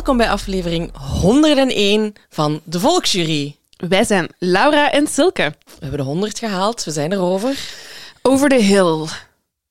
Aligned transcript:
Welkom 0.00 0.18
bij 0.18 0.30
aflevering 0.30 0.96
101 0.96 2.14
van 2.28 2.60
de 2.64 2.80
Volksjury. 2.80 3.56
Wij 3.76 4.04
zijn 4.04 4.28
Laura 4.38 4.90
en 4.90 5.06
Silke. 5.06 5.54
We 5.64 5.76
hebben 5.80 5.98
de 5.98 6.04
100 6.04 6.38
gehaald, 6.38 6.84
we 6.84 6.90
zijn 6.90 7.12
erover. 7.12 7.58
Over 8.22 8.48
de 8.48 8.62
hill. 8.62 9.06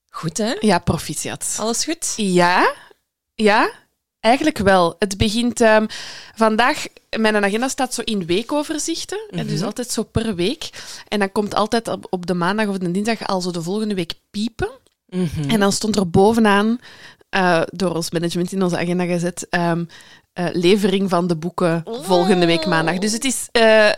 Goed 0.10 0.38
hè? 0.38 0.56
Ja, 0.60 0.80
proficiat. 0.80 1.58
Alles 1.60 1.84
goed? 1.84 2.14
Ja, 2.16 2.74
ja, 3.36 3.72
eigenlijk 4.20 4.58
wel. 4.58 4.96
Het 5.00 5.18
begint 5.18 5.62
ehm, 5.62 5.86
vandaag. 6.36 6.86
Mijn 7.18 7.46
agenda 7.46 7.68
staat 7.68 7.94
zo 7.94 8.02
in 8.02 8.26
weekoverzichten. 8.26 9.20
En 9.30 9.48
dus 9.48 9.64
altijd 9.64 9.92
zo 9.92 10.04
per 10.04 10.36
week. 10.36 10.70
En 11.08 11.20
dan 11.20 11.32
komt 11.32 11.56
altijd 11.56 11.88
op, 11.88 12.08
op 12.10 12.26
de 12.26 12.34
maandag 12.34 12.68
of 12.68 12.78
de 12.78 12.92
dinsdag 12.92 13.28
al 13.28 13.42
zo 13.42 13.52
de 13.52 13.62
volgende 13.62 13.96
week 13.96 14.14
piepen. 14.30 14.70
Mhm. 15.06 15.50
En 15.50 15.60
dan 15.60 15.72
stond 15.72 15.96
er 15.96 16.10
bovenaan, 16.10 16.80
eh, 17.30 17.62
door 17.72 17.96
ons 17.96 18.12
management 18.12 18.52
in 18.52 18.64
onze 18.64 18.78
agenda 18.78 19.06
gezet, 19.06 19.48
ehm, 19.50 19.86
eh, 20.40 20.46
levering 20.52 21.10
van 21.10 21.28
de 21.28 21.36
boeken 21.36 21.84
volgende 22.02 22.46
week 22.46 22.66
maandag. 22.66 22.98
Dus 22.98 23.12
het 23.12 23.24
is. 23.26 23.48
eh, 23.52 23.90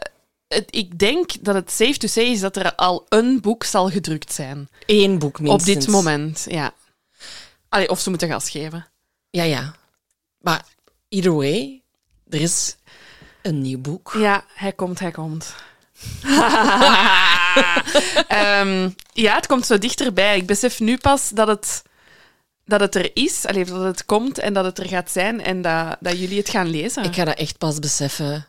het, 0.47 0.66
ik 0.75 1.00
denk 1.00 1.31
dat 1.44 1.56
het 1.56 1.72
safe 1.72 1.97
to 1.97 2.08
say 2.08 2.23
is 2.23 2.39
dat 2.39 2.56
er 2.56 2.75
al 2.75 3.06
een 3.09 3.42
boek 3.42 3.64
zal 3.64 3.89
gedrukt 3.89 4.34
zijn. 4.34 4.69
Eén 4.86 5.19
boek 5.19 5.39
minstens. 5.39 5.75
Op 5.75 5.81
dit 5.81 5.88
moment, 5.88 6.45
ja. 6.50 6.73
Allee, 7.69 7.89
of 7.89 8.00
ze 8.00 8.09
moeten 8.09 8.28
gas 8.30 8.50
geven. 8.50 8.88
Ja, 9.30 9.44
ja. 9.44 9.73
Maar 10.38 10.66
either 11.09 11.34
way, 11.36 11.81
er 12.30 12.42
is 12.42 12.75
een 13.42 13.62
nieuw 13.62 13.80
boek. 13.80 14.16
Ja, 14.17 14.44
hij 14.53 14.72
komt, 14.73 15.00
hij 15.00 15.12
komt. 15.12 15.56
Ehm, 18.28 18.89
ja, 19.14 19.36
het 19.36 19.47
komt 19.47 19.66
zo 19.66 19.78
dichterbij. 19.78 20.38
Ik 20.38 20.45
besef 20.45 20.80
nu 20.80 20.97
pas 20.97 21.30
dat 21.30 21.47
het, 21.47 21.81
dat 22.72 22.80
het 22.80 22.96
er 22.96 23.12
is, 23.14 23.46
allee, 23.46 23.66
dat 23.66 23.84
het 23.84 24.06
komt 24.06 24.40
en 24.40 24.54
dat 24.54 24.66
het 24.66 24.80
er 24.80 24.88
gaat 24.88 25.12
zijn 25.12 25.42
en 25.42 25.62
dat, 25.62 25.98
dat 26.00 26.20
jullie 26.20 26.38
het 26.38 26.50
gaan 26.50 26.70
lezen. 26.70 27.04
Ik 27.04 27.16
ga 27.16 27.26
dat 27.26 27.38
echt 27.38 27.58
pas 27.58 27.80
beseffen 27.80 28.46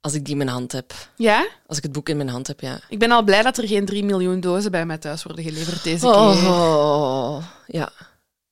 als 0.00 0.14
ik 0.14 0.22
die 0.24 0.32
in 0.32 0.38
mijn 0.38 0.48
hand 0.50 0.72
heb. 0.72 0.92
Ja? 1.16 1.46
Als 1.66 1.76
ik 1.76 1.82
het 1.82 1.92
boek 1.92 2.08
in 2.08 2.16
mijn 2.16 2.28
hand 2.28 2.46
heb, 2.46 2.60
ja. 2.60 2.78
Ik 2.88 2.98
ben 2.98 3.10
al 3.10 3.22
blij 3.22 3.42
dat 3.42 3.58
er 3.58 3.68
geen 3.68 3.86
3 3.86 4.04
miljoen 4.04 4.40
dozen 4.40 4.70
bij 4.70 4.86
mij 4.86 4.98
thuis 4.98 5.22
worden 5.22 5.44
geleverd 5.44 5.82
deze 5.82 6.06
keer. 6.06 6.14
Oh, 6.14 7.44
ja. 7.66 7.90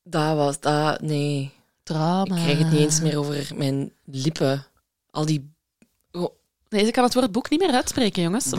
Dat 0.03 0.37
was 0.37 0.61
dat. 0.61 1.00
Nee. 1.00 1.53
Drama. 1.83 2.37
Ik 2.37 2.42
krijg 2.42 2.59
het 2.59 2.70
niet 2.70 2.81
eens 2.81 3.00
meer 3.00 3.19
over 3.19 3.47
mijn 3.55 3.92
lippen. 4.05 4.67
Al 5.11 5.27
die. 5.27 5.55
Oh. 6.12 6.34
Nee, 6.69 6.84
ze 6.84 6.91
kan 6.91 7.05
het 7.05 7.14
woord 7.14 7.33
boek 7.33 7.50
niet 7.50 7.61
meer 7.61 7.72
uitspreken, 7.72 8.22
jongens. 8.22 8.53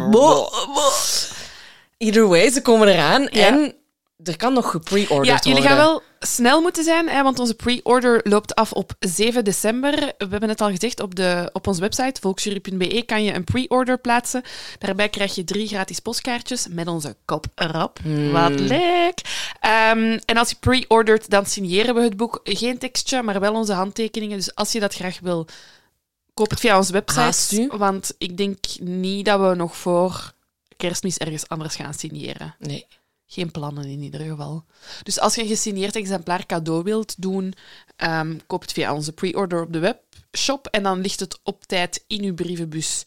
Either 1.98 2.28
way, 2.28 2.52
ze 2.52 2.62
komen 2.62 2.88
eraan. 2.88 3.22
Ja. 3.22 3.48
En 3.48 3.76
er 4.24 4.38
kan 4.38 4.54
nog 4.54 4.72
gepre-orderd 4.72 5.28
Ja, 5.28 5.34
worden. 5.34 5.52
jullie 5.52 5.68
gaan 5.68 5.78
wel 5.78 6.02
snel 6.20 6.62
moeten 6.62 6.84
zijn, 6.84 7.10
hè, 7.10 7.24
want 7.24 7.40
onze 7.40 7.56
pre-order 7.56 8.20
loopt 8.24 8.56
af 8.56 8.72
op 8.72 8.94
7 9.00 9.44
december. 9.44 9.96
We 10.18 10.28
hebben 10.30 10.50
het 10.50 10.62
al 10.62 10.70
gezegd, 10.70 11.00
op, 11.00 11.16
de, 11.16 11.50
op 11.54 11.68
onze 11.68 11.82
website 11.82 12.22
volksjury.be 12.22 13.04
kan 13.06 13.24
je 13.24 13.34
een 13.34 13.44
pre-order 13.44 14.00
plaatsen. 14.00 14.42
Daarbij 14.80 15.10
krijg 15.10 15.36
je 15.36 15.44
drie 15.44 15.68
gratis 15.68 16.00
postkaartjes 16.00 16.68
met 16.70 16.88
onze 16.88 17.16
kop 17.26 17.46
erop. 17.56 18.00
Wat 18.32 18.60
leuk! 18.60 19.22
Ehm, 19.60 20.20
en 20.26 20.38
als 20.38 20.50
je 20.50 20.56
pre-ordert, 20.60 21.30
dan 21.30 21.46
signeren 21.46 21.96
we 21.96 22.02
het 22.02 22.18
boek. 22.18 22.40
Geen 22.44 22.78
tekstje, 22.78 23.22
maar 23.22 23.40
wel 23.40 23.54
onze 23.54 23.74
handtekeningen. 23.74 24.38
Dus 24.38 24.56
als 24.56 24.72
je 24.72 24.80
dat 24.80 24.94
graag 24.94 25.20
wil, 25.20 25.48
koop 26.34 26.50
het 26.50 26.60
via 26.60 26.78
onze 26.78 26.92
website. 26.92 27.78
Want 27.78 28.14
ik 28.18 28.38
denk 28.38 28.58
niet 28.80 29.26
dat 29.26 29.40
we 29.40 29.56
nog 29.56 29.78
voor 29.78 30.36
kerstmis 30.78 31.18
ergens 31.18 31.48
anders 31.48 31.76
gaan 31.76 31.94
signeren. 31.94 32.56
Nee. 32.60 32.86
Geen 33.28 33.52
plannen 33.52 33.86
in 33.86 34.02
ieder 34.02 34.20
geval. 34.20 34.66
Dus 35.04 35.20
als 35.20 35.36
je 35.36 35.42
een 35.42 35.48
gesigneerd 35.48 35.96
exemplaar 35.96 36.46
cadeau 36.46 36.84
wilt 36.84 37.22
doen, 37.22 37.54
ehm, 37.96 38.38
koop 38.48 38.62
het 38.62 38.72
via 38.72 38.94
onze 38.94 39.14
pre-order 39.14 39.62
op 39.62 39.74
de 39.74 39.80
webshop 39.80 40.68
en 40.68 40.84
dan 40.84 41.02
ligt 41.02 41.20
het 41.20 41.40
op 41.44 41.64
tijd 41.64 42.04
in 42.08 42.24
uw 42.24 42.34
brievenbus 42.34 43.04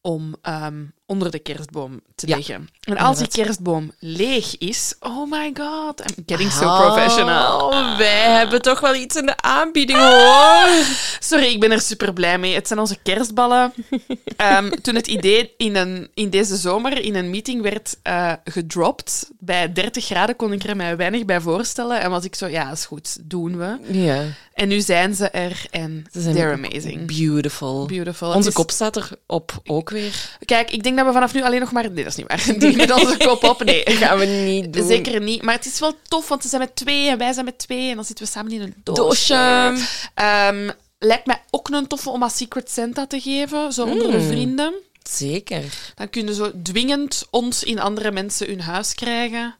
om 0.00 0.34
ehm, 0.42 0.84
onder 1.10 1.30
de 1.30 1.38
kerstboom 1.38 2.00
te 2.14 2.26
Ja, 2.26 2.36
leggen. 2.36 2.68
En 2.80 2.96
als 2.96 3.18
die 3.18 3.28
kerstboom 3.28 3.92
leeg 3.98 4.58
is, 4.58 4.94
oh 5.00 5.30
my 5.30 5.50
god, 5.54 6.00
I'm 6.00 6.22
getting 6.26 6.52
so 6.52 6.76
professional. 6.76 7.68
Oh, 7.68 7.96
wij 7.98 8.30
hebben 8.30 8.62
toch 8.62 8.80
wel 8.80 8.94
iets 8.94 9.16
in 9.16 9.26
de 9.26 9.36
aanbieding, 9.36 9.98
hoor. 9.98 10.68
Sorry, 11.30 11.44
ik 11.46 11.60
ben 11.60 11.70
er 11.70 11.80
super 11.80 12.12
blij 12.12 12.38
mee. 12.38 12.54
Het 12.54 12.66
zijn 12.66 12.78
onze 12.78 12.96
kerstballen. 13.02 13.72
Ehm, 14.36 14.70
toen 14.82 14.94
het 14.94 15.06
idee 15.06 15.54
in, 15.56 15.76
een, 15.76 16.08
in 16.14 16.30
deze 16.30 16.56
zomer 16.56 17.04
in 17.04 17.14
een 17.14 17.30
meeting 17.30 17.62
werd 17.62 17.96
eh, 18.02 18.32
gedropt, 18.44 19.28
bij 19.38 19.72
30 19.72 20.04
graden 20.04 20.36
kon 20.36 20.52
ik 20.52 20.64
er 20.64 20.76
mij 20.76 20.96
weinig 20.96 21.24
bij 21.24 21.40
voorstellen. 21.40 22.00
En 22.00 22.10
was 22.10 22.24
ik 22.24 22.34
zo, 22.34 22.46
ja, 22.46 22.70
is 22.70 22.84
goed, 22.84 23.16
doen 23.30 23.56
we. 23.58 23.78
Ja. 23.86 24.22
En 24.54 24.68
nu 24.68 24.80
zijn 24.80 25.14
ze 25.14 25.28
er 25.28 25.66
en 25.70 26.06
Ze 26.12 26.20
zijn 26.20 26.34
they're 26.34 26.52
amazing. 26.52 27.06
Beautiful. 27.06 27.86
Beautiful. 27.86 28.32
Onze 28.32 28.48
is- 28.48 28.54
kop 28.54 28.70
staat 28.70 28.96
erop 28.96 29.60
ook 29.64 29.90
weer. 29.90 30.38
Kijk, 30.44 30.70
ik 30.70 30.82
denk 30.82 30.96
dat 31.04 31.14
we 31.14 31.20
vanaf 31.20 31.34
nu 31.34 31.42
alleen 31.44 31.60
nog 31.60 31.72
maar... 31.72 31.90
Nee, 31.90 32.04
dat 32.04 32.12
is 32.12 32.16
niet 32.16 32.26
waar. 32.28 32.44
Die 32.58 32.76
met 32.86 32.90
onze 32.92 33.16
kop 33.16 33.44
op, 33.44 33.64
nee. 33.64 33.84
Dat 33.84 33.94
gaan 33.94 34.18
we 34.18 34.24
niet 34.24 34.72
doen. 34.72 34.86
Zeker 34.86 35.20
niet. 35.20 35.42
Maar 35.42 35.54
het 35.54 35.66
is 35.66 35.78
wel 35.78 35.92
tof, 36.08 36.28
want 36.28 36.42
ze 36.42 36.48
zijn 36.48 36.60
met 36.60 36.76
twee 36.76 37.08
en 37.08 37.18
wij 37.18 37.32
zijn 37.32 37.44
met 37.44 37.58
twee. 37.58 37.88
En 37.90 37.94
dan 37.96 38.04
zitten 38.04 38.24
we 38.24 38.30
samen 38.30 38.52
in 38.52 38.60
een 38.60 38.74
doosje. 38.82 39.32
Doosje. 39.34 39.84
Ehm, 40.14 40.70
lijkt 40.98 41.26
mij 41.26 41.42
ook 41.50 41.68
een 41.68 41.86
toffe 41.86 42.10
om 42.10 42.22
als 42.22 42.36
Secret 42.36 42.70
Santa 42.70 43.06
te 43.06 43.20
geven, 43.20 43.72
zo 43.72 43.84
onder 43.86 44.10
de 44.10 44.18
Mm. 44.18 44.26
vrienden. 44.28 44.74
Zeker. 45.10 45.62
Dan 45.94 46.10
kunnen 46.10 46.34
ze 46.34 46.52
dwingend 46.62 47.26
ons 47.30 47.62
in 47.64 47.80
andere 47.80 48.10
mensen 48.10 48.46
hun 48.46 48.60
huis 48.60 48.94
krijgen. 48.94 49.54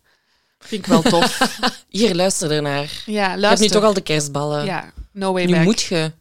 Vind 0.58 0.82
ik 0.86 0.90
wel 0.92 1.02
tof. 1.02 1.38
Hier, 1.88 2.14
luister 2.14 2.50
ernaar. 2.50 3.02
ja, 3.06 3.22
Je 3.22 3.28
hebt 3.28 3.40
luister. 3.40 3.66
nu 3.66 3.72
toch 3.72 3.84
al 3.84 3.92
de 3.94 4.00
kerstballen. 4.00 4.64
Ja, 4.64 4.92
no 5.12 5.32
way 5.32 5.44
nu 5.44 5.52
back. 5.52 5.62
moet 5.64 5.80
je. 5.82 6.12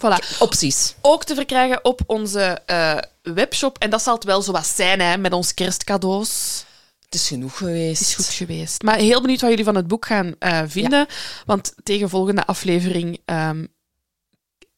Voilà. 0.00 0.38
Opties. 0.38 0.94
Ook 1.00 1.24
te 1.24 1.34
verkrijgen 1.34 1.84
op 1.84 2.00
onze 2.06 2.40
eh, 2.66 2.98
webshop. 3.22 3.78
En 3.78 3.90
dat 3.90 4.02
zal 4.02 4.14
het 4.14 4.24
wel 4.24 4.42
zo 4.42 4.52
wat 4.52 4.66
zijn, 4.66 5.00
hè, 5.00 5.18
met 5.18 5.32
ons 5.32 5.54
kerstcadeaus. 5.54 6.64
Het 7.04 7.14
is 7.14 7.28
genoeg 7.28 7.56
geweest. 7.56 8.00
Het 8.00 8.08
is 8.08 8.14
goed 8.14 8.34
geweest. 8.34 8.82
Maar 8.82 8.96
heel 8.96 9.20
benieuwd 9.20 9.40
wat 9.40 9.50
jullie 9.50 9.64
van 9.64 9.74
het 9.74 9.86
boek 9.86 10.06
gaan 10.06 10.34
eh, 10.38 10.62
vinden. 10.66 11.06
Want 11.46 11.74
tegen 11.82 12.08
volgende 12.08 12.46
aflevering 12.46 13.20
ehm, 13.24 13.66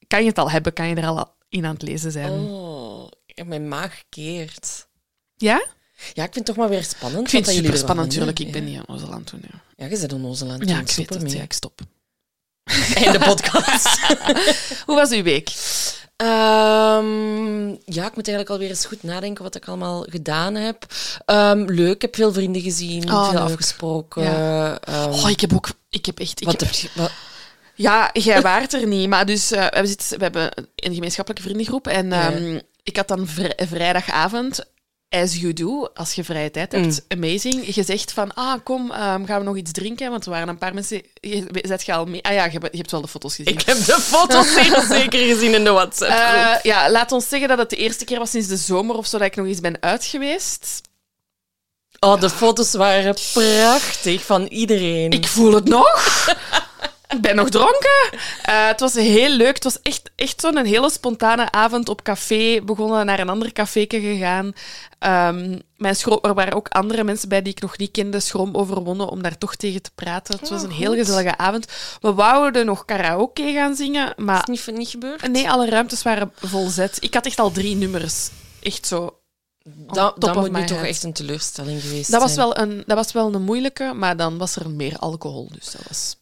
kan 0.06 0.20
je 0.22 0.28
het 0.28 0.38
al 0.38 0.50
hebben, 0.50 0.72
kan 0.72 0.88
je 0.88 0.94
er 0.94 1.06
al 1.06 1.34
in 1.48 1.64
aan 1.64 1.72
het 1.72 1.82
lezen 1.82 2.12
zijn. 2.12 2.30
Oh, 2.32 3.06
ik 3.26 3.36
heb 3.36 3.46
mijn 3.46 3.68
maag 3.68 3.98
gekeerd. 3.98 4.86
Ja? 5.36 5.66
Ja, 6.12 6.24
ik 6.24 6.32
vind 6.32 6.34
het 6.34 6.44
toch 6.44 6.56
maar 6.56 6.68
weer 6.68 6.84
spannend. 6.84 7.22
Ik 7.24 7.28
vind 7.30 7.46
het 7.46 7.54
super 7.54 7.76
spannend 7.76 8.08
natuurlijk. 8.08 8.38
Ik 8.38 8.52
ben 8.52 8.64
niet 8.64 8.78
aan 8.78 8.94
onze 8.94 9.06
land 9.06 9.26
toen. 9.26 9.40
Ja, 9.42 9.62
Ja, 9.76 9.86
je 9.86 9.96
zit 9.96 10.12
een 10.12 10.20
Nozeland. 10.20 10.68
ja 10.68 10.80
ik 10.80 10.90
weet 10.90 11.08
het. 11.14 11.32
Ja, 11.32 11.42
ik 11.42 11.52
stop. 11.52 11.80
In 13.04 13.12
de 13.12 13.18
podcast. 13.18 13.98
Hoe 14.86 14.94
was 14.96 15.10
uw 15.10 15.22
week? 15.22 15.48
Ehm, 16.16 17.68
ja, 17.68 18.06
ik 18.06 18.14
moet 18.14 18.28
eigenlijk 18.28 18.50
alweer 18.50 18.68
eens 18.68 18.84
goed 18.86 19.02
nadenken 19.02 19.44
wat 19.44 19.54
ik 19.54 19.66
allemaal 19.68 20.06
gedaan 20.10 20.54
heb. 20.54 20.86
Ehm, 21.24 21.64
leuk, 21.64 21.94
ik 21.94 22.02
heb 22.02 22.14
veel 22.14 22.32
vrienden 22.32 22.62
gezien, 22.62 23.10
Oh, 23.12 23.24
veel 23.24 23.32
leuk. 23.32 23.42
afgesproken. 23.50 24.22
Ja. 24.22 24.78
Ehm, 24.80 25.10
Oh, 25.12 25.30
ik 25.30 25.40
heb 25.40 25.54
ook... 25.54 25.68
Ik 25.90 26.06
heb 26.06 26.20
echt... 26.20 26.40
Ik 26.40 26.46
wat 26.46 26.60
heb- 26.60 26.70
heb 26.70 26.78
je... 26.80 26.88
wat- 26.94 27.10
Ja, 27.74 28.10
jij 28.12 28.40
waart 28.40 28.72
er 28.72 28.86
niet. 28.86 29.08
Maar 29.08 29.26
dus, 29.26 29.50
eh, 29.50 29.66
we, 29.80 29.86
zitten, 29.86 30.16
we 30.18 30.22
hebben 30.22 30.50
een 30.76 30.94
gemeenschappelijke 30.94 31.46
vriendengroep. 31.46 31.86
En 31.86 32.08
Ja. 32.08 32.32
ik 32.82 32.96
had 32.96 33.08
dan 33.08 33.26
vri- 33.26 33.54
vrijdagavond, 33.56 34.64
as 35.08 35.36
you 35.36 35.52
do, 35.52 35.88
als 35.94 36.12
je 36.12 36.24
vrije 36.24 36.50
tijd 36.50 36.72
hebt, 36.72 37.04
amazing, 37.08 37.64
gezegd 37.68 38.12
van, 38.12 38.34
ah, 38.34 38.54
kom, 38.64 38.90
ehm, 38.90 39.24
gaan 39.24 39.38
we 39.38 39.44
nog 39.44 39.56
iets 39.56 39.72
drinken? 39.72 40.10
Want 40.10 40.24
er 40.24 40.30
waren 40.30 40.48
een 40.48 40.58
paar 40.58 40.74
mensen... 40.74 41.02
Je, 41.20 41.46
zet 41.62 41.84
je 41.86 41.92
al 41.92 42.04
mee? 42.06 42.22
Ah 42.22 42.32
ja, 42.32 42.44
je, 42.44 42.50
hebt- 42.50 42.68
je 42.72 42.78
hebt 42.78 42.90
wel 42.90 43.00
de 43.00 43.08
foto's 43.08 43.34
gezien. 43.34 43.52
Ik 43.54 43.62
heb 43.66 43.76
de 43.84 44.00
foto's 44.00 44.52
zeker 44.98 45.26
gezien 45.34 45.54
in 45.54 45.64
de 45.64 45.70
WhatsApp-groep. 45.70 46.52
Eh, 46.52 46.62
ja, 46.62 46.90
laat 46.90 47.12
ons 47.12 47.28
zeggen 47.28 47.48
dat 47.48 47.58
het 47.58 47.70
de 47.70 47.76
eerste 47.76 48.04
keer 48.04 48.18
was 48.18 48.30
sinds 48.30 48.48
de 48.48 48.56
zomer 48.56 48.96
of 48.96 49.06
zo 49.06 49.18
dat 49.18 49.26
ik 49.26 49.36
nog 49.36 49.46
eens 49.46 49.60
ben 49.60 49.76
uit 49.82 50.04
geweest. 50.04 50.80
oh, 52.00 52.20
de 52.20 52.30
foto's 52.30 52.72
waren 52.72 53.14
prachtig 53.32 54.24
van 54.24 54.44
iedereen. 54.46 55.10
Ik 55.10 55.26
voel 55.26 55.54
het 55.54 55.68
nog. 55.68 56.26
Ik 57.16 57.22
ben 57.22 57.36
nog 57.36 57.48
dronken. 57.48 58.18
Eh, 58.42 58.66
het 58.66 58.80
was 58.80 58.94
heel 58.94 59.28
leuk. 59.28 59.54
Het 59.54 59.64
was 59.64 59.82
echt, 59.82 60.10
echt 60.14 60.40
zo'n 60.40 60.64
hele 60.64 60.90
spontane 60.90 61.50
avond 61.50 61.88
op 61.88 62.02
café. 62.02 62.60
Begonnen 62.62 63.06
naar 63.06 63.18
een 63.18 63.28
ander 63.28 63.52
café 63.52 63.84
gegaan. 63.88 64.52
Ehm, 64.98 65.58
mijn 65.76 65.96
schroom, 65.96 66.18
er 66.22 66.34
waren 66.34 66.52
ook 66.52 66.68
andere 66.68 67.04
mensen 67.04 67.28
bij 67.28 67.42
die 67.42 67.52
ik 67.52 67.60
nog 67.60 67.78
niet 67.78 67.90
kende. 67.90 68.20
Schroom 68.20 68.56
overwonnen 68.56 69.08
om 69.08 69.22
daar 69.22 69.38
toch 69.38 69.54
tegen 69.54 69.82
te 69.82 69.90
praten. 69.94 70.38
Het 70.38 70.48
was 70.48 70.62
een 70.62 70.70
heel 70.70 70.94
gezellige 70.94 71.36
avond. 71.36 71.66
We 72.00 72.14
wouden 72.14 72.66
nog 72.66 72.84
karaoke 72.84 73.52
gaan 73.52 73.74
zingen, 73.74 74.12
maar 74.16 74.48
is 74.48 74.66
niet, 74.66 74.76
niet 74.76 74.88
gebeurd? 74.88 75.28
nee, 75.28 75.50
alle 75.50 75.68
ruimtes 75.68 76.02
waren 76.02 76.32
volzet. 76.36 76.96
Ik 77.00 77.14
had 77.14 77.26
echt 77.26 77.38
al 77.38 77.50
drie 77.50 77.76
nummers. 77.76 78.28
Echt 78.62 78.86
zo. 78.86 79.18
Dat, 79.68 80.20
dat 80.20 80.34
moet 80.34 80.52
nu 80.52 80.64
toch 80.64 80.84
echt 80.84 81.02
een 81.02 81.12
teleurstelling 81.12 81.82
geweest 81.82 82.10
Dat 82.10 82.22
was, 82.22 82.34
wel 82.34 82.58
een, 82.58 82.82
dat 82.86 82.96
was 82.96 83.12
wel 83.12 83.34
een 83.34 83.42
moeilijke, 83.42 83.92
maar 83.94 84.16
dan 84.16 84.38
was 84.38 84.56
er 84.56 84.70
meer 84.70 84.98
alcohol. 84.98 85.48
Dus 85.52 85.70
dat 85.70 85.82
was... 85.88 86.16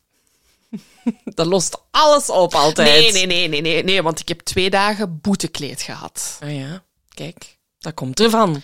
Dat 1.34 1.46
lost 1.46 1.80
alles 1.90 2.30
op 2.30 2.54
altijd. 2.54 2.88
Nee, 2.88 3.12
nee, 3.12 3.26
nee, 3.26 3.48
nee, 3.48 3.60
nee, 3.60 3.84
nee, 3.84 4.02
want 4.02 4.20
ik 4.20 4.28
heb 4.28 4.40
twee 4.40 4.70
dagen 4.70 5.20
boetekleed 5.20 5.82
gehad. 5.82 6.38
Ah 6.42 6.56
ja, 6.56 6.82
kijk, 7.08 7.58
dat 7.78 7.94
komt 7.94 8.20
ervan. 8.20 8.62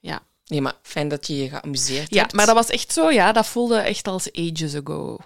Ja. 0.00 0.22
Nee, 0.46 0.60
maar 0.60 0.74
fijn 0.82 1.08
dat 1.08 1.26
je 1.26 1.36
je 1.36 1.48
geamuseerd 1.48 2.14
Ja, 2.14 2.20
hebt. 2.20 2.32
maar 2.32 2.46
dat 2.46 2.54
was 2.54 2.68
echt 2.70 2.92
zo, 2.92 3.10
ja, 3.10 3.32
dat 3.32 3.46
voelde 3.46 3.78
echt 3.78 4.08
als 4.08 4.32
ages 4.32 4.74
ago. 4.74 5.18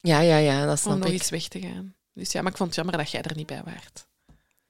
Ja, 0.00 0.20
ja, 0.20 0.36
ja, 0.36 0.60
dat 0.60 0.70
Om 0.70 0.76
snap 0.76 0.98
nog 0.98 1.08
ik. 1.08 1.14
iets 1.14 1.30
weg 1.30 1.48
te 1.48 1.60
gaan. 1.60 1.94
Dus 2.14 2.32
ja, 2.32 2.42
maar 2.42 2.50
ik 2.50 2.56
vond 2.56 2.68
het 2.68 2.78
jammer 2.78 2.96
dat 2.96 3.10
jij 3.10 3.22
er 3.22 3.36
niet 3.36 3.46
bij 3.46 3.62
waart. 3.64 4.06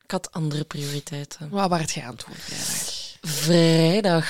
Ik 0.03 0.11
had 0.11 0.33
andere 0.33 0.65
prioriteiten. 0.65 1.49
Wat 1.51 1.69
waart 1.71 1.93
jij 1.93 2.05
aan 2.05 2.11
het 2.17 2.25
doen 2.27 2.35
vrijdag? 2.35 2.93
Vrijdag. 3.21 4.27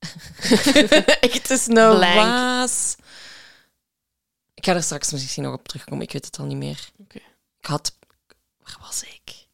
Echt 1.20 1.50
is 1.50 1.66
een 1.66 1.74
Blank. 1.74 2.14
waas. 2.14 2.96
Ik 4.64 4.70
ga 4.70 4.76
er 4.76 4.82
straks 4.82 5.12
misschien 5.12 5.42
nog 5.42 5.54
op 5.54 5.68
terugkomen. 5.68 6.04
Ik 6.04 6.12
weet 6.12 6.24
het 6.24 6.38
al 6.38 6.44
niet 6.44 6.56
meer. 6.56 6.88
Ik 7.08 7.66
had... 7.66 7.96
Waar 8.62 8.76
was 8.80 9.02
ik? 9.02 9.46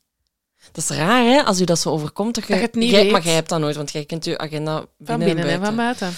Dat 0.72 0.90
is 0.90 0.96
raar, 0.96 1.24
hè? 1.24 1.42
Als 1.42 1.60
u 1.60 1.64
dat 1.64 1.78
zo 1.78 1.90
overkomt. 1.90 2.34
Dat 2.34 2.46
Dat 2.46 2.56
je 2.56 2.62
het 2.62 2.74
niet 2.74 2.90
weet. 2.90 3.10
Maar 3.10 3.22
jij 3.22 3.34
hebt 3.34 3.48
dat 3.48 3.60
nooit, 3.60 3.76
want 3.76 3.92
jij 3.92 4.04
kent 4.04 4.24
uw 4.24 4.38
agenda 4.38 4.74
binnen 4.74 4.88
Van 5.06 5.18
binnen 5.18 5.44
en 5.44 5.50
en 5.50 5.64
van 5.64 5.76
buiten. 5.76 6.14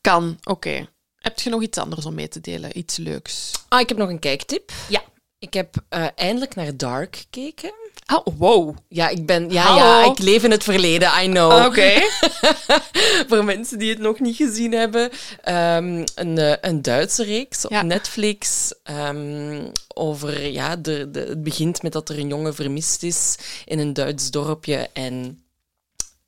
Kan, 0.00 0.38
oké. 0.44 0.88
Heb 1.16 1.40
je 1.40 1.50
nog 1.50 1.62
iets 1.62 1.78
anders 1.78 2.04
om 2.06 2.14
mee 2.14 2.28
te 2.28 2.40
delen? 2.40 2.78
Iets 2.78 2.96
leuks? 2.96 3.52
Ah, 3.68 3.80
ik 3.80 3.88
heb 3.88 3.98
nog 3.98 4.08
een 4.08 4.18
kijktip. 4.18 4.72
Ja. 4.88 5.02
Ik 5.38 5.54
heb 5.54 5.76
eh, 5.88 6.06
eindelijk 6.14 6.54
naar 6.54 6.76
Dark 6.76 7.16
gekeken. 7.16 7.74
Oh, 8.14 8.26
wow. 8.38 8.76
Ja, 8.88 9.08
ik 9.08 9.26
ben... 9.26 9.50
Ja, 9.50 9.62
Hallo. 9.62 9.78
ja, 9.80 10.10
ik 10.10 10.18
leef 10.18 10.42
in 10.44 10.50
het 10.50 10.62
verleden, 10.64 11.10
I 11.22 11.28
know. 11.28 11.66
Oké. 11.66 11.92
Voor 13.28 13.44
mensen 13.44 13.78
die 13.78 13.90
het 13.90 13.98
nog 13.98 14.20
niet 14.20 14.36
gezien 14.36 14.72
hebben. 14.72 15.10
ehm, 15.42 16.04
een, 16.14 16.38
eh, 16.38 16.54
een 16.60 16.82
Duitse 16.82 17.24
reeks 17.24 17.64
op 17.64 17.70
Ja. 17.70 17.82
Netflix. 17.82 18.72
ehm, 18.82 19.64
over, 19.94 20.46
ja, 20.46 20.76
de, 20.76 21.10
de, 21.10 21.20
het 21.20 21.42
begint 21.42 21.82
met 21.82 21.92
dat 21.92 22.08
er 22.08 22.18
een 22.18 22.28
jongen 22.28 22.54
vermist 22.54 23.02
is 23.02 23.36
in 23.64 23.78
een 23.78 23.92
Duits 23.92 24.30
dorpje. 24.30 24.88
En 24.92 25.44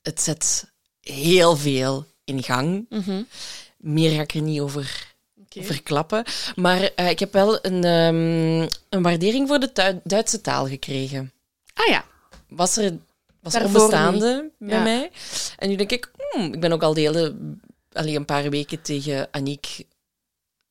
het 0.02 0.20
zet 0.20 0.64
heel 1.00 1.56
veel 1.56 2.06
in 2.24 2.42
gang. 2.42 2.86
Mhm. 2.88 3.22
Meer 3.76 4.10
ga 4.10 4.20
ik 4.22 4.34
er 4.34 4.40
niet 4.42 4.60
over 4.60 5.06
verklappen. 5.60 6.24
Maar 6.56 6.80
eh, 6.94 7.08
ik 7.10 7.18
heb 7.18 7.32
wel 7.32 7.58
een, 7.64 7.84
ehm, 7.84 8.68
een 8.88 9.02
waardering 9.02 9.48
voor 9.48 9.58
de 9.60 10.00
Duitse 10.04 10.40
taal 10.40 10.66
gekregen. 10.66 11.32
Ah 11.78 11.86
ja. 11.88 12.04
Was 12.48 12.76
er 12.76 12.98
was 13.40 13.52
Daarvoor 13.52 13.80
onbestaande 13.80 14.50
bij 14.58 14.76
Ja. 14.76 14.82
mij. 14.82 15.10
En 15.56 15.68
nu 15.68 15.76
denk 15.76 15.90
ik, 15.90 16.10
hmm, 16.30 16.52
ik 16.52 16.60
ben 16.60 16.72
ook 16.72 16.82
al 16.82 16.94
de 16.94 17.00
hele, 17.00 17.36
allee, 17.92 18.16
een 18.16 18.24
paar 18.24 18.50
weken 18.50 18.82
tegen 18.82 19.28
Aniek 19.30 19.84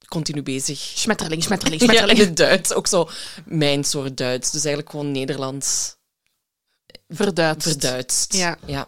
continu 0.07 0.43
bezig. 0.43 0.77
Smetterling, 0.79 1.43
smetterling, 1.43 1.81
Ja, 1.93 2.07
in 2.07 2.17
het 2.17 2.37
Duits, 2.37 2.73
ook 2.73 2.87
zo 2.87 3.09
mijn 3.45 3.83
soort 3.83 4.17
Duits. 4.17 4.51
Dus 4.51 4.61
eigenlijk 4.65 4.89
gewoon 4.89 5.11
Nederlands 5.11 5.95
Verduidst. 7.07 7.67
verduidst. 7.69 8.33
Ja. 8.33 8.57
ja. 8.65 8.87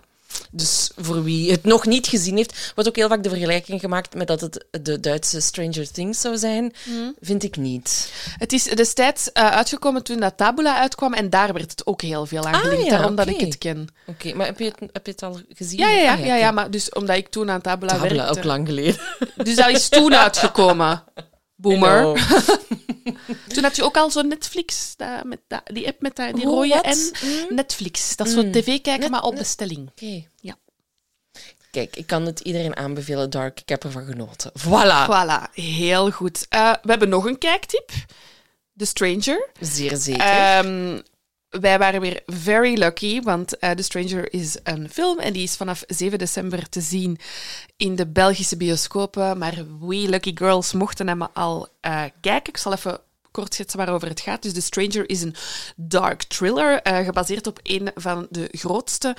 Dus 0.52 0.92
voor 0.98 1.24
wie 1.24 1.52
het 1.52 1.64
nog 1.64 1.86
niet 1.86 2.08
gezien 2.08 2.36
heeft, 2.38 2.72
wordt 2.76 2.90
ook 2.90 2.96
heel 2.96 3.08
vaak 3.08 3.24
de 3.24 3.30
vergelijking 3.30 3.80
gemaakt 3.80 4.16
met 4.16 4.28
dat 4.28 4.42
het 4.42 4.66
de 4.82 5.00
Duitse 5.00 5.40
Stranger 5.40 5.92
Things 5.92 6.22
zou 6.22 6.38
zijn. 6.38 6.74
Mhm. 6.86 7.10
Vind 7.22 7.44
ik 7.44 7.58
niet. 7.58 8.12
Het 8.38 8.54
is 8.54 8.64
destijds 8.64 9.32
eh, 9.32 9.50
uitgekomen 9.50 10.04
toen 10.04 10.20
dat 10.20 10.38
Tabula 10.38 10.78
uitkwam 10.80 11.14
en 11.14 11.30
daar 11.30 11.54
werd 11.54 11.72
het 11.72 11.86
ook 11.86 12.02
heel 12.02 12.26
veel 12.26 12.46
aan 12.46 12.54
Ah, 12.54 12.60
gelinkt. 12.60 12.84
ja, 12.86 12.90
daarom 12.90 13.16
dat 13.16 13.28
ik 13.28 13.40
het 13.40 13.58
ken. 13.58 13.88
Oké, 14.08 14.34
maar 14.34 14.46
heb 14.46 14.60
je, 14.60 14.66
het, 14.66 14.76
heb 14.92 15.06
je 15.06 15.12
het 15.12 15.24
al 15.24 15.40
gezien? 15.54 15.80
Ja, 15.80 15.90
ja, 15.90 16.14
ja, 16.14 16.34
Ah, 16.34 16.40
ja, 16.40 16.52
maar 16.52 16.72
dus 16.72 16.90
omdat 16.90 17.16
ik 17.16 17.28
toen 17.30 17.50
aan 17.50 17.62
Tabula, 17.62 17.92
Tabula, 17.92 18.16
werkte. 18.24 18.38
ook 18.40 18.44
lang 18.46 18.68
geleden. 18.68 18.98
Dus 19.36 19.56
dat 19.56 19.70
is 19.70 19.90
toen 19.90 20.16
uitgekomen. 20.26 21.04
Boomer. 21.62 22.04
Toen 23.54 23.64
had 23.64 23.76
je 23.76 23.84
ook 23.84 23.98
al 23.98 24.12
zo'n 24.12 24.28
Netflix, 24.28 24.94
dat, 24.98 25.24
met 25.24 25.40
die 25.64 25.88
app 25.88 26.02
met 26.02 26.16
dat, 26.16 26.36
die 26.36 26.46
Oh, 26.48 26.54
rode 26.54 26.82
en 26.82 26.98
Mm. 26.98 27.56
Netflix. 27.56 28.16
Dat 28.16 28.28
is 28.28 28.36
Mm. 28.36 28.52
tv 28.52 28.66
kijken, 28.66 29.00
Net- 29.00 29.10
maar 29.10 29.24
op 29.24 29.36
bestelling. 29.36 29.90
Oké. 29.90 30.24
Ja. 30.42 30.56
Kijk, 31.72 31.96
ik 31.96 32.08
kan 32.08 32.26
het 32.26 32.40
iedereen 32.40 32.76
aanbevelen, 32.76 33.30
Dark. 33.30 33.60
Ik 33.60 33.70
heb 33.70 33.84
ervan 33.84 34.06
genoten. 34.06 34.52
Voilà. 34.60 35.08
Voilà, 35.10 35.54
heel 35.54 36.12
goed. 36.12 36.46
Eh, 36.50 36.72
we 36.82 36.90
hebben 36.90 37.10
nog 37.10 37.26
een 37.26 37.38
kijktip. 37.38 37.92
The 38.78 38.86
Stranger. 38.86 39.50
Zeer 39.60 39.98
zeker. 39.98 40.22
Ehm, 40.22 41.00
wij 41.50 41.80
waren 41.80 42.02
weer 42.02 42.22
very 42.26 42.78
lucky, 42.78 43.22
want 43.22 43.58
eh, 43.58 43.72
The 43.72 43.84
Stranger 43.84 44.34
is 44.34 44.58
een 44.64 44.90
film 44.90 45.20
en 45.20 45.34
die 45.34 45.44
is 45.44 45.56
vanaf 45.56 45.84
7 45.88 46.20
december 46.20 46.70
te 46.70 46.82
zien 46.82 47.20
in 47.78 47.96
de 47.96 48.08
Belgische 48.08 48.58
bioscopen. 48.58 49.38
Maar 49.38 49.66
we 49.80 50.10
lucky 50.10 50.32
girls 50.36 50.74
mochten 50.74 51.08
hem 51.08 51.22
al 51.22 51.68
eh, 51.82 52.04
kijken. 52.22 52.54
Ik 52.54 52.58
zal 52.58 52.74
even 52.74 53.00
kort 53.32 53.54
schetsen 53.54 53.78
waarover 53.78 54.08
het 54.08 54.20
gaat. 54.20 54.42
Dus 54.42 54.54
The 54.54 54.62
Stranger 54.62 55.10
is 55.10 55.22
een 55.22 55.36
dark 55.76 56.24
thriller, 56.24 56.82
eh, 56.82 57.06
gebaseerd 57.06 57.48
op 57.48 57.60
een 57.64 57.92
van 57.96 58.28
de 58.30 58.48
grootste 58.52 59.16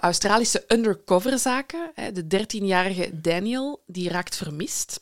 Australische 0.00 0.64
undercoverzaken. 0.68 1.92
De 2.12 2.26
13-jarige 2.26 3.20
Daniel, 3.20 3.82
die 3.86 4.08
raakt 4.08 4.36
vermist 4.36 5.00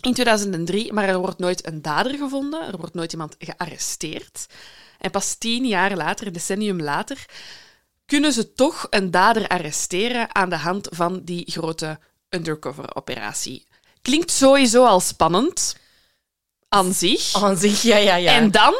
in 0.00 0.14
2003, 0.14 0.92
maar 0.92 1.08
er 1.08 1.18
wordt 1.18 1.38
nooit 1.38 1.66
een 1.66 1.82
dader 1.82 2.14
gevonden, 2.14 2.66
er 2.66 2.76
wordt 2.76 2.94
nooit 2.94 3.12
iemand 3.12 3.36
gearresteerd. 3.38 4.46
En 5.04 5.10
pas 5.10 5.34
tien 5.34 5.66
jaar 5.66 5.96
later, 5.96 6.26
een 6.26 6.32
decennium 6.32 6.80
later, 6.80 7.24
kunnen 8.06 8.32
ze 8.32 8.52
toch 8.52 8.86
een 8.90 9.10
dader 9.10 9.48
arresteren 9.48 10.34
aan 10.34 10.48
de 10.48 10.56
hand 10.56 10.88
van 10.90 11.20
die 11.24 11.50
grote 11.50 11.98
undercover-operatie. 12.28 13.66
Klinkt 14.02 14.30
sowieso 14.30 14.84
al 14.84 15.00
spannend 15.00 15.76
aan 16.68 16.92
zich. 16.92 17.34
Aan 17.34 17.56
zich, 17.56 17.82
ja, 17.82 17.96
ja, 17.96 18.16
ja. 18.16 18.32
En 18.32 18.50
dan 18.50 18.74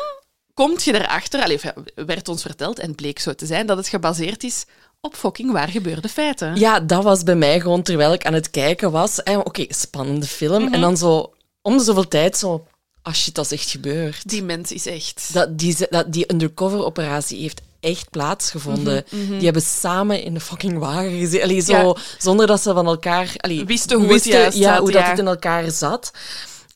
kom 0.55 0.75
je 0.85 0.94
erachter, 0.94 1.43
allee, 1.43 1.61
werd 1.94 2.29
ons 2.29 2.43
verteld, 2.43 2.79
en 2.79 2.94
bleek 2.94 3.19
zo 3.19 3.35
te 3.35 3.47
zijn, 3.47 3.67
dat 3.67 3.76
het 3.76 3.88
gebaseerd 3.88 4.44
is 4.44 4.65
op 5.00 5.15
fucking 5.15 5.53
waar 5.53 5.69
gebeurde 5.69 6.09
feiten. 6.09 6.56
Ja, 6.56 6.81
dat 6.81 7.03
was 7.03 7.23
bij 7.23 7.37
mij 7.37 7.61
gewoon 7.61 7.82
terwijl 7.82 8.12
ik 8.12 8.26
aan 8.26 8.35
het 8.35 8.50
kijken 8.50 8.91
was. 8.91 9.23
Oké, 9.23 9.65
spannende 9.69 10.26
film. 10.26 10.62
Mhm. 10.62 10.75
En 10.75 10.81
dan 10.81 10.97
zo, 10.97 11.35
om 11.62 11.76
de 11.76 11.85
zoveel 11.85 12.09
tijd 12.09 12.37
zo... 12.37 12.66
Ah 13.06 13.14
shit, 13.14 13.34
dat 13.34 13.44
is 13.44 13.52
echt 13.52 13.70
gebeurd. 13.70 14.28
Die 14.28 14.42
mens 14.42 14.73
is 14.73 14.87
echt... 14.87 15.28
Dat, 15.32 15.58
die, 15.58 15.76
dat, 15.90 16.12
die 16.12 16.32
undercover-operatie 16.32 17.40
heeft 17.40 17.61
echt 17.80 18.11
plaatsgevonden. 18.11 19.04
Mhm, 19.11 19.32
Die 19.32 19.44
hebben 19.44 19.62
samen 19.62 20.23
in 20.23 20.34
de 20.34 20.40
fucking 20.40 20.78
wagen 20.78 21.18
gezeten. 21.18 21.42
Allee, 21.42 21.61
zo, 21.61 21.73
Ja. 21.73 21.96
Zonder 22.18 22.46
dat 22.46 22.62
ze 22.62 22.73
van 22.73 22.87
elkaar... 22.87 23.32
Allee, 23.37 23.64
Wisten 23.64 23.99
hoe 23.99 24.12
het 24.12 24.25
ja, 24.25 24.50
hoe 24.80 24.92
ja. 24.92 24.99
dat 25.00 25.06
het 25.11 25.18
in 25.18 25.26
elkaar 25.26 25.70
zat. 25.70 26.11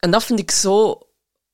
En 0.01 0.11
dat 0.11 0.25
vind 0.25 0.39
ik 0.39 0.51
zo 0.51 0.99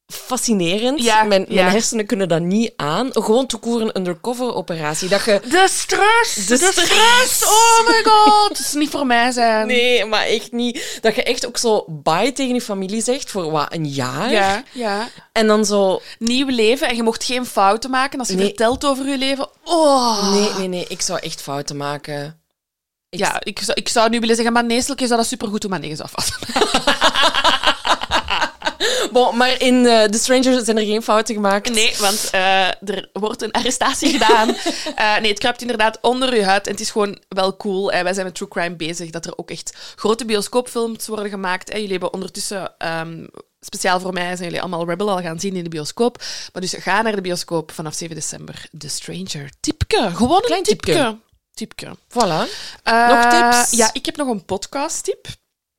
fascinerend. 0.07 1.03
Ja, 1.03 1.23
mijn, 1.23 1.45
ja. 1.49 1.55
mijn 1.55 1.69
hersenen 1.75 2.07
kunnen 2.07 2.29
dat 2.29 2.41
niet 2.41 2.73
aan. 2.77 3.09
Gewoon 3.13 3.47
te 3.47 3.57
koeren 3.57 3.87
een 3.87 3.97
undercover-operatie. 3.97 5.09
Dat 5.09 5.25
je... 5.25 5.41
De 5.51 5.67
stress! 5.71 6.47
De 6.47 6.57
stress! 6.57 7.45
Oh 7.45 7.89
my 7.89 8.03
god! 8.05 8.49
Het 8.49 8.59
is 8.59 8.73
niet 8.73 8.91
voor 8.91 9.07
mij 9.07 9.31
zijn. 9.31 9.67
Nee, 9.67 10.05
maar 10.05 10.25
echt 10.25 10.53
niet. 10.53 10.99
Dat 11.01 11.15
je 11.15 11.23
echt 11.23 11.47
ook 11.47 11.57
zo 11.57 11.85
bye 11.89 12.33
tegen 12.33 12.55
je 12.55 12.61
familie 12.61 13.03
zegt 13.03 13.31
voor 13.31 13.51
wat, 13.51 13.73
een 13.75 13.87
jaar. 13.89 14.31
Ja, 14.31 14.63
ja. 14.73 15.09
En 15.33 15.47
dan 15.47 15.65
zo... 15.65 16.01
Nieuw 16.19 16.49
leven 16.49 16.89
en 16.89 16.97
je 16.97 17.03
mocht 17.03 17.25
geen 17.25 17.47
fouten 17.47 17.91
maken 17.91 18.19
als 18.19 18.29
je 18.29 18.35
Nee. 18.35 18.47
vertelt 18.47 18.85
over 18.85 19.09
je 19.09 19.19
leven. 19.19 19.49
Oh! 19.65 20.33
Nee, 20.33 20.51
nee, 20.59 20.69
nee. 20.69 20.85
Ik 20.89 21.01
zou 21.01 21.19
echt 21.23 21.43
fouten 21.43 21.77
maken. 21.77 22.41
Ik- 23.11 23.19
Ja, 23.19 23.37
ik 23.41 23.59
zou, 23.63 23.79
ik 23.81 23.89
zou 23.89 24.11
nu 24.11 24.21
willen 24.21 24.35
zeggen, 24.35 24.53
maar 24.55 24.65
nee, 24.65 24.83
Stelke 24.83 25.07
zou 25.07 25.19
dat 25.19 25.29
supergoed 25.29 25.61
doen, 25.61 25.71
maar 25.71 25.81
nee, 25.81 25.89
je 25.89 25.97
zou 25.97 26.09
vast. 26.13 26.39
Bon, 29.13 29.37
maar 29.37 29.61
in 29.61 29.87
eh 29.87 30.05
The 30.05 30.19
Stranger 30.19 30.65
zijn 30.65 30.77
er 30.79 30.85
geen 30.85 31.03
fouten 31.03 31.35
gemaakt. 31.35 31.71
Nee, 31.71 31.95
want 31.99 32.29
eh, 32.33 32.67
er 32.67 33.09
wordt 33.13 33.43
een 33.43 33.53
arrestatie 33.53 34.11
gedaan. 34.13 34.57
Eh, 34.95 35.19
nee, 35.21 35.31
het 35.31 35.39
kruipt 35.39 35.61
inderdaad 35.61 35.99
onder 36.01 36.35
je 36.35 36.45
huid 36.45 36.67
en 36.67 36.73
het 36.73 36.81
is 36.81 36.91
gewoon 36.91 37.19
wel 37.29 37.57
cool. 37.57 37.91
Wij 37.91 38.13
zijn 38.13 38.27
met 38.27 38.35
true 38.35 38.49
crime 38.49 38.75
bezig, 38.77 39.11
dat 39.11 39.27
er 39.27 39.39
ook 39.39 39.51
echt 39.51 39.77
grote 39.97 40.25
bioscoopfilms 40.25 41.07
worden 41.07 41.29
gemaakt. 41.31 41.69
Eh, 41.71 41.75
jullie 41.77 41.91
hebben 41.91 42.13
ondertussen... 42.13 42.75
ehm, 42.79 43.25
Speciaal 43.61 44.01
voor 44.01 44.13
mij 44.13 44.25
zijn 44.25 44.43
jullie 44.43 44.61
allemaal 44.61 44.87
Rebel 44.89 45.11
al 45.11 45.21
gaan 45.21 45.41
zien 45.41 45.57
in 45.57 45.63
de 45.63 45.69
bioscoop. 45.71 46.23
Maar 46.53 46.63
dus 46.63 46.75
ga 46.79 47.03
naar 47.03 47.15
de 47.15 47.21
bioscoop 47.21 47.73
vanaf 47.73 47.95
7 47.95 48.15
december. 48.15 48.67
The 48.79 48.89
Stranger. 48.89 49.51
Tipke. 49.61 50.11
Gewoon 50.15 50.37
een 50.37 50.43
Klein 50.43 50.63
tipke. 50.63 50.93
tipke. 50.93 51.17
Tipke. 51.55 51.97
Voilà. 52.09 52.51
Nog 52.85 53.25
tips? 53.31 53.71
Ja, 53.71 53.91
ik 53.93 54.07
heb 54.07 54.17
nog 54.17 54.29
een 54.29 54.45
podcast-tip. 54.45 55.27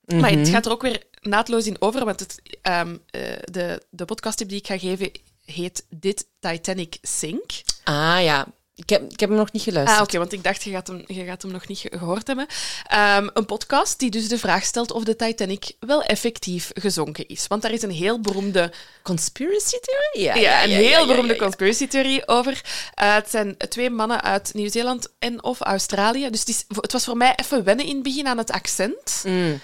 Maar 0.05 0.31
het 0.31 0.49
gaat 0.49 0.65
er 0.65 0.71
ook 0.71 0.81
weer 0.81 1.03
naadloos 1.25 1.65
in 1.67 1.75
over, 1.81 2.05
want 2.05 2.19
het, 2.19 2.41
ehm, 2.61 2.95
eh, 3.09 3.21
de, 3.43 3.81
de 3.89 4.05
podcast-tip 4.05 4.49
die 4.49 4.57
ik 4.57 4.67
ga 4.67 4.77
geven 4.77 5.11
heet 5.45 5.85
Dit 5.89 6.27
Titanic 6.39 6.97
Sink. 7.01 7.51
Ah 7.83 8.17
ja, 8.23 8.47
ik 8.75 8.89
heb, 8.89 9.11
ik 9.11 9.19
heb 9.19 9.29
hem 9.29 9.37
nog 9.37 9.51
niet 9.51 9.61
geluisterd. 9.61 9.97
Ah, 9.99 10.03
oké, 10.03 10.17
want 10.17 10.33
ik 10.33 10.43
dacht, 10.43 10.63
je 10.63 10.71
gaat 10.71 10.87
hem, 10.87 11.03
je 11.07 11.23
gaat 11.23 11.41
hem 11.41 11.51
nog 11.51 11.67
niet 11.67 11.79
ge- 11.79 11.97
gehoord 11.97 12.27
hebben. 12.27 12.47
Ehm, 12.87 13.27
een 13.33 13.45
podcast 13.45 13.99
die 13.99 14.09
dus 14.09 14.27
de 14.27 14.37
vraag 14.37 14.63
stelt 14.63 14.91
of 14.91 15.03
de 15.03 15.15
Titanic 15.15 15.71
wel 15.79 16.03
effectief 16.03 16.71
gezonken 16.73 17.27
is. 17.27 17.47
Want 17.47 17.61
daar 17.61 17.71
is 17.71 17.81
een 17.81 17.91
heel 17.91 18.19
beroemde 18.19 18.71
Conspiracy 19.03 19.77
theory? 19.81 20.41
ja, 20.41 20.63
een 20.63 20.69
heel 20.69 20.89
ja, 20.99 21.05
beroemde 21.05 21.33
ja, 21.33 21.39
ja. 21.39 21.39
conspiracy-theorie 21.45 22.27
over. 22.27 22.61
Eh, 22.93 23.13
het 23.15 23.29
zijn 23.29 23.57
twee 23.69 23.89
mannen 23.89 24.21
uit 24.21 24.53
Nieuw-Zeeland 24.53 25.07
en 25.19 25.43
of 25.43 25.61
Australië. 25.61 26.29
Dus 26.29 26.39
het, 26.39 26.49
is, 26.49 26.65
het 26.81 26.91
was 26.91 27.03
voor 27.03 27.17
mij 27.17 27.33
even 27.35 27.63
wennen 27.63 27.85
in 27.85 27.93
het 27.93 28.03
begin 28.03 28.27
aan 28.27 28.37
het 28.37 28.51
accent. 28.51 29.23
Mm. 29.27 29.59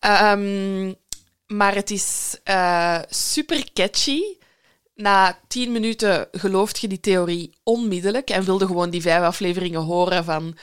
Ehm, 0.00 0.92
maar 1.52 1.74
het 1.74 1.90
is 1.90 2.38
eh, 2.44 2.98
super 3.08 3.64
catchy. 3.72 4.20
Na 4.94 5.38
tien 5.48 5.72
minuten 5.72 6.28
gelooft 6.32 6.78
je 6.78 6.88
die 6.88 7.00
theorie 7.00 7.54
onmiddellijk 7.62 8.30
en 8.30 8.44
wilde 8.44 8.66
gewoon 8.66 8.90
die 8.90 9.02
vijf 9.02 9.22
afleveringen 9.22 9.80
horen 9.80 10.24
van 10.24 10.56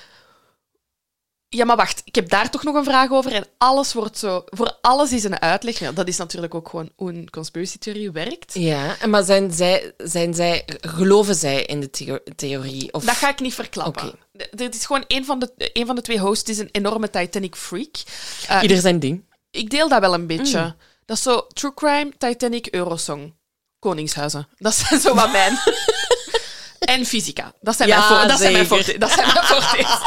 Ja, 1.49 1.65
maar 1.65 1.75
wacht, 1.75 2.01
ik 2.05 2.15
heb 2.15 2.29
daar 2.29 2.49
toch 2.49 2.63
nog 2.63 2.75
een 2.75 2.83
vraag 2.83 3.11
over. 3.11 3.31
En 3.33 3.45
alles 3.57 3.93
wordt 3.93 4.17
zo... 4.17 4.43
Voor 4.45 4.77
alles 4.81 5.11
is 5.11 5.23
een 5.23 5.41
uitleg. 5.41 5.79
Ja, 5.79 5.91
dat 5.91 6.07
is 6.07 6.17
natuurlijk 6.17 6.55
ook 6.55 6.69
gewoon 6.69 6.89
hoe 6.95 7.09
een 7.13 7.29
conspiracy 7.29 7.77
theorie 7.77 8.11
werkt. 8.11 8.53
Ja, 8.53 8.95
en 8.99 9.09
maar 9.09 9.23
zijn 9.23 9.51
zij, 9.51 9.93
zijn 9.97 10.33
zij, 10.33 10.63
geloven 10.81 11.35
zij 11.35 11.63
in 11.63 11.79
de 11.79 11.89
theo- 11.89 12.19
theorie? 12.35 12.93
Of... 12.93 13.03
Dat 13.05 13.15
ga 13.15 13.29
ik 13.29 13.39
niet 13.39 13.53
verklappen. 13.53 14.07
Oké. 14.07 14.17
D- 14.37 14.57
Dit 14.57 14.75
is 14.75 14.85
gewoon 14.85 15.03
een 15.07 15.25
van, 15.25 15.39
de, 15.39 15.51
een 15.73 15.85
van 15.85 15.95
de 15.95 16.01
twee 16.01 16.19
hosts 16.19 16.49
is 16.49 16.57
een 16.57 16.69
enorme 16.71 17.09
Titanic 17.09 17.55
freak. 17.55 17.95
Eh, 18.47 18.59
Ieder 18.61 18.77
zijn 18.77 18.99
ding. 18.99 19.23
Ik 19.51 19.69
deel 19.69 19.89
dat 19.89 19.99
wel 19.99 20.13
een 20.13 20.27
beetje. 20.27 20.59
Mm. 20.59 20.75
Dat 21.05 21.17
is 21.17 21.23
zo 21.23 21.47
True 21.47 21.73
Crime, 21.73 22.11
Titanic, 22.17 22.67
Eurosong. 22.67 23.37
Koningshuizen. 23.79 24.47
Dat 24.57 24.73
zijn 24.73 24.99
zo 24.99 25.15
wat 25.15 25.31
mijn... 25.31 25.59
en 26.79 27.05
fysica. 27.05 27.53
Dat 27.61 27.75
zijn 27.75 27.89
Ja, 27.89 28.09
mijn, 28.09 28.27
dat 28.27 28.39
zijn 28.39 28.51
mijn 28.51 28.65
forte. 28.65 28.97
Dat 28.97 29.11
zijn 29.11 29.27
mijn. 29.27 29.85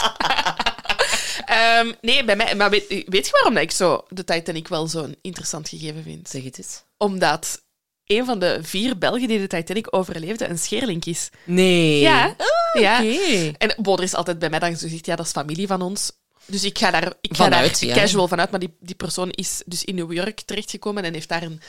Ehm, 1.45 1.93
nee, 2.01 2.25
bij 2.25 2.37
mij... 2.37 2.55
Maar 2.55 2.71
weet, 2.71 2.89
weet 2.89 3.27
je 3.27 3.33
waarom 3.33 3.55
dat 3.55 3.63
ik 3.63 3.71
zo 3.71 4.05
de 4.09 4.25
Titanic 4.25 4.69
wel 4.69 4.87
zo'n 4.87 5.17
interessant 5.23 5.69
gegeven 5.69 6.03
vind? 6.03 6.29
Zeg 6.29 6.45
het 6.45 6.59
eens. 6.59 6.83
Omdat 6.97 7.63
een 8.07 8.25
van 8.25 8.39
de 8.39 8.59
vier 8.63 8.99
Belgen 8.99 9.29
die 9.29 9.39
de 9.39 9.47
Titanic 9.47 9.87
overleefde 9.91 10.49
een 10.49 10.59
scheerlink 10.59 11.05
is. 11.05 11.31
Nee. 11.45 12.01
Ja. 12.01 12.37
ja. 12.79 12.99
Oké. 12.99 13.53
En 13.59 13.75
Boder 13.77 14.05
is 14.05 14.15
altijd 14.15 14.39
bij 14.39 14.51
mij 14.51 14.59
dan 14.59 14.77
zo 14.77 14.89
zegt, 14.89 15.07
ja, 15.07 15.17
dat 15.17 15.27
is 15.27 15.33
familie 15.33 15.67
van 15.67 15.83
ons. 15.83 16.13
Dus 16.47 16.65
ik 16.65 16.79
ga 16.79 16.91
daar, 16.91 17.13
ik 17.21 17.37
ga 17.37 17.45
Vanuit, 17.45 17.81
daar 17.81 17.89
ja. 17.89 17.95
casual 17.95 18.29
vanuit. 18.29 18.51
Maar 18.51 18.61
die, 18.61 18.77
die 18.81 18.95
persoon 18.95 19.31
is 19.31 19.63
dus 19.67 19.85
in 19.85 19.95
New 19.95 20.13
York 20.13 20.41
terechtgekomen 20.41 21.05
en 21.05 21.13
heeft 21.13 21.29
daar 21.29 21.43
een 21.43 21.61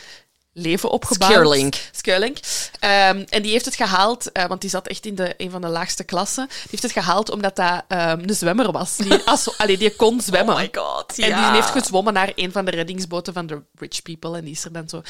leven 0.54 0.90
opgebouwd. 0.90 1.32
Skirlink. 1.32 1.76
Skirlink. 1.92 2.38
Ehm, 2.80 3.24
en 3.30 3.42
die 3.42 3.52
heeft 3.52 3.66
het 3.66 3.76
gehaald, 3.76 4.32
eh, 4.32 4.46
want 4.46 4.62
die 4.62 4.70
zat 4.70 4.88
echt 4.88 5.06
in 5.06 5.16
de, 5.16 5.34
een 5.38 5.52
van 5.52 5.62
de 5.62 5.68
laagste 5.68 6.04
klassen. 6.04 6.48
Die 6.48 6.68
heeft 6.70 6.84
het 6.84 6.92
gehaald 6.92 7.32
omdat 7.32 7.56
dat 7.56 7.84
ehm, 7.88 8.20
een 8.20 8.36
zwemmer 8.36 8.72
was. 8.72 8.98
Die, 8.98 9.24
allee, 9.58 9.78
die 9.78 9.96
kon 9.96 10.22
zwemmen. 10.22 10.54
Oh 10.54 10.60
my 10.62 10.70
god, 10.72 11.20
En 11.20 11.30
ja. 11.30 11.52
die 11.52 11.62
heeft 11.62 11.72
gezwommen 11.72 12.14
naar 12.14 12.32
een 12.36 12.52
van 12.52 12.66
de 12.66 12.72
reddingsboten 12.72 13.34
van 13.34 13.48
de 13.48 13.62
rich 13.76 14.02
people. 14.02 14.38
En 14.38 14.44
die 14.44 14.54
is 14.54 14.66
er 14.66 14.72
dan 14.72 14.90
zo 14.90 15.02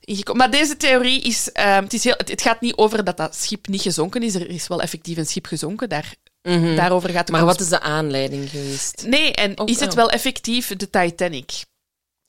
ingekomen. 0.00 0.40
Maar 0.40 0.50
deze 0.50 0.76
theorie 0.76 1.22
is... 1.22 1.52
ehm, 1.52 1.82
het, 1.82 1.92
is 1.92 2.04
heel, 2.04 2.14
het, 2.16 2.28
het 2.28 2.42
gaat 2.42 2.60
niet 2.60 2.76
over 2.76 3.04
dat 3.04 3.16
dat 3.16 3.36
schip 3.36 3.66
niet 3.66 3.82
gezonken 3.82 4.22
is. 4.22 4.34
Er 4.34 4.48
is 4.48 4.68
wel 4.68 4.80
effectief 4.80 5.16
een 5.16 5.26
schip 5.26 5.46
gezonken. 5.46 5.88
Daar, 5.88 6.14
Mhm. 6.48 6.76
Daarover 6.76 7.10
gaat 7.10 7.26
de 7.26 7.32
Maar 7.32 7.44
wat 7.44 7.60
is 7.60 7.68
de 7.68 7.80
aanleiding 7.80 8.50
geweest? 8.50 9.02
Nee, 9.06 9.32
en 9.32 9.58
Oh, 9.58 9.68
is 9.68 9.80
het 9.80 9.90
oh. 9.90 9.96
wel 9.96 10.10
effectief 10.10 10.76
de 10.76 10.90
Titanic? 10.90 11.64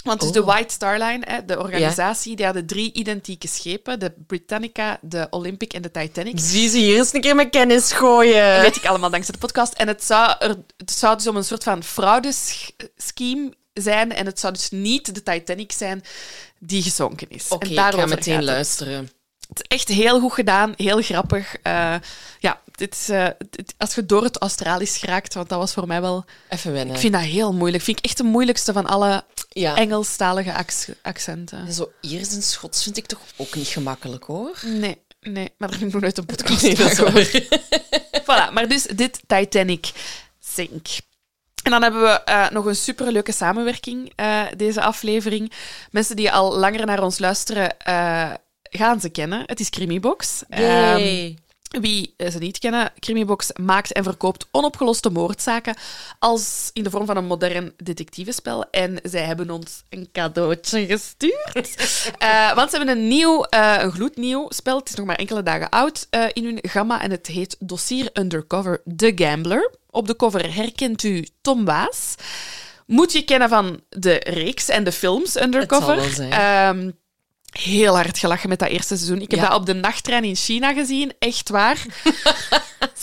Want 0.04 0.20
dus 0.20 0.30
Oh. 0.30 0.36
de 0.36 0.44
White 0.44 0.74
Star 0.74 0.98
Line, 1.00 1.20
hè, 1.28 1.46
de 1.46 1.60
organisatie, 1.60 2.36
die 2.36 2.46
hadden 2.46 2.66
drie 2.66 2.94
identieke 2.94 3.48
schepen. 3.48 4.00
De 4.00 4.14
Britannica, 4.28 4.98
de 5.02 5.28
Olympic 5.30 5.74
en 5.74 5.82
de 5.82 5.92
Titanic. 5.92 6.34
Zie 6.40 6.70
ze 6.70 6.78
hier 6.78 6.98
eens 6.98 7.14
een 7.14 7.22
keer 7.22 7.36
met 7.36 7.50
kennis 7.50 7.92
gooien. 7.92 8.54
Dat 8.54 8.62
weet 8.62 8.76
ik 8.76 8.86
allemaal 8.86 9.10
dankzij 9.10 9.34
de 9.34 9.40
podcast. 9.40 9.74
En 9.74 9.88
het 9.88 10.04
zou, 10.04 10.36
er, 10.40 10.56
het 10.78 10.92
zou 10.92 11.16
dus 11.16 11.28
om 11.28 11.36
een 11.36 11.44
soort 11.44 11.64
van 11.64 11.84
fraudescheme 11.84 13.54
zijn. 13.74 14.14
En 14.14 14.26
het 14.26 14.40
zou 14.40 14.54
dus 14.54 14.70
niet 14.70 15.16
de 15.16 15.24
Titanic 15.24 15.72
zijn 15.72 16.04
die 16.60 16.82
gezonken 16.84 17.30
is. 17.30 17.50
Oké, 17.50 17.66
en 17.66 17.72
ik 17.72 17.78
ga 17.78 18.06
meteen 18.06 18.36
het. 18.36 18.44
luisteren. 18.44 19.10
Het 19.50 19.62
is 19.68 19.78
echt 19.78 19.88
heel 19.88 20.20
goed 20.20 20.34
gedaan, 20.34 20.74
heel 20.78 21.02
grappig. 21.02 21.56
Eh, 21.62 21.96
ja, 22.40 22.62
dit 22.72 22.94
is, 22.94 23.10
eh, 23.10 23.28
dit- 23.50 23.74
als 23.78 23.96
je 23.96 24.06
door 24.06 24.24
het 24.24 24.38
Australisch 24.40 24.98
geraakt, 24.98 25.34
want 25.34 25.50
dat 25.50 25.60
was 25.60 25.74
voor 25.74 25.88
mij 25.88 26.02
wel... 26.02 26.26
Even 26.50 26.72
wennen. 26.72 26.94
Ik 26.96 27.02
vind 27.02 27.14
dat 27.14 27.22
heel 27.22 27.54
moeilijk. 27.54 27.84
vind 27.84 27.98
ik 27.98 28.06
echt 28.06 28.18
de 28.18 28.24
moeilijkste 28.24 28.74
van 28.74 28.86
alle 28.86 29.24
ja. 29.50 29.76
Engelstalige 29.76 30.54
ac- 30.54 30.88
accenten. 31.02 31.74
Zo 31.74 31.92
Iers 32.02 32.34
en 32.34 32.42
Schots 32.42 32.84
vind 32.84 32.98
ik 32.98 33.06
toch 33.06 33.20
ook 33.38 33.56
niet 33.56 33.68
gemakkelijk, 33.68 34.24
hoor. 34.24 34.60
Nee, 34.66 35.02
nee, 35.22 35.54
maar 35.58 35.70
daar 35.70 35.80
heb 35.80 35.88
ik 35.88 35.94
nog 35.94 36.02
nooit 36.02 36.18
een 36.18 36.26
podcast 36.26 36.62
Nee, 36.62 36.80
over. 37.06 37.48
Voilà, 38.22 38.54
maar 38.54 38.68
dus 38.68 38.84
dit 38.84 39.20
Titanic 39.28 39.92
Sink. 40.40 40.88
En 41.64 41.72
dan 41.72 41.82
hebben 41.82 42.02
we 42.02 42.24
eh, 42.24 42.50
nog 42.50 42.66
een 42.66 42.76
superleuke 42.76 43.32
samenwerking, 43.32 44.14
deze 44.58 44.82
aflevering. 44.82 45.52
Mensen 45.92 46.16
die 46.16 46.32
al 46.32 46.58
langer 46.58 46.86
naar 46.86 47.04
ons 47.04 47.20
luisteren, 47.20 47.76
gaan 48.78 49.00
ze 49.00 49.10
kennen. 49.10 49.44
Het 49.46 49.60
is 49.60 49.70
Crimibox. 49.70 50.44
Ehm, 50.50 51.34
wie 51.82 52.14
eh, 52.18 52.32
ze 52.32 52.38
niet 52.38 52.60
kennen, 52.60 52.92
Crimibox 53.00 53.52
maakt 53.62 53.92
en 53.92 54.04
verkoopt 54.04 54.48
onopgeloste 54.52 55.10
moordzaken 55.10 55.76
als 56.20 56.70
in 56.74 56.84
de 56.84 56.90
vorm 56.90 57.06
van 57.06 57.18
een 57.18 57.26
modern 57.26 57.74
detectivespel. 57.78 58.70
En 58.70 59.00
zij 59.04 59.22
hebben 59.22 59.50
ons 59.50 59.84
een 59.90 60.10
cadeautje 60.12 60.86
gestuurd. 60.86 61.74
Eh, 62.18 62.56
want 62.56 62.70
ze 62.72 62.78
hebben 62.78 62.98
een 62.98 63.08
nieuw, 63.08 63.44
eh, 63.44 63.76
een 63.80 63.92
gloednieuw 63.92 64.46
spel. 64.50 64.78
Het 64.78 64.90
is 64.90 64.96
nog 64.96 65.06
maar 65.06 65.16
enkele 65.16 65.44
dagen 65.44 65.70
oud 65.70 66.08
in 66.34 66.44
hun 66.44 66.60
gamma 66.62 67.02
en 67.02 67.12
het 67.12 67.28
heet 67.28 67.56
Dossier 67.60 68.10
Undercover 68.14 68.82
The 68.96 69.12
Gambler. 69.16 69.74
Op 69.90 70.08
de 70.08 70.16
cover 70.16 70.56
herkent 70.56 71.04
u 71.04 71.28
Tom 71.42 71.66
Waas. 71.66 72.16
Moet 72.86 73.12
je 73.12 73.24
kennen 73.24 73.50
van 73.50 73.80
de 73.90 74.22
reeks 74.24 74.70
en 74.70 74.84
de 74.84 74.92
films 74.92 75.42
Undercover. 75.42 75.96
wel 75.96 76.10
zijn. 76.10 76.32
Ehm, 76.32 76.92
heel 77.58 77.96
hard 77.96 78.18
gelachen 78.18 78.50
met 78.50 78.60
dat 78.60 78.70
eerste 78.70 78.96
seizoen. 78.96 79.22
Ik 79.22 79.32
heb 79.32 79.40
Ja. 79.40 79.48
dat 79.50 79.60
op 79.60 79.66
de 79.66 79.74
nachttrein 79.74 80.24
in 80.24 80.36
China 80.36 80.74
gezien. 80.74 81.14
Echt 81.20 81.50
waar. 81.50 81.76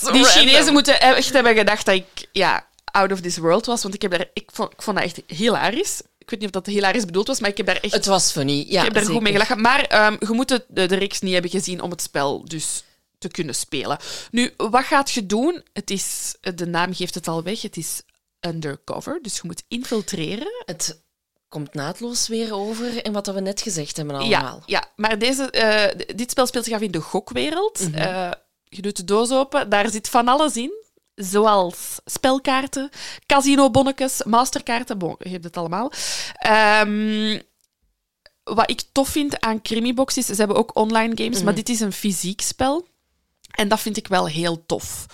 Die 0.01 0.11
random. 0.11 0.25
Chinezen 0.25 0.73
moeten 0.73 1.01
echt 1.01 1.33
hebben 1.33 1.55
gedacht 1.57 1.87
dat 1.87 1.95
ik 1.95 2.29
ja, 2.33 2.67
out 2.85 3.13
of 3.13 3.21
this 3.21 3.37
world 3.37 3.67
was. 3.67 3.83
Want 3.83 3.95
ik, 3.95 4.03
heb 4.03 4.11
daar, 4.11 4.27
ik, 4.33 4.49
vond, 4.53 4.73
ik 4.73 4.83
vond 4.83 4.97
dat 4.97 5.07
echt 5.07 5.21
hilarisch. 5.27 6.03
Ik 6.19 6.31
weet 6.31 6.41
niet 6.41 6.49
of 6.55 6.63
dat 6.63 6.75
hilarisch 6.75 7.05
bedoeld 7.05 7.27
was, 7.27 7.41
maar 7.41 7.51
ik 7.51 7.57
heb 7.57 7.67
daar 7.67 7.77
echt 7.81 7.93
Het 7.93 8.07
was 8.07 8.33
funny, 8.33 8.65
ja. 8.69 8.79
ik 8.79 8.85
heb 8.85 8.93
daar 8.93 9.03
zeker. 9.03 9.13
goed 9.13 9.23
mee 9.23 9.33
gelachen. 9.33 9.61
Maar 9.61 9.81
ehm, 9.85 10.17
je 10.19 10.33
moet 10.33 10.49
de, 10.49 10.65
de 10.69 10.95
reeks 10.95 11.21
niet 11.21 11.33
hebben 11.33 11.51
gezien 11.51 11.81
om 11.81 11.91
het 11.91 12.03
spel 12.03 12.45
dus 12.45 12.85
te 13.19 13.29
kunnen 13.29 13.55
spelen. 13.55 13.99
Nu, 14.31 14.53
wat 14.57 14.85
gaat 14.85 15.11
je 15.11 15.27
doen? 15.27 15.63
Het 15.73 15.91
is, 15.91 16.35
de 16.55 16.67
naam 16.67 16.95
geeft 16.95 17.15
het 17.15 17.29
al 17.29 17.43
weg. 17.43 17.63
Het 17.63 17.77
is 17.77 18.03
undercover, 18.47 19.19
dus 19.23 19.35
je 19.35 19.41
moet 19.45 19.63
infiltreren. 19.69 20.53
Het 20.65 21.01
komt 21.53 21.75
naadloos 21.75 22.29
weer 22.29 22.55
over 22.55 23.05
in 23.05 23.13
wat 23.13 23.27
we 23.27 23.41
net 23.41 23.61
gezegd 23.63 23.97
hebben 23.97 24.25
Ja, 24.29 24.39
allemaal. 24.41 24.63
ja, 24.67 24.85
maar 24.97 25.19
deze, 25.19 25.51
eh, 25.51 26.07
dit 26.17 26.31
spel 26.31 26.47
speelt 26.47 26.65
zich 26.65 26.75
af 26.75 26.81
in 26.81 26.91
de 26.91 27.01
gokwereld. 27.01 27.81
Mhm. 27.81 27.95
Eh, 27.95 28.31
je 28.65 28.83
doet 28.83 28.97
de 28.97 29.05
doos 29.05 29.31
open, 29.31 29.69
daar 29.69 29.91
zit 29.91 30.09
van 30.09 30.29
alles 30.29 30.57
in. 30.57 30.73
Zoals 31.15 31.99
spelkaarten, 32.05 32.91
casinobonnetjes, 33.27 34.23
masterkaarten. 34.25 34.99
Bon, 34.99 35.15
je 35.19 35.29
hebt 35.29 35.45
het 35.45 35.57
allemaal. 35.57 35.93
Ehm, 36.35 37.41
wat 38.45 38.71
ik 38.71 38.83
tof 38.93 39.09
vind 39.09 39.41
aan 39.41 39.63
Crimibox 39.63 40.17
is, 40.17 40.27
ze 40.27 40.35
hebben 40.35 40.57
ook 40.57 40.77
online 40.77 41.17
games, 41.17 41.37
Mhm. 41.37 41.45
maar 41.45 41.55
dit 41.55 41.69
is 41.69 41.81
een 41.81 41.93
fysiek 41.93 42.41
spel. 42.41 42.87
En 43.51 43.69
dat 43.69 43.81
vind 43.81 43.97
ik 43.97 44.09
wel 44.09 44.27
heel 44.29 44.67
tof. 44.67 45.07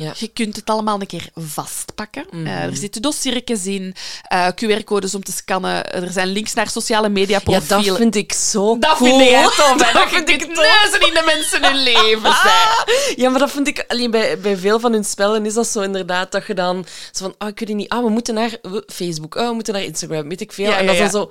Ja. 0.00 0.12
Je 0.16 0.28
kunt 0.28 0.56
het 0.56 0.70
allemaal 0.70 1.00
een 1.00 1.06
keer 1.06 1.28
vastpakken. 1.34 2.24
Mhm. 2.30 2.46
Eh, 2.46 2.62
er 2.62 2.76
zitten 2.76 3.02
dossiertjes 3.02 3.66
in, 3.66 3.94
eh, 4.22 4.46
QR-codes 4.46 5.14
om 5.14 5.22
te 5.24 5.32
scannen. 5.32 5.92
Er 5.92 6.10
zijn 6.10 6.28
links 6.28 6.54
naar 6.54 6.68
sociale 6.68 7.08
media 7.08 7.40
Ja, 7.44 7.60
dat 7.68 7.84
vind 7.96 8.14
ik 8.14 8.32
zo 8.32 8.78
Dat 8.78 8.96
cool. 8.96 9.18
vind 9.18 9.30
ik 9.30 9.36
tof? 9.36 9.76
Dat 9.76 9.92
Dat 9.92 10.08
vind 10.08 10.28
ik 10.28 10.46
neuzen 10.46 11.08
in 11.08 11.14
de 11.14 11.22
mensen 11.26 11.64
hun 11.64 11.82
leven 11.82 12.32
zijn. 12.42 13.16
Ja, 13.16 13.30
maar 13.30 13.38
dat 13.40 13.50
vind 13.50 13.68
ik 13.68 13.84
alleen 13.88 14.10
bij, 14.10 14.38
bij 14.38 14.56
veel 14.56 14.80
van 14.80 14.92
hun 14.92 15.04
spellen 15.04 15.46
is 15.46 15.54
dat 15.54 15.66
zo 15.66 15.80
inderdaad 15.80 16.32
dat 16.32 16.46
je 16.46 16.54
dan 16.54 16.86
zo 17.12 17.24
van, 17.24 17.34
ah, 17.38 17.48
ik 17.48 17.58
weet 17.58 17.76
niet, 17.76 17.88
ah, 17.88 18.04
we 18.04 18.10
moeten 18.10 18.34
naar 18.34 18.50
Facebook, 18.86 19.36
ah, 19.36 19.48
we 19.48 19.54
moeten 19.54 19.74
naar 19.74 19.82
Instagram, 19.82 20.28
weet 20.28 20.40
ik 20.40 20.52
veel. 20.52 20.70
Ja, 20.70 20.76
en 20.78 20.86
dat 20.86 20.94
is 20.94 21.00
dan 21.00 21.10
zo. 21.10 21.30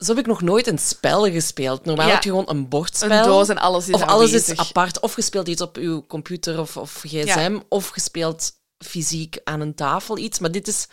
Zo 0.00 0.08
heb 0.14 0.18
ik 0.18 0.26
nog 0.26 0.42
nooit 0.42 0.66
een 0.66 0.78
spel 0.78 1.30
gespeeld. 1.30 1.84
Normaal 1.84 2.06
Ja. 2.06 2.12
heb 2.12 2.22
je 2.22 2.30
gewoon 2.30 2.48
een 2.48 2.68
bordspel. 2.68 3.10
Een 3.10 3.24
doos 3.24 3.48
en 3.48 3.58
alles 3.58 3.88
is 3.88 3.94
Of 3.94 4.02
alles 4.02 4.32
is 4.32 4.56
apart. 4.56 5.00
Of 5.00 5.12
gespeeld 5.12 5.48
iets 5.48 5.62
op 5.62 5.76
uw 5.76 6.06
computer 6.06 6.60
of, 6.60 6.76
of 6.76 7.02
gsm. 7.06 7.58
Of 7.68 7.88
gespeeld 7.88 8.52
fysiek 8.78 9.38
aan 9.44 9.60
een 9.60 9.74
tafel 9.74 10.18
iets. 10.18 10.38
Maar 10.38 10.50
dit 10.50 10.68
is 10.68 10.86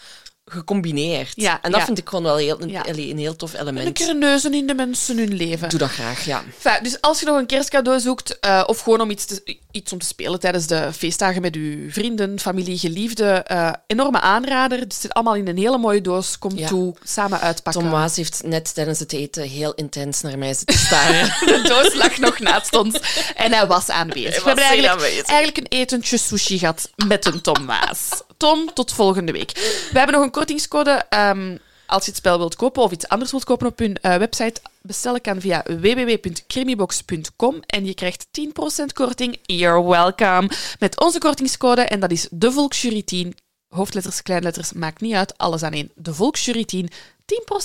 gecombineerd. 0.50 1.32
Ja, 1.36 1.60
en 1.62 1.72
dat 1.72 1.80
ja. 1.80 1.86
vind 1.86 1.98
ik 1.98 2.10
gewoon 2.10 2.24
wel 2.24 2.38
heel, 2.38 2.62
een, 2.62 2.70
Ja. 2.70 2.82
allee, 2.82 3.10
een 3.10 3.18
heel 3.18 3.36
tof 3.36 3.54
En 3.54 3.60
een 3.68 3.68
element. 3.74 3.98
keer 3.98 4.16
neuzen 4.16 4.54
in 4.54 4.68
de 4.68 4.74
mensen 4.76 5.18
hun 5.18 5.34
leven. 5.34 5.70
Doe 5.70 5.80
dat 5.80 5.90
graag, 5.90 6.26
ja. 6.26 6.44
Enfin, 6.64 6.84
dus 6.84 7.02
als 7.02 7.20
je 7.20 7.26
nog 7.26 7.38
een 7.38 7.46
kerstcadeau 7.46 8.00
zoekt, 8.00 8.40
eh, 8.40 8.64
of 8.66 8.80
gewoon 8.80 9.02
om 9.02 9.10
iets, 9.10 9.26
te- 9.26 9.58
iets 9.72 9.92
om 9.94 10.00
te 10.00 10.06
spelen 10.06 10.40
tijdens 10.40 10.68
de 10.68 10.90
feestdagen 10.94 11.42
met 11.42 11.56
uw 11.56 11.92
vrienden, 11.92 12.40
familie, 12.40 12.78
geliefden, 12.78 13.46
eh, 13.48 13.72
enorme 13.88 14.20
aanrader. 14.20 14.80
Het 14.80 14.94
zit 14.94 15.14
allemaal 15.14 15.36
in 15.36 15.48
een 15.48 15.58
hele 15.58 15.78
mooie 15.78 16.02
doos. 16.02 16.40
Kom 16.40 16.58
Ja. 16.58 16.68
toe, 16.68 16.96
samen 17.04 17.40
uitpakken. 17.40 17.82
Tom 17.82 17.92
Waas 17.92 18.16
heeft 18.16 18.42
net 18.46 18.74
tijdens 18.74 19.00
het 19.00 19.14
eten 19.14 19.44
heel 19.44 19.74
intens 19.74 20.22
naar 20.22 20.38
mij 20.38 20.54
zitten 20.54 20.78
staren. 20.78 21.26
De 21.46 21.62
doos 21.68 21.94
lag 21.94 22.18
nog 22.18 22.40
naast 22.40 22.76
ons 22.76 23.00
en 23.36 23.54
hij 23.54 23.68
was 23.68 23.90
aanwezig. 23.90 24.44
Hij 24.44 24.44
We 24.44 24.46
hebben 24.46 24.56
was 24.56 24.64
eigenlijk, 24.64 24.94
aanwezig. 24.94 25.26
eigenlijk 25.28 25.58
een 25.58 25.80
etentje 25.80 26.18
sushi 26.18 26.58
gehad 26.60 26.90
met 27.08 27.26
een 27.26 27.42
Tom 27.42 27.66
Waas. 27.66 28.10
Tom, 28.38 28.74
tot 28.74 28.92
volgende 28.92 29.32
week. 29.32 29.52
We 29.92 29.98
hebben 29.98 30.16
nog 30.16 30.24
een 30.24 30.32
kortingscode. 30.32 31.06
ehm, 31.10 31.58
als 31.86 32.04
je 32.04 32.10
het 32.10 32.20
spel 32.20 32.38
wilt 32.38 32.56
kopen 32.56 32.84
of 32.84 32.92
iets 32.92 33.08
anders 33.08 33.32
wilt 33.32 33.44
kopen 33.44 33.68
op 33.68 33.80
hun 33.80 33.98
eh, 34.02 34.16
website, 34.16 34.62
bestellen 34.82 35.22
kan 35.22 35.42
via 35.42 35.64
www.crimibox.com 35.64 37.60
en 37.66 37.86
je 37.86 37.94
krijgt 37.94 38.28
10% 38.32 38.94
korting. 38.94 39.40
You're 39.46 39.88
welcome. 39.88 40.50
Met 40.80 41.00
onze 41.00 41.20
kortingscode 41.20 41.82
en 41.82 42.00
dat 42.00 42.12
is 42.12 42.28
de 42.32 42.52
Volksjury 42.52 43.04
10. 43.04 43.36
Hoofdletters, 43.68 44.22
kleinletters, 44.22 44.74
maakt 44.74 45.02
niet 45.02 45.14
uit. 45.14 45.38
Alles 45.38 45.64
aan 45.64 45.74
één. 45.74 45.92
De 45.96 46.14
Volksjury 46.14 46.66
10. 46.66 46.90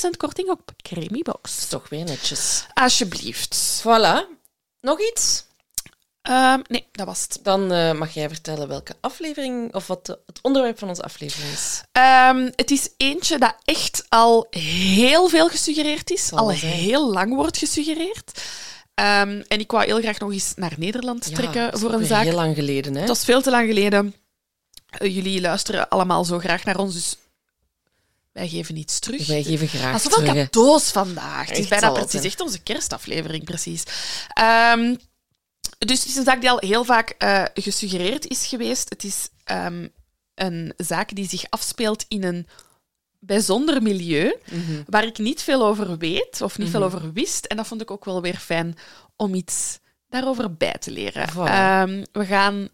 10% 0.07 0.17
korting 0.17 0.49
op 0.51 0.73
Crimibox. 0.83 1.67
Toch 1.69 1.89
weer 1.89 2.05
netjes. 2.05 2.67
Alsjeblieft. 2.75 3.83
Voilà. 3.83 4.41
Nog 4.81 5.01
iets? 5.01 5.45
Ehm, 6.23 6.61
nee, 6.69 6.87
dat 6.93 7.07
was 7.07 7.23
het. 7.23 7.39
Dan 7.43 7.73
eh, 7.73 7.93
mag 7.93 8.15
jij 8.15 8.29
vertellen 8.29 8.69
welke 8.69 8.95
aflevering, 9.01 9.75
of 9.75 9.87
wat 9.87 10.07
de- 10.07 10.19
het 10.27 10.39
onderwerp 10.43 10.79
van 10.79 10.89
onze 10.89 11.03
aflevering 11.03 11.53
is. 11.53 11.83
Ehm, 11.93 12.51
het 12.57 12.71
is 12.71 12.89
eentje 12.97 13.39
dat 13.39 13.55
echt 13.65 14.05
al 14.09 14.47
heel 14.51 15.29
veel 15.29 15.49
gesuggereerd 15.49 16.11
is. 16.11 16.27
Zal 16.27 16.39
Al 16.39 16.51
zijn. 16.51 16.73
heel 16.73 17.13
lang 17.13 17.35
wordt 17.35 17.57
gesuggereerd. 17.59 18.43
Ehm, 18.95 19.43
en 19.49 19.61
ik 19.61 19.71
wou 19.71 19.85
heel 19.85 20.01
graag 20.01 20.19
nog 20.19 20.33
eens 20.33 20.53
naar 20.57 20.73
Nederland 20.77 21.35
trekken 21.35 21.73
is 21.73 21.81
voor 21.81 21.93
een 21.93 22.07
zaak. 22.07 22.25
Heel 22.25 22.35
lang 22.35 22.55
geleden, 22.55 22.93
hè? 22.95 22.99
Het 23.01 23.09
was 23.09 23.25
veel 23.25 23.43
te 23.43 23.51
lang 23.51 23.67
geleden. 23.69 24.15
Eh, 24.89 25.15
jullie 25.15 25.41
luisteren 25.41 25.89
allemaal 25.89 26.25
zo 26.25 26.39
graag 26.39 26.65
naar 26.65 26.79
ons, 26.79 26.95
dus 26.95 27.17
wij 28.33 28.49
geven 28.49 28.77
iets 28.77 28.99
terug. 28.99 29.27
Wij 29.27 29.43
geven 29.43 29.69
graag 29.69 30.01
terug. 30.03 30.33
hè. 30.33 30.45
cadeaus 30.49 30.91
vandaag. 30.91 31.49
Het 31.49 31.59
is 31.59 31.69
bijna 31.69 31.91
precies, 31.91 32.23
echt 32.25 32.41
onze 32.41 32.59
kerstaflevering, 32.59 33.45
precies. 33.45 33.83
Dus 35.79 35.99
het 35.99 36.09
is 36.09 36.17
een 36.17 36.25
zaak 36.25 36.41
die 36.41 36.51
al 36.51 36.59
heel 36.59 36.85
vaak 36.85 37.09
eh, 37.19 37.43
gesuggereerd 37.55 38.27
is 38.29 38.47
geweest. 38.47 38.89
Het 38.89 39.05
is 39.05 39.29
ehm, 39.45 39.89
een 40.35 40.73
zaak 40.77 41.15
die 41.15 41.29
zich 41.29 41.45
afspeelt 41.51 42.05
in 42.09 42.25
een 42.25 42.47
bijzonder 43.19 43.83
milieu, 43.83 44.37
Mhm. 44.51 44.83
waar 44.87 45.05
ik 45.05 45.19
niet 45.19 45.43
veel 45.43 45.67
over 45.67 45.99
weet 45.99 46.41
of 46.43 46.59
niet 46.59 46.71
veel 46.71 46.81
Mhm. 46.81 46.95
over 46.95 47.13
wist. 47.13 47.45
En 47.45 47.57
dat 47.57 47.67
vond 47.67 47.81
ik 47.81 47.91
ook 47.91 48.05
wel 48.05 48.23
weer 48.23 48.37
fijn 48.37 48.77
om 49.17 49.35
iets 49.35 49.79
daarover 50.09 50.55
bij 50.55 50.77
te 50.81 50.91
leren. 50.91 51.29
Voilà. 51.31 51.35
Ehm, 51.51 52.05
we 52.13 52.27
gaan 52.27 52.69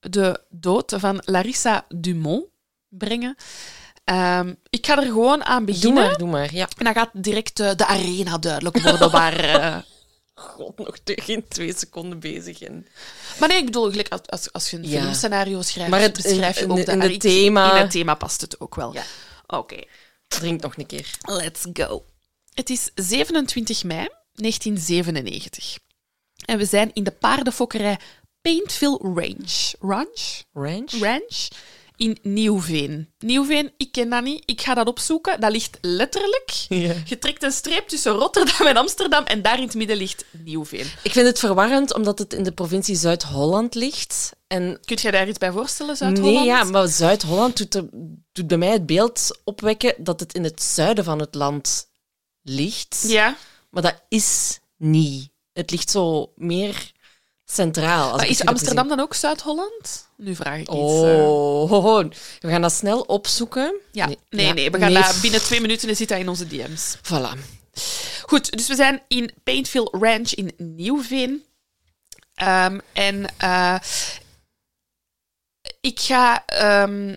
de 0.00 0.40
dood 0.50 0.94
van 0.96 1.22
Larissa 1.24 1.84
Dumont 1.88 2.44
brengen. 2.88 3.36
Ehm, 4.04 4.54
ik 4.70 4.86
ga 4.86 4.96
er 4.96 5.02
gewoon 5.02 5.44
aan 5.44 5.64
Doe 5.64 5.74
beginnen. 5.74 6.04
maar, 6.04 6.18
doe 6.18 6.28
maar. 6.28 6.54
Ja. 6.54 6.68
En 6.78 6.84
dan 6.84 6.94
gaat 6.94 7.10
direct 7.12 7.60
eh, 7.60 7.74
de 7.76 7.86
arena 7.86 8.38
duidelijk 8.38 8.78
worden 8.80 9.10
waar... 9.10 9.38
eh, 9.60 9.76
God, 10.44 10.78
nog 10.78 10.98
te- 11.04 11.20
geen 11.22 11.48
twee 11.48 11.74
seconden 11.76 12.18
bezig. 12.20 12.60
En... 12.62 12.86
Maar 13.40 13.48
nee, 13.48 13.58
ik 13.58 13.64
bedoel, 13.64 13.90
gelijk 13.90 14.08
als, 14.08 14.20
als, 14.26 14.52
als 14.52 14.70
je 14.70 14.76
een 14.76 14.88
Ja. 14.88 15.00
filmscenario 15.00 15.62
schrijft, 15.62 15.90
Maar 15.90 16.00
het- 16.00 16.22
beschrijf 16.22 16.58
je 16.58 16.64
in- 16.64 16.70
ook 16.70 16.78
in 16.78 16.84
de, 16.84 16.90
arena. 16.90 17.18
thema- 17.18 17.74
In 17.76 17.82
het 17.82 17.90
thema 17.90 18.14
past 18.14 18.40
het 18.40 18.60
ook 18.60 18.74
wel. 18.74 18.92
Ja. 18.94 19.02
Oké, 19.46 19.82
Drink 20.28 20.60
nog 20.62 20.76
een 20.76 20.86
keer. 20.86 21.10
let's 21.22 21.66
go. 21.72 22.04
Het 22.54 22.70
is 22.70 22.90
27 22.94 23.84
mei 23.84 24.08
1997. 24.34 25.78
En 26.44 26.58
we 26.58 26.64
zijn 26.64 26.90
in 26.92 27.04
de 27.04 27.10
paardenfokkerij 27.10 27.98
Paintville 28.40 28.98
Range. 29.02 29.74
Ranch? 29.80 30.42
Ranch? 30.52 30.90
Ranch 30.92 31.48
in 32.04 32.18
Nieuwveen. 32.22 33.08
Nieuwveen, 33.18 33.72
ik 33.76 33.92
ken 33.92 34.08
dat 34.10 34.22
niet. 34.22 34.42
Ik 34.44 34.60
ga 34.60 34.74
dat 34.74 34.86
opzoeken. 34.86 35.40
Dat 35.40 35.50
ligt 35.50 35.78
letterlijk. 35.80 36.50
Ja. 36.68 36.94
Je 37.04 37.18
trekt 37.18 37.42
een 37.42 37.52
streep 37.52 37.88
tussen 37.88 38.12
Rotterdam 38.12 38.66
en 38.66 38.76
Amsterdam 38.76 39.24
en 39.24 39.42
daar 39.42 39.56
in 39.56 39.64
het 39.64 39.74
midden 39.74 39.96
ligt 39.96 40.24
Nieuwveen. 40.30 40.86
Ik 41.02 41.12
vind 41.12 41.26
het 41.26 41.38
verwarrend 41.38 41.94
omdat 41.94 42.18
het 42.18 42.32
in 42.32 42.42
de 42.42 42.52
provincie 42.52 42.96
Zuid-Holland 42.96 43.74
ligt. 43.74 44.32
En 44.46 44.78
Kun 44.84 44.98
je 45.00 45.10
daar 45.10 45.28
iets 45.28 45.38
bij 45.38 45.52
voorstellen, 45.52 45.96
Zuid-Holland? 45.96 46.36
Nee, 46.36 46.44
ja, 46.44 46.64
maar 46.64 46.88
Zuid-Holland 46.88 47.56
doet, 47.56 47.82
doet 48.32 48.46
bij 48.46 48.58
mij 48.58 48.70
het 48.72 48.86
beeld 48.86 49.40
opwekken 49.44 49.94
dat 49.98 50.20
het 50.20 50.34
in 50.34 50.44
het 50.44 50.62
zuiden 50.62 51.04
van 51.04 51.18
het 51.18 51.34
land 51.34 51.88
ligt. 52.42 53.04
Ja. 53.06 53.36
Maar 53.70 53.82
dat 53.82 54.02
is 54.08 54.58
niet. 54.76 55.28
Het 55.52 55.70
ligt 55.70 55.90
zo 55.90 56.32
meer 56.36 56.92
centraal. 57.44 58.10
Als 58.10 58.20
Maar 58.20 58.30
is 58.30 58.44
Amsterdam 58.44 58.88
dan 58.88 59.00
ook 59.00 59.14
Zuid-Holland? 59.14 60.08
Nu 60.16 60.34
vraag 60.34 60.58
ik 60.58 60.68
iets. 60.68 61.02
eh. 61.02 61.28
Oh, 61.28 61.70
ho. 61.70 62.08
we 62.40 62.48
gaan 62.48 62.62
dat 62.62 62.72
snel 62.72 63.00
opzoeken. 63.00 63.74
Ja, 63.92 64.06
nee, 64.06 64.18
nee, 64.30 64.46
ja, 64.46 64.70
we 64.70 64.78
gaan 64.78 64.92
nee. 64.92 65.02
dat 65.02 65.18
binnen 65.22 65.42
twee 65.42 65.60
minuten 65.60 65.88
en 65.88 65.96
zit 65.96 66.08
dat 66.08 66.18
in 66.18 66.28
onze 66.28 66.46
DM's. 66.46 66.96
Voilà. 66.96 67.38
Goed, 68.22 68.50
dus 68.56 68.68
we 68.68 68.74
zijn 68.74 69.02
in 69.08 69.30
Paintville 69.44 69.88
Ranch 69.90 70.32
in 70.34 70.52
Nieuwveen. 70.56 71.44
Ehm, 72.34 72.78
en 72.92 73.26
eh, 73.38 73.76
ik 75.80 76.00
ga 76.00 76.46
ehm, 76.46 77.14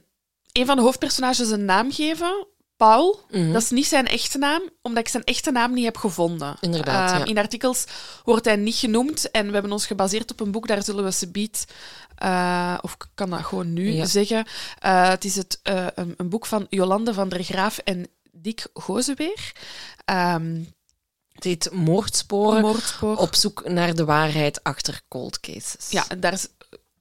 een 0.51 0.65
van 0.65 0.75
de 0.75 0.81
hoofdpersonages 0.81 1.49
een 1.49 1.65
naam 1.65 1.91
geven. 1.91 2.47
Paul. 2.77 3.19
Mhm. 3.31 3.51
Dat 3.51 3.61
is 3.61 3.69
niet 3.69 3.85
zijn 3.85 4.07
echte 4.07 4.37
naam, 4.37 4.61
omdat 4.81 5.03
ik 5.03 5.07
zijn 5.09 5.23
echte 5.23 5.51
naam 5.51 5.73
niet 5.73 5.85
heb 5.85 5.97
gevonden. 5.97 6.55
Inderdaad, 6.61 7.09
Ehm, 7.11 7.19
ja. 7.19 7.25
In 7.25 7.37
artikels 7.37 7.83
wordt 8.23 8.45
hij 8.45 8.55
niet 8.55 8.75
genoemd 8.75 9.31
en 9.31 9.47
we 9.47 9.53
hebben 9.53 9.71
ons 9.71 9.85
gebaseerd 9.85 10.31
op 10.31 10.39
een 10.39 10.51
boek, 10.51 10.67
daar 10.67 10.83
zullen 10.83 11.03
we 11.03 11.11
ze 11.11 11.31
biedt, 11.31 11.65
eh, 12.15 12.77
of 12.81 12.93
ik 12.93 13.05
kan 13.13 13.29
dat 13.29 13.39
gewoon 13.45 13.73
nu 13.73 13.91
Ja. 13.91 14.05
zeggen. 14.05 14.45
Eh, 14.79 15.09
het 15.09 15.25
is 15.25 15.35
het, 15.35 15.59
eh, 15.63 15.85
een, 15.95 16.13
een 16.17 16.29
boek 16.29 16.45
van 16.45 16.65
Jolande 16.69 17.13
van 17.13 17.29
der 17.29 17.43
Graaf 17.43 17.77
en 17.77 18.07
Dick 18.31 18.67
Gozeweer. 18.73 19.51
Ehm 20.05 20.63
Het 21.33 21.45
heet 21.45 21.71
Moordsporen 21.71 22.61
Moordspoor. 22.61 23.15
op 23.17 23.35
zoek 23.35 23.67
naar 23.69 23.95
de 23.95 24.05
waarheid 24.05 24.63
achter 24.63 25.01
cold 25.07 25.39
cases. 25.39 25.89
Ja, 25.89 26.05
en 26.07 26.19
daar 26.19 26.33
is- 26.33 26.47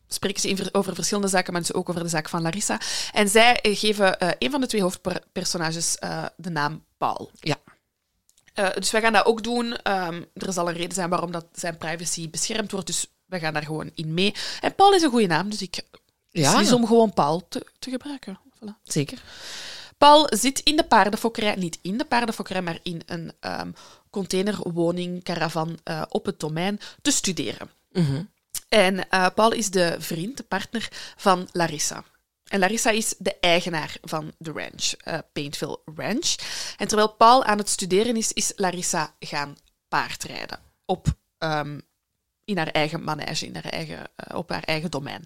spreken 0.08 0.40
ze 0.40 0.68
over 0.72 0.94
verschillende 0.94 1.28
zaken, 1.28 1.52
maar 1.52 1.62
dus 1.62 1.72
ook 1.72 1.88
over 1.88 2.02
de 2.02 2.08
zaak 2.08 2.28
van 2.28 2.42
Larissa. 2.42 2.80
En 3.12 3.28
zij 3.28 3.60
eh, 3.60 3.76
geven 3.76 4.18
eh, 4.18 4.30
een 4.38 4.50
van 4.50 4.60
de 4.60 4.66
twee 4.66 4.82
hoofdpersonages 4.82 5.98
eh, 5.98 6.24
de 6.36 6.50
naam 6.50 6.84
Paul. 6.96 7.30
Ja. 7.40 7.56
Dus 8.74 8.90
wij 8.90 9.00
gaan 9.00 9.12
dat 9.12 9.26
ook 9.26 9.42
doen. 9.42 9.76
Ehm, 9.76 10.22
er 10.34 10.52
zal 10.52 10.68
een 10.68 10.74
reden 10.74 10.94
zijn 10.94 11.10
waarom 11.10 11.32
dat 11.32 11.46
zijn 11.52 11.78
privacy 11.78 12.30
beschermd 12.30 12.70
wordt, 12.70 12.86
dus 12.86 13.06
wij 13.26 13.40
gaan 13.40 13.52
daar 13.52 13.62
gewoon 13.62 13.90
in 13.94 14.14
mee. 14.14 14.34
En 14.60 14.74
Paul 14.74 14.94
is 14.94 15.02
een 15.02 15.10
goede 15.10 15.26
naam, 15.26 15.50
dus 15.50 15.62
ik 15.62 15.82
Ja, 16.30 16.58
kies 16.58 16.72
om 16.72 16.86
gewoon 16.86 17.12
Paul 17.12 17.46
te, 17.48 17.66
te 17.78 17.90
gebruiken. 17.90 18.38
Voilà. 18.54 18.82
zeker. 18.82 19.22
Paul 19.98 20.26
zit 20.30 20.58
in 20.58 20.76
de 20.76 20.84
paardenfokkerij, 20.84 21.54
niet 21.54 21.78
in 21.82 21.98
de 21.98 22.04
paardenfokkerij, 22.04 22.62
maar 22.62 22.78
in 22.82 23.02
een 23.06 23.32
ehm 23.40 23.70
containerwoning, 24.10 25.24
caravan 25.24 25.78
op 26.08 26.26
het 26.26 26.40
domein, 26.40 26.80
te 27.02 27.10
studeren. 27.10 27.70
Mhm. 27.92 28.22
En 28.68 29.08
eh, 29.08 29.26
Paul 29.34 29.52
is 29.52 29.70
de 29.70 29.96
vriend, 29.98 30.36
de 30.36 30.42
partner 30.42 30.88
van 31.16 31.48
Larissa. 31.52 32.04
En 32.46 32.58
Larissa 32.58 32.90
is 32.90 33.14
de 33.18 33.36
eigenaar 33.40 33.96
van 34.02 34.32
de 34.38 34.50
ranch, 34.50 34.92
eh, 34.92 35.18
Paintville 35.32 35.80
Ranch. 35.84 36.34
En 36.76 36.88
terwijl 36.88 37.08
Paul 37.08 37.44
aan 37.44 37.58
het 37.58 37.68
studeren 37.68 38.16
is, 38.16 38.32
is 38.32 38.52
Larissa 38.56 39.14
gaan 39.20 39.56
paardrijden. 39.88 40.58
Op, 40.84 41.06
ehm, 41.38 41.80
in 42.44 42.56
haar 42.56 42.68
eigen 42.68 43.04
manege, 43.04 43.46
in 43.46 43.54
haar 43.54 43.64
eigen, 43.64 44.06
eh, 44.16 44.36
op 44.36 44.48
haar 44.50 44.62
eigen 44.62 44.90
domein. 44.90 45.22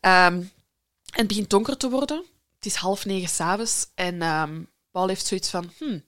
Ehm, 0.00 0.34
en 0.34 1.22
het 1.22 1.26
begint 1.26 1.50
donker 1.50 1.76
te 1.76 1.90
worden. 1.90 2.24
Het 2.54 2.66
is 2.66 2.74
half 2.74 3.04
negen 3.04 3.28
s'avonds. 3.28 3.86
En 3.94 4.22
ehm, 4.22 4.62
Paul 4.90 5.08
heeft 5.08 5.26
zoiets 5.26 5.50
van... 5.50 5.72
Hm, 5.78 5.98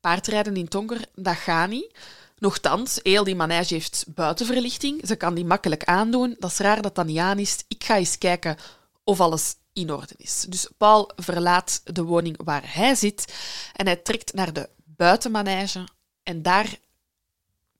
paardrijden 0.00 0.56
in 0.56 0.66
donker, 0.68 1.00
dat 1.14 1.36
gaat 1.36 1.68
niet. 1.68 1.98
Nochtans, 2.38 3.00
heel 3.02 3.24
die 3.24 3.34
manege 3.34 3.74
heeft 3.74 4.04
buitenverlichting. 4.08 5.06
Ze 5.06 5.16
kan 5.16 5.34
die 5.34 5.44
makkelijk 5.44 5.84
aandoen. 5.84 6.36
Dat 6.38 6.50
is 6.50 6.58
raar 6.58 6.82
dat 6.82 6.94
dat 6.94 7.06
niet 7.06 7.18
aan 7.18 7.38
is. 7.38 7.64
Ik 7.68 7.84
ga 7.84 7.96
eens 7.96 8.18
kijken 8.18 8.56
of 9.04 9.20
alles 9.20 9.54
in 9.72 9.92
orde 9.92 10.14
is. 10.16 10.46
Dus 10.48 10.68
Paul 10.76 11.10
verlaat 11.16 11.80
de 11.84 12.02
woning 12.02 12.44
waar 12.44 12.74
hij 12.74 12.94
zit 12.94 13.34
en 13.72 13.86
hij 13.86 13.96
trekt 13.96 14.32
naar 14.32 14.52
de 14.52 14.68
buitenmanege 14.84 15.88
en 16.22 16.42
daar 16.42 16.78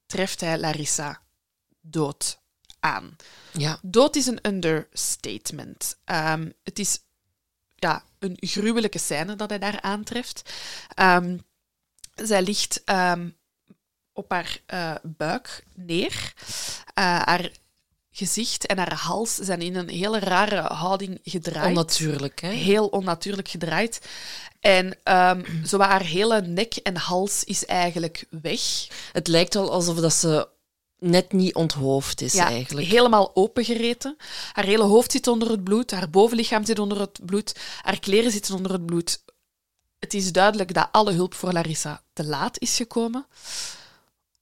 treft 0.07 0.41
hij 0.41 0.59
Larissa 0.59 1.21
dood 1.81 2.39
aan. 2.81 3.17
Ja. 3.53 3.79
Dood 3.83 4.17
is 4.17 4.27
een 4.27 4.47
understatement. 4.47 5.99
Ehm, 6.05 6.51
het 6.63 6.79
is 6.79 6.99
ja, 7.75 8.05
een 8.19 8.37
gruwelijke 8.41 8.99
scène 8.99 9.37
dat 9.37 9.49
hij 9.49 9.59
daar 9.59 9.81
aantreft. 9.81 10.53
Ehm, 10.95 11.39
zij 12.15 12.43
ligt 12.43 12.85
ehm, 12.85 13.29
op 14.17 14.31
haar 14.31 14.61
eh, 14.67 14.95
buik 15.03 15.65
neer. 15.75 16.33
Eh, 16.95 17.05
haar 17.05 17.51
gezicht 18.11 18.67
en 18.67 18.79
haar 18.79 18.95
hals 18.95 19.35
zijn 19.35 19.63
in 19.63 19.77
een 19.77 19.89
hele 19.89 20.19
rare 20.19 20.61
houding 20.61 21.19
gedraaid. 21.23 21.69
Onnatuurlijk, 21.69 22.41
hè? 22.41 22.49
Heel 22.51 22.87
onnatuurlijk 22.87 23.49
gedraaid. 23.49 24.01
En 24.61 24.99
zo 25.67 25.79
haar 25.79 26.03
hele 26.03 26.41
nek 26.43 26.77
en 26.77 26.97
hals 26.97 27.45
is 27.45 27.65
eigenlijk 27.67 28.25
weg. 28.31 28.61
Het 29.13 29.29
lijkt 29.29 29.55
wel 29.55 29.73
alsof 29.73 29.97
dat 29.97 30.13
ze 30.13 30.49
net 30.99 31.33
niet 31.33 31.55
onthoofd 31.55 32.21
is, 32.21 32.33
Ja, 32.33 32.47
eigenlijk. 32.47 32.87
helemaal 32.87 33.31
opengereten. 33.35 34.17
Haar 34.53 34.65
hele 34.65 34.83
hoofd 34.83 35.13
zit 35.13 35.27
onder 35.27 35.51
het 35.51 35.65
bloed, 35.65 35.91
haar 35.91 36.11
bovenlichaam 36.11 36.65
zit 36.65 36.79
onder 36.79 37.01
het 37.01 37.19
bloed, 37.27 37.55
haar 37.83 38.01
kleren 38.01 38.31
zitten 38.31 38.55
onder 38.55 38.73
het 38.73 38.87
bloed. 38.87 39.23
Het 39.99 40.15
is 40.15 40.33
duidelijk 40.33 40.75
dat 40.75 40.89
alle 40.93 41.13
hulp 41.13 41.35
voor 41.35 41.53
Larissa 41.53 42.03
te 42.13 42.25
laat 42.25 42.61
is 42.61 42.77
gekomen. 42.77 43.27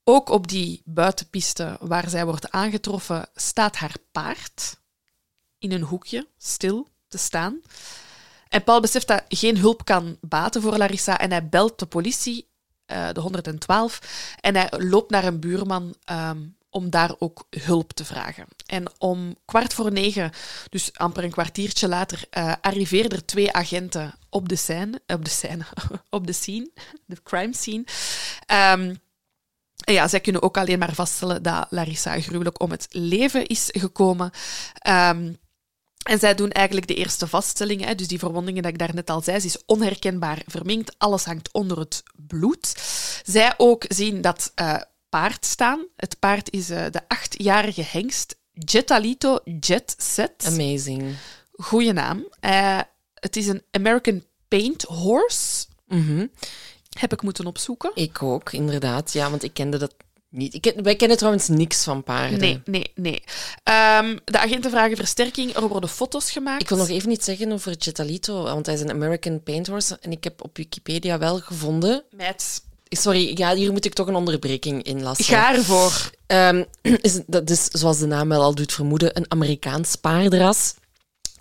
Ook 0.05 0.29
op 0.29 0.49
die 0.49 0.83
buitenpiste 0.85 1.77
waar 1.81 2.09
zij 2.09 2.25
wordt 2.25 2.51
aangetroffen, 2.51 3.29
staat 3.35 3.77
haar 3.77 3.95
paard 4.13 4.81
in 5.59 5.73
een 5.73 5.83
hoekje, 5.83 6.29
stil 6.39 6.89
te 7.09 7.19
staan. 7.19 7.61
En 8.49 8.65
Paul 8.65 8.81
beseft 8.81 9.07
dat 9.07 9.25
geen 9.29 9.59
hulp 9.59 9.85
kan 9.85 10.17
baten 10.21 10.63
voor 10.63 10.77
Larissa 10.77 11.19
en 11.19 11.31
hij 11.31 11.49
belt 11.49 11.79
de 11.79 11.87
politie, 11.87 12.49
eh, 12.87 13.09
de 13.13 13.21
112, 13.21 14.01
en 14.41 14.57
hij 14.57 14.69
loopt 14.79 15.11
naar 15.11 15.25
een 15.25 15.41
buurman 15.41 15.95
ehm, 16.05 16.39
om 16.71 16.91
daar 16.91 17.15
ook 17.19 17.47
hulp 17.51 17.93
te 17.93 18.05
vragen. 18.05 18.47
En 18.67 18.85
om 18.99 19.37
kwart 19.45 19.75
voor 19.75 19.93
negen, 19.93 20.31
dus 20.69 20.91
amper 20.93 21.25
een 21.25 21.31
kwartiertje 21.31 21.89
later, 21.89 22.25
eh 22.31 22.53
arriveerden 22.61 23.19
er 23.19 23.27
twee 23.27 23.53
agenten 23.53 24.15
op 24.31 24.49
de 24.49 24.57
scène, 24.57 25.01
op 25.07 25.25
de 25.25 25.31
scène, 25.31 25.65
op 26.11 26.27
de 26.27 26.33
scene, 26.33 26.71
de 27.07 27.23
crime 27.23 27.55
scene. 27.55 27.85
Ehm, 28.47 28.95
En 29.85 29.95
ja, 29.95 30.09
zij 30.09 30.21
kunnen 30.21 30.43
ook 30.43 30.59
alleen 30.59 30.79
maar 30.79 30.95
vaststellen 30.95 31.43
dat 31.43 31.67
Larissa 31.71 32.21
gruwelijk 32.21 32.63
om 32.63 32.71
het 32.71 32.87
leven 32.91 33.47
is 33.47 33.69
gekomen. 33.73 34.31
Ehm, 34.75 35.33
en 36.05 36.19
zij 36.19 36.35
doen 36.35 36.51
eigenlijk 36.51 36.87
de 36.87 36.95
eerste 36.95 37.27
vaststellingen. 37.27 37.97
Dus 37.97 38.09
die 38.09 38.19
verwondingen 38.19 38.63
dat 38.63 38.73
ik 38.73 38.79
daarnet 38.79 39.11
al 39.11 39.21
zei, 39.21 39.41
ze 39.41 39.47
is 39.47 39.65
onherkenbaar 39.67 40.43
verminkt. 40.47 40.95
Alles 40.99 41.25
hangt 41.25 41.53
onder 41.53 41.79
het 41.79 42.03
bloed. 42.27 42.75
Zij 43.25 43.55
ook 43.57 43.85
zien 43.89 44.21
dat 44.21 44.53
uh, 44.61 44.77
paard 45.09 45.45
staan. 45.45 45.87
Het 45.97 46.19
paard 46.19 46.53
is 46.53 46.71
uh, 46.71 46.85
de 46.91 47.09
achtjarige 47.09 47.85
hengst 47.91 48.37
Jetalito 48.53 49.39
Jet 49.61 49.95
Set. 49.99 50.45
Amazing. 50.47 51.17
Goeie 51.53 51.93
naam. 51.93 52.29
Uh, 52.41 52.81
het 53.15 53.37
is 53.37 53.47
een 53.47 53.63
American 53.71 54.25
Paint 54.49 54.83
Horse. 54.83 55.67
Mhm. 55.87 56.27
Heb 56.99 57.13
ik 57.13 57.23
moeten 57.23 57.47
opzoeken. 57.47 57.91
Ik 57.95 58.23
ook, 58.23 58.53
inderdaad. 58.53 59.13
Ja, 59.13 59.31
want 59.31 59.43
ik 59.43 59.55
kende 59.55 59.79
dat 59.79 59.95
niet. 60.35 60.55
Ik 60.55 60.73
wij 60.83 60.97
kennen 60.97 61.17
trouwens 61.17 61.49
niks 61.49 61.85
van 61.85 62.03
paarden. 62.03 62.39
Nee, 62.39 62.61
nee, 62.65 62.91
nee. 62.95 63.23
Um, 64.01 64.21
de 64.25 64.39
agenten 64.39 64.71
vragen 64.71 64.97
versterking. 64.97 65.57
Er 65.57 65.69
worden 65.69 65.89
foto's 65.89 66.31
gemaakt. 66.31 66.63
Ik 66.63 66.69
wil 66.69 66.79
nog 66.79 66.89
even 66.89 67.11
iets 67.11 67.25
zeggen 67.25 67.53
over 67.53 67.77
Jetalito, 67.79 68.43
want 68.43 68.67
hij 68.67 68.75
is 68.75 68.81
een 68.81 68.91
American 68.91 69.43
Paint 69.43 69.67
Horse. 69.67 69.99
En 70.01 70.13
ik 70.13 70.25
heb 70.25 70.43
op 70.43 70.57
Wikipedia 70.57 71.19
wel 71.19 71.39
gevonden... 71.39 72.05
Met... 72.11 72.63
Sorry, 72.89 73.39
ja, 73.39 73.55
hier 73.55 73.73
moet 73.73 73.85
ik 73.85 73.93
toch 73.93 74.07
een 74.07 74.15
onderbreking 74.15 74.83
in 74.83 75.03
lassen. 75.03 75.25
Ga 75.25 75.55
ervoor. 75.55 76.11
Um, 76.27 76.65
is, 77.03 77.21
dat 77.27 77.51
is, 77.51 77.65
zoals 77.65 77.99
de 77.99 78.07
naam 78.07 78.29
wel 78.29 78.43
al 78.43 78.55
doet 78.55 78.73
vermoeden, 78.73 79.17
een 79.17 79.25
Amerikaans 79.29 79.97
paardenras. 79.97 80.75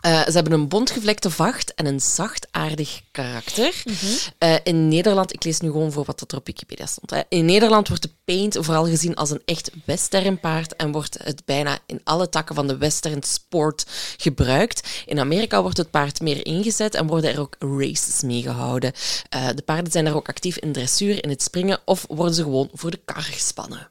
Uh, 0.05 0.25
ze 0.25 0.31
hebben 0.31 0.53
een 0.53 0.67
bontgevlekte 0.67 1.29
vacht 1.29 1.73
en 1.73 1.85
een 1.85 1.99
zachtaardig 1.99 3.01
karakter. 3.11 3.83
Mhm. 3.85 3.95
uh, 4.39 4.55
in 4.63 4.87
Nederland, 4.87 5.33
ik 5.33 5.43
lees 5.43 5.59
nu 5.59 5.71
gewoon 5.71 5.91
voor 5.91 6.05
wat 6.05 6.31
er 6.31 6.37
op 6.37 6.45
Wikipedia 6.45 6.85
stond. 6.85 7.09
Hè. 7.09 7.21
In 7.29 7.45
Nederland 7.45 7.87
wordt 7.87 8.03
de 8.03 8.09
paint 8.25 8.57
vooral 8.59 8.85
gezien 8.85 9.15
als 9.15 9.29
een 9.29 9.41
echt 9.45 9.71
westernpaard 9.85 10.75
en 10.75 10.91
wordt 10.91 11.17
het 11.23 11.45
bijna 11.45 11.79
in 11.85 12.01
alle 12.03 12.29
takken 12.29 12.55
van 12.55 12.67
de 12.67 12.77
western 12.77 13.23
sport 13.23 13.85
gebruikt. 14.17 15.03
In 15.05 15.19
Amerika 15.19 15.61
wordt 15.61 15.77
het 15.77 15.91
paard 15.91 16.21
meer 16.21 16.45
ingezet 16.45 16.95
en 16.95 17.07
worden 17.07 17.33
er 17.33 17.39
ook 17.39 17.55
races 17.59 18.21
mee 18.21 18.41
gehouden. 18.41 18.91
Uh, 19.35 19.47
de 19.55 19.61
paarden 19.61 19.91
zijn 19.91 20.05
er 20.05 20.15
ook 20.15 20.29
actief 20.29 20.57
in 20.57 20.71
dressuur, 20.71 21.23
in 21.23 21.29
het 21.29 21.41
springen 21.41 21.79
of 21.85 22.05
worden 22.07 22.35
ze 22.35 22.43
gewoon 22.43 22.69
voor 22.73 22.91
de 22.91 23.01
kar 23.05 23.21
gespannen. 23.21 23.89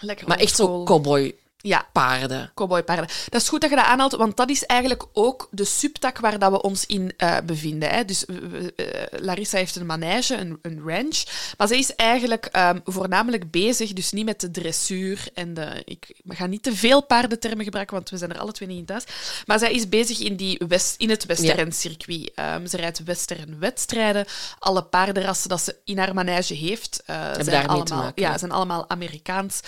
Lekker 0.00 0.28
maar 0.28 0.38
echt 0.38 0.56
zo 0.56 0.82
cowboy 0.84 1.34
ja. 1.64 1.86
paarden. 1.92 2.50
Cowboypaarden. 2.54 3.08
Dat 3.28 3.40
is 3.40 3.48
goed 3.48 3.60
dat 3.60 3.70
je 3.70 3.76
dat 3.76 3.84
aanhaalt, 3.84 4.12
want 4.12 4.36
dat 4.36 4.50
is 4.50 4.64
eigenlijk 4.66 5.04
ook 5.12 5.48
de 5.50 5.64
subtak 5.64 6.18
waar 6.18 6.38
dat 6.38 6.50
we 6.50 6.62
ons 6.62 6.86
in 6.86 7.12
uh, 7.18 7.36
bevinden. 7.44 7.90
Hè. 7.90 8.04
Dus 8.04 8.24
uh, 8.26 8.68
Larissa 9.10 9.56
heeft 9.56 9.76
een 9.76 9.86
manege, 9.86 10.36
een, 10.36 10.58
een 10.62 10.82
ranch, 10.86 11.22
maar 11.56 11.68
zij 11.68 11.78
is 11.78 11.94
eigenlijk 11.94 12.48
um, 12.56 12.80
voornamelijk 12.84 13.50
bezig, 13.50 13.92
dus 13.92 14.12
niet 14.12 14.24
met 14.24 14.40
de 14.40 14.50
dressuur 14.50 15.28
en 15.34 15.54
de... 15.54 15.82
Ik 15.84 16.20
ga 16.28 16.46
niet 16.46 16.62
te 16.62 16.76
veel 16.76 17.02
paardentermen 17.02 17.64
gebruiken, 17.64 17.96
want 17.96 18.10
we 18.10 18.16
zijn 18.16 18.32
er 18.32 18.38
alle 18.38 18.52
twee 18.52 18.68
niet 18.68 18.78
in 18.78 18.84
thuis. 18.84 19.04
Maar 19.46 19.58
zij 19.58 19.72
is 19.72 19.88
bezig 19.88 20.18
in, 20.18 20.36
die 20.36 20.60
west, 20.68 20.94
in 20.96 21.10
het 21.10 21.26
western-circuit. 21.26 22.30
Ja. 22.34 22.54
Um, 22.54 22.66
ze 22.66 22.76
rijdt 22.76 23.04
western-wedstrijden. 23.04 24.26
Alle 24.58 24.82
paardenrassen 24.82 25.48
dat 25.48 25.60
ze 25.60 25.76
in 25.84 25.98
haar 25.98 26.14
manege 26.14 26.54
heeft, 26.54 27.02
uh, 27.10 27.32
zijn, 27.40 27.66
allemaal, 27.66 28.12
ja, 28.14 28.38
zijn 28.38 28.50
allemaal 28.50 28.90
Amerikaans. 28.90 29.60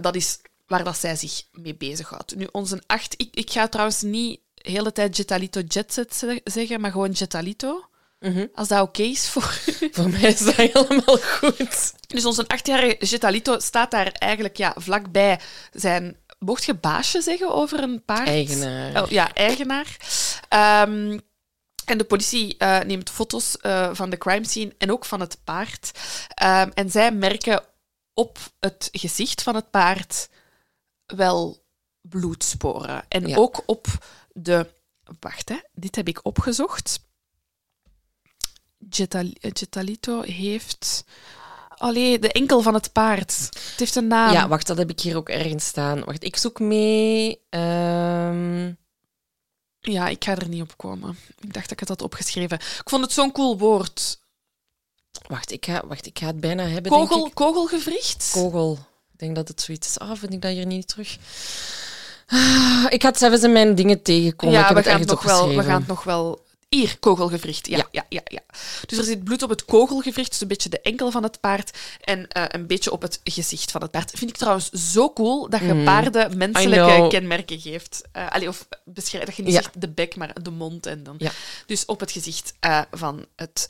Dat 0.00 0.14
is 0.14 0.38
waar 0.66 0.84
dat 0.84 0.96
zij 0.96 1.16
zich 1.16 1.42
mee 1.52 1.74
bezighoudt. 1.74 2.36
Nu, 2.36 2.48
onze 2.52 2.82
acht... 2.86 3.14
Ik, 3.16 3.28
ik 3.34 3.50
ga 3.50 3.68
trouwens 3.68 4.02
niet 4.02 4.40
de 4.54 4.70
hele 4.70 4.92
tijd 4.92 5.16
Jetalito 5.16 5.60
Jetset 5.60 6.40
zeggen, 6.44 6.80
maar 6.80 6.90
gewoon 6.90 7.10
Jetalito. 7.10 7.84
Mm 8.20 8.32
-hmm. 8.32 8.48
Als 8.54 8.68
dat 8.68 8.80
oké 8.80 8.88
okay 8.88 9.10
is 9.10 9.28
voor 9.28 9.42
Voor 9.92 10.10
mij 10.10 10.20
is 10.20 10.38
dat 10.38 10.54
helemaal 10.54 11.18
goed. 11.18 11.92
Dus 12.06 12.24
onze 12.24 12.48
achtjarige 12.48 13.06
Jetalito 13.06 13.58
staat 13.58 13.90
daar 13.90 14.12
eigenlijk 14.12 14.56
ja, 14.56 14.74
vlakbij 14.76 15.40
zijn... 15.72 16.16
Mocht 16.38 16.64
je 16.64 16.74
baasje 16.74 17.20
zeggen 17.20 17.52
over 17.52 17.82
een 17.82 18.04
paard? 18.04 18.28
Eigenaar. 18.28 19.02
Oh, 19.02 19.10
ja, 19.10 19.34
eigenaar. 19.34 19.96
Um, 20.88 21.20
en 21.84 21.98
de 21.98 22.04
politie 22.04 22.54
uh, 22.58 22.80
neemt 22.80 23.10
foto's 23.10 23.56
uh, 23.62 23.90
van 23.92 24.10
de 24.10 24.18
crime 24.18 24.46
scene 24.46 24.74
en 24.78 24.92
ook 24.92 25.04
van 25.04 25.20
het 25.20 25.38
paard. 25.44 25.90
Um, 26.42 26.70
en 26.74 26.90
zij 26.90 27.12
merken 27.12 27.64
op 28.14 28.38
het 28.60 28.88
gezicht 28.92 29.42
van 29.42 29.54
het 29.54 29.70
paard 29.70 30.28
wel 31.06 31.64
bloedsporen. 32.00 33.04
En 33.08 33.26
ja. 33.26 33.36
ook 33.36 33.62
op 33.66 33.86
de... 34.32 34.74
Wacht, 35.20 35.48
hè. 35.48 35.56
dit 35.72 35.96
heb 35.96 36.08
ik 36.08 36.20
opgezocht. 36.22 37.00
Getal 38.90 39.30
Getalito 39.40 40.20
heeft... 40.20 41.04
Allee, 41.68 42.18
de 42.18 42.32
enkel 42.32 42.62
van 42.62 42.74
het 42.74 42.92
paard. 42.92 43.48
Het 43.50 43.74
heeft 43.76 43.96
een 43.96 44.06
naam. 44.06 44.32
Ja, 44.32 44.48
wacht, 44.48 44.66
dat 44.66 44.76
heb 44.76 44.90
ik 44.90 45.00
hier 45.00 45.16
ook 45.16 45.28
ergens 45.28 45.66
staan. 45.66 46.04
Wacht, 46.04 46.24
ik 46.24 46.36
zoek 46.36 46.60
mee... 46.60 47.40
Um... 47.50 48.78
Ja, 49.80 50.08
ik 50.08 50.24
ga 50.24 50.36
er 50.36 50.48
niet 50.48 50.62
op 50.62 50.76
komen. 50.76 51.18
Ik 51.38 51.52
dacht 51.52 51.68
dat 51.68 51.70
ik 51.70 51.80
het 51.80 51.88
had 51.88 52.02
opgeschreven. 52.02 52.58
Ik 52.58 52.82
vond 52.84 53.02
het 53.02 53.12
zo'n 53.12 53.32
cool 53.32 53.58
woord. 53.58 54.20
Wacht, 55.28 55.50
ik 55.50 55.64
ga, 55.64 55.86
wacht, 55.86 56.06
ik 56.06 56.18
ga 56.18 56.26
het 56.26 56.40
bijna 56.40 56.62
hebben, 56.62 56.92
Kogel, 56.92 57.16
denk 57.16 57.28
ik. 57.28 57.34
Kogelgewricht? 57.34 58.30
Kogel. 58.32 58.78
Ik 59.16 59.22
denk 59.22 59.34
dat 59.36 59.48
het 59.48 59.60
zoiets 59.60 59.88
is. 59.88 59.98
Ah, 59.98 60.10
vind 60.16 60.32
ik 60.32 60.42
dat 60.42 60.50
hier 60.52 60.66
niet 60.66 60.88
terug? 60.88 61.16
Ah, 62.26 62.84
ik 62.88 63.02
ga 63.02 63.08
het 63.08 63.18
zelfs 63.18 63.42
in 63.42 63.52
mijn 63.52 63.74
dingen 63.74 64.02
tegenkomen. 64.02 64.54
Ja, 64.54 64.60
ik 64.68 64.74
heb 64.74 64.84
we, 64.84 64.90
gaan 64.90 65.00
het 65.00 65.08
nog 65.08 65.22
wel, 65.22 65.48
we 65.56 65.62
gaan 65.62 65.78
het 65.78 65.86
nog 65.86 66.04
wel... 66.04 66.44
Hier, 66.68 66.98
kogelgewricht. 66.98 67.66
Ja, 67.68 67.76
ja, 67.76 67.86
Ja. 67.90 68.04
ja, 68.08 68.20
ja. 68.24 68.40
Dus 68.86 68.98
er 68.98 69.04
zit 69.04 69.24
bloed 69.24 69.42
op 69.42 69.50
het 69.50 69.64
kogelgewricht, 69.64 70.30
dus 70.30 70.40
een 70.40 70.48
beetje 70.48 70.68
de 70.68 70.80
enkel 70.80 71.10
van 71.10 71.22
het 71.22 71.40
paard 71.40 71.78
en 72.00 72.28
eh, 72.28 72.44
een 72.48 72.66
beetje 72.66 72.92
op 72.92 73.02
het 73.02 73.20
gezicht 73.24 73.70
van 73.70 73.80
het 73.82 73.90
paard. 73.90 74.10
Vind 74.14 74.30
ik 74.30 74.36
trouwens 74.36 74.70
zo 74.70 75.12
cool 75.12 75.48
dat 75.50 75.60
je 75.60 75.72
Mm. 75.74 75.84
paarden 75.84 76.36
menselijke 76.36 77.06
kenmerken 77.08 77.60
geeft. 77.60 78.02
Allee, 78.12 78.48
of 78.48 78.68
beschrijf 78.84 79.24
dat 79.24 79.36
je 79.36 79.42
niet 79.42 79.52
Ja. 79.52 79.62
zegt 79.62 79.80
de 79.80 79.88
bek, 79.88 80.16
maar 80.16 80.42
de 80.42 80.50
mond 80.50 80.86
en 80.86 81.02
dan. 81.02 81.14
Ja. 81.18 81.30
Dus 81.66 81.84
op 81.84 82.00
het 82.00 82.12
gezicht 82.12 82.54
eh, 82.60 82.80
van 82.90 83.26
het 83.36 83.68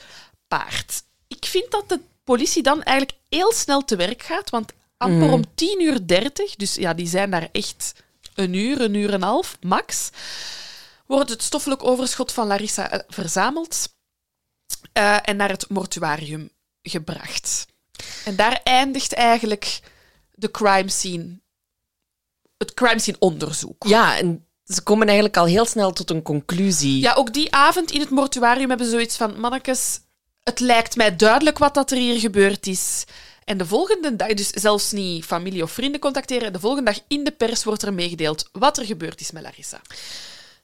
paard. 0.48 1.02
Ik 1.28 1.44
vind 1.44 1.70
dat 1.70 1.88
de 1.88 2.00
politie 2.24 2.62
dan 2.62 2.82
eigenlijk 2.82 3.18
heel 3.28 3.52
snel 3.52 3.85
te 3.85 3.96
werk 3.96 4.22
gaat, 4.22 4.50
want 4.50 4.72
amper 4.96 5.26
Mm. 5.26 5.32
om 5.32 5.54
10 5.54 5.82
uur 5.82 6.06
30, 6.06 6.56
dus 6.56 6.74
ja, 6.74 6.94
die 6.94 7.06
zijn 7.06 7.30
daar 7.30 7.48
echt 7.52 7.92
een 8.35 8.54
uur, 8.54 8.80
een 8.80 8.94
uur 8.94 9.09
en 9.09 9.14
een 9.14 9.22
half, 9.22 9.56
max, 9.61 10.11
wordt 11.06 11.30
het 11.30 11.42
stoffelijk 11.42 11.85
overschot 11.85 12.32
van 12.32 12.46
Larissa 12.46 12.90
eh, 12.90 13.00
verzameld 13.09 13.94
eh, 14.92 15.18
en 15.22 15.37
naar 15.37 15.48
het 15.48 15.68
mortuarium 15.68 16.50
gebracht. 16.82 17.66
En 18.24 18.37
daar 18.37 18.61
eindigt 18.64 19.12
eigenlijk 19.12 19.80
de 20.32 20.50
crime 20.50 20.88
scene, 20.88 21.40
het 22.59 22.74
crime 22.74 22.98
scene 22.98 23.16
onderzoek. 23.18 23.87
Ja, 23.87 24.18
en 24.18 24.46
ze 24.64 24.82
komen 24.82 25.06
eigenlijk 25.06 25.37
al 25.37 25.44
heel 25.46 25.64
snel 25.64 25.92
tot 25.92 26.11
een 26.11 26.22
conclusie. 26.22 27.00
Ja, 27.00 27.14
ook 27.14 27.32
die 27.32 27.54
avond 27.54 27.90
in 27.90 28.00
het 28.00 28.11
mortuarium 28.11 28.68
hebben 28.68 28.87
ze 28.87 28.92
zoiets 28.92 29.16
van... 29.16 29.40
Mannekes, 29.40 30.00
het 30.42 30.61
lijkt 30.61 30.96
mij 30.96 31.16
duidelijk 31.16 31.59
wat 31.59 31.74
dat 31.74 31.90
er 31.90 31.96
hier 31.96 32.20
gebeurd 32.20 32.66
is. 32.66 33.04
En 33.46 33.59
de 33.59 33.66
volgende 33.66 34.16
dag, 34.16 34.35
dus 34.35 34.48
zelfs 34.48 34.92
niet 34.92 35.24
familie 35.24 35.62
of 35.62 35.70
vrienden 35.70 36.00
contacteren, 36.00 36.52
de 36.52 36.61
volgende 36.61 36.90
dag 36.90 37.00
in 37.09 37.24
de 37.24 37.30
pers 37.30 37.64
wordt 37.64 37.82
er 37.82 37.94
meegedeeld 37.94 38.48
wat 38.52 38.78
er 38.78 38.85
gebeurd 38.85 39.20
is 39.20 39.30
met 39.30 39.42
Larissa. 39.42 39.80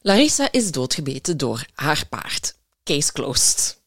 Larissa 0.00 0.48
is 0.50 0.70
doodgebeten 0.70 1.36
door 1.36 1.66
haar 1.74 2.06
paard. 2.08 2.54
Case 2.84 3.12
closed. 3.12 3.81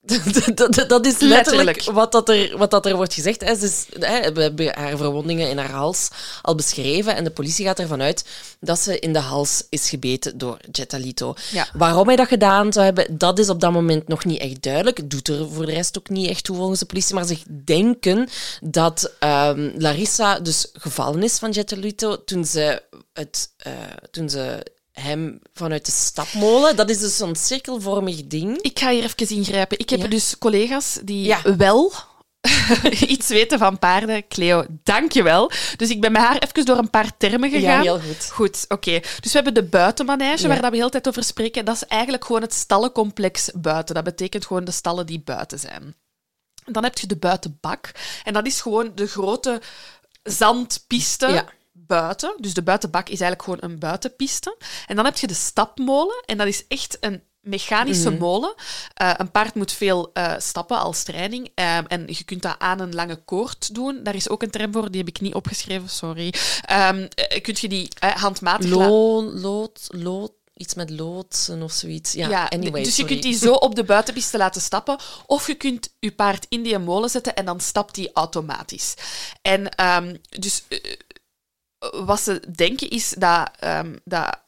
dat, 0.54 1.06
is 1.06 1.18
letterlijk, 1.18 1.20
Letterlijk. 1.20 1.82
Wat, 1.82 2.12
dat 2.12 2.28
er, 2.28 2.58
wat 2.58 2.70
dat 2.70 2.86
er 2.86 2.96
wordt 2.96 3.14
gezegd. 3.14 3.40
Hè. 3.40 3.54
Ze 3.54 3.64
is, 3.64 3.86
hè, 3.98 4.32
we 4.32 4.42
hebben 4.42 4.74
haar 4.74 4.96
verwondingen 4.96 5.50
in 5.50 5.58
haar 5.58 5.70
hals 5.70 6.08
al 6.42 6.54
beschreven 6.54 7.16
en 7.16 7.24
de 7.24 7.30
politie 7.30 7.64
gaat 7.64 7.78
ervan 7.78 8.02
uit 8.02 8.24
dat 8.60 8.78
ze 8.78 8.98
in 8.98 9.12
de 9.12 9.18
hals 9.18 9.62
is 9.68 9.88
gebeten 9.88 10.38
door 10.38 10.56
Jetalito. 10.72 11.34
Ja. 11.50 11.68
Waarom 11.72 12.06
hij 12.06 12.16
dat 12.16 12.28
gedaan 12.28 12.72
zou 12.72 12.84
hebben, 12.84 13.18
dat 13.18 13.38
is 13.38 13.48
op 13.48 13.60
dat 13.60 13.72
moment 13.72 14.08
nog 14.08 14.24
niet 14.24 14.40
echt 14.40 14.62
duidelijk. 14.62 15.10
Doet 15.10 15.28
er 15.28 15.50
voor 15.50 15.66
de 15.66 15.72
rest 15.72 15.98
ook 15.98 16.08
niet 16.08 16.28
echt 16.28 16.44
toe 16.44 16.56
volgens 16.56 16.80
de 16.80 16.86
politie, 16.86 17.14
maar 17.14 17.26
ze 17.26 17.38
denken 17.64 18.28
dat 18.60 19.12
ehm, 19.18 19.70
Larissa 19.76 20.38
dus 20.38 20.68
gevallen 20.72 21.22
is 21.22 21.38
van 21.38 21.50
Jetalito 21.50 22.24
toen 22.24 22.44
ze, 22.44 22.82
het, 23.12 23.50
eh, 23.56 23.72
toen 24.10 24.30
ze 24.30 24.62
hem 25.00 25.40
vanuit 25.54 25.86
de 25.86 25.92
stapmolen, 25.92 26.76
dat 26.76 26.90
is 26.90 26.98
dus 26.98 27.16
zo'n 27.16 27.36
cirkelvormig 27.36 28.26
ding. 28.26 28.58
Ik 28.60 28.78
ga 28.78 28.90
hier 28.90 29.02
even 29.04 29.36
ingrijpen. 29.36 29.78
Ik 29.78 29.90
heb 29.90 30.00
Ja. 30.00 30.06
dus 30.08 30.38
collega's 30.38 30.98
die 31.04 31.24
Ja. 31.24 31.56
wel 31.56 31.92
iets 33.06 33.28
weten 33.28 33.58
van 33.58 33.78
paarden. 33.78 34.28
Cleo, 34.28 34.64
dankjewel. 34.82 35.50
Dus 35.76 35.88
ik 35.90 36.00
ben 36.00 36.12
met 36.12 36.22
haar 36.22 36.38
even 36.38 36.64
door 36.64 36.76
een 36.78 36.90
paar 36.90 37.16
termen 37.16 37.50
gegaan. 37.50 37.62
Ja, 37.70 37.80
heel 37.80 38.00
goed. 38.00 38.30
Goed, 38.30 38.64
oké. 38.68 38.90
Dus 39.00 39.32
we 39.32 39.40
hebben 39.40 39.54
de 39.54 39.62
buitenmanege, 39.64 40.42
Ja. 40.42 40.48
waar 40.48 40.56
dat 40.56 40.64
we 40.64 40.70
de 40.70 40.76
hele 40.76 40.90
tijd 40.90 41.08
over 41.08 41.24
spreken. 41.24 41.64
Dat 41.64 41.74
is 41.74 41.84
eigenlijk 41.84 42.24
gewoon 42.24 42.42
het 42.42 42.54
stallencomplex 42.54 43.50
buiten. 43.54 43.94
Dat 43.94 44.04
betekent 44.04 44.46
gewoon 44.46 44.64
de 44.64 44.70
stallen 44.70 45.06
die 45.06 45.20
buiten 45.20 45.58
zijn. 45.58 45.94
En 46.64 46.72
dan 46.72 46.82
heb 46.84 46.98
je 46.98 47.06
de 47.06 47.16
buitenbak. 47.16 47.92
En 48.24 48.32
dat 48.32 48.46
is 48.46 48.60
gewoon 48.60 48.92
de 48.94 49.06
grote 49.06 49.60
zandpiste 50.22 51.26
Ja. 51.26 51.44
Buiten. 51.90 52.34
Dus 52.36 52.54
de 52.54 52.62
buitenbak 52.62 53.08
is 53.08 53.20
eigenlijk 53.20 53.42
gewoon 53.42 53.70
een 53.70 53.78
buitenpiste. 53.78 54.56
En 54.86 54.96
dan 54.96 55.04
heb 55.04 55.18
je 55.18 55.26
de 55.26 55.34
stapmolen. 55.34 56.22
En 56.26 56.38
dat 56.38 56.46
is 56.46 56.64
echt 56.68 56.96
een 57.00 57.22
mechanische 57.40 58.10
molen. 58.10 58.54
Uh, 59.02 59.12
een 59.16 59.30
paard 59.30 59.54
moet 59.54 59.72
veel 59.72 60.10
uh, 60.14 60.34
stappen 60.38 60.78
als 60.78 61.02
training. 61.02 61.44
Um, 61.46 61.86
en 61.86 62.04
je 62.06 62.24
kunt 62.24 62.42
dat 62.42 62.54
aan 62.58 62.80
een 62.80 62.94
lange 62.94 63.16
koord 63.16 63.74
doen. 63.74 64.02
Daar 64.02 64.14
is 64.14 64.28
ook 64.28 64.42
een 64.42 64.50
term 64.50 64.72
voor, 64.72 64.90
die 64.90 65.00
heb 65.00 65.08
ik 65.08 65.20
niet 65.20 65.34
opgeschreven, 65.34 65.88
sorry. 65.88 66.34
Um, 66.72 67.08
kunt 67.42 67.58
je 67.58 67.68
die 67.68 67.88
handmatig... 67.98 68.70
Lo 68.70 69.22
lood, 69.22 69.86
lood, 69.88 70.32
iets 70.54 70.74
met 70.74 70.90
loodsen 70.90 71.62
of 71.62 71.72
zoiets. 71.72 72.12
Ja, 72.12 72.28
ja 72.28 72.48
anyway, 72.48 72.82
dus 72.82 72.96
je 72.96 73.04
kunt 73.04 73.22
die 73.22 73.36
zo 73.36 73.52
op 73.52 73.74
de 73.74 73.84
buitenpiste 73.84 74.36
laten 74.36 74.60
stappen. 74.60 74.98
Of 75.26 75.46
je 75.46 75.54
kunt 75.54 75.88
je 75.98 76.12
paard 76.12 76.46
in 76.48 76.62
die 76.62 76.78
molen 76.78 77.10
zetten 77.10 77.34
en 77.34 77.44
dan 77.44 77.60
stapt 77.60 77.94
die 77.94 78.10
automatisch. 78.12 78.94
En 79.42 79.84
um, 79.84 80.20
dus 80.38 80.62
wat 82.04 82.20
ze 82.20 82.42
denken 82.54 82.90
is 82.90 83.14
dat, 83.18 83.50
dat 84.04 84.38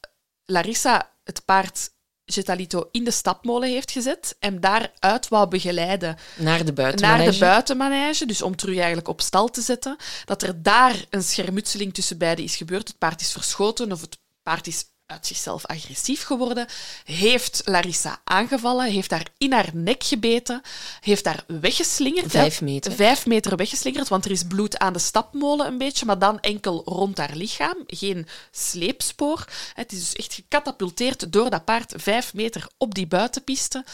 Larissa 0.45 1.11
het 1.25 1.45
paard 1.45 1.91
Getalito 2.25 2.89
in 2.91 3.05
de 3.05 3.11
stapmolen 3.11 3.69
heeft 3.69 3.91
gezet 3.91 4.37
en 4.39 4.61
daaruit 4.61 5.29
wou 5.29 5.49
begeleiden 5.49 6.17
naar 6.37 6.65
de 6.65 6.73
buitenmanege. 6.73 7.23
Naar 7.23 7.33
de 7.33 7.39
buitenmanege, 7.39 8.27
dus 8.27 8.43
om 8.43 8.57
terug 8.57 8.77
eigenlijk 8.77 9.09
op 9.09 9.21
stal 9.21 9.49
te 9.49 9.61
zetten. 9.61 9.97
Dat 10.25 10.43
er 10.43 10.63
daar 10.63 11.05
een 11.11 11.23
schermutseling 11.23 11.95
tussen 11.95 12.19
beiden 12.19 12.45
is 12.45 12.57
gebeurd. 12.57 12.89
Het 12.89 12.99
paard 12.99 13.21
is 13.21 13.33
verschoten 13.33 13.93
of 13.93 14.01
het 14.01 14.19
paard 14.43 14.67
is 14.67 14.85
uit 15.13 15.27
zichzelf 15.27 15.67
agressief 15.67 16.25
geworden, 16.25 16.67
heeft 17.05 17.63
Larissa 17.65 18.21
aangevallen, 18.25 18.91
heeft 18.91 19.11
haar 19.11 19.27
in 19.39 19.53
haar 19.53 19.71
nek 19.73 20.05
gebeten, 20.05 20.63
heeft 21.01 21.25
haar 21.25 21.45
weggeslingerd. 21.47 22.31
Vijf 22.31 22.61
meter. 22.61 22.93
Vijf 22.93 23.27
meter 23.27 23.57
weggeslingerd, 23.57 24.09
want 24.09 24.25
er 24.25 24.31
is 24.31 24.45
bloed 24.45 24.79
aan 24.79 24.93
de 24.93 24.99
stapmolen 24.99 25.67
een 25.67 25.79
beetje, 25.79 26.07
maar 26.07 26.19
dan 26.19 26.41
enkel 26.41 26.83
rond 26.85 27.19
haar 27.19 27.35
lichaam, 27.35 27.77
geen 27.87 28.27
sleepspoor. 28.51 29.45
Het 29.75 29.93
is 29.93 29.99
dus 29.99 30.13
echt 30.13 30.35
gecatapulteerd 30.35 31.33
door 31.33 31.51
dat 31.51 31.65
paard 31.65 31.93
vijf 31.97 32.35
meter 32.35 32.67
op 32.79 32.95
die 32.95 33.07
buitenpiste. 33.07 33.85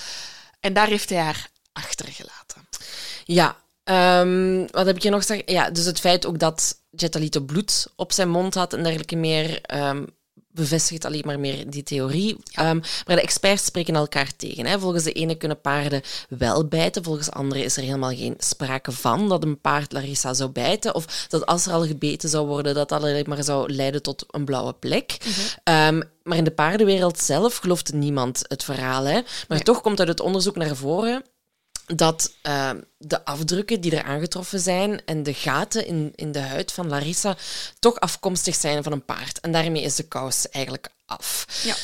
En 0.61 0.73
daar 0.73 0.89
heeft 0.89 1.09
hij 1.09 1.19
haar 1.19 1.51
achtergelaten. 1.73 2.69
Ja, 3.25 3.57
um, 4.21 4.67
wat 4.71 4.87
heb 4.87 4.97
ik 4.97 5.03
hier 5.03 5.11
nog 5.11 5.21
gezegd? 5.21 5.51
Ja, 5.51 5.71
dus 5.71 5.85
het 5.85 6.01
feit 6.01 6.27
ook 6.27 6.39
dat 6.39 6.81
Jetalito 6.91 7.41
bloed 7.41 7.87
op 7.97 8.13
zijn 8.13 8.29
mond 8.29 8.55
had 8.55 8.73
en 8.73 8.83
dergelijke 8.83 9.17
meer... 9.17 9.61
Um, 9.75 10.17
bevestigt 10.59 11.05
alleen 11.05 11.23
maar 11.27 11.41
meer 11.41 11.71
die 11.71 11.83
theorie. 11.83 12.37
Ehm, 12.53 12.79
maar 13.07 13.17
de 13.17 13.23
experts 13.23 13.65
spreken 13.65 13.95
elkaar 13.95 14.37
tegen. 14.37 14.67
Hè. 14.67 14.79
Volgens 14.79 15.05
de 15.05 15.13
ene 15.13 15.35
kunnen 15.35 15.61
paarden 15.61 16.03
wel 16.29 16.67
bijten, 16.67 17.05
volgens 17.05 17.27
de 17.27 17.33
andere 17.33 17.65
is 17.65 17.77
er 17.77 17.83
helemaal 17.83 18.17
geen 18.17 18.35
sprake 18.39 18.93
van 18.93 19.29
dat 19.29 19.45
een 19.45 19.61
paard 19.61 19.93
Larissa 19.93 20.35
zou 20.35 20.51
bijten. 20.51 20.95
Of 20.95 21.27
dat 21.29 21.47
als 21.47 21.67
er 21.67 21.73
al 21.73 21.87
gebeten 21.87 22.29
zou 22.29 22.47
worden, 22.47 22.75
dat 22.75 22.89
dat 22.89 23.03
alleen 23.03 23.25
maar 23.29 23.45
zou 23.45 23.73
leiden 23.73 24.03
tot 24.03 24.25
een 24.31 24.45
blauwe 24.45 24.73
plek. 24.73 25.17
Mhm. 25.19 25.31
Ehm, 25.65 26.03
maar 26.23 26.37
in 26.37 26.45
de 26.45 26.51
paardenwereld 26.51 27.19
zelf 27.19 27.57
gelooft 27.57 27.93
niemand 27.93 28.45
het 28.49 28.65
verhaal. 28.65 29.05
Hè. 29.05 29.21
Maar 29.49 29.61
toch 29.61 29.81
komt 29.81 29.99
uit 29.99 30.09
het 30.09 30.21
onderzoek 30.21 30.57
naar 30.57 30.77
voren 30.77 31.23
dat 31.97 32.33
uh, 32.43 32.71
de 32.99 33.25
afdrukken 33.25 33.81
die 33.81 33.97
er 33.97 34.03
aangetroffen 34.03 34.61
zijn 34.61 35.05
en 35.05 35.23
de 35.23 35.35
gaten 35.35 35.87
in, 35.87 36.13
in 36.15 36.33
de 36.33 36.41
huid 36.41 36.73
van 36.73 36.89
Larissa 36.89 37.37
toch 37.79 38.01
afkomstig 38.01 38.55
zijn 38.55 38.83
van 38.83 38.93
een 38.93 39.05
paard. 39.05 39.41
En 39.41 39.53
daarmee 39.53 39.83
is 39.83 39.97
de 39.97 40.03
kous 40.03 40.49
eigenlijk 40.49 40.89
af. 41.07 41.47
Ja. 41.65 41.75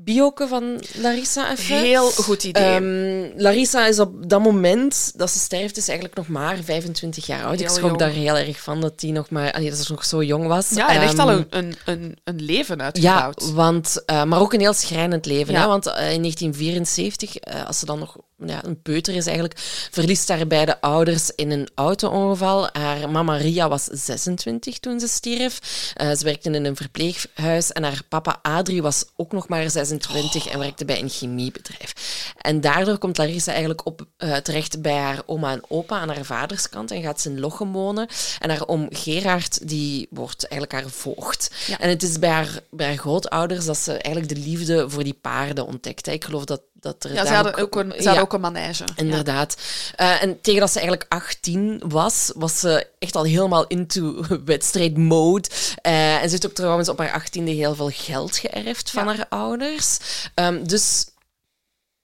Bioke 0.00 0.48
van 0.48 0.82
Larissa 0.94 1.50
even. 1.52 1.76
Heel 1.76 2.10
goed 2.10 2.44
idee. 2.44 2.74
Um, 2.74 3.32
Larissa 3.36 3.86
is 3.86 3.98
op 3.98 4.28
dat 4.28 4.42
moment 4.42 5.12
dat 5.16 5.30
ze 5.30 5.38
sterft, 5.38 5.76
is 5.76 5.88
eigenlijk 5.88 6.18
nog 6.18 6.28
maar 6.28 6.56
25 6.56 7.26
jaar 7.26 7.44
oud. 7.44 7.60
ik 7.60 7.68
schrok 7.68 7.98
daar 7.98 8.10
heel 8.10 8.36
erg 8.36 8.60
van 8.60 8.80
dat 8.80 9.00
die 9.00 9.12
nog 9.12 9.30
maar, 9.30 9.52
allee, 9.52 9.70
dat 9.70 9.78
ze 9.78 9.92
nog 9.92 10.04
zo 10.04 10.22
jong 10.22 10.46
was. 10.46 10.70
Ja, 10.70 10.88
en 10.88 11.00
echt 11.00 11.18
al 11.18 11.30
ehm, 11.30 11.42
een, 11.50 11.76
een, 11.84 12.18
een, 12.24 12.42
leven 12.42 12.82
uitgebouwd. 12.82 13.42
Ja, 13.42 13.52
want, 13.52 14.02
uh, 14.06 14.24
maar 14.24 14.40
ook 14.40 14.52
een 14.52 14.60
heel 14.60 14.72
schrijnend 14.72 15.26
leven. 15.26 15.54
Hè? 15.54 15.66
Want 15.66 15.86
uh, 15.86 15.92
in 15.92 16.20
1974, 16.20 17.34
uh, 17.36 17.66
als 17.66 17.78
ze 17.78 17.86
dan 17.86 17.98
nog 17.98 18.16
ja, 18.46 18.64
een 18.64 18.82
peuter 18.82 19.14
is 19.14 19.26
eigenlijk, 19.26 19.58
verliest 19.90 20.28
haar 20.28 20.46
beide 20.46 20.80
ouders 20.80 21.30
in 21.30 21.50
een 21.50 21.68
auto-ongeval. 21.74 22.68
Haar 22.72 23.10
mama 23.10 23.36
Ria 23.36 23.68
was 23.68 23.84
26 23.84 24.78
toen 24.78 25.00
ze 25.00 25.08
stierf. 25.08 25.60
Uh, 26.00 26.10
ze 26.10 26.24
werkte 26.24 26.50
in 26.50 26.64
een 26.64 26.76
verpleeghuis 26.76 27.72
en 27.72 27.82
haar 27.82 28.02
papa 28.08 28.38
Adrie 28.42 28.82
was 28.82 29.04
ook 29.16 29.32
nog 29.32 29.48
maar 29.48 29.70
26 29.70 30.48
en 30.48 30.58
werkte 30.58 30.84
bij 30.84 31.00
een 31.00 31.08
chemiebedrijf. 31.08 31.92
En 32.36 32.60
daardoor 32.60 32.98
komt 32.98 33.18
Larissa 33.18 33.50
eigenlijk 33.50 33.86
op, 33.86 34.06
uh, 34.18 34.36
terecht 34.36 34.82
bij 34.82 34.96
haar 34.96 35.22
oma 35.26 35.52
en 35.52 35.62
opa 35.68 35.98
aan 35.98 36.08
haar 36.08 36.24
vaderskant 36.24 36.90
en 36.90 37.02
gaat 37.02 37.20
ze 37.20 37.30
in 37.30 37.40
Lochem 37.40 37.72
wonen. 37.72 38.08
En 38.38 38.50
haar 38.50 38.68
oom 38.68 38.86
Gerard, 38.90 39.68
die 39.68 40.06
wordt 40.10 40.48
eigenlijk 40.48 40.82
haar 40.82 40.90
voogd. 40.90 41.50
En 41.78 41.88
het 41.88 42.02
is 42.02 42.18
bij 42.18 42.30
haar, 42.30 42.60
bij 42.70 42.86
haar 42.86 42.96
grootouders 42.96 43.64
dat 43.64 43.78
ze 43.78 43.92
eigenlijk 43.92 44.34
de 44.34 44.40
liefde 44.40 44.90
voor 44.90 45.04
die 45.04 45.18
paarden 45.20 45.66
ontdekt. 45.66 46.06
Ik 46.06 46.24
geloof 46.24 46.44
dat 46.44 46.60
dat 46.80 47.04
er 47.04 47.12
ja, 47.12 47.26
ze 47.26 47.32
hadden 47.32 47.56
ook, 47.56 47.76
een, 47.76 47.94
ze 47.98 48.20
ook 48.20 48.32
een 48.32 48.40
manege. 48.40 48.84
Inderdaad. 48.96 49.56
Uh, 50.00 50.22
en 50.22 50.40
tegen 50.40 50.60
dat 50.60 50.70
ze 50.70 50.80
eigenlijk 50.80 51.12
18 51.12 51.82
was, 51.84 52.32
was 52.34 52.60
ze 52.60 52.86
echt 52.98 53.16
al 53.16 53.24
helemaal 53.24 53.66
into 53.66 54.24
wedstrijdmode. 54.44 55.48
Uh, 55.86 56.14
en 56.14 56.22
ze 56.22 56.30
heeft 56.30 56.46
ook 56.46 56.52
trouwens 56.52 56.88
op 56.88 56.98
haar 56.98 57.26
18e 57.26 57.42
heel 57.42 57.74
veel 57.74 57.90
geld 57.94 58.36
geërfd 58.36 58.90
van 58.90 59.06
haar 59.06 59.26
ouders. 59.28 59.98
Um, 60.34 60.68
dus 60.68 61.06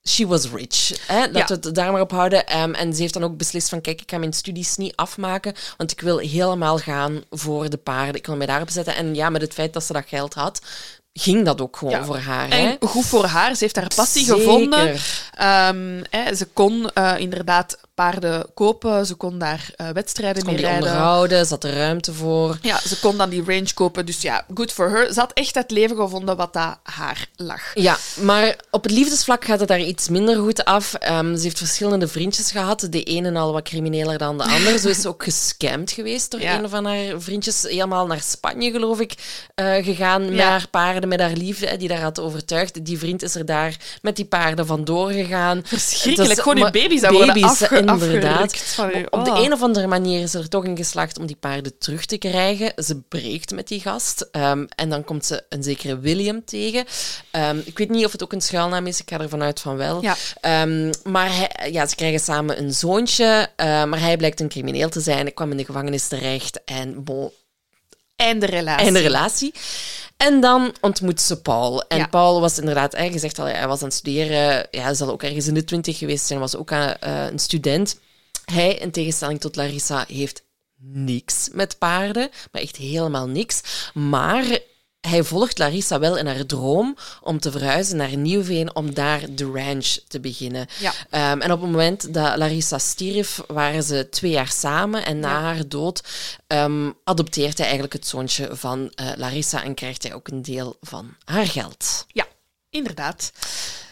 she 0.09 0.27
was 0.27 0.51
rich. 0.51 1.07
Hè? 1.07 1.27
Laten 1.31 1.61
we 1.61 1.67
het 1.67 1.75
daar 1.75 1.93
maar 1.93 2.01
op 2.01 2.11
houden. 2.11 2.61
Um, 2.61 2.75
en 2.75 2.95
ze 2.95 3.01
heeft 3.01 3.15
dan 3.15 3.25
ook 3.25 3.37
beslist 3.37 3.69
van, 3.69 3.81
kijk, 3.81 4.01
ik 4.01 4.11
ga 4.11 4.19
mijn 4.19 4.33
studies 4.33 4.77
niet 4.77 4.97
afmaken, 4.97 5.55
want 5.77 5.93
ik 5.93 6.01
wil 6.01 6.19
helemaal 6.19 6.79
gaan 6.79 7.23
voor 7.31 7.71
de 7.71 7.77
paarden. 7.77 8.15
Ik 8.15 8.27
wil 8.27 8.37
mij 8.37 8.47
daarop 8.47 8.71
zetten. 8.71 8.97
En 8.97 9.15
ja, 9.15 9.31
met 9.31 9.43
het 9.43 9.53
feit 9.53 9.73
dat 9.73 9.85
ze 9.85 9.93
dat 9.93 10.05
geld 10.07 10.35
had, 10.35 10.61
ging 11.21 11.45
dat 11.45 11.61
ook 11.61 11.77
gewoon 11.77 12.05
voor 12.05 12.19
haar. 12.19 12.49
En 12.49 12.67
hè? 12.67 12.77
goed 12.81 13.07
voor 13.07 13.25
haar. 13.25 13.55
Ze 13.55 13.65
heeft 13.65 13.77
haar 13.77 13.93
passie 13.95 14.25
gevonden. 14.25 14.89
Um, 14.89 16.03
hè, 16.11 16.35
ze 16.35 16.47
kon 16.53 16.91
uh, 16.95 17.15
inderdaad 17.19 17.79
paarden 17.95 18.47
kopen. 18.55 19.07
Ze 19.07 19.15
kon 19.15 19.39
daar 19.39 19.71
uh, 19.77 19.89
wedstrijden 19.89 20.41
ze 20.41 20.47
mee 20.47 20.57
die 20.57 20.65
rijden. 20.65 20.83
onderhouden, 20.83 21.47
ze 21.47 21.53
had 21.53 21.65
er 21.65 21.75
ruimte 21.75 22.13
voor. 22.13 22.59
Ja, 22.63 22.79
ze 22.79 22.99
kon 22.99 23.17
dan 23.17 23.31
die 23.31 23.45
range 23.47 23.75
kopen. 23.75 24.07
Dus 24.07 24.23
ja, 24.23 24.45
good 24.55 24.73
for 24.73 24.91
her. 24.91 25.13
Ze 25.13 25.21
had 25.21 25.33
echt 25.33 25.55
het 25.55 25.71
leven 25.71 25.97
gevonden 25.97 26.37
wat 26.37 26.53
dat 26.53 26.79
haar 26.83 27.29
lag. 27.37 27.61
Ja, 27.75 27.97
maar 28.21 28.57
op 28.71 28.83
het 28.83 28.93
liefdesvlak 28.93 29.45
gaat 29.45 29.61
het 29.61 29.69
daar 29.69 29.81
iets 29.81 30.09
minder 30.09 30.37
goed 30.37 30.65
af. 30.65 30.95
Um, 31.11 31.37
ze 31.37 31.43
heeft 31.43 31.59
verschillende 31.59 32.09
vriendjes 32.09 32.51
gehad. 32.51 32.87
De 32.91 33.03
ene 33.03 33.39
al 33.39 33.53
wat 33.53 33.63
crimineler 33.63 34.19
dan 34.19 34.39
de 34.39 34.45
ander. 34.45 34.79
Zo 34.79 34.89
is 34.89 35.01
ze 35.01 35.09
ook 35.09 35.23
gescamd 35.33 35.91
geweest 35.91 36.31
door 36.31 36.41
ja. 36.41 36.59
een 36.59 36.69
van 36.69 36.85
haar 36.85 37.21
vriendjes. 37.21 37.63
Helemaal 37.63 38.07
naar 38.07 38.21
Spanje, 38.21 38.71
geloof 38.71 39.01
ik, 39.01 39.15
uh, 39.61 39.75
gegaan 39.85 40.23
ja. 40.23 40.31
met 40.31 40.41
haar 40.41 40.69
paarden, 40.71 41.09
met 41.09 41.21
haar 41.21 41.33
liefde, 41.33 41.77
die 41.77 41.89
daar 41.89 42.01
had 42.01 42.21
overtuigd. 42.21 42.85
Die 42.85 42.99
vriend 42.99 43.23
is 43.23 43.35
er 43.35 43.47
daar 43.47 43.77
met 44.03 44.17
die 44.17 44.25
paarden 44.25 44.67
vandoor 44.67 45.11
gegaan. 45.11 45.61
Verschrikkelijk. 45.65 46.41
Gewoon 46.41 46.59
je 46.59 46.71
baby's, 46.71 47.01
baby's 47.01 47.63
inderdaad. 47.89 48.77
Op 49.11 49.25
de 49.25 49.31
oh. 49.31 49.43
een 49.43 49.53
of 49.53 49.63
andere 49.63 49.87
manier 49.87 50.23
is 50.23 50.35
er 50.35 50.49
toch 50.49 50.65
een 50.65 50.77
geslacht 50.77 51.19
om 51.19 51.27
die 51.27 51.37
paarden 51.37 51.79
terug 51.79 52.05
te 52.05 52.17
krijgen. 52.17 52.85
Ze 52.85 53.01
breekt 53.09 53.55
met 53.55 53.69
die 53.69 53.81
gast. 53.81 54.29
Um, 54.33 54.67
en 54.75 54.91
dan 54.91 55.05
komt 55.05 55.27
ze 55.27 55.45
een 55.49 55.63
zekere 55.63 55.99
William 55.99 56.45
tegen. 56.45 56.85
Um, 57.33 57.63
ik 57.65 57.79
weet 57.79 57.91
niet 57.91 58.05
of 58.05 58.13
het 58.13 58.23
ook 58.23 58.33
een 58.33 58.41
schuilnaam 58.41 58.87
is. 58.87 59.01
Ik 59.01 59.11
ga 59.11 59.21
ervan 59.21 59.43
uit 59.43 59.61
van 59.61 59.77
wel. 59.77 60.03
Ja. 60.03 60.17
Um, 60.63 60.91
maar 61.05 61.37
hij, 61.37 61.73
ja, 61.73 61.87
ze 61.87 61.95
krijgen 61.95 62.21
samen 62.21 62.59
een 62.59 62.73
zoontje. 62.73 63.49
Uh, 63.57 63.67
maar 63.85 64.01
hij 64.01 64.17
blijkt 64.17 64.41
een 64.41 64.49
crimineel 64.49 64.89
te 64.89 65.01
zijn. 65.01 65.27
Ik 65.27 65.35
kwam 65.35 65.51
in 65.51 65.57
de 65.57 65.65
gevangenis 65.65 66.09
terecht. 66.09 66.65
En 66.65 67.05
bon, 67.05 67.31
Einde 68.17 68.47
relatie. 68.47 68.85
Einde 68.85 69.01
relatie. 69.01 69.55
En 70.17 70.41
dan 70.41 70.75
ontmoet 70.81 71.21
ze 71.21 71.41
Paul. 71.41 71.83
En 71.83 71.99
ja. 71.99 72.07
Paul 72.07 72.41
was 72.41 72.59
inderdaad, 72.59 72.93
hij 72.93 73.13
gezegd 73.13 73.39
al, 73.39 73.45
hij 73.45 73.67
was 73.67 73.81
aan 73.81 73.89
het 73.89 73.97
studeren. 73.97 74.67
Ja, 74.71 74.83
hij 74.83 74.95
zal 74.95 75.11
ook 75.11 75.23
ergens 75.23 75.47
in 75.47 75.55
de 75.55 75.65
twintig 75.65 75.99
geweest 75.99 76.27
zijn, 76.27 76.41
was 76.41 76.57
ook 76.57 76.73
aan, 76.73 76.95
uh, 77.05 77.25
een 77.25 77.39
student. 77.39 78.01
Hij, 78.45 78.75
in 78.75 78.91
tegenstelling 78.91 79.41
tot 79.41 79.57
Larissa, 79.57 80.05
heeft 80.09 80.43
niks 80.81 81.49
met 81.53 81.79
paarden, 81.79 82.31
maar 82.53 82.63
echt 82.63 82.77
helemaal 82.77 83.27
niks. 83.27 83.61
Maar 83.95 84.59
hij 85.09 85.23
volgt 85.23 85.59
Larissa 85.59 85.99
wel 85.99 86.17
in 86.17 86.27
haar 86.27 86.47
droom 86.47 86.97
om 87.23 87.41
te 87.41 87.51
verhuizen 87.51 87.97
naar 87.97 88.17
Nieuwveen 88.17 88.75
om 88.75 88.95
daar 88.95 89.21
de 89.31 89.45
ranch 89.45 89.97
te 90.09 90.21
beginnen. 90.21 90.67
Ja. 90.79 91.33
Um, 91.33 91.41
en 91.41 91.53
op 91.53 91.61
het 91.61 91.71
moment 91.71 92.15
dat 92.15 92.37
Larissa 92.37 92.79
stierf, 92.79 93.41
waren 93.47 93.83
ze 93.83 94.09
twee 94.11 94.31
jaar 94.31 94.51
samen. 94.51 95.05
En 95.05 95.21
na 95.21 95.31
ja. 95.31 95.41
haar 95.41 95.69
dood 95.69 96.03
um, 96.47 96.95
adopteert 97.05 97.57
hij 97.57 97.67
eigenlijk 97.67 97.93
het 97.93 98.07
zoontje 98.07 98.49
van 98.53 98.93
uh, 99.01 99.11
Larissa 99.17 99.63
en 99.63 99.75
krijgt 99.75 100.03
hij 100.03 100.15
ook 100.15 100.29
een 100.29 100.43
deel 100.43 100.77
van 100.81 101.15
haar 101.25 101.47
geld. 101.47 102.05
Ja, 102.09 102.27
inderdaad. 102.75 103.33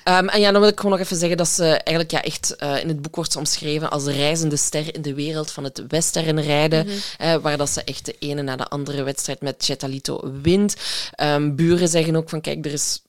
Um, 0.04 0.28
en 0.28 0.40
ja, 0.40 0.50
dan 0.50 0.60
wil 0.60 0.70
ik 0.70 0.76
gewoon 0.76 0.92
nog 0.92 1.00
even 1.00 1.16
zeggen 1.16 1.36
dat 1.36 1.48
ze 1.48 1.64
eigenlijk 1.64 2.10
ja, 2.10 2.22
echt 2.22 2.54
uh, 2.62 2.80
in 2.80 2.88
het 2.88 3.02
boek 3.02 3.16
wordt 3.16 3.36
omschreven 3.36 3.90
als 3.90 4.04
de 4.04 4.12
reizende 4.12 4.56
ster 4.56 4.94
in 4.94 5.02
de 5.02 5.14
wereld 5.14 5.50
van 5.50 5.64
het 5.64 5.82
westernrijden, 5.88 6.86
mm 6.86 6.92
-hmm. 6.92 7.26
uh, 7.26 7.36
waar 7.36 7.56
dat 7.56 7.70
ze 7.70 7.84
echt 7.84 8.06
de 8.06 8.16
ene 8.18 8.42
na 8.42 8.56
de 8.56 8.68
andere 8.68 9.02
wedstrijd 9.02 9.40
met 9.40 9.64
Chetalito 9.64 10.32
wint. 10.42 10.76
Um, 11.22 11.56
buren 11.56 11.88
zeggen 11.88 12.16
ook 12.16 12.28
van, 12.28 12.40
kijk, 12.40 12.66
er 12.66 12.72
is 12.72 13.02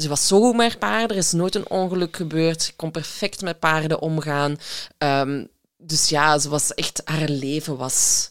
ze 0.00 0.08
was 0.08 0.26
zomaar 0.26 0.76
paarden, 0.78 1.10
er 1.10 1.16
is 1.16 1.32
nooit 1.32 1.54
een 1.54 1.70
ongeluk 1.70 2.16
gebeurd, 2.16 2.62
ze 2.62 2.72
kon 2.76 2.90
perfect 2.90 3.40
met 3.40 3.58
paarden 3.58 4.00
omgaan. 4.00 4.58
Um, 4.98 5.48
dus 5.76 6.08
ja, 6.08 6.38
ze 6.38 6.48
was 6.48 6.74
echt, 6.74 7.02
haar 7.04 7.28
leven 7.28 7.76
was 7.76 8.30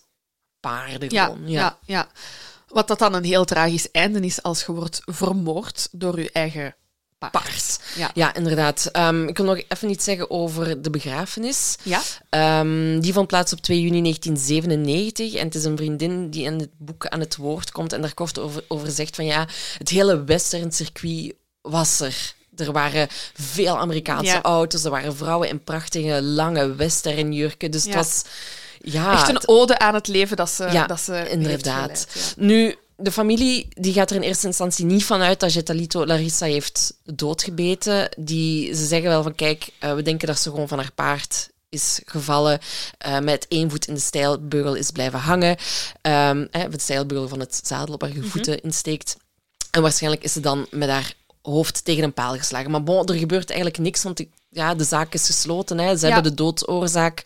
paarden 0.59 1.09
ja, 1.09 1.25
gewoon. 1.25 1.49
Ja. 1.49 1.59
ja, 1.59 1.77
ja. 1.85 2.07
Wat 2.67 2.87
dat 2.87 2.99
dan 2.99 3.13
een 3.13 3.23
heel 3.23 3.45
tragisch 3.45 3.91
einde 3.91 4.19
is 4.19 4.43
als 4.43 4.65
je 4.65 4.71
wordt 4.71 5.01
vermoord 5.05 5.87
door 5.91 6.19
je 6.19 6.31
eigen 6.31 6.75
paard. 7.17 7.31
paard. 7.31 7.79
Ja. 7.95 8.11
Ja, 8.13 8.35
inderdaad. 8.35 8.89
Ehm, 8.91 9.27
ik 9.27 9.37
wil 9.37 9.45
nog 9.45 9.61
even 9.67 9.89
iets 9.89 10.03
zeggen 10.03 10.29
over 10.31 10.81
de 10.81 10.89
begrafenis. 10.89 11.75
Ja? 11.83 12.01
Ehm, 12.29 12.99
die 12.99 13.13
vond 13.13 13.27
plaats 13.27 13.53
op 13.53 13.61
2 13.61 13.81
juni 13.81 14.01
1997. 14.01 15.33
En 15.33 15.45
het 15.45 15.55
is 15.55 15.63
een 15.63 15.77
vriendin 15.77 16.29
die 16.29 16.43
in 16.43 16.59
het 16.59 16.69
boek 16.77 17.07
aan 17.07 17.19
het 17.19 17.35
woord 17.35 17.71
komt 17.71 17.93
en 17.93 18.01
daar 18.01 18.13
kort 18.13 18.39
over, 18.39 18.63
over 18.67 18.91
zegt 18.91 19.15
van 19.15 19.25
ja, 19.25 19.47
het 19.77 19.89
hele 19.89 20.23
western 20.23 20.71
circuit 20.71 21.33
was 21.61 21.99
er. 21.99 22.35
Er 22.55 22.71
waren 22.71 23.07
veel 23.33 23.77
Amerikaanse 23.77 24.31
Ja. 24.31 24.41
auto's, 24.41 24.83
er 24.83 24.91
waren 24.91 25.15
vrouwen 25.15 25.49
in 25.49 25.63
prachtige 25.63 26.21
lange 26.21 26.75
westernjurken. 26.75 27.71
Dus 27.71 27.85
het 27.85 27.95
was... 27.95 28.23
Ja, 28.79 29.11
Echt 29.13 29.29
een 29.29 29.41
ode 29.47 29.79
aan 29.79 29.93
het 29.93 30.07
leven 30.07 30.37
dat 30.37 30.49
ze, 30.49 30.67
Ja, 30.71 30.85
dat 30.87 31.01
ze 31.01 31.29
inderdaad. 31.29 32.05
geleid, 32.09 32.33
ja. 32.37 32.43
Nu, 32.45 32.75
de 32.97 33.11
familie 33.11 33.67
die 33.69 33.93
gaat 33.93 34.09
er 34.09 34.15
in 34.15 34.21
eerste 34.21 34.47
instantie 34.47 34.85
niet 34.85 35.05
van 35.05 35.21
uit 35.21 35.39
dat 35.39 35.53
Jetalito 35.53 36.05
Larissa 36.05 36.45
heeft 36.45 36.93
doodgebeten. 37.03 38.09
Die, 38.17 38.75
ze 38.75 38.85
zeggen 38.85 39.09
wel 39.09 39.23
van, 39.23 39.35
kijk, 39.35 39.69
eh, 39.79 39.93
we 39.93 40.01
denken 40.01 40.27
dat 40.27 40.39
ze 40.39 40.49
gewoon 40.49 40.67
van 40.67 40.77
haar 40.77 40.91
paard 40.95 41.49
is 41.69 42.01
gevallen, 42.05 42.59
eh, 42.97 43.19
met 43.19 43.45
één 43.47 43.69
voet 43.69 43.87
in 43.87 43.93
de 43.93 43.99
stijlbeugel 43.99 44.75
is 44.75 44.91
blijven 44.91 45.19
hangen, 45.19 45.57
Ehm 46.01 46.45
eh, 46.51 46.61
de 46.71 46.79
stijlbeugel 46.79 47.27
van 47.27 47.39
het 47.39 47.59
zadel 47.63 47.93
op 47.93 48.01
haar 48.01 48.11
voeten 48.21 48.61
insteekt. 48.61 49.17
En 49.71 49.81
waarschijnlijk 49.81 50.23
is 50.23 50.33
ze 50.33 50.39
dan 50.39 50.67
met 50.71 50.89
haar 50.89 51.13
hoofd 51.41 51.85
tegen 51.85 52.03
een 52.03 52.13
paal 52.13 52.35
geslagen. 52.37 52.71
Maar 52.71 52.83
bon, 52.83 53.05
er 53.05 53.15
gebeurt 53.15 53.49
eigenlijk 53.49 53.79
niks, 53.79 54.03
want 54.03 54.17
die- 54.17 54.29
ja, 54.49 54.75
de 54.75 54.83
zaak 54.83 55.13
is 55.13 55.25
gesloten. 55.25 55.77
Hè. 55.77 55.97
Ze 55.97 56.07
Ja. 56.07 56.13
hebben 56.13 56.31
de 56.31 56.37
doodsoorzaak. 56.43 57.21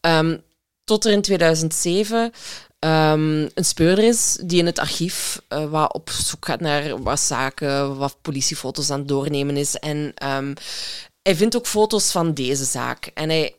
Ehm, 0.00 0.36
tot 0.84 1.04
er 1.04 1.12
in 1.12 1.22
2007 1.22 2.32
ehm, 2.78 3.48
een 3.54 3.64
speurder 3.64 4.04
is 4.04 4.38
die 4.42 4.58
in 4.58 4.66
het 4.66 4.78
archief 4.78 5.40
eh, 5.48 5.70
wat 5.70 5.94
op 5.94 6.10
zoek 6.10 6.44
gaat 6.44 6.60
naar 6.60 7.02
wat 7.02 7.20
zaken, 7.20 7.96
wat 7.96 8.16
politiefoto's 8.22 8.90
aan 8.90 8.98
het 8.98 9.08
doornemen 9.08 9.56
is. 9.56 9.74
En 9.74 10.12
ehm, 10.14 10.54
hij 11.22 11.36
vindt 11.36 11.56
ook 11.56 11.66
foto's 11.66 12.10
van 12.10 12.34
deze 12.34 12.64
zaak. 12.64 13.10
En 13.14 13.28
hij, 13.28 13.54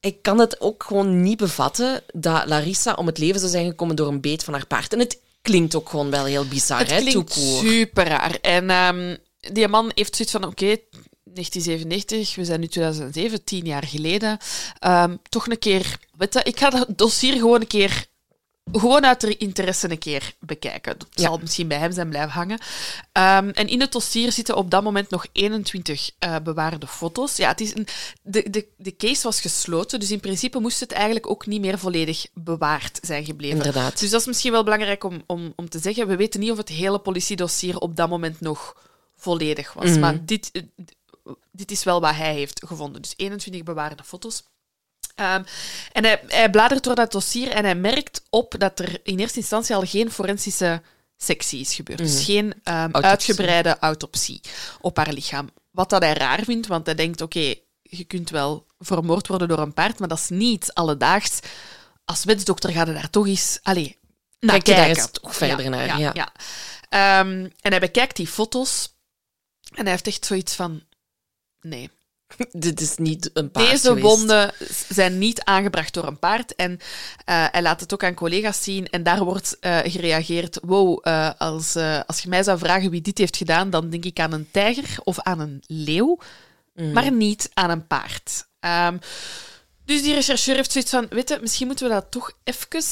hij 0.00 0.18
kan 0.22 0.38
het 0.38 0.60
ook 0.60 0.82
gewoon 0.82 1.22
niet 1.22 1.36
bevatten 1.36 2.02
dat 2.14 2.46
Larissa 2.46 2.94
om 2.94 3.06
het 3.06 3.18
leven 3.18 3.40
zou 3.40 3.50
zijn 3.50 3.66
gekomen 3.66 3.96
door 3.96 4.08
een 4.08 4.20
beet 4.20 4.44
van 4.44 4.54
haar 4.54 4.66
paard. 4.66 4.92
En 4.92 4.98
het 4.98 5.18
klinkt 5.42 5.74
ook 5.74 5.88
gewoon 5.88 6.10
wel 6.10 6.24
heel 6.24 6.46
bizar, 6.46 6.78
Het 6.78 6.90
hè, 6.90 7.00
klinkt 7.00 7.32
super 7.32 8.06
raar. 8.06 8.38
En 8.40 8.70
ehm, 8.70 9.16
die 9.52 9.68
man 9.68 9.90
heeft 9.94 10.16
zoiets 10.16 10.34
van, 10.34 10.44
oké, 10.44 10.76
1997, 11.34 12.34
we 12.34 12.44
zijn 12.44 12.60
nu 12.60 12.68
2007, 12.68 13.44
tien 13.44 13.64
jaar 13.64 13.84
geleden. 13.86 14.38
Toch 15.28 15.46
een 15.46 15.58
keer, 15.58 15.98
weet 16.16 16.34
je, 16.34 16.40
ik 16.42 16.58
ga 16.58 16.70
dat 16.70 16.86
dossier 16.96 17.32
gewoon 17.32 17.60
een 17.60 17.66
keer, 17.66 18.06
gewoon 18.72 19.04
uit 19.06 19.20
de 19.20 19.36
interesse 19.36 19.90
een 19.90 19.98
keer 19.98 20.34
bekijken. 20.40 20.98
Dat 20.98 21.08
Ja. 21.10 21.22
zal 21.22 21.38
misschien 21.38 21.68
bij 21.68 21.78
hem 21.78 21.92
zijn 21.92 22.08
blijven 22.08 22.30
hangen. 22.30 22.58
Ehm, 23.12 23.48
en 23.48 23.68
in 23.68 23.80
het 23.80 23.92
dossier 23.92 24.32
zitten 24.32 24.56
op 24.56 24.70
dat 24.70 24.82
moment 24.82 25.10
nog 25.10 25.26
21 25.32 26.10
eh, 26.18 26.36
bewaarde 26.42 26.86
foto's. 26.86 27.36
Ja, 27.36 27.48
het 27.48 27.60
is 27.60 27.74
een, 27.76 27.86
de, 28.22 28.50
de, 28.50 28.66
de 28.76 28.96
case 28.96 29.22
was 29.22 29.40
gesloten, 29.40 30.00
dus 30.00 30.10
in 30.10 30.20
principe 30.20 30.58
moest 30.58 30.80
het 30.80 30.92
eigenlijk 30.92 31.30
ook 31.30 31.46
niet 31.46 31.60
meer 31.60 31.78
volledig 31.78 32.26
bewaard 32.34 32.98
zijn 33.02 33.24
gebleven. 33.24 33.56
Inderdaad. 33.56 34.00
Dus 34.00 34.10
dat 34.10 34.20
is 34.20 34.26
misschien 34.26 34.52
wel 34.52 34.64
belangrijk 34.64 35.04
om, 35.04 35.22
om, 35.26 35.52
om 35.56 35.68
te 35.68 35.78
zeggen. 35.78 36.08
We 36.08 36.16
weten 36.16 36.40
niet 36.40 36.50
of 36.50 36.56
het 36.56 36.68
hele 36.68 36.98
politiedossier 36.98 37.78
op 37.78 37.96
dat 37.96 38.08
moment 38.08 38.40
nog 38.40 38.76
volledig 39.16 39.72
was. 39.72 39.90
Mhm. 39.90 40.00
Maar 40.00 40.24
dit, 40.24 40.50
eh, 40.52 40.62
dit 41.52 41.70
is 41.70 41.84
wel 41.84 42.00
wat 42.00 42.14
hij 42.14 42.34
heeft 42.34 42.62
gevonden. 42.66 43.02
Dus 43.02 43.14
21 43.16 43.62
bewaarde 43.62 44.04
foto's. 44.04 44.42
Ehm, 45.14 45.42
en 45.92 46.04
hij, 46.04 46.22
hij 46.26 46.50
bladert 46.50 46.84
door 46.84 46.94
dat 46.94 47.12
dossier 47.12 47.48
en 47.50 47.64
hij 47.64 47.74
merkt 47.74 48.22
op 48.30 48.54
dat 48.58 48.78
er 48.78 49.00
in 49.02 49.18
eerste 49.18 49.38
instantie 49.38 49.74
al 49.74 49.82
geen 49.86 50.10
forensische 50.12 50.82
sectie 51.16 51.60
is 51.60 51.74
gebeurd. 51.74 51.98
Dus 51.98 52.24
geen 52.24 52.54
ehm, 52.64 52.76
Autopsie. 52.76 53.10
uitgebreide 53.10 53.76
autopsie 53.78 54.40
op 54.80 54.96
haar 54.96 55.12
lichaam. 55.12 55.50
Wat 55.70 55.90
dat 55.90 56.02
hij 56.02 56.12
raar 56.12 56.42
vindt, 56.44 56.66
want 56.66 56.86
hij 56.86 56.94
denkt, 56.94 57.20
oké, 57.20 57.54
je 57.82 58.04
kunt 58.04 58.30
wel 58.30 58.66
vermoord 58.78 59.26
worden 59.26 59.48
door 59.48 59.58
een 59.58 59.74
paard, 59.74 59.98
maar 59.98 60.08
dat 60.08 60.18
is 60.18 60.28
niet 60.28 60.74
alledaags. 60.74 61.38
Als 62.04 62.24
wetsdokter 62.24 62.70
gaat 62.70 62.86
hij 62.86 62.94
daar 62.94 63.10
toch 63.10 63.26
eens... 63.26 63.58
Allee, 63.62 63.98
naar 64.40 64.50
Kijk 64.54 64.66
je 64.66 64.74
daar 64.74 64.84
kijken. 64.84 65.12
toch 65.12 65.36
verder 65.36 65.70
naar, 65.70 65.86
Ja, 65.86 65.96
ja. 65.96 66.10
ja. 66.14 66.32
Ehm, 66.88 67.48
en 67.60 67.70
hij 67.70 67.80
bekijkt 67.80 68.16
die 68.16 68.26
foto's 68.26 68.94
en 69.74 69.82
hij 69.82 69.90
heeft 69.90 70.06
echt 70.06 70.24
zoiets 70.24 70.54
van... 70.54 70.82
Nee, 71.60 71.90
Dit 72.52 72.80
is 72.80 72.96
niet 72.96 73.30
een 73.32 73.50
paard 73.50 73.70
deze 73.70 73.86
geweest. 73.86 74.06
wonden 74.06 74.52
zijn 74.88 75.18
niet 75.18 75.42
aangebracht 75.42 75.94
door 75.94 76.06
een 76.06 76.18
paard. 76.18 76.54
En 76.54 76.78
eh, 77.24 77.46
hij 77.50 77.62
laat 77.62 77.80
het 77.80 77.92
ook 77.92 78.04
aan 78.04 78.14
collega's 78.14 78.62
zien. 78.62 78.88
En 78.88 79.02
daar 79.02 79.24
wordt 79.24 79.56
eh, 79.60 79.78
gereageerd: 79.84 80.58
wow, 80.62 80.98
eh, 81.02 81.30
als, 81.38 81.76
als 82.06 82.20
je 82.20 82.28
mij 82.28 82.42
zou 82.42 82.58
vragen 82.58 82.90
wie 82.90 83.00
dit 83.00 83.18
heeft 83.18 83.36
gedaan, 83.36 83.70
dan 83.70 83.90
denk 83.90 84.04
ik 84.04 84.20
aan 84.20 84.32
een 84.32 84.48
tijger 84.50 84.96
of 85.04 85.20
aan 85.20 85.40
een 85.40 85.62
leeuw, 85.66 86.18
Mhm. 86.74 86.92
maar 86.92 87.12
niet 87.12 87.50
aan 87.54 87.70
een 87.70 87.86
paard. 87.86 88.46
Ehm, 88.60 88.96
dus 89.84 90.02
die 90.02 90.14
rechercheur 90.14 90.54
heeft 90.54 90.72
zoiets 90.72 90.90
van: 90.90 91.06
weet 91.10 91.28
je, 91.28 91.38
misschien 91.40 91.66
moeten 91.66 91.88
we 91.88 91.92
dat 91.92 92.10
toch 92.10 92.32
even 92.44 92.82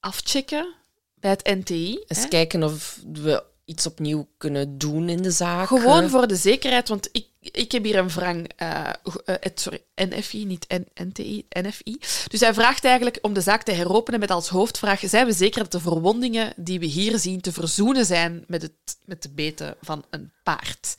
afchecken 0.00 0.74
bij 1.14 1.30
het 1.30 1.46
NTI. 1.46 2.04
Eens 2.06 2.22
hè? 2.22 2.28
kijken 2.28 2.62
of 2.62 2.98
we 3.12 3.44
iets 3.64 3.86
opnieuw 3.86 4.28
kunnen 4.36 4.78
doen 4.78 5.08
in 5.08 5.22
de 5.22 5.30
zaak. 5.30 5.66
Gewoon 5.66 6.10
voor 6.10 6.28
de 6.28 6.36
zekerheid, 6.36 6.88
want 6.88 7.08
ik, 7.12 7.26
ik 7.50 7.72
heb 7.72 7.84
hier 7.84 7.96
een 7.96 8.08
wrang. 8.08 8.50
eh, 8.56 8.90
het- 9.24 9.60
sorry, 9.60 9.82
NFI, 9.94 10.44
niet 10.44 10.66
N- 10.74 10.88
NTI, 11.02 11.46
NFI. 11.48 11.98
Dus 12.28 12.40
hij 12.40 12.54
vraagt 12.54 12.84
eigenlijk 12.84 13.18
om 13.22 13.32
de 13.32 13.40
zaak 13.40 13.62
te 13.62 13.72
heropenen 13.72 14.20
met 14.20 14.30
als 14.30 14.48
hoofdvraag: 14.48 15.00
zijn 15.04 15.26
we 15.26 15.32
zeker 15.32 15.58
dat 15.62 15.72
de 15.72 15.80
verwondingen 15.80 16.52
die 16.56 16.78
we 16.80 16.86
hier 16.86 17.18
zien 17.18 17.40
te 17.40 17.52
verzoenen 17.52 18.06
zijn 18.06 18.44
met, 18.46 18.62
het, 18.62 18.72
met 19.04 19.22
de 19.22 19.30
beten 19.30 19.76
van 19.80 20.04
een 20.10 20.32
paard? 20.42 20.94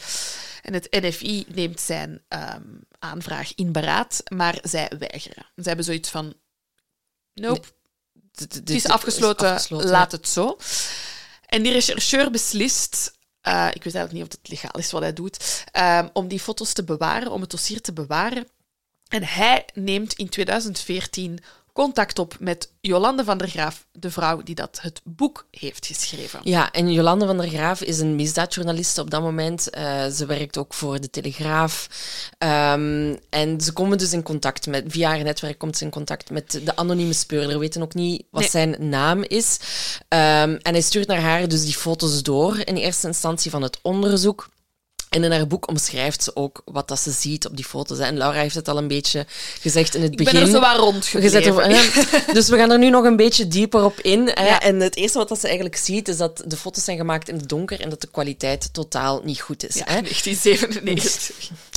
En 0.62 0.73
het 0.73 0.88
NFI 0.91 1.45
neemt 1.47 1.79
zijn 1.79 2.21
ehm, 2.27 2.62
aanvraag 2.99 3.55
in 3.55 3.71
beraad, 3.71 4.23
maar 4.27 4.57
zij 4.62 4.91
weigeren. 4.99 5.45
Ze 5.55 5.67
hebben 5.67 5.85
zoiets 5.85 6.09
van: 6.09 6.33
nope, 7.33 7.62
dit- 8.31 8.53
het 8.53 8.69
is 8.69 8.81
dit 8.83 8.91
afgesloten, 8.91 9.47
afgesloten. 9.47 9.89
laat 9.89 10.12
het 10.12 10.27
zo. 10.27 10.57
En 11.45 11.63
die 11.63 11.71
rechercheur 11.71 12.31
beslist, 12.31 13.17
eh, 13.41 13.67
ik 13.73 13.84
weet 13.84 13.95
eigenlijk 13.95 14.13
niet 14.13 14.23
of 14.23 14.39
het 14.41 14.49
legaal 14.49 14.80
is 14.80 14.91
wat 14.91 15.02
hij 15.02 15.13
doet, 15.13 15.63
ehm, 15.71 16.08
om 16.13 16.28
die 16.28 16.39
foto's 16.39 16.73
te 16.73 16.84
bewaren, 16.84 17.32
om 17.32 17.41
het 17.41 17.49
dossier 17.49 17.82
te 17.82 17.93
bewaren. 17.93 18.47
En 19.08 19.23
hij 19.23 19.65
neemt 19.73 20.13
in 20.13 20.30
2014 20.30 21.39
contact 21.73 22.19
op 22.19 22.36
met 22.39 22.71
Jolande 22.82 23.23
van 23.23 23.38
der 23.38 23.47
Graaf, 23.47 23.86
de 23.91 24.12
vrouw 24.12 24.43
die 24.43 24.55
dat 24.55 24.79
het 24.82 25.01
boek 25.03 25.47
heeft 25.51 25.86
geschreven. 25.86 26.39
Ja, 26.43 26.71
en 26.71 26.91
Jolande 26.91 27.25
van 27.25 27.38
der 27.38 27.47
Graaf 27.49 27.82
is 27.82 27.99
een 27.99 28.15
misdaadjournaliste 28.15 29.01
op 29.01 29.10
dat 29.10 29.21
moment. 29.21 29.69
Eh, 29.69 30.08
ze 30.08 30.25
werkt 30.25 30.58
ook 30.58 30.73
voor 30.73 30.99
de 31.01 31.10
Telegraaf. 31.10 31.88
Ehm, 32.38 33.15
en 33.29 33.62
ze 33.62 33.73
komen 33.73 33.97
dus 33.97 34.13
in 34.13 34.23
contact 34.23 34.67
met, 34.67 34.84
via 34.88 35.10
haar 35.10 35.23
netwerk 35.23 35.58
komt 35.58 35.77
ze 35.77 35.84
in 35.84 35.91
contact 35.91 36.29
met 36.29 36.51
de 36.63 36.75
anonieme 36.75 37.13
speurder. 37.13 37.49
We 37.53 37.58
weten 37.58 37.82
ook 37.82 37.93
niet 37.93 38.23
wat 38.32 38.41
Nee. 38.41 38.49
zijn 38.49 38.75
naam 38.89 39.23
is. 39.23 39.60
Ehm, 40.08 40.58
en 40.62 40.73
hij 40.73 40.82
stuurt 40.82 41.08
naar 41.08 41.21
haar 41.21 41.47
dus 41.47 41.63
die 41.63 41.75
foto's 41.75 42.23
door 42.23 42.58
in 42.63 42.75
eerste 42.75 43.08
instantie 43.08 43.51
van 43.51 43.62
het 43.62 43.79
onderzoek. 43.82 44.49
En 45.09 45.23
in 45.23 45.31
haar 45.31 45.47
boek 45.47 45.67
omschrijft 45.67 46.23
ze 46.23 46.35
ook 46.35 46.61
wat 46.65 46.87
dat 46.87 46.99
ze 46.99 47.11
ziet 47.11 47.45
op 47.47 47.55
die 47.55 47.65
foto's. 47.65 47.97
hè. 47.97 48.03
En 48.03 48.17
Laura 48.17 48.39
heeft 48.39 48.55
het 48.55 48.67
al 48.67 48.77
een 48.77 48.87
beetje 48.87 49.25
gezegd 49.61 49.95
in 49.95 50.01
het 50.01 50.11
Ik 50.11 50.17
begin. 50.17 50.33
ben 50.33 50.41
er 50.41 50.47
zo 50.49 50.59
hè. 51.71 52.33
dus 52.33 52.49
we 52.49 52.57
gaan 52.57 52.71
er 52.71 52.77
nu 52.79 52.89
nog 52.89 53.03
een 53.05 53.15
beetje 53.15 53.47
dieper 53.47 53.83
op 53.83 53.99
in. 53.99 54.31
Hè. 54.33 54.45
Ja. 54.47 54.61
En 54.61 54.79
het 54.79 54.95
eerste 54.95 55.17
wat 55.17 55.29
dat 55.29 55.39
ze 55.39 55.45
eigenlijk 55.45 55.75
ziet, 55.75 56.07
is 56.07 56.17
dat 56.17 56.43
de 56.45 56.57
foto's 56.57 56.83
zijn 56.83 56.97
gemaakt 56.97 57.29
in 57.29 57.35
het 57.35 57.49
donker 57.49 57.79
en 57.81 57.89
dat 57.89 58.01
de 58.01 58.07
kwaliteit 58.11 58.69
totaal 58.73 59.21
niet 59.23 59.39
goed 59.41 59.67
is. 59.69 59.75
Ja, 59.75 59.83
Hè. 59.85 60.01
1997. 60.09 61.49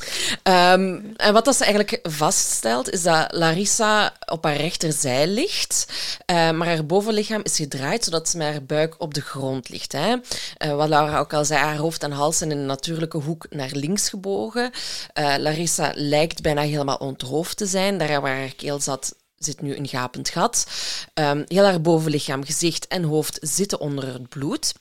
Ehm, 0.42 1.00
en 1.16 1.32
wat 1.32 1.44
dat 1.44 1.56
ze 1.56 1.64
eigenlijk 1.64 1.98
vaststelt, 2.02 2.90
is 2.90 3.02
dat 3.02 3.32
Larissa 3.32 4.12
op 4.26 4.44
haar 4.44 4.56
rechterzij 4.56 5.26
ligt, 5.26 5.86
eh, 6.26 6.50
maar 6.50 6.66
haar 6.66 6.86
bovenlichaam 6.86 7.40
is 7.42 7.56
gedraaid, 7.56 8.04
zodat 8.04 8.28
ze 8.28 8.36
met 8.36 8.46
haar 8.46 8.64
buik 8.64 8.94
op 8.98 9.14
de 9.14 9.20
grond 9.20 9.68
ligt. 9.68 9.92
Hè. 9.92 10.16
Eh, 10.56 10.74
wat 10.74 10.88
Laura 10.88 11.18
ook 11.18 11.32
al 11.32 11.44
zei, 11.44 11.60
haar 11.60 11.76
hoofd 11.76 12.02
en 12.02 12.12
hals 12.12 12.38
zijn 12.38 12.50
in 12.50 12.58
een 12.58 12.66
natuurlijke 12.66 13.18
hoek 13.18 13.46
naar 13.50 13.70
links 13.72 14.08
gebogen. 14.08 14.70
Eh, 15.12 15.34
Larissa 15.38 15.92
lijkt 15.94 16.42
bijna 16.42 16.62
helemaal 16.62 16.96
onthoofd 16.96 17.56
te 17.56 17.66
zijn. 17.66 17.98
Daar 17.98 18.20
waar 18.20 18.36
haar 18.36 18.54
keel 18.54 18.80
zat, 18.80 19.14
zit 19.36 19.60
nu 19.60 19.76
een 19.76 19.88
gapend 19.88 20.28
gat. 20.28 20.66
Ehm, 21.14 21.42
heel 21.46 21.64
haar 21.64 21.80
bovenlichaam, 21.80 22.44
gezicht 22.44 22.86
en 22.86 23.02
hoofd 23.02 23.38
zitten 23.40 23.80
onder 23.80 24.12
het 24.12 24.28
bloed. 24.28 24.72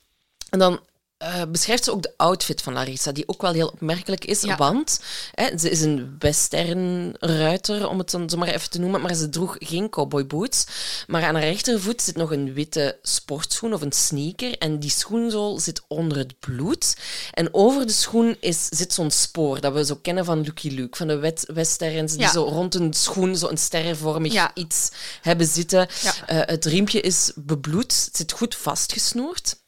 En 0.50 0.60
dan 0.60 0.80
eh, 1.22 1.42
beschrijft 1.48 1.84
ze 1.84 1.92
ook 1.92 2.02
de 2.02 2.14
outfit 2.18 2.62
van 2.62 2.74
Larissa, 2.74 3.12
die 3.12 3.28
ook 3.28 3.42
wel 3.42 3.54
heel 3.54 3.68
opmerkelijk 3.68 4.26
is, 4.26 4.42
Ja. 4.42 4.58
want 4.58 5.00
hè, 5.32 5.58
ze 5.58 5.70
is 5.70 5.82
een 5.82 6.16
westernruiter, 6.20 7.88
om 7.90 7.98
het 7.98 8.12
dan 8.12 8.30
zo 8.30 8.38
maar 8.38 8.48
even 8.48 8.70
te 8.70 8.80
noemen, 8.80 9.02
maar 9.02 9.14
ze 9.14 9.30
droeg 9.30 9.56
geen 9.60 9.90
cowboyboots. 9.90 10.66
Maar 11.08 11.24
aan 11.24 11.34
haar 11.36 11.44
rechtervoet 11.44 12.02
zit 12.02 12.16
nog 12.16 12.32
een 12.32 12.54
witte 12.54 13.00
sportschoen 13.02 13.74
of 13.74 13.82
een 13.82 13.92
sneaker 13.92 14.58
en 14.58 14.80
die 14.80 14.90
schoenzool 14.90 15.60
zit 15.60 15.82
onder 15.88 16.18
het 16.18 16.40
bloed. 16.40 16.96
En 17.34 17.54
over 17.54 17.88
de 17.88 17.94
schoen 17.94 18.38
is, 18.40 18.66
zit 18.70 18.94
zo'n 18.94 19.12
spoor 19.12 19.62
dat 19.62 19.74
we 19.74 19.86
zo 19.86 19.96
kennen 20.02 20.26
van 20.26 20.42
Lucky 20.42 20.70
Luke, 20.70 20.98
van 20.98 21.08
de 21.08 21.18
wet 21.18 21.44
westerns, 21.54 22.12
die 22.12 22.22
Ja. 22.22 22.32
zo 22.32 22.44
rond 22.44 22.76
een 22.76 22.94
schoen 22.94 23.38
zo 23.38 23.48
een 23.48 23.58
sterrenvormig 23.58 24.34
Ja. 24.34 24.52
iets 24.54 24.90
hebben 25.22 25.48
zitten. 25.48 25.88
Eh, 26.26 26.40
het 26.46 26.66
riempje 26.66 27.02
is 27.02 27.32
bebloed, 27.36 28.04
het 28.06 28.16
zit 28.18 28.32
goed 28.32 28.56
vastgesnoerd. 28.56 29.60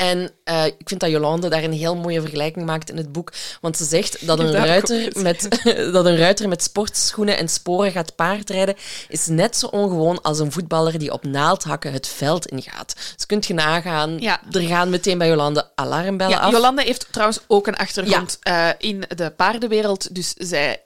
En 0.00 0.30
eh, 0.44 0.66
ik 0.66 0.88
vind 0.88 1.00
dat 1.00 1.10
Jolande 1.10 1.48
daar 1.48 1.62
een 1.62 1.72
heel 1.72 1.96
mooie 1.96 2.20
vergelijking 2.20 2.66
maakt 2.66 2.90
in 2.90 2.96
het 2.96 3.12
boek. 3.12 3.32
Want 3.60 3.76
ze 3.76 3.84
zegt 3.84 4.26
dat 4.26 4.38
een, 4.38 4.50
ruiter 4.66 5.22
met, 5.22 5.48
dat 5.92 6.06
een 6.06 6.16
ruiter 6.16 6.48
met 6.48 6.62
sportschoenen 6.62 7.38
en 7.38 7.48
sporen 7.48 7.92
gaat 7.92 8.14
paardrijden, 8.14 8.74
is 9.08 9.26
net 9.26 9.56
zo 9.56 9.66
ongewoon 9.66 10.22
als 10.22 10.38
een 10.38 10.52
voetballer 10.52 10.98
die 10.98 11.12
op 11.12 11.24
naaldhakken 11.24 11.92
het 11.92 12.06
veld 12.06 12.46
ingaat. 12.46 12.94
Dus 13.16 13.26
kunt 13.26 13.46
je 13.46 13.54
nagaan, 13.54 14.18
Ja. 14.18 14.40
er 14.50 14.60
gaan 14.60 14.90
meteen 14.90 15.18
bij 15.18 15.28
Jolande 15.28 15.70
alarmbellen 15.74 16.36
Ja, 16.36 16.42
af. 16.42 16.52
Jolande 16.52 16.82
heeft 16.82 17.06
trouwens 17.10 17.40
ook 17.46 17.66
een 17.66 17.76
achtergrond 17.76 18.38
eh, 18.40 18.68
in 18.78 19.04
de 19.16 19.30
paardenwereld, 19.30 20.14
dus 20.14 20.32
zij 20.32 20.82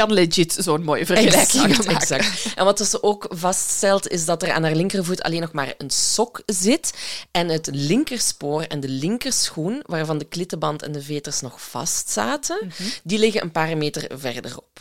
kan 0.00 0.12
legit 0.12 0.56
zo'n 0.58 0.84
mooie 0.84 1.06
vergelijking 1.06 1.42
Exact, 1.52 1.86
maken. 1.86 1.94
exact. 1.96 2.52
En 2.54 2.64
wat 2.64 2.78
ze 2.86 3.02
ook 3.02 3.26
vaststelt, 3.30 4.08
is 4.08 4.24
dat 4.24 4.42
er 4.42 4.52
aan 4.52 4.62
haar 4.62 4.74
linkervoet 4.74 5.22
alleen 5.22 5.40
nog 5.40 5.52
maar 5.52 5.74
een 5.78 5.90
sok 5.90 6.42
zit. 6.46 6.92
En 7.30 7.48
het 7.48 7.68
linkerspoor 7.72 8.62
en 8.62 8.80
de 8.80 8.88
linkerschoen, 8.88 9.82
waarvan 9.86 10.18
de 10.18 10.24
klittenband 10.24 10.82
en 10.82 10.92
de 10.92 11.02
veters 11.02 11.40
nog 11.40 11.62
vast 11.62 12.10
zaten, 12.10 12.58
Mhm. 12.62 12.88
die 13.02 13.18
liggen 13.18 13.42
een 13.42 13.52
paar 13.52 13.76
meter 13.76 14.06
verderop. 14.18 14.78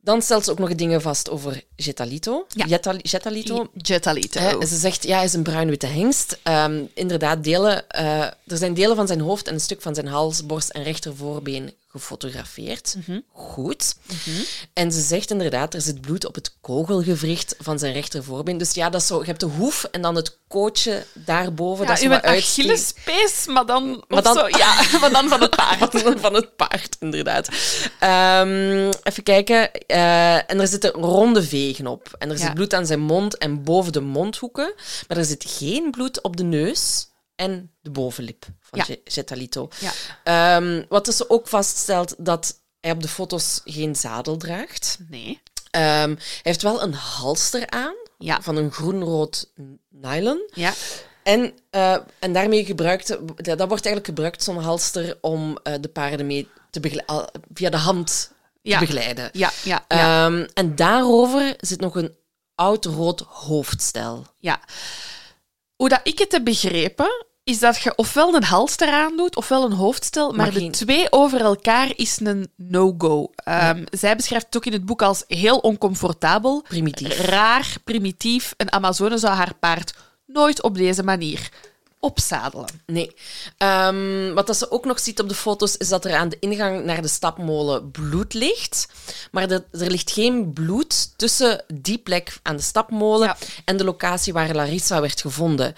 Dan 0.00 0.22
stelt 0.22 0.44
ze 0.44 0.50
ook 0.50 0.58
nog 0.58 0.74
dingen 0.74 1.00
vast 1.02 1.30
over 1.30 1.62
Jetalito. 1.76 2.46
Ja. 2.48 2.66
Jetal- 2.66 2.96
Jetalito. 3.02 3.68
Jetalito. 3.74 4.64
Ze 4.66 4.76
zegt, 4.76 5.02
ja, 5.06 5.16
hij 5.16 5.24
is 5.24 5.32
een 5.32 5.42
bruin-witte 5.42 5.86
hengst. 5.86 6.38
Ehm, 6.42 6.82
inderdaad, 6.94 7.44
delen, 7.44 7.88
eh, 7.88 8.20
er 8.22 8.56
zijn 8.56 8.74
delen 8.74 8.96
van 8.96 9.06
zijn 9.06 9.20
hoofd 9.20 9.48
en 9.48 9.54
een 9.54 9.60
stuk 9.60 9.82
van 9.82 9.94
zijn 9.94 10.06
hals, 10.06 10.46
borst 10.46 10.68
en 10.70 10.82
rechtervoorbeen 10.82 11.72
gefotografeerd. 11.88 12.96
Goed. 13.32 13.94
En 14.72 14.92
ze 14.92 15.00
zegt 15.00 15.30
inderdaad, 15.30 15.74
er 15.74 15.80
zit 15.80 16.00
bloed 16.00 16.26
op 16.26 16.34
het 16.34 16.54
kogelgewricht 16.60 17.54
van 17.58 17.78
zijn 17.78 17.92
rechtervoorbeen. 17.92 18.58
Dus 18.58 18.74
ja, 18.74 18.90
dat 18.90 19.00
is 19.00 19.06
zo, 19.06 19.18
je 19.20 19.24
hebt 19.26 19.40
de 19.40 19.46
hoef 19.46 19.84
en 19.84 20.02
dan 20.02 20.14
het 20.14 20.38
kootje 20.48 21.04
daarboven. 21.14 21.86
ja, 21.86 22.08
dat 22.08 22.24
is. 22.24 22.38
Achillespees, 22.44 23.46
maar 23.46 23.66
dan, 23.66 24.04
Maar 24.08 24.22
dan- 24.22 24.34
zo, 24.34 24.48
ja, 24.48 24.74
maar 25.00 25.10
dan 25.12 25.28
van 25.28 25.40
het 25.40 25.56
paard. 25.56 26.02
Van, 26.20 26.34
het 26.34 26.56
paard, 26.56 26.96
inderdaad. 27.00 27.48
Ehm, 27.98 28.90
even 29.02 29.22
kijken. 29.22 29.72
Eh, 29.72 30.34
en 30.50 30.60
er 30.60 30.68
zitten 30.68 30.90
ronde 30.90 31.42
vegen 31.42 31.86
op. 31.86 32.14
En 32.18 32.30
er 32.30 32.38
Ja. 32.38 32.44
zit 32.44 32.54
bloed 32.54 32.74
aan 32.74 32.86
zijn 32.86 33.00
mond 33.00 33.38
en 33.38 33.62
boven 33.62 33.92
de 33.92 34.00
mondhoeken. 34.00 34.72
Maar 35.08 35.16
er 35.18 35.24
zit 35.24 35.44
geen 35.48 35.90
bloed 35.90 36.22
op 36.22 36.36
de 36.36 36.42
neus 36.44 37.06
en 37.38 37.70
de 37.80 37.90
bovenlip 37.90 38.44
van 38.60 38.78
Ja. 38.78 38.84
Ja. 39.78 39.92
Ehm, 40.24 40.84
wat 40.88 41.04
dus 41.04 41.28
ook 41.28 41.48
vaststelt 41.48 42.14
dat 42.18 42.60
hij 42.80 42.90
op 42.90 43.02
de 43.02 43.08
foto's 43.08 43.60
geen 43.64 43.96
zadel 43.96 44.36
draagt. 44.36 44.98
Nee. 45.08 45.40
Ehm, 45.70 46.08
hij 46.08 46.16
heeft 46.42 46.62
wel 46.62 46.82
een 46.82 46.94
halster 46.94 47.70
aan 47.70 47.94
Ja. 48.18 48.42
van 48.42 48.56
een 48.56 48.72
groen-rood 48.72 49.52
nylon. 49.88 50.50
Ja. 50.54 50.72
En, 51.22 51.52
eh, 51.70 51.96
en 52.18 52.32
daarmee 52.32 52.64
gebruikt, 52.64 53.08
dat 53.36 53.58
wordt 53.68 53.70
eigenlijk 53.86 54.06
gebruikt, 54.06 54.42
zo'n 54.42 54.62
halster, 54.62 55.18
om 55.20 55.58
eh, 55.62 55.74
de 55.80 55.88
paarden 55.88 56.26
mee 56.26 56.48
te 56.70 57.02
al- 57.06 57.28
via 57.54 57.70
de 57.70 57.76
hand 57.76 58.32
Ja. 58.62 58.78
te 58.78 58.84
begeleiden. 58.84 59.28
Ja, 59.32 59.50
ja, 59.64 59.84
ja. 59.88 60.26
Ehm, 60.26 60.46
en 60.54 60.76
daarover 60.76 61.54
zit 61.60 61.80
nog 61.80 61.94
een 61.96 62.16
oud 62.54 62.84
rood 62.84 63.20
hoofdstel. 63.20 64.26
ja. 64.38 64.60
Hoe 65.78 65.88
dat 65.88 66.00
ik 66.02 66.18
het 66.18 66.32
heb 66.32 66.44
begrepen, 66.44 67.26
is 67.44 67.58
dat 67.58 67.78
je 67.78 67.92
ofwel 67.96 68.34
een 68.34 68.44
halster 68.44 68.88
aan 68.88 69.16
doet, 69.16 69.36
ofwel 69.36 69.64
een 69.64 69.72
hoofdstel, 69.72 70.32
maar, 70.32 70.52
de 70.52 70.70
twee 70.70 71.12
over 71.12 71.40
elkaar 71.40 71.92
is 71.96 72.20
een 72.20 72.50
no-go. 72.56 73.30
Ehm, 73.34 73.84
Zij 73.90 74.16
beschrijft 74.16 74.46
het 74.46 74.56
ook 74.56 74.66
in 74.66 74.72
het 74.72 74.86
boek 74.86 75.02
als 75.02 75.24
heel 75.26 75.58
oncomfortabel, 75.58 76.62
Primitief. 76.62 77.20
raar, 77.20 77.76
primitief. 77.84 78.54
Een 78.56 78.72
Amazone 78.72 79.18
zou 79.18 79.34
haar 79.34 79.54
paard 79.60 79.94
nooit 80.26 80.62
op 80.62 80.74
deze 80.74 81.02
manier 81.02 81.48
opzadelen. 82.00 82.66
Nee. 82.86 83.14
Ehm, 83.56 84.32
wat 84.34 84.46
dat 84.46 84.56
ze 84.56 84.70
ook 84.70 84.84
nog 84.84 85.00
ziet 85.00 85.20
op 85.20 85.28
de 85.28 85.34
foto's, 85.34 85.76
is 85.76 85.88
dat 85.88 86.04
er 86.04 86.14
aan 86.14 86.28
de 86.28 86.36
ingang 86.40 86.84
naar 86.84 87.02
de 87.02 87.08
stapmolen 87.08 87.90
bloed 87.90 88.34
ligt. 88.34 88.88
Maar 89.30 89.50
er, 89.50 89.64
er 89.70 89.90
ligt 89.90 90.10
geen 90.10 90.52
bloed 90.52 91.18
tussen 91.18 91.64
die 91.74 91.98
plek 91.98 92.38
aan 92.42 92.56
de 92.56 92.62
stapmolen 92.62 93.26
Ja. 93.28 93.36
en 93.64 93.76
de 93.76 93.84
locatie 93.84 94.32
waar 94.32 94.54
Larissa 94.54 95.00
werd 95.00 95.20
gevonden. 95.20 95.74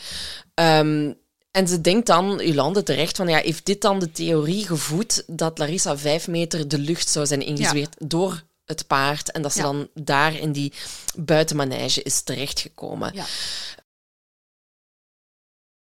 Ehm, 0.55 1.13
en 1.51 1.69
ze 1.69 1.81
denkt 1.81 2.07
dan, 2.07 2.41
Jolande 2.47 2.83
terecht, 2.83 3.17
van 3.17 3.29
ja, 3.29 3.39
heeft 3.39 3.67
dit 3.67 3.81
dan 3.81 3.99
de 3.99 4.13
theorie 4.13 4.67
gevoed 4.67 5.23
dat 5.27 5.59
Larissa 5.59 5.97
vijf 5.99 6.29
meter 6.29 6.69
de 6.69 6.79
lucht 6.79 7.09
zou 7.09 7.27
zijn 7.27 7.43
ingezweerd 7.47 7.95
door 7.99 8.43
het 8.65 8.87
paard 8.87 9.31
en 9.31 9.43
dat 9.43 9.53
ze 9.53 9.59
Ja. 9.59 9.65
dan 9.65 9.89
daar 9.95 10.35
in 10.35 10.53
die 10.53 10.73
buitenmanege 11.17 12.03
is 12.03 12.21
terechtgekomen. 12.23 13.11
Ja. 13.15 13.25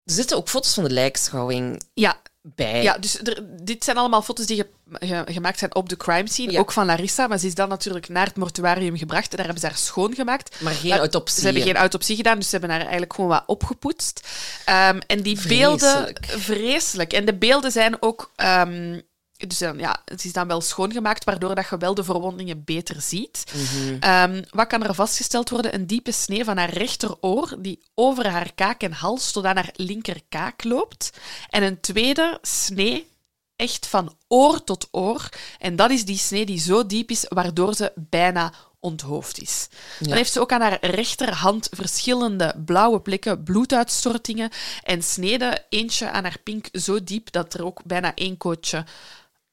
Er 0.09 0.15
zitten 0.15 0.37
ook 0.37 0.49
foto's 0.49 0.73
van 0.73 0.83
de 0.83 0.89
lijkschouwing 0.89 1.83
Ja, 1.93 2.17
bij. 2.41 2.83
Ja, 2.83 2.97
dus 2.97 3.19
er, 3.19 3.43
dit 3.63 3.83
zijn 3.83 3.97
allemaal 3.97 4.21
foto's 4.21 4.45
die 4.45 4.55
ge- 4.57 5.05
ge- 5.07 5.33
gemaakt 5.33 5.59
zijn 5.59 5.75
op 5.75 5.89
de 5.89 5.97
crime 5.97 6.29
scene. 6.29 6.51
Ja. 6.51 6.59
Ook 6.59 6.71
van 6.71 6.85
Larissa, 6.85 7.27
maar 7.27 7.37
ze 7.37 7.47
is 7.47 7.55
dan 7.55 7.69
natuurlijk 7.69 8.09
naar 8.09 8.25
het 8.25 8.35
mortuarium 8.35 8.97
gebracht. 8.97 9.31
Daar 9.31 9.39
hebben 9.45 9.59
ze 9.59 9.65
haar 9.67 9.77
schoongemaakt. 9.77 10.61
Maar 10.61 10.73
geen 10.73 10.89
Maar 10.89 10.99
autopsie. 10.99 11.39
Ze 11.39 11.45
hebben 11.45 11.63
geen 11.63 11.75
autopsie 11.75 12.15
gedaan, 12.15 12.35
dus 12.35 12.45
ze 12.45 12.51
hebben 12.51 12.69
haar 12.69 12.81
eigenlijk 12.81 13.13
gewoon 13.13 13.29
wat 13.29 13.43
opgepoetst. 13.45 14.27
Ehm, 14.65 14.99
en 15.07 15.21
die 15.21 15.39
beelden... 15.47 15.89
Vreselijk. 15.89 16.25
Vreselijk. 16.25 17.13
En 17.13 17.25
de 17.25 17.33
beelden 17.33 17.71
zijn 17.71 18.01
ook... 18.01 18.31
ehm, 18.35 18.99
dus 19.47 19.57
dan, 19.57 19.77
ja, 19.77 20.01
het 20.05 20.25
is 20.25 20.33
dan 20.33 20.47
wel 20.47 20.61
schoongemaakt, 20.61 21.23
waardoor 21.23 21.55
dat 21.55 21.69
je 21.69 21.77
wel 21.77 21.93
de 21.93 22.03
verwondingen 22.03 22.63
beter 22.63 23.01
ziet. 23.01 23.43
Mhm. 23.53 23.97
Ehm, 23.99 24.43
wat 24.49 24.67
kan 24.67 24.83
er 24.83 24.95
vastgesteld 24.95 25.49
worden? 25.49 25.73
Een 25.73 25.87
diepe 25.87 26.11
snee 26.11 26.43
van 26.43 26.57
haar 26.57 26.73
rechteroor, 26.73 27.55
die 27.59 27.83
over 27.93 28.27
haar 28.27 28.53
kaak 28.55 28.81
en 28.81 28.91
hals 28.91 29.31
tot 29.31 29.45
aan 29.45 29.55
haar 29.55 29.73
linkerkaak 29.75 30.63
loopt. 30.63 31.09
En 31.49 31.63
een 31.63 31.79
tweede 31.79 32.37
snee, 32.41 33.07
echt 33.55 33.87
van 33.87 34.15
oor 34.27 34.63
tot 34.63 34.87
oor. 34.91 35.29
En 35.59 35.75
dat 35.75 35.91
is 35.91 36.05
die 36.05 36.17
snee 36.17 36.45
die 36.45 36.59
zo 36.59 36.85
diep 36.85 37.09
is, 37.09 37.25
waardoor 37.29 37.73
ze 37.73 37.91
bijna 37.95 38.53
onthoofd 38.79 39.41
is. 39.41 39.67
Dan 39.99 40.17
heeft 40.17 40.31
ze 40.31 40.39
ook 40.39 40.51
aan 40.51 40.61
haar 40.61 40.85
rechterhand 40.85 41.69
verschillende 41.71 42.55
blauwe 42.65 43.01
plekken, 43.01 43.43
bloeduitstortingen 43.43 44.49
en 44.83 45.03
sneden. 45.03 45.63
Eentje 45.69 46.09
aan 46.11 46.23
haar 46.23 46.37
pink 46.43 46.67
zo 46.71 47.03
diep 47.03 47.31
dat 47.31 47.53
er 47.53 47.65
ook 47.65 47.83
bijna 47.83 48.15
één 48.15 48.37
kootje 48.37 48.85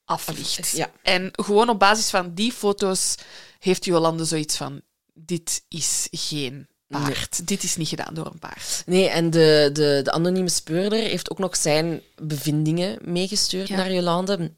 afvliegt. 0.07 0.71
Ja. 0.77 0.91
En 1.03 1.29
gewoon 1.33 1.69
op 1.69 1.79
basis 1.79 2.11
van 2.11 2.35
die 2.35 2.53
foto's 2.53 3.15
heeft 3.59 3.85
Jolande 3.85 4.25
zoiets 4.25 4.57
van: 4.57 4.81
dit 5.15 5.63
is 5.69 6.09
geen 6.11 6.67
paard. 6.89 7.47
Dit 7.49 7.63
is 7.63 7.77
niet 7.77 7.89
gedaan 7.89 8.15
door 8.15 8.27
een 8.27 8.39
paard. 8.39 8.83
Nee, 8.87 9.09
en 9.09 9.31
de, 9.31 9.71
de, 9.73 10.01
de 10.05 10.11
anonieme 10.13 10.49
speurder 10.49 10.99
heeft 10.99 11.31
ook 11.31 11.39
nog 11.39 11.57
zijn 11.57 12.03
bevindingen 12.23 12.99
meegestuurd 13.05 13.69
Ja. 13.69 13.77
naar 13.77 13.93
Jolande. 13.93 14.51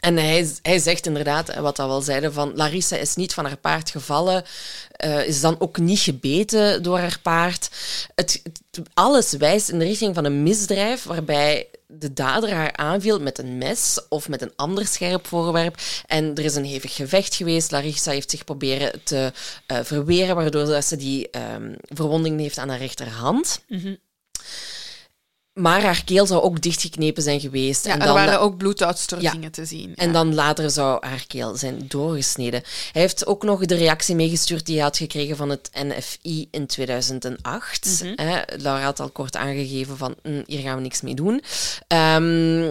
En 0.00 0.16
hij, 0.16 0.50
hij 0.62 0.78
zegt 0.78 1.06
inderdaad, 1.06 1.54
wat 1.54 1.76
we 1.76 1.82
al 1.82 2.00
zeiden, 2.00 2.32
van 2.32 2.52
Larissa 2.54 2.96
is 2.96 3.14
niet 3.14 3.34
van 3.34 3.44
haar 3.44 3.56
paard 3.56 3.90
gevallen, 3.90 4.44
eh, 4.90 5.26
is 5.26 5.40
dan 5.40 5.60
ook 5.60 5.78
niet 5.78 5.98
gebeten 5.98 6.82
door 6.82 6.98
haar 6.98 7.18
paard. 7.22 7.70
Het, 8.14 8.40
het- 8.42 8.88
alles 8.94 9.32
wijst 9.32 9.68
in 9.68 9.78
de 9.78 9.84
richting 9.84 10.14
van 10.14 10.24
een 10.24 10.42
misdrijf 10.42 11.02
waarbij 11.02 11.66
de 11.90 12.12
dader 12.12 12.52
haar 12.52 12.76
aanviel 12.76 13.20
met 13.20 13.38
een 13.38 13.58
mes 13.58 14.00
of 14.08 14.28
met 14.28 14.42
een 14.42 14.52
ander 14.56 14.86
scherp 14.86 15.26
voorwerp. 15.26 15.78
En 16.06 16.34
er 16.34 16.44
is 16.44 16.54
een 16.54 16.64
hevig 16.64 16.94
gevecht 16.94 17.34
geweest. 17.34 17.70
Larissa 17.70 18.10
heeft 18.10 18.30
zich 18.30 18.44
proberen 18.44 19.04
te 19.04 19.32
eh, 19.66 19.78
verweren, 19.82 20.36
waardoor 20.36 20.82
ze 20.82 20.96
die 20.96 21.30
ehm 21.30 21.74
verwonding 21.80 22.40
heeft 22.40 22.58
aan 22.58 22.68
haar 22.68 22.78
rechterhand. 22.78 23.60
Maar 25.58 25.82
haar 25.82 26.02
keel 26.04 26.26
zou 26.26 26.42
ook 26.42 26.60
dichtgeknepen 26.60 27.22
zijn 27.22 27.40
geweest. 27.40 27.84
Ja, 27.84 27.92
en 27.92 28.00
er 28.00 28.06
dan, 28.06 28.14
waren 28.14 28.40
ook 28.40 28.56
bloeduitstortingen 28.56 29.50
te 29.50 29.64
zien. 29.64 29.92
en 29.96 30.06
ja. 30.06 30.12
dan 30.12 30.34
later 30.34 30.70
zou 30.70 31.06
haar 31.06 31.24
keel 31.26 31.56
zijn 31.56 31.84
doorgesneden. 31.88 32.62
Hij 32.92 33.02
heeft 33.02 33.26
ook 33.26 33.42
nog 33.42 33.66
de 33.66 33.74
reactie 33.74 34.14
meegestuurd 34.14 34.66
die 34.66 34.74
hij 34.74 34.84
had 34.84 34.96
gekregen 34.96 35.36
van 35.36 35.48
het 35.48 35.70
NFI 35.72 36.48
in 36.50 36.66
2008. 36.66 38.00
Mhm. 38.02 38.12
Hè, 38.28 38.40
Laura 38.56 38.82
had 38.84 39.00
al 39.00 39.10
kort 39.10 39.36
aangegeven 39.36 39.96
van, 39.96 40.14
"Hm, 40.22 40.42
hier 40.46 40.60
gaan 40.60 40.76
we 40.76 40.82
niks 40.82 41.00
mee 41.00 41.14
doen. 41.14 41.42
Ehm, 41.86 42.70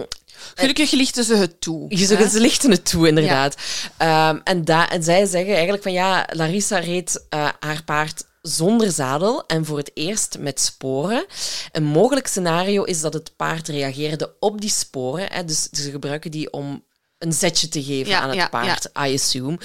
Gelukkig 0.54 0.90
lichten 0.90 1.24
ze 1.24 1.34
het 1.34 1.60
toe. 1.60 1.86
hè? 1.88 2.28
ze 2.28 2.40
lichten 2.40 2.70
het 2.70 2.90
toe, 2.90 3.08
inderdaad. 3.08 3.56
Ehm, 3.96 4.38
en, 4.44 4.64
en 4.64 5.02
zij 5.02 5.26
zeggen 5.26 5.52
eigenlijk 5.52 5.82
van 5.82 5.92
ja, 5.92 6.26
Larissa 6.32 6.78
reed 6.78 7.24
eh, 7.28 7.48
haar 7.60 7.82
paard 7.84 8.24
zonder 8.48 8.90
zadel 8.90 9.46
en 9.46 9.64
voor 9.64 9.78
het 9.78 9.90
eerst 9.94 10.38
met 10.38 10.60
sporen. 10.60 11.26
Een 11.72 11.84
mogelijk 11.84 12.26
scenario 12.26 12.82
is 12.82 13.00
dat 13.00 13.12
het 13.12 13.36
paard 13.36 13.68
reageerde 13.68 14.34
op 14.40 14.60
die 14.60 14.70
sporen. 14.70 15.32
Hè, 15.32 15.44
dus 15.44 15.68
ze 15.70 15.90
gebruiken 15.90 16.30
die 16.30 16.52
om 16.52 16.84
een 17.18 17.32
zetje 17.32 17.68
te 17.68 17.82
geven 17.82 18.12
Ja, 18.12 18.20
aan 18.20 18.28
het 18.28 18.38
ja, 18.38 18.48
paard, 18.48 18.84
I 18.84 19.14
assume. 19.14 19.58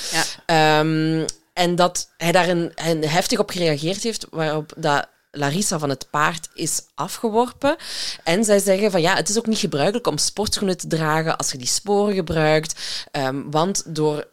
Ehm, 0.46 1.26
en 1.54 1.76
dat 1.76 2.10
hij 2.18 2.32
daar 2.32 2.50
een, 2.50 2.72
een 2.76 3.08
heftig 3.08 3.40
op 3.40 3.50
gereageerd 3.50 4.04
heeft, 4.04 4.28
waarop 4.30 4.74
dat 4.78 5.08
Larissa 5.36 5.80
van 5.80 5.90
het 5.90 6.08
paard 6.10 6.50
is 6.54 6.82
afgeworpen. 6.96 7.76
En 8.24 8.44
zij 8.44 8.60
zeggen 8.60 8.92
van 8.92 9.02
ja, 9.02 9.16
het 9.16 9.30
is 9.30 9.38
ook 9.38 9.48
niet 9.48 9.58
gebruikelijk 9.58 10.08
om 10.08 10.18
sportschoenen 10.18 10.78
te 10.78 10.88
dragen 10.88 11.38
als 11.38 11.52
je 11.52 11.58
die 11.58 11.68
sporen 11.68 12.14
gebruikt. 12.16 13.06
Ehm, 13.12 13.42
want 13.50 13.84
door 13.96 14.28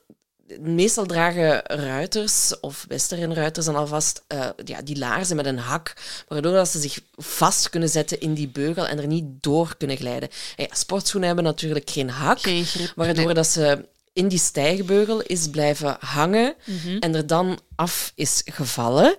meestal 0.61 1.07
dragen 1.07 1.61
ruiters 1.65 2.61
of 2.61 2.85
westernruiters 2.89 3.67
dan 3.67 3.77
alvast 3.77 4.23
eh, 4.27 4.49
ja, 4.65 4.83
die 4.83 4.99
laarzen 4.99 5.37
met 5.37 5.47
een 5.47 5.59
hak, 5.59 5.93
waardoor 6.29 6.53
dat 6.53 6.69
ze 6.69 6.81
zich 6.81 7.01
vast 7.17 7.71
kunnen 7.71 7.89
zetten 7.89 8.21
in 8.21 8.35
die 8.35 8.49
beugel 8.49 8.87
en 8.87 8.99
er 8.99 9.07
niet 9.07 9.25
door 9.41 9.75
kunnen 9.79 9.97
glijden. 9.97 10.29
En 10.57 10.65
ja, 10.69 10.75
sportschoenen 10.75 11.27
hebben 11.29 11.47
natuurlijk 11.47 11.91
geen 11.91 12.11
hak, 12.11 12.41
Geen 12.41 12.65
grip. 12.65 12.93
waardoor 12.97 13.25
Nee. 13.25 13.35
dat 13.35 13.47
ze 13.47 13.89
in 14.13 14.29
die 14.29 14.39
stijgbeugel 14.39 15.21
is 15.21 15.49
blijven 15.49 15.97
hangen 16.01 16.55
Mhm. 16.67 16.97
en 16.99 17.15
er 17.15 17.27
dan 17.27 17.59
af 17.75 18.13
is 18.15 18.43
gevallen. 18.45 19.17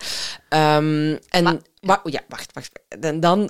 Ehm, 0.49 1.17
en 1.29 1.43
Maar- 1.81 1.99
ja, 2.03 2.21
wacht, 2.27 2.53
wacht. 2.53 2.69
En 3.01 3.19
dan, 3.19 3.49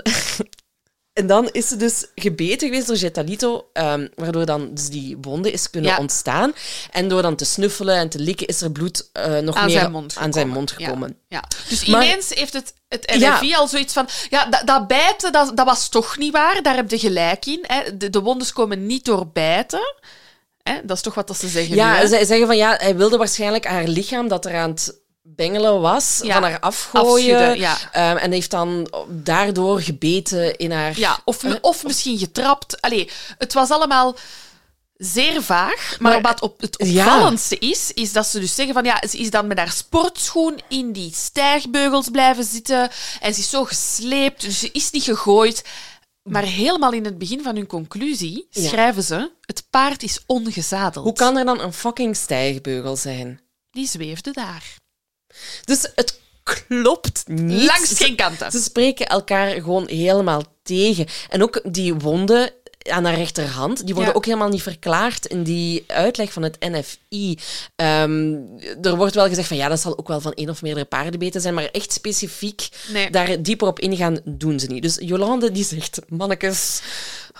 en 1.14 1.28
dan 1.28 1.50
is 1.52 1.68
ze 1.68 1.76
dus 1.76 2.06
gebeten 2.16 2.68
geweest 2.68 2.88
door 2.88 2.98
Getalito, 2.98 3.70
ehm, 3.74 4.08
waardoor 4.16 4.46
dan 4.46 4.74
dus 4.74 4.90
die 4.90 5.18
wonde 5.22 5.52
is 5.52 5.70
kunnen 5.70 5.92
Ja. 5.92 5.98
ontstaan. 5.98 6.54
En 6.92 7.08
door 7.08 7.22
dan 7.22 7.36
te 7.36 7.46
snuffelen 7.46 7.96
en 7.96 8.10
te 8.10 8.20
likken 8.20 8.48
is 8.48 8.62
er 8.62 8.72
bloed 8.72 9.10
eh, 9.14 9.38
nog 9.38 9.56
aan 9.56 9.66
meer 9.66 9.80
zijn 9.80 9.92
mond 9.92 10.16
aan 10.18 10.34
zijn 10.34 10.50
mond 10.50 10.72
gekomen. 10.72 11.18
Ja, 11.28 11.44
Dus 11.70 11.86
Maar- 11.86 12.04
ineens 12.04 12.30
heeft 12.30 12.54
het, 12.54 12.74
het 12.88 13.14
Ja. 13.18 13.36
NFI 13.36 13.54
al 13.56 13.68
zoiets 13.68 13.94
van... 13.94 14.08
Ja, 14.30 14.46
dat, 14.46 14.62
dat 14.68 14.88
bijten, 14.88 15.32
dat, 15.32 15.52
dat 15.58 15.66
was 15.66 15.90
toch 15.90 16.18
niet 16.18 16.32
waar. 16.34 16.62
Daar 16.62 16.76
heb 16.76 16.90
je 16.92 17.00
gelijk 17.00 17.46
in. 17.46 17.60
Hè. 17.68 17.98
De, 17.98 18.10
de 18.10 18.22
wondes 18.22 18.54
komen 18.54 18.86
niet 18.86 19.06
door 19.06 19.28
bijten. 19.28 19.96
Hè. 20.64 20.80
Dat 20.84 20.98
is 20.98 21.04
toch 21.04 21.14
wat 21.16 21.28
dat 21.28 21.40
ze 21.40 21.48
zeggen 21.48 21.72
nu, 21.72 21.78
Ja, 21.78 21.96
hè? 21.96 22.08
zij 22.08 22.26
zeggen 22.26 22.48
van 22.48 22.58
ja, 22.58 22.76
hij 22.80 22.96
wilde 22.96 23.18
waarschijnlijk 23.18 23.66
haar 23.66 23.88
lichaam 23.88 24.28
dat 24.28 24.46
er 24.46 24.56
aan 24.56 24.70
het 24.70 25.00
bengelen 25.22 25.82
was, 25.82 26.20
Ja. 26.24 26.34
van 26.34 26.44
haar 26.44 26.60
afgooien. 26.60 27.36
Afschudden, 27.38 27.60
ja. 27.60 27.78
Ehm, 27.92 28.18
en 28.18 28.32
heeft 28.32 28.52
dan 28.52 28.94
daardoor 29.10 29.82
gebeten 29.82 30.58
in 30.58 30.72
haar... 30.72 31.00
Ja, 31.00 31.20
of, 31.26 31.44
of 31.62 31.84
misschien 31.84 32.18
getrapt. 32.18 32.82
Allee, 32.82 33.10
het 33.38 33.54
was 33.54 33.70
allemaal 33.70 34.16
zeer 34.94 35.42
vaag. 35.44 35.96
Maar, 36.00 36.12
Maar- 36.12 36.22
wat 36.22 36.42
op 36.42 36.62
het 36.62 36.76
Ja. 36.78 37.06
opvallendste 37.06 37.58
is, 37.58 37.92
is 37.94 38.14
dat 38.14 38.26
ze 38.28 38.40
dus 38.40 38.56
zeggen 38.56 38.74
van 38.74 38.84
ja, 38.84 39.04
ze 39.10 39.18
is 39.18 39.30
dan 39.30 39.48
met 39.48 39.58
haar 39.58 39.72
sportschoen 39.72 40.60
in 40.68 40.92
die 40.92 41.12
stijgbeugels 41.14 42.10
blijven 42.10 42.44
zitten 42.44 42.90
en 43.20 43.34
ze 43.34 43.40
is 43.40 43.50
zo 43.50 43.64
gesleept, 43.66 44.42
dus 44.42 44.60
ze 44.60 44.70
is 44.72 44.92
niet 44.92 45.04
gegooid. 45.04 45.64
Maar 46.30 46.44
helemaal 46.44 46.92
in 46.94 47.06
het 47.06 47.18
begin 47.18 47.42
van 47.44 47.56
hun 47.56 47.68
conclusie 47.68 48.48
schrijven 48.50 49.04
ze: 49.04 49.32
het 49.42 49.64
paard 49.70 50.04
is 50.04 50.20
ongezadeld. 50.26 51.06
Hoe 51.06 51.14
kan 51.14 51.38
er 51.38 51.46
dan 51.46 51.60
een 51.62 51.74
fucking 51.74 52.16
stijgbeugel 52.16 52.96
zijn? 52.96 53.42
Die 53.72 53.88
zweefde 53.88 54.32
daar. 54.32 54.64
Dus 55.66 55.88
het 55.96 56.20
klopt 56.44 57.24
niet. 57.28 57.66
Langs 57.66 57.90
Ze- 57.90 57.96
geen 58.04 58.16
kanten. 58.16 58.52
Ze 58.52 58.62
spreken 58.62 59.08
elkaar 59.08 59.50
gewoon 59.50 59.88
helemaal 59.88 60.44
tegen. 60.64 61.06
En 61.30 61.44
ook 61.44 61.62
die 61.74 61.94
wonden 61.94 62.52
aan 62.90 63.06
haar 63.06 63.16
rechterhand, 63.16 63.86
die 63.86 63.94
worden 63.94 64.12
Ja. 64.12 64.18
ook 64.18 64.26
helemaal 64.26 64.50
niet 64.50 64.62
verklaard 64.62 65.26
in 65.26 65.44
die 65.44 65.84
uitleg 65.88 66.34
van 66.34 66.44
het 66.44 66.58
NFI. 66.60 67.38
Ehm, 67.76 68.34
er 68.82 68.96
wordt 68.96 69.16
wel 69.16 69.28
gezegd 69.28 69.48
van 69.48 69.58
ja, 69.58 69.68
dat 69.68 69.80
zal 69.80 69.98
ook 69.98 70.08
wel 70.08 70.22
van 70.22 70.34
één 70.34 70.50
of 70.50 70.62
meerdere 70.62 70.86
paardenbeten 70.86 71.42
zijn, 71.42 71.54
maar 71.54 71.66
echt 71.72 71.92
specifiek 71.94 72.70
Nee. 72.94 73.10
daar 73.10 73.42
dieper 73.42 73.68
op 73.68 73.80
ingaan 73.80 74.20
doen 74.26 74.60
ze 74.60 74.68
niet. 74.68 74.82
Dus 74.82 74.98
Jolande 75.00 75.52
die 75.52 75.64
zegt, 75.66 76.00
mannekes, 76.08 76.82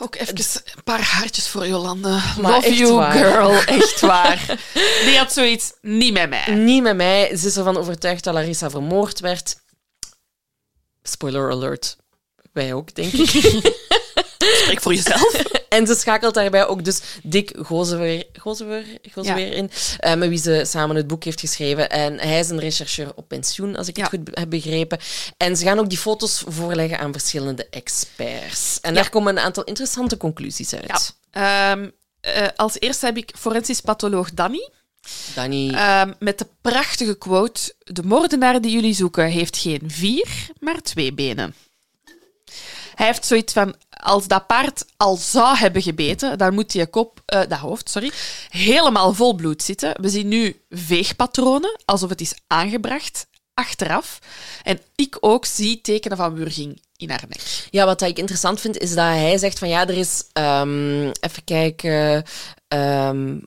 Ook 0.04 0.16
even 0.16 0.36
een 0.76 0.84
paar 0.84 1.02
haartjes 1.02 1.48
voor 1.48 1.68
Jolande. 1.68 2.22
Love 2.38 2.74
you, 2.74 2.94
waar. 2.94 3.12
girl. 3.12 3.52
Echt 3.80 4.00
waar. 4.00 4.60
Die 5.06 5.18
had 5.18 5.34
zoiets 5.34 5.74
niet 5.82 6.14
met 6.14 6.30
mij. 6.30 6.56
niet 6.56 6.84
met 6.84 6.96
mij. 6.96 7.38
Ze 7.38 7.48
is 7.48 7.58
ervan 7.58 7.78
overtuigd 7.78 8.24
dat 8.24 8.34
Larissa 8.34 8.70
vermoord 8.70 9.20
werd. 9.20 9.56
Spoiler 11.04 11.52
alert. 11.52 11.98
Wij 12.54 12.74
ook, 12.74 12.96
denk 12.96 13.14
ik. 13.14 13.34
Spreek 14.46 14.82
voor 14.82 14.94
jezelf. 14.94 15.34
En 15.72 15.88
ze 15.88 15.96
schakelt 15.96 16.34
daarbij 16.34 16.68
ook 16.68 16.84
dus 16.84 17.02
Dick 17.24 17.54
Gozeweer, 17.58 18.26
in, 19.54 19.72
eh, 19.98 20.14
met 20.14 20.30
wie 20.30 20.38
ze 20.38 20.64
samen 20.66 20.96
het 20.96 21.08
boek 21.08 21.24
heeft 21.24 21.40
geschreven. 21.40 21.90
En 21.90 22.20
hij 22.20 22.40
is 22.40 22.50
een 22.50 22.60
rechercheur 22.60 23.12
op 23.16 23.28
pensioen, 23.28 23.76
als 23.76 23.88
ik 23.88 23.98
het 23.98 24.08
goed 24.08 24.20
heb 24.32 24.50
begrepen. 24.50 25.00
En 25.38 25.58
ze 25.58 25.66
gaan 25.66 25.80
ook 25.80 25.90
die 25.90 25.98
foto's 25.98 26.44
voorleggen 26.48 27.00
aan 27.00 27.12
verschillende 27.12 27.68
experts. 27.70 28.80
En 28.82 28.94
daar 28.94 29.10
komen 29.10 29.38
een 29.38 29.44
aantal 29.44 29.64
interessante 29.64 30.18
conclusies 30.18 30.74
uit. 30.74 31.16
Ehm, 31.32 31.90
eh, 32.22 32.48
als 32.56 32.80
eerste 32.80 33.06
heb 33.06 33.18
ik 33.18 33.32
forensisch 33.38 33.82
patholoog 33.82 34.32
Danny. 34.32 34.70
Danny, 35.36 35.70
ehm, 35.70 36.14
met 36.20 36.38
de 36.38 36.48
prachtige 36.62 37.18
quote: 37.18 37.74
De 37.84 38.04
moordenaar 38.04 38.62
die 38.62 38.72
jullie 38.72 38.94
zoeken 38.94 39.26
heeft 39.26 39.58
geen 39.58 39.82
vier, 39.86 40.28
maar 40.60 40.82
twee 40.82 41.14
benen. 41.14 41.56
Hij 42.96 43.06
heeft 43.06 43.26
zoiets 43.26 43.54
van: 43.54 43.76
als 44.02 44.28
dat 44.28 44.48
paard 44.48 44.86
al 44.98 45.16
zou 45.16 45.58
hebben 45.58 45.82
gebeten, 45.82 46.38
dan 46.38 46.54
moet 46.54 46.72
die 46.72 46.88
kop, 46.88 47.22
eh, 47.26 47.40
dat 47.48 47.60
hoofd, 47.60 47.90
sorry, 47.90 48.12
helemaal 48.50 49.14
vol 49.14 49.36
bloed 49.36 49.64
zitten. 49.64 50.02
We 50.02 50.10
zien 50.10 50.28
nu 50.28 50.62
veegpatronen, 50.70 51.80
alsof 51.86 52.10
het 52.10 52.22
is 52.22 52.34
aangebracht, 52.48 53.28
achteraf. 53.54 54.20
En 54.64 54.80
ik 54.96 55.18
ook 55.20 55.46
zie 55.46 55.82
tekenen 55.82 56.18
van 56.18 56.36
wurging 56.36 56.82
in 56.98 57.10
haar 57.10 57.26
nek. 57.28 57.68
Ja, 57.70 57.86
wat 57.86 58.02
ik 58.02 58.18
interessant 58.18 58.60
vind, 58.60 58.78
is 58.78 58.90
dat 58.90 59.06
hij 59.06 59.38
zegt 59.38 59.60
van 59.60 59.70
ja, 59.70 59.88
er 59.88 59.98
is... 59.98 60.24
ehm, 60.34 61.08
even 61.08 61.44
kijken... 61.44 62.24
ehm, 62.68 63.38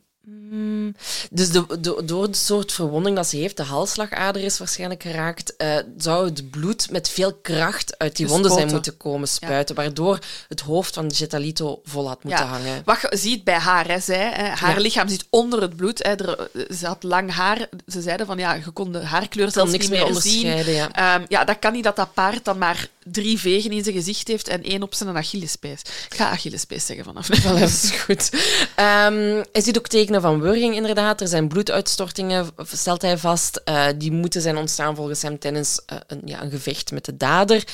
mm, 0.55 0.95
dus 1.31 1.51
de, 1.51 1.67
de- 1.81 2.03
door 2.05 2.31
de 2.31 2.37
soort 2.37 2.73
verwonding 2.73 3.17
dat 3.17 3.27
ze 3.27 3.37
heeft, 3.37 3.57
de 3.57 3.63
halsslagader 3.63 4.43
is 4.43 4.59
waarschijnlijk 4.59 5.03
geraakt, 5.03 5.57
eh, 5.57 5.77
zou 5.99 6.25
het 6.25 6.51
bloed 6.51 6.91
met 6.91 7.09
veel 7.09 7.35
kracht 7.43 7.99
uit 7.99 8.17
die 8.17 8.29
wonden 8.29 8.51
zijn 8.51 8.71
moeten 8.71 8.97
komen 8.97 9.29
spuiten, 9.29 9.75
waardoor 9.75 10.19
het 10.49 10.61
hoofd 10.61 10.95
van 10.95 11.15
Getalito 11.15 11.81
vol 11.85 12.09
had 12.09 12.25
moeten 12.25 12.45
Ja, 12.45 12.51
hangen. 12.51 12.83
Wat 12.85 13.01
je 13.01 13.17
ziet 13.17 13.45
bij 13.45 13.59
haar, 13.59 13.89
hè, 13.89 14.01
zij, 14.01 14.31
hè, 14.35 14.45
haar 14.49 14.75
Ja. 14.75 14.81
lichaam 14.81 15.09
zit 15.09 15.25
onder 15.31 15.61
het 15.61 15.77
bloed. 15.77 16.03
Hè, 16.03 16.11
er, 16.15 16.49
ze 16.79 16.87
had 16.87 17.03
lang 17.03 17.31
haar. 17.33 17.69
Ze 17.87 18.01
zeiden 18.03 18.27
van 18.27 18.39
ja, 18.39 18.55
je 18.55 18.71
kon 18.71 18.93
de 18.93 19.05
haarkleur 19.05 19.51
zelfs 19.51 19.71
niks 19.71 19.89
niet 19.89 19.99
meer 19.99 20.11
meer 20.13 20.21
zien. 20.21 20.47
onderscheiden, 20.47 20.75
ja. 20.75 21.15
Ehm, 21.15 21.25
ja, 21.29 21.45
dat 21.45 21.59
kan 21.59 21.73
niet 21.73 21.85
dat 21.85 21.97
dat 21.97 22.15
paard 22.15 22.45
dan 22.45 22.59
maar 22.59 22.89
drie 23.05 23.39
vegen 23.39 23.71
in 23.71 23.83
zijn 23.83 23.95
gezicht 23.97 24.29
heeft 24.29 24.49
en 24.49 24.63
één 24.63 24.83
op 24.83 24.95
zijn 24.95 25.17
Achillespees. 25.17 25.81
Ik 25.81 26.15
ga 26.17 26.31
Achillespees 26.31 26.87
zeggen 26.87 27.05
vanaf 27.05 27.29
nu. 27.31 27.41
Dat 27.41 27.69
is 27.69 27.91
goed. 28.05 28.31
Ehm, 28.75 29.43
hij 29.53 29.63
ziet 29.63 29.79
ook 29.79 29.87
tekenen 29.89 30.21
van 30.21 30.41
inderdaad. 30.53 31.21
Er 31.21 31.29
zijn 31.29 31.49
bloeduitstortingen, 31.49 32.47
stelt 32.73 33.03
hij 33.03 33.19
vast. 33.19 33.61
Eh, 33.65 33.87
die 33.97 34.13
moeten 34.13 34.41
zijn 34.41 34.57
ontstaan 34.57 34.97
volgens 34.97 35.23
hem 35.23 35.39
tijdens 35.39 35.81
eh, 35.87 35.99
een, 36.07 36.21
ja, 36.25 36.43
een 36.43 36.51
gevecht 36.51 36.93
met 36.93 37.05
de 37.05 37.17
dader. 37.17 37.65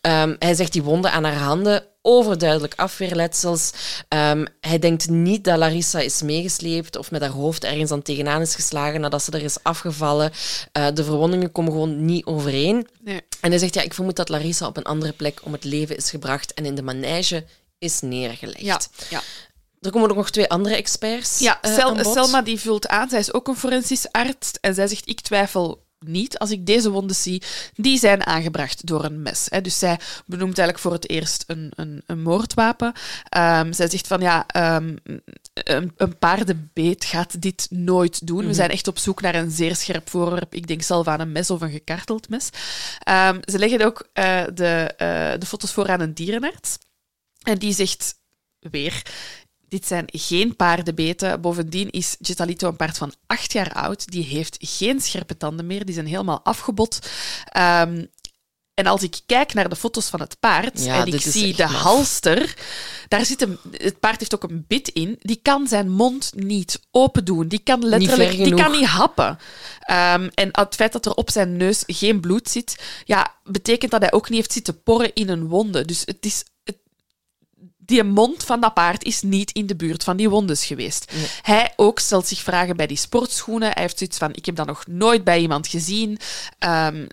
Ehm, 0.00 0.34
hij 0.38 0.54
zegt 0.54 0.72
die 0.72 0.82
wonden 0.82 1.12
aan 1.12 1.24
haar 1.24 1.36
handen, 1.36 1.84
overduidelijk 2.02 2.74
afweerletsels. 2.76 3.72
Ehm, 4.08 4.46
hij 4.60 4.78
denkt 4.78 5.08
niet 5.08 5.44
dat 5.44 5.58
Larissa 5.58 5.98
is 5.98 6.22
meegesleept 6.22 6.96
of 6.96 7.10
met 7.10 7.20
haar 7.20 7.30
hoofd 7.30 7.64
ergens 7.64 7.90
aan 7.90 8.02
tegenaan 8.02 8.40
is 8.40 8.54
geslagen 8.54 9.00
nadat 9.00 9.22
ze 9.22 9.30
er 9.30 9.42
is 9.42 9.62
afgevallen. 9.62 10.32
Eh, 10.72 10.86
de 10.94 11.04
verwondingen 11.04 11.52
komen 11.52 11.72
gewoon 11.72 12.04
niet 12.04 12.24
overeen. 12.24 12.88
Nee. 13.00 13.20
En 13.40 13.50
hij 13.50 13.58
zegt, 13.58 13.74
ja, 13.74 13.82
ik 13.82 13.94
vermoed 13.94 14.16
dat 14.16 14.28
Larissa 14.28 14.66
op 14.66 14.76
een 14.76 14.84
andere 14.84 15.12
plek 15.12 15.40
om 15.42 15.52
het 15.52 15.64
leven 15.64 15.96
is 15.96 16.10
gebracht 16.10 16.54
en 16.54 16.64
in 16.64 16.74
de 16.74 16.82
manege 16.82 17.44
is 17.78 18.00
neergelegd. 18.00 18.60
Ja, 18.60 18.80
ja. 19.08 19.22
Er 19.80 19.90
komen 19.90 20.10
ook 20.10 20.16
nog 20.16 20.30
twee 20.30 20.48
andere 20.48 20.76
experts 20.76 21.38
ja 21.38 21.60
eh, 21.60 21.74
Sel-. 21.74 22.04
Selma 22.04 22.42
die 22.42 22.60
vult 22.60 22.88
aan. 22.88 23.08
Zij 23.08 23.18
is 23.18 23.32
ook 23.32 23.48
een 23.48 23.56
forensisch 23.56 24.12
arts. 24.12 24.52
En 24.60 24.74
zij 24.74 24.86
zegt, 24.86 25.08
ik 25.08 25.20
twijfel 25.20 25.86
niet 25.98 26.38
als 26.38 26.50
ik 26.50 26.66
deze 26.66 26.90
wonden 26.90 27.16
zie. 27.16 27.42
Die 27.74 27.98
zijn 27.98 28.26
aangebracht 28.26 28.86
door 28.86 29.04
een 29.04 29.22
mes. 29.22 29.46
Hè. 29.48 29.60
Dus 29.60 29.78
zij 29.78 29.98
benoemt 30.26 30.58
eigenlijk 30.58 30.78
voor 30.78 30.92
het 30.92 31.08
eerst 31.08 31.44
een, 31.46 31.72
een, 31.74 32.02
een 32.06 32.22
moordwapen. 32.22 32.92
Ehm, 33.28 33.72
zij 33.72 33.90
zegt 33.90 34.06
van, 34.06 34.20
ja, 34.20 34.46
ehm, 34.46 34.96
een, 35.54 35.92
een 35.96 36.18
paardenbeet 36.18 37.04
gaat 37.04 37.42
dit 37.42 37.66
nooit 37.70 38.26
doen. 38.26 38.46
We 38.46 38.54
zijn 38.54 38.70
echt 38.70 38.88
op 38.88 38.98
zoek 38.98 39.20
naar 39.20 39.34
een 39.34 39.50
zeer 39.50 39.76
scherp 39.76 40.10
voorwerp. 40.10 40.54
Ik 40.54 40.66
denk 40.66 40.82
zelf 40.82 41.06
aan 41.06 41.20
een 41.20 41.32
mes 41.32 41.50
of 41.50 41.60
een 41.60 41.70
gekarteld 41.70 42.28
mes. 42.28 42.48
Ehm, 42.98 43.40
ze 43.44 43.58
leggen 43.58 43.80
ook 43.80 44.08
eh, 44.12 44.44
de, 44.54 44.94
eh, 44.96 45.38
de 45.38 45.46
foto's 45.46 45.72
voor 45.72 45.88
aan 45.88 46.00
een 46.00 46.14
dierenarts. 46.14 46.78
En 47.42 47.58
die 47.58 47.72
zegt 47.72 48.14
weer... 48.58 49.02
Dit 49.68 49.86
zijn 49.86 50.04
geen 50.06 50.56
paardenbeten. 50.56 51.40
Bovendien 51.40 51.90
is 51.90 52.16
Getalito 52.20 52.68
een 52.68 52.76
paard 52.76 52.98
van 52.98 53.12
acht 53.26 53.52
jaar 53.52 53.72
oud. 53.72 54.06
Die 54.06 54.24
heeft 54.24 54.56
geen 54.60 55.00
scherpe 55.00 55.36
tanden 55.36 55.66
meer. 55.66 55.84
Die 55.84 55.94
zijn 55.94 56.06
helemaal 56.06 56.40
afgebot. 56.42 57.08
Ehm, 57.44 58.04
en 58.78 58.86
als 58.86 59.02
ik 59.02 59.20
kijk 59.26 59.54
naar 59.54 59.68
de 59.68 59.76
foto's 59.76 60.08
van 60.08 60.20
het 60.20 60.40
paard 60.40 60.84
Ja, 60.84 61.00
en 61.00 61.06
ik 61.06 61.20
zie 61.20 61.54
de 61.54 61.62
maf. 61.62 61.72
halster, 61.72 62.54
daar 63.08 63.24
zit 63.24 63.42
een, 63.42 63.58
het 63.70 64.00
paard 64.00 64.20
heeft 64.20 64.34
ook 64.34 64.42
een 64.50 64.64
bit 64.68 64.88
in. 64.88 65.16
Die 65.20 65.40
kan 65.42 65.66
zijn 65.66 65.90
mond 65.90 66.32
niet 66.36 66.80
open 66.90 67.24
doen. 67.24 67.48
Die 67.48 67.58
kan 67.58 67.84
letterlijk, 67.84 68.30
die 68.30 68.54
kan 68.54 68.70
niet 68.70 68.84
happen. 68.84 69.38
Ehm, 69.80 70.28
en 70.34 70.48
het 70.52 70.74
feit 70.74 70.92
dat 70.92 71.06
er 71.06 71.14
op 71.14 71.30
zijn 71.30 71.56
neus 71.56 71.82
geen 71.86 72.20
bloed 72.20 72.48
zit, 72.48 72.78
ja, 73.04 73.34
betekent 73.44 73.90
dat 73.90 74.00
hij 74.00 74.12
ook 74.12 74.28
niet 74.28 74.38
heeft 74.38 74.52
zitten 74.52 74.82
porren 74.82 75.14
in 75.14 75.28
een 75.28 75.48
wonde. 75.48 75.84
Dus 75.84 76.02
het 76.04 76.26
is 76.26 76.44
die 77.88 78.04
mond 78.04 78.44
van 78.44 78.60
dat 78.60 78.74
paard 78.74 79.04
is 79.04 79.22
niet 79.22 79.50
in 79.50 79.66
de 79.66 79.76
buurt 79.76 80.04
van 80.04 80.16
die 80.16 80.30
wondes 80.30 80.64
geweest. 80.64 81.12
Hij 81.42 81.72
ook 81.76 81.98
stelt 81.98 82.26
zich 82.26 82.40
vragen 82.40 82.76
bij 82.76 82.86
die 82.86 82.96
sportschoenen. 82.96 83.70
Hij 83.72 83.82
heeft 83.82 83.98
zoiets 83.98 84.18
van, 84.18 84.34
ik 84.34 84.46
heb 84.46 84.56
dat 84.56 84.66
nog 84.66 84.86
nooit 84.86 85.24
bij 85.24 85.40
iemand 85.40 85.66
gezien. 85.66 86.18
Ehm, 86.58 87.06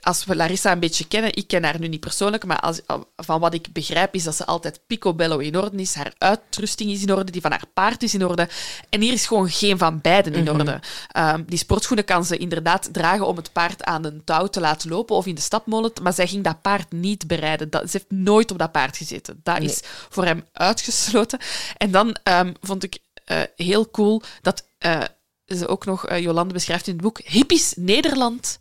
als 0.00 0.24
we 0.24 0.36
Larissa 0.36 0.72
een 0.72 0.80
beetje 0.80 1.06
kennen, 1.08 1.36
ik 1.36 1.46
ken 1.46 1.64
haar 1.64 1.78
nu 1.78 1.88
niet 1.88 2.00
persoonlijk, 2.00 2.44
maar 2.44 2.60
als, 2.60 2.80
van 3.16 3.40
wat 3.40 3.54
ik 3.54 3.72
begrijp 3.72 4.14
is 4.14 4.24
dat 4.24 4.34
ze 4.34 4.46
altijd 4.46 4.80
picobello 4.86 5.38
in 5.38 5.58
orde 5.58 5.76
is, 5.76 5.94
haar 5.94 6.12
uitrusting 6.18 6.90
is 6.90 7.02
in 7.02 7.14
orde, 7.14 7.32
die 7.32 7.40
van 7.40 7.50
haar 7.50 7.66
paard 7.74 8.02
is 8.02 8.14
in 8.14 8.26
orde. 8.26 8.48
En 8.88 9.00
hier 9.00 9.12
is 9.12 9.26
gewoon 9.26 9.48
geen 9.48 9.78
van 9.78 10.00
beiden 10.00 10.34
in 10.34 10.50
orde. 10.50 10.80
Ehm, 11.08 11.42
die 11.46 11.58
sportschoenen 11.58 12.04
kan 12.04 12.24
ze 12.24 12.36
inderdaad 12.36 12.88
dragen 12.92 13.26
om 13.26 13.36
het 13.36 13.52
paard 13.52 13.84
aan 13.84 14.04
een 14.04 14.24
touw 14.24 14.46
te 14.46 14.60
laten 14.60 14.90
lopen 14.90 15.16
of 15.16 15.26
in 15.26 15.34
de 15.34 15.40
stapmolen, 15.40 15.92
maar 16.02 16.12
zij 16.12 16.26
ging 16.26 16.44
dat 16.44 16.62
paard 16.62 16.92
niet 16.92 17.26
bereiden. 17.26 17.70
Dat, 17.70 17.90
ze 17.90 17.96
heeft 17.96 18.10
nooit 18.10 18.50
op 18.50 18.58
dat 18.58 18.72
paard 18.72 18.96
gezeten. 18.96 19.40
Dat 19.42 19.60
is 19.60 19.80
voor 19.84 20.24
hem 20.24 20.44
uitgesloten. 20.52 21.38
En 21.76 21.90
dan 21.90 22.16
ehm, 22.22 22.52
vond 22.60 22.82
ik 22.82 22.98
uh, 23.26 23.42
heel 23.56 23.90
cool 23.90 24.22
dat 24.42 24.66
uh, 24.86 25.02
ze 25.46 25.68
ook 25.68 25.84
nog, 25.84 26.10
uh, 26.10 26.18
Jolande 26.18 26.52
beschrijft 26.52 26.86
in 26.86 26.92
het 26.92 27.02
boek, 27.02 27.20
hippies 27.24 27.72
Nederland 27.76 28.58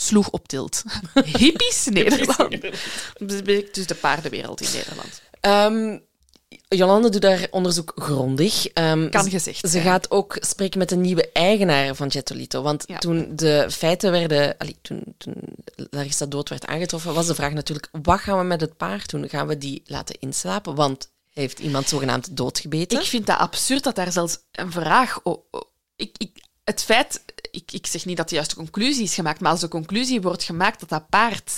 sloeg 0.00 0.30
op 0.30 0.48
tilt. 0.48 0.82
hippies 1.38 1.86
Nederland. 1.90 2.60
dus 3.72 3.86
de 3.86 3.96
paardenwereld 4.00 4.60
in 4.60 4.68
Nederland. 4.72 5.22
Um, 5.40 6.08
Jolande 6.68 7.08
doet 7.08 7.22
daar 7.22 7.46
onderzoek 7.50 7.92
grondig. 7.94 8.66
Um, 8.74 9.10
kan 9.10 9.30
gezegd. 9.30 9.70
Ze 9.70 9.80
gaat 9.80 10.10
ook 10.10 10.36
spreken 10.40 10.78
met 10.78 10.90
een 10.90 11.00
nieuwe 11.00 11.32
eigenaar 11.32 11.94
van 11.94 12.08
Jetolito. 12.08 12.62
Want 12.62 12.86
toen 12.98 13.36
de 13.36 13.66
feiten 13.70 14.10
werden... 14.10 14.56
Allee, 14.58 14.76
toen, 14.82 15.14
toen 15.18 15.34
Larissa 15.90 16.26
dood 16.26 16.48
werd 16.48 16.66
aangetroffen, 16.66 17.14
was 17.14 17.26
de 17.26 17.34
vraag 17.34 17.52
natuurlijk... 17.52 17.88
Wat 18.02 18.20
gaan 18.20 18.38
we 18.38 18.44
met 18.44 18.60
het 18.60 18.76
paard 18.76 19.10
doen? 19.10 19.28
Gaan 19.28 19.46
we 19.46 19.58
die 19.58 19.82
laten 19.84 20.16
inslapen? 20.18 20.74
Want 20.74 21.08
heeft 21.32 21.58
iemand 21.58 21.88
zogenaamd 21.88 22.36
doodgebeten? 22.36 23.00
Ik 23.00 23.06
vind 23.06 23.26
dat 23.26 23.38
absurd 23.38 23.84
dat 23.84 23.94
daar 23.94 24.12
zelfs 24.12 24.38
een 24.52 24.72
vraag... 24.72 25.18
ik, 25.96 26.14
ik, 26.18 26.30
het 26.64 26.82
feit... 26.82 27.22
Ik, 27.50 27.72
ik 27.72 27.86
zeg 27.86 28.04
niet 28.04 28.16
dat 28.16 28.28
de 28.28 28.34
juiste 28.34 28.54
conclusie 28.54 29.04
is 29.04 29.14
gemaakt, 29.14 29.40
maar 29.40 29.50
als 29.50 29.60
de 29.60 29.68
conclusie 29.68 30.20
wordt 30.20 30.42
gemaakt 30.42 30.80
dat 30.80 30.88
dat 30.88 31.08
paard 31.08 31.52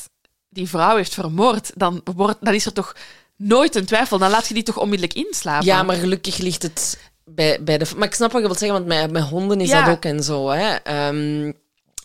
die 0.49 0.69
vrouw 0.69 0.97
heeft 0.97 1.15
vermoord, 1.15 1.71
dan, 1.75 2.01
wordt, 2.15 2.39
dan 2.41 2.55
is 2.55 2.67
er 2.67 2.73
toch 2.73 2.97
nooit 3.37 3.75
een 3.75 3.87
twijfel. 3.87 4.19
Dan 4.19 4.31
laat 4.31 4.49
je 4.49 4.55
die 4.55 4.63
toch 4.63 4.79
onmiddellijk 4.79 5.19
inslapen. 5.19 5.67
Ja, 5.67 5.83
maar 5.83 5.97
gelukkig 5.97 6.37
ligt 6.37 6.63
het 6.63 6.99
bij, 7.25 7.63
bij 7.63 7.79
de... 7.79 7.87
Maar 7.97 8.09
ik 8.09 8.15
snap 8.15 8.33
wat 8.33 8.41
je 8.41 8.47
wilt 8.47 8.59
zeggen, 8.59 8.79
want 8.79 9.01
met, 9.01 9.11
met 9.11 9.31
honden 9.31 9.61
is 9.61 9.71
dat 9.71 9.89
ook 9.89 10.05
en 10.05 10.23
zo. 10.23 10.49
Hè. 10.49 10.75
Um, 11.09 11.55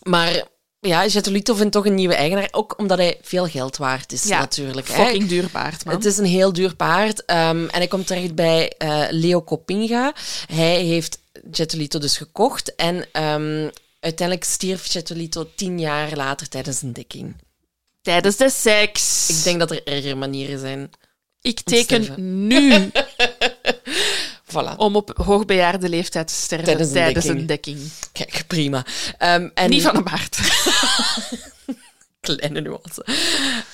maar 0.02 0.42
ja, 0.80 1.06
Jetolito 1.06 1.54
vindt 1.54 1.72
toch 1.72 1.86
een 1.86 1.94
nieuwe 1.94 2.14
eigenaar. 2.14 2.48
Ook 2.50 2.78
omdat 2.78 2.98
hij 2.98 3.18
veel 3.22 3.46
geld 3.46 3.76
waard 3.76 4.12
is, 4.12 4.24
ja, 4.24 4.38
natuurlijk. 4.38 4.86
fucking 4.86 5.28
duur 5.28 5.48
paard, 5.48 5.84
man. 5.84 5.94
Het 5.94 6.04
is 6.04 6.18
een 6.18 6.24
heel 6.24 6.52
duur 6.52 6.76
paard. 6.76 7.18
Um, 7.20 7.68
en 7.68 7.68
hij 7.70 7.86
komt 7.86 8.06
terecht 8.06 8.34
bij 8.34 8.72
uh, 8.82 9.04
Leo 9.10 9.42
Copinga. 9.42 10.14
Hij 10.52 10.82
heeft 10.82 11.18
Jetolito 11.50 11.98
dus 11.98 12.16
gekocht. 12.16 12.74
En 12.74 12.96
um, 12.96 13.70
uiteindelijk 14.00 14.48
stierf 14.48 14.92
Jetolito 14.92 15.50
tien 15.54 15.80
jaar 15.80 16.16
later 16.16 16.48
tijdens 16.48 16.82
een 16.82 16.92
dekking. 16.92 17.34
Tijdens 18.02 18.36
de 18.36 18.50
seks. 18.50 19.28
Ik 19.28 19.44
denk 19.44 19.58
dat 19.58 19.70
er 19.70 19.86
erger 19.86 20.16
manieren 20.16 20.58
zijn. 20.58 20.90
Ik 21.40 21.60
teken 21.60 22.14
nu 22.46 22.90
voilà. 24.48 24.76
om 24.76 24.96
op 24.96 25.12
hoogbejaarde 25.24 25.88
leeftijd 25.88 26.26
te 26.26 26.34
sterven 26.34 26.92
tijdens, 26.92 27.24
een, 27.24 27.46
dekking. 27.46 27.78
Kijk, 28.12 28.44
prima. 28.46 28.86
Um, 29.18 29.50
en... 29.54 29.70
Niet 29.70 29.82
van 29.82 29.96
een 29.96 30.04
baard. 30.04 30.38
Kleine 32.20 32.60
nuance. 32.60 33.04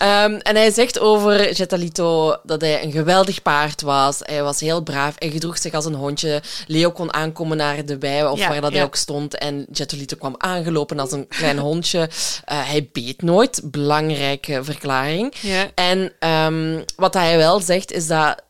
Um, 0.03 0.39
en 0.41 0.57
hij 0.57 0.70
zegt 0.70 0.99
over 0.99 1.53
Jetalito 1.53 2.37
dat 2.43 2.61
hij 2.61 2.83
een 2.83 2.93
geweldig 2.93 3.43
paard 3.43 3.83
was. 3.83 4.20
Hij 4.22 4.43
was 4.43 4.61
heel 4.61 4.83
braaf. 4.83 5.14
Hij 5.18 5.31
gedroeg 5.31 5.59
zich 5.59 5.75
als 5.75 5.85
een 5.85 5.95
hondje. 5.95 6.43
Leo 6.66 6.91
kon 6.91 7.14
aankomen 7.14 7.57
naar 7.57 7.85
de 7.85 7.99
wei, 7.99 8.27
of 8.27 8.47
waar 8.47 8.61
dat 8.61 8.72
hij 8.72 8.83
ook 8.83 8.97
stond. 8.97 9.39
En 9.39 9.66
Jetalito 9.72 10.16
kwam 10.16 10.35
aangelopen 10.39 11.01
als 11.01 11.12
een 11.12 11.29
klein 11.29 11.59
hondje. 11.59 11.99
Uh, 11.99 12.07
hij 12.47 12.89
beet 12.93 13.22
nooit. 13.22 13.61
Belangrijke 13.64 14.64
verklaring. 14.64 15.35
Ja. 15.41 15.70
En 15.75 16.12
um, 16.29 16.85
wat 16.97 17.14
hij 17.14 17.37
wel 17.37 17.61
zegt, 17.61 17.93
is 17.93 18.07
dat 18.07 18.43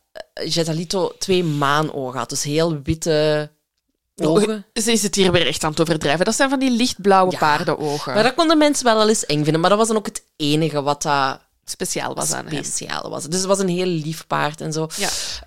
Jetalito 0.44 1.12
twee 1.18 1.44
maanogen 1.44 2.18
had. 2.18 2.28
Dus 2.28 2.42
heel 2.42 2.82
witte 2.82 3.50
Ogen. 4.22 4.66
Ze 4.72 4.92
is 4.92 5.02
het 5.02 5.14
hier 5.14 5.32
weer 5.32 5.46
echt 5.46 5.64
aan 5.64 5.70
het 5.70 5.80
overdrijven. 5.80 6.24
Dat 6.24 6.34
zijn 6.34 6.50
van 6.50 6.58
die 6.58 6.70
lichtblauwe 6.70 7.32
ja, 7.32 7.38
paardenogen. 7.38 8.14
Maar 8.14 8.22
dat 8.22 8.34
konden 8.34 8.58
mensen 8.58 8.84
wel 8.84 8.98
al 8.98 9.08
eens 9.08 9.26
eng 9.26 9.42
vinden. 9.42 9.60
Maar 9.60 9.70
dat 9.70 9.78
was 9.78 9.88
dan 9.88 9.96
ook 9.96 10.06
het 10.06 10.24
enige 10.36 10.82
wat 10.82 11.02
dat 11.02 11.38
speciaal 11.64 12.14
was 12.14 12.32
aan 12.32 12.46
speciaal 12.48 13.10
was. 13.10 13.24
Dus 13.24 13.38
het 13.38 13.46
was 13.46 13.58
een 13.58 13.68
heel 13.68 13.86
lief 13.86 14.26
paard 14.26 14.60
en 14.60 14.72
zo. 14.72 14.88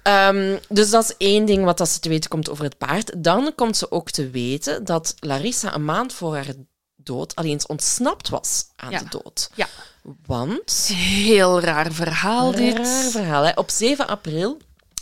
Ja. 0.04 0.30
Um, 0.30 0.60
dus 0.70 0.90
dat 0.90 1.04
is 1.04 1.14
één 1.18 1.46
ding 1.46 1.64
wat 1.64 1.78
dat 1.78 1.90
ze 1.90 2.00
te 2.00 2.10
weten 2.10 2.30
komt 2.30 2.50
over 2.50 2.64
het 2.64 2.78
paard. 2.78 3.24
Dan 3.24 3.52
komt 3.56 3.78
ze 3.78 3.92
ook 3.92 4.12
te 4.12 4.30
weten 4.30 4.86
dat 4.86 5.16
Larissa 5.20 5.74
een 5.74 5.86
maand 5.86 6.14
voor 6.14 6.36
haar 6.36 6.54
dood 6.96 7.36
alleen 7.36 7.62
ontsnapt 7.68 8.30
was 8.30 8.66
aan 8.76 8.92
ja. 8.92 9.00
de 9.00 9.06
dood. 9.10 9.50
Ja. 9.56 9.68
Want... 10.26 10.92
Heel 10.94 11.60
raar 11.62 11.92
verhaal 11.92 12.52
dit. 12.52 12.78
Raar 12.78 13.12
verhaal. 13.12 13.44
Hè. 13.44 13.52
Op 13.56 13.70
7 13.70 14.08
april 14.08 14.58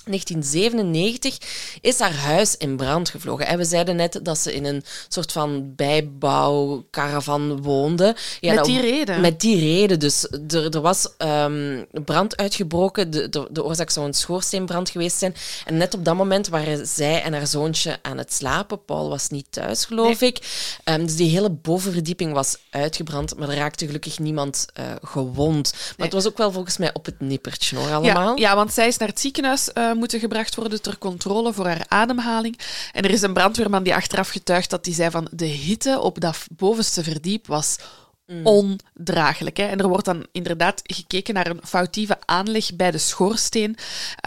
1997 0.06 1.38
is 1.82 2.00
haar 2.00 2.16
huis 2.16 2.58
in 2.58 2.76
brand 2.76 3.10
gevlogen. 3.10 3.48
En 3.48 3.58
we 3.58 3.66
zeiden 3.66 3.96
net 3.96 4.20
dat 4.24 4.38
ze 4.38 4.54
in 4.54 4.66
een 4.66 4.84
soort 5.08 5.32
van 5.32 5.74
bijbouwcaravan 5.76 7.62
woonde. 7.62 8.16
Ja, 8.40 8.54
met 8.54 8.66
die 8.66 8.82
reden? 8.82 9.22
Met 9.22 9.42
die 9.42 9.60
reden. 9.60 10.00
Dus 10.00 10.28
er, 10.48 10.76
er 10.76 10.82
was 10.82 11.10
um, 11.18 11.86
brand 12.06 12.38
uitgebroken. 12.38 13.12
De, 13.12 13.30
de, 13.30 13.48
de, 13.52 13.64
oorzaak 13.64 13.90
zou 13.90 14.06
een 14.06 14.14
schoorsteenbrand 14.14 14.90
geweest 14.90 15.18
zijn. 15.18 15.36
En 15.66 15.78
net 15.78 15.94
op 15.94 16.06
dat 16.06 16.16
moment 16.16 16.48
waren 16.48 16.88
zij 16.88 17.22
en 17.22 17.34
haar 17.34 17.48
zoontje 17.48 18.00
aan 18.02 18.18
het 18.18 18.34
slapen. 18.34 18.86
Paul 18.86 19.10
was 19.10 19.30
niet 19.30 19.48
thuis, 19.50 19.86
geloof 19.86 20.22
ik. 20.22 20.40
Um, 20.84 21.06
dus 21.06 21.16
die 21.16 21.30
hele 21.30 21.50
bovenverdieping 21.50 22.34
was 22.34 22.58
uitgebrand. 22.70 23.38
Maar 23.38 23.50
er 23.50 23.56
raakte 23.56 23.86
gelukkig 23.86 24.20
niemand 24.20 24.66
uh, 24.80 24.86
gewond. 25.02 25.72
Maar 25.72 25.94
nee. 25.98 26.06
het 26.08 26.14
was 26.14 26.28
ook 26.28 26.38
wel 26.38 26.52
volgens 26.52 26.78
mij 26.78 26.94
op 26.94 27.06
het 27.06 27.20
nippertje 27.20 27.78
hoor, 27.78 27.94
allemaal. 27.94 28.38
Ja, 28.38 28.50
ja 28.50 28.56
want 28.56 28.74
zij 28.74 28.88
is 28.88 28.98
naar 28.98 29.08
het 29.08 29.20
ziekenhuis... 29.20 29.70
Uh, 29.74 29.92
moeten 29.96 30.20
gebracht 30.20 30.56
worden 30.56 30.82
ter 30.82 30.98
controle 30.98 31.54
voor 31.54 31.68
haar 31.68 31.86
ademhaling. 31.88 32.60
En 32.92 33.04
er 33.04 33.12
is 33.12 33.22
een 33.22 33.34
brandweerman 33.34 33.84
die 33.84 33.96
achteraf 33.96 34.30
getuigt 34.30 34.70
dat 34.70 34.86
hij 34.86 34.94
zei 34.94 35.10
van 35.10 35.28
de 35.32 35.46
hitte 35.46 36.00
op 36.00 36.20
dat 36.20 36.38
bovenste 36.56 37.04
verdiep 37.04 37.48
was 37.48 37.78
Mm. 38.26 38.46
ondraaglijk. 38.46 39.58
Hè? 39.58 39.64
En 39.64 39.80
er 39.80 39.88
wordt 39.88 40.06
dan 40.06 40.26
inderdaad 40.32 40.82
gekeken 40.84 41.34
naar 41.34 41.48
een 41.48 41.60
foutieve 41.64 42.18
aanleg 42.26 42.76
bij 42.76 42.92
de 42.92 42.98
schoorsteen. 42.98 43.78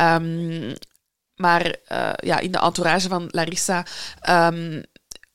Um, 0.00 0.74
maar 1.36 1.76
uh, 1.92 2.10
ja, 2.16 2.38
in 2.38 2.52
de 2.52 2.58
entourage 2.58 3.08
van 3.08 3.28
Larissa 3.30 3.86
um, 4.28 4.82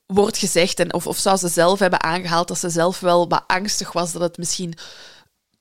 wordt 0.06 0.38
gezegd, 0.38 0.80
en 0.80 0.94
of, 0.94 1.08
of 1.08 1.18
zou 1.18 1.38
ze 1.38 1.48
zelf 1.48 1.80
hebben 1.80 2.04
aangehaald, 2.04 2.48
dat 2.48 2.58
ze 2.58 2.70
zelf 2.70 3.00
wel 3.00 3.28
wat 3.28 3.44
angstig 3.48 3.92
was 3.92 4.12
dat 4.12 4.22
het 4.22 4.38
misschien 4.38 4.74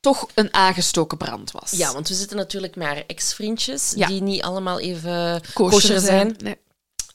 toch 0.03 0.29
een 0.35 0.55
aangestoken 0.55 1.19
brand 1.19 1.51
was. 1.51 1.71
Ja, 1.71 1.93
want 1.93 2.09
we 2.09 2.15
zitten 2.15 2.37
natuurlijk 2.37 2.77
met 2.77 3.05
ex-vriendjes, 3.07 3.91
die 3.91 4.23
niet 4.23 4.43
allemaal 4.43 4.81
even 4.81 5.41
kosher, 5.55 6.01
zijn. 6.01 6.37
Nee. 6.39 6.57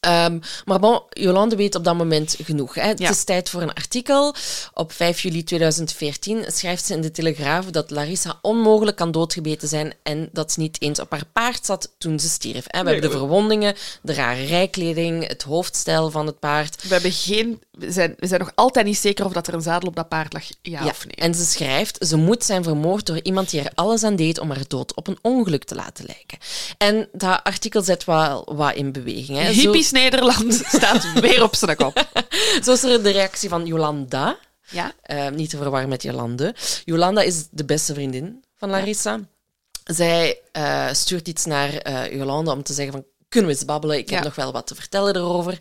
Um, 0.02 0.40
maar 0.66 0.80
bon, 0.80 1.02
Jolande 1.10 1.56
weet 1.56 1.76
op 1.76 1.84
dat 1.84 1.96
moment 1.96 2.36
genoeg. 2.44 2.76
Hè. 2.76 2.82
Het 2.82 3.00
is 3.00 3.24
tijd 3.24 3.50
voor 3.50 3.62
een 3.62 3.74
artikel. 3.74 4.36
Op 4.74 4.92
5 4.92 5.22
juli 5.22 5.44
2014 5.44 6.44
schrijft 6.48 6.86
ze 6.86 6.94
in 6.94 7.02
de 7.02 7.12
Telegraaf 7.12 7.66
dat 7.66 7.90
Larissa 7.90 8.40
onmogelijk 8.42 8.98
kan 8.98 9.12
doodgebeten 9.12 9.68
zijn 9.68 9.94
en 10.04 10.30
dat 10.32 10.52
ze 10.52 10.60
niet 10.60 10.82
eens 10.82 11.00
op 11.00 11.12
haar 11.12 11.26
paard 11.34 11.66
zat 11.66 11.94
toen 11.98 12.20
ze 12.20 12.30
stierf. 12.30 12.66
Hè. 12.68 12.84
We 12.84 12.90
hebben 12.90 13.10
de 13.10 13.18
verwondingen, 13.18 13.76
de 14.02 14.14
rare 14.14 14.46
rijkleding, 14.46 15.28
het 15.28 15.44
hoofdstijl 15.44 16.12
van 16.12 16.26
het 16.26 16.40
paard. 16.40 16.82
We, 16.82 16.94
hebben 16.94 17.12
geen, 17.12 17.62
we, 17.72 17.92
zijn, 17.92 18.14
we 18.18 18.28
zijn 18.28 18.40
nog 18.40 18.52
altijd 18.56 18.86
niet 18.86 18.98
zeker 18.98 19.26
of 19.26 19.32
dat 19.32 19.48
er 19.48 19.54
een 19.54 19.62
zadel 19.62 19.90
op 19.90 19.96
dat 19.96 20.08
paard 20.08 20.34
lag, 20.34 20.44
ja, 20.62 20.84
ja, 20.84 20.86
of 20.86 21.06
nee. 21.06 21.16
En 21.16 21.36
ze 21.36 21.46
schrijft, 21.46 22.06
ze 22.08 22.16
moet 22.16 22.44
zijn 22.44 22.64
vermoord 22.64 23.06
door 23.06 23.20
iemand 23.22 23.50
die 23.50 23.62
er 23.62 23.72
alles 23.76 24.04
aan 24.04 24.16
deed 24.16 24.40
om 24.40 24.52
haar 24.52 24.68
dood 24.68 24.96
op 24.96 25.08
een 25.08 25.18
ongeluk 25.22 25.64
te 25.64 25.76
laten 25.76 26.06
lijken. 26.06 26.38
En 26.78 27.10
dat 27.12 27.40
artikel 27.44 27.82
zet 27.82 28.06
wel 28.06 28.54
wat 28.56 28.76
in 28.76 28.92
beweging. 28.92 29.38
Hè. 29.38 29.54
Zo 29.54 29.72
Nederland 29.92 30.54
staat 30.68 31.20
weer 31.20 31.44
op 31.44 31.56
zijn 31.56 31.76
kop. 31.76 32.08
Zo 32.64 32.72
is 32.72 32.84
er 32.84 33.04
de 33.04 33.10
reactie 33.10 33.50
van 33.50 33.66
Jolanda. 33.66 34.38
Ja? 34.70 34.92
Uh, 35.12 35.30
niet 35.30 35.50
te 35.50 35.58
verwarren 35.58 35.90
met 35.90 36.04
Jolande. 36.04 36.56
Jolanda 36.86 37.22
is 37.22 37.48
de 37.52 37.66
beste 37.66 37.94
vriendin 37.94 38.44
van 38.58 38.70
Larissa. 38.70 39.12
Ja. 39.12 39.94
Zij 39.94 40.40
uh, 40.58 40.94
stuurt 40.94 41.28
iets 41.28 41.46
naar 41.46 41.88
uh, 41.88 42.12
Jolanda 42.14 42.52
om 42.52 42.64
te 42.64 42.74
zeggen 42.74 42.94
van 42.94 43.06
kunnen 43.30 43.50
we 43.50 43.56
eens 43.56 43.66
babbelen? 43.66 43.98
Ik 43.98 44.10
heb 44.10 44.24
nog 44.24 44.36
wel 44.36 44.52
wat 44.52 44.68
te 44.68 44.76
vertellen 44.76 45.16
erover. 45.16 45.58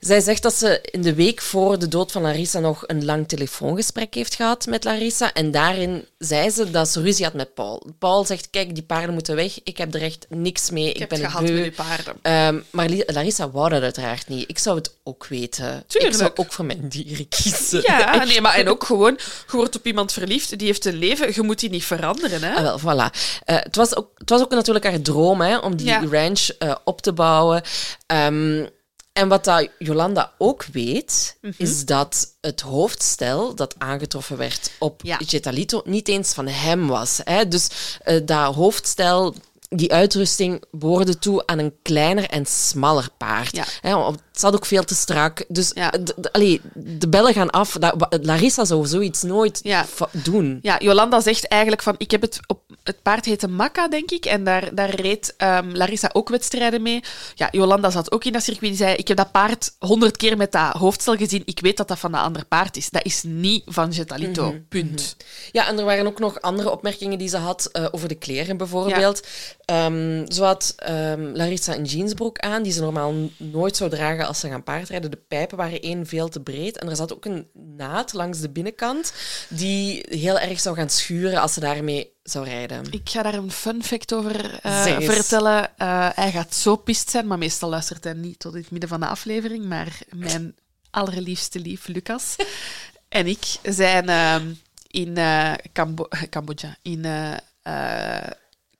Zij 0.00 0.20
zegt 0.20 0.42
dat 0.42 0.54
ze 0.54 0.80
in 0.90 1.02
de 1.02 1.14
week 1.14 1.40
voor 1.40 1.78
de 1.78 1.88
dood 1.88 2.12
van 2.12 2.22
Larissa 2.22 2.58
nog 2.58 2.82
een 2.86 3.04
lang 3.04 3.28
telefoongesprek 3.28 4.14
heeft 4.14 4.34
gehad 4.34 4.66
met 4.66 4.84
Larissa. 4.84 5.32
En 5.32 5.50
daarin 5.50 6.04
zei 6.18 6.50
ze 6.50 6.70
dat 6.70 6.88
ze 6.88 7.00
ruzie 7.00 7.24
had 7.24 7.34
met 7.34 7.54
Paul. 7.54 7.86
Paul 7.98 8.24
zegt, 8.24 8.50
kijk, 8.50 8.74
die 8.74 8.82
paarden 8.82 9.14
moeten 9.14 9.36
weg. 9.36 9.60
Ik 9.62 9.76
heb 9.76 9.94
er 9.94 10.02
echt 10.02 10.26
niks 10.28 10.70
mee. 10.70 10.88
Ik, 10.88 10.94
ik 10.94 11.00
heb 11.00 11.08
ben 11.08 11.20
het 11.20 11.30
gehad 11.30 11.42
met 11.50 11.62
die 11.62 11.72
paarden. 11.72 12.14
Um, 12.54 12.64
maar 12.70 12.88
Larissa 13.06 13.50
wou 13.50 13.68
dat 13.68 13.82
uiteraard 13.82 14.28
niet. 14.28 14.48
Ik 14.48 14.58
zou 14.58 14.76
het 14.76 14.94
ook 15.02 15.26
weten. 15.26 15.84
Tuurlijk. 15.86 16.12
Ik 16.12 16.18
zou 16.18 16.30
ook 16.34 16.52
voor 16.52 16.64
mijn 16.64 16.88
dieren 16.88 17.28
kiezen. 17.28 17.82
Ja, 17.82 18.24
nee, 18.24 18.40
maar 18.40 18.54
en 18.54 18.68
ook 18.68 18.84
gewoon, 18.84 19.18
je 19.50 19.56
wordt 19.56 19.76
op 19.76 19.86
iemand 19.86 20.12
verliefd, 20.12 20.58
die 20.58 20.66
heeft 20.66 20.84
een 20.84 20.98
leven, 20.98 21.32
je 21.34 21.42
moet 21.42 21.60
die 21.60 21.70
niet 21.70 21.84
veranderen. 21.84 22.42
Hè? 22.42 22.54
Ah, 22.54 22.62
wel, 22.62 22.80
voilà. 22.80 23.14
Uh, 23.14 23.56
het, 23.56 23.76
was 23.76 23.96
ook, 23.96 24.10
het 24.14 24.30
was 24.30 24.40
ook 24.40 24.50
natuurlijk 24.50 24.84
haar 24.84 25.00
droom 25.00 25.40
hè, 25.40 25.58
om 25.58 25.76
die 25.76 25.86
ja. 25.86 26.04
ranch 26.10 26.48
uh, 26.58 26.74
op 26.84 27.00
te 27.02 27.12
bouwen. 27.12 27.62
Um, 28.06 28.68
En 29.12 29.28
wat 29.28 29.44
dat 29.44 29.68
Jolanda 29.78 30.32
ook 30.38 30.64
weet, 30.72 31.36
Mhm. 31.40 31.52
is 31.56 31.84
dat 31.84 32.34
het 32.40 32.60
hoofdstel 32.60 33.54
dat 33.54 33.74
aangetroffen 33.78 34.36
werd 34.36 34.70
op 34.78 35.00
Ja. 35.04 35.16
Getalito 35.26 35.82
niet 35.84 36.08
eens 36.08 36.32
van 36.32 36.46
hem 36.46 36.86
was. 36.86 37.20
Hè? 37.24 37.48
Dus 37.48 37.68
eh, 38.02 38.20
dat 38.24 38.54
hoofdstel, 38.54 39.34
die 39.68 39.92
uitrusting, 39.92 40.62
behoorde 40.70 41.18
toe 41.18 41.46
aan 41.46 41.58
een 41.58 41.74
kleiner 41.82 42.24
en 42.28 42.46
smaller 42.46 43.08
paard. 43.18 43.56
Ja. 43.56 43.64
Hè, 43.80 43.94
zat 44.40 44.54
ook 44.54 44.66
veel 44.66 44.84
te 44.84 44.94
strak. 44.94 45.44
Dus 45.48 45.70
Ja. 45.74 45.92
allee, 46.32 46.60
de 46.74 47.08
bellen 47.08 47.32
gaan 47.34 47.50
af. 47.50 47.76
Larissa 48.08 48.64
zou 48.64 48.86
zoiets 48.86 49.22
nooit 49.22 49.60
Ja. 49.62 49.86
doen. 50.12 50.58
Ja, 50.62 50.78
Jolanda 50.78 51.20
zegt 51.20 51.48
eigenlijk 51.48 51.82
van, 51.82 51.94
ik 51.98 52.10
heb 52.10 52.20
het 52.20 52.40
op... 52.46 52.60
Het 52.82 53.02
paard 53.02 53.24
heette 53.24 53.48
Makka, 53.48 53.88
denk 53.88 54.10
ik. 54.10 54.24
En 54.24 54.44
daar, 54.44 54.74
daar 54.74 54.94
reed 54.94 55.34
ehm, 55.36 55.70
Larissa 55.72 56.10
ook 56.12 56.28
wedstrijden 56.28 56.82
mee. 56.82 57.00
Ja, 57.34 57.48
Jolanda 57.50 57.90
zat 57.90 58.12
ook 58.12 58.24
in 58.24 58.32
dat 58.32 58.42
circuit. 58.42 58.70
Die 58.70 58.76
zei, 58.80 58.94
ik 58.96 59.08
heb 59.08 59.16
dat 59.16 59.30
paard 59.32 59.72
honderd 59.78 60.16
keer 60.16 60.36
met 60.36 60.52
dat 60.52 60.72
hoofdstel 60.72 61.16
gezien. 61.16 61.42
Ik 61.44 61.60
weet 61.60 61.76
dat 61.76 61.88
dat 61.88 61.98
van 61.98 62.14
een 62.14 62.20
ander 62.20 62.44
paard 62.44 62.76
is. 62.76 62.90
Dat 62.90 63.04
is 63.04 63.22
niet 63.26 63.62
van 63.66 63.92
Getalito. 63.94 64.46
Mhm, 64.46 64.58
Punt. 64.68 65.16
Ja, 65.52 65.68
en 65.68 65.78
er 65.78 65.84
waren 65.84 66.06
ook 66.06 66.18
nog 66.18 66.40
andere 66.40 66.70
opmerkingen 66.70 67.18
die 67.18 67.28
ze 67.28 67.36
had 67.36 67.68
eh, 67.72 67.86
over 67.90 68.08
de 68.08 68.14
kleren 68.14 68.56
bijvoorbeeld. 68.56 69.20
Ehm, 69.64 70.30
zo 70.32 70.44
had 70.44 70.72
ehm, 70.76 71.30
Larissa 71.34 71.74
een 71.74 71.84
jeansbroek 71.84 72.38
aan, 72.38 72.62
die 72.62 72.72
ze 72.72 72.80
normaal 72.80 73.14
nooit 73.36 73.76
zou 73.76 73.90
dragen 73.90 74.26
als 74.30 74.40
ze 74.40 74.48
gaan 74.48 74.62
paardrijden. 74.62 75.10
De 75.10 75.22
pijpen 75.28 75.56
waren 75.56 75.80
één 75.80 76.06
veel 76.06 76.28
te 76.28 76.40
breed. 76.40 76.78
En 76.78 76.88
er 76.88 76.96
zat 76.96 77.14
ook 77.14 77.24
een 77.24 77.48
naad 77.52 78.12
langs 78.12 78.40
de 78.40 78.50
binnenkant 78.50 79.12
die 79.48 80.06
heel 80.08 80.38
erg 80.38 80.60
zou 80.60 80.76
gaan 80.76 80.90
schuren 80.90 81.40
als 81.40 81.52
ze 81.52 81.60
daarmee 81.60 82.12
zou 82.22 82.44
rijden. 82.44 82.84
Ik 82.90 83.08
ga 83.08 83.22
daar 83.22 83.34
een 83.34 83.52
fun 83.52 83.84
fact 83.84 84.14
over 84.14 84.58
eh, 84.62 84.98
vertellen. 85.00 85.78
Eh, 85.78 86.08
hij 86.14 86.30
gaat 86.30 86.54
zo 86.54 86.76
pist 86.76 87.10
zijn, 87.10 87.26
maar 87.26 87.38
meestal 87.38 87.68
luistert 87.68 88.04
hij 88.04 88.12
niet 88.12 88.38
tot 88.38 88.54
in 88.54 88.60
het 88.60 88.70
midden 88.70 88.88
van 88.88 89.00
de 89.00 89.06
aflevering. 89.06 89.64
Maar 89.64 89.98
mijn 90.14 90.54
allerliefste 90.90 91.58
lief, 91.60 91.86
Lucas, 91.86 92.36
en 93.08 93.26
ik 93.26 93.44
zijn 93.62 94.08
ehm, 94.08 94.52
in 94.86 95.16
eh, 95.16 95.52
Cambo- 95.72 96.08
Cambodja, 96.30 96.76
in 96.82 97.04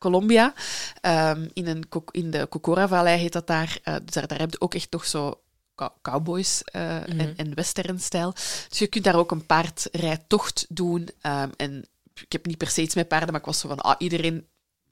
Colombia, 0.00 0.52
ehm, 1.00 1.48
in, 1.52 1.66
een, 1.66 1.84
in 2.10 2.30
de 2.30 2.46
Kokora-vallei 2.46 3.18
heet 3.18 3.32
dat 3.32 3.46
daar. 3.46 3.78
Eh, 3.82 3.94
dus 4.04 4.14
daar, 4.14 4.26
daar 4.26 4.38
heb 4.38 4.50
je 4.52 4.60
ook 4.60 4.74
echt 4.74 4.92
nog 4.92 5.06
zo 5.06 5.40
cow- 5.74 5.92
cowboys 6.02 6.62
eh, 6.64 6.96
en, 7.20 7.34
en 7.36 7.54
western-stijl. 7.54 8.32
Dus 8.68 8.78
je 8.78 8.86
kunt 8.86 9.04
daar 9.04 9.16
ook 9.16 9.30
een 9.30 9.46
paardrijtocht 9.46 10.66
doen. 10.68 11.08
ehm, 11.20 11.48
en 11.56 11.84
ik 12.14 12.32
heb 12.32 12.46
niet 12.46 12.58
per 12.58 12.68
se 12.68 12.82
iets 12.82 12.94
met 12.94 13.08
paarden, 13.08 13.30
maar 13.30 13.40
ik 13.40 13.46
was 13.46 13.58
zo 13.58 13.68
van, 13.68 13.80
ah, 13.80 13.94
iedereen 13.98 14.46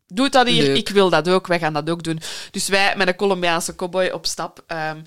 doet 0.07 0.33
dat 0.33 0.47
hier, 0.49 0.63
Leuk. 0.63 0.77
ik 0.77 0.89
wil 0.89 1.11
dat 1.11 1.29
ook, 1.29 1.47
wij 1.47 1.59
gaan 1.59 1.73
dat 1.73 1.91
ook 1.91 2.03
doen. 2.03 2.21
Dus 2.51 2.69
wij 2.69 2.97
met 2.97 3.09
een 3.09 3.17
Colombiaanse 3.17 3.75
cowboy 3.75 4.09
op 4.09 4.27
stap. 4.27 4.65
ehm, 4.67 5.03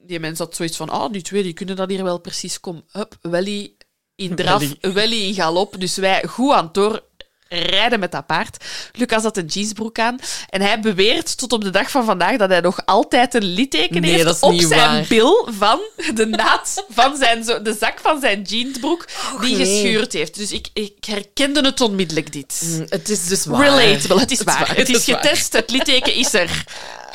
die 0.00 0.20
mens 0.20 0.38
had 0.38 0.56
zoiets 0.56 0.76
van, 0.76 0.88
ah, 0.88 1.12
die 1.12 1.22
twee 1.22 1.42
die 1.42 1.52
kunnen 1.52 1.76
dat 1.76 1.88
hier 1.88 2.02
wel 2.04 2.18
precies. 2.18 2.60
Kom, 2.60 2.82
hup, 2.90 3.16
welly 3.20 3.74
in 4.14 4.34
draf, 4.34 4.58
Welly. 4.80 4.94
welly 4.94 5.22
in 5.26 5.34
galop. 5.34 5.80
Dus 5.80 5.96
wij 5.96 6.26
goed 6.26 6.52
aan 6.52 6.64
het 6.64 6.74
door 6.74 7.02
rijden 7.48 8.00
met 8.00 8.12
dat 8.12 8.26
paard. 8.26 8.64
Lucas 8.92 9.22
had 9.22 9.36
een 9.36 9.46
jeansbroek 9.46 9.98
aan. 9.98 10.18
En 10.48 10.60
hij 10.60 10.80
beweert 10.80 11.38
tot 11.38 11.52
op 11.52 11.64
de 11.64 11.70
dag 11.70 11.90
van 11.90 12.04
vandaag 12.04 12.36
dat 12.36 12.48
hij 12.48 12.60
nog 12.60 12.80
altijd 12.84 13.34
een 13.34 13.44
litteken 13.44 14.00
Nee, 14.00 14.12
heeft 14.24 14.42
op 14.42 14.60
zijn 14.60 14.80
waar. 14.80 15.04
bil 15.08 15.48
van 15.58 15.80
de 16.14 16.26
naad 16.26 16.84
van 16.88 17.16
zijn, 17.16 17.44
de 17.44 17.76
zak 17.80 17.98
van 18.02 18.20
zijn 18.20 18.42
jeansbroek 18.42 19.04
die 19.40 19.56
nee. 19.56 19.66
gescheurd 19.66 20.12
heeft. 20.12 20.36
Dus 20.36 20.52
ik, 20.52 20.68
ik 20.72 21.04
herkende 21.06 21.60
het 21.60 21.80
onmiddellijk, 21.80 22.32
dit. 22.32 22.62
Mm, 22.64 22.86
Het 22.88 23.08
is 23.08 23.26
dus 23.26 23.44
waar. 23.44 23.60
Relatable, 23.60 24.20
het 24.20 24.30
is 24.30 24.42
waar. 24.42 24.76
Het 24.76 24.88
is 24.88 25.04
getest, 25.04 25.52
het 25.52 25.70
litteken 25.70 26.14
is 26.14 26.34
er. 26.34 26.64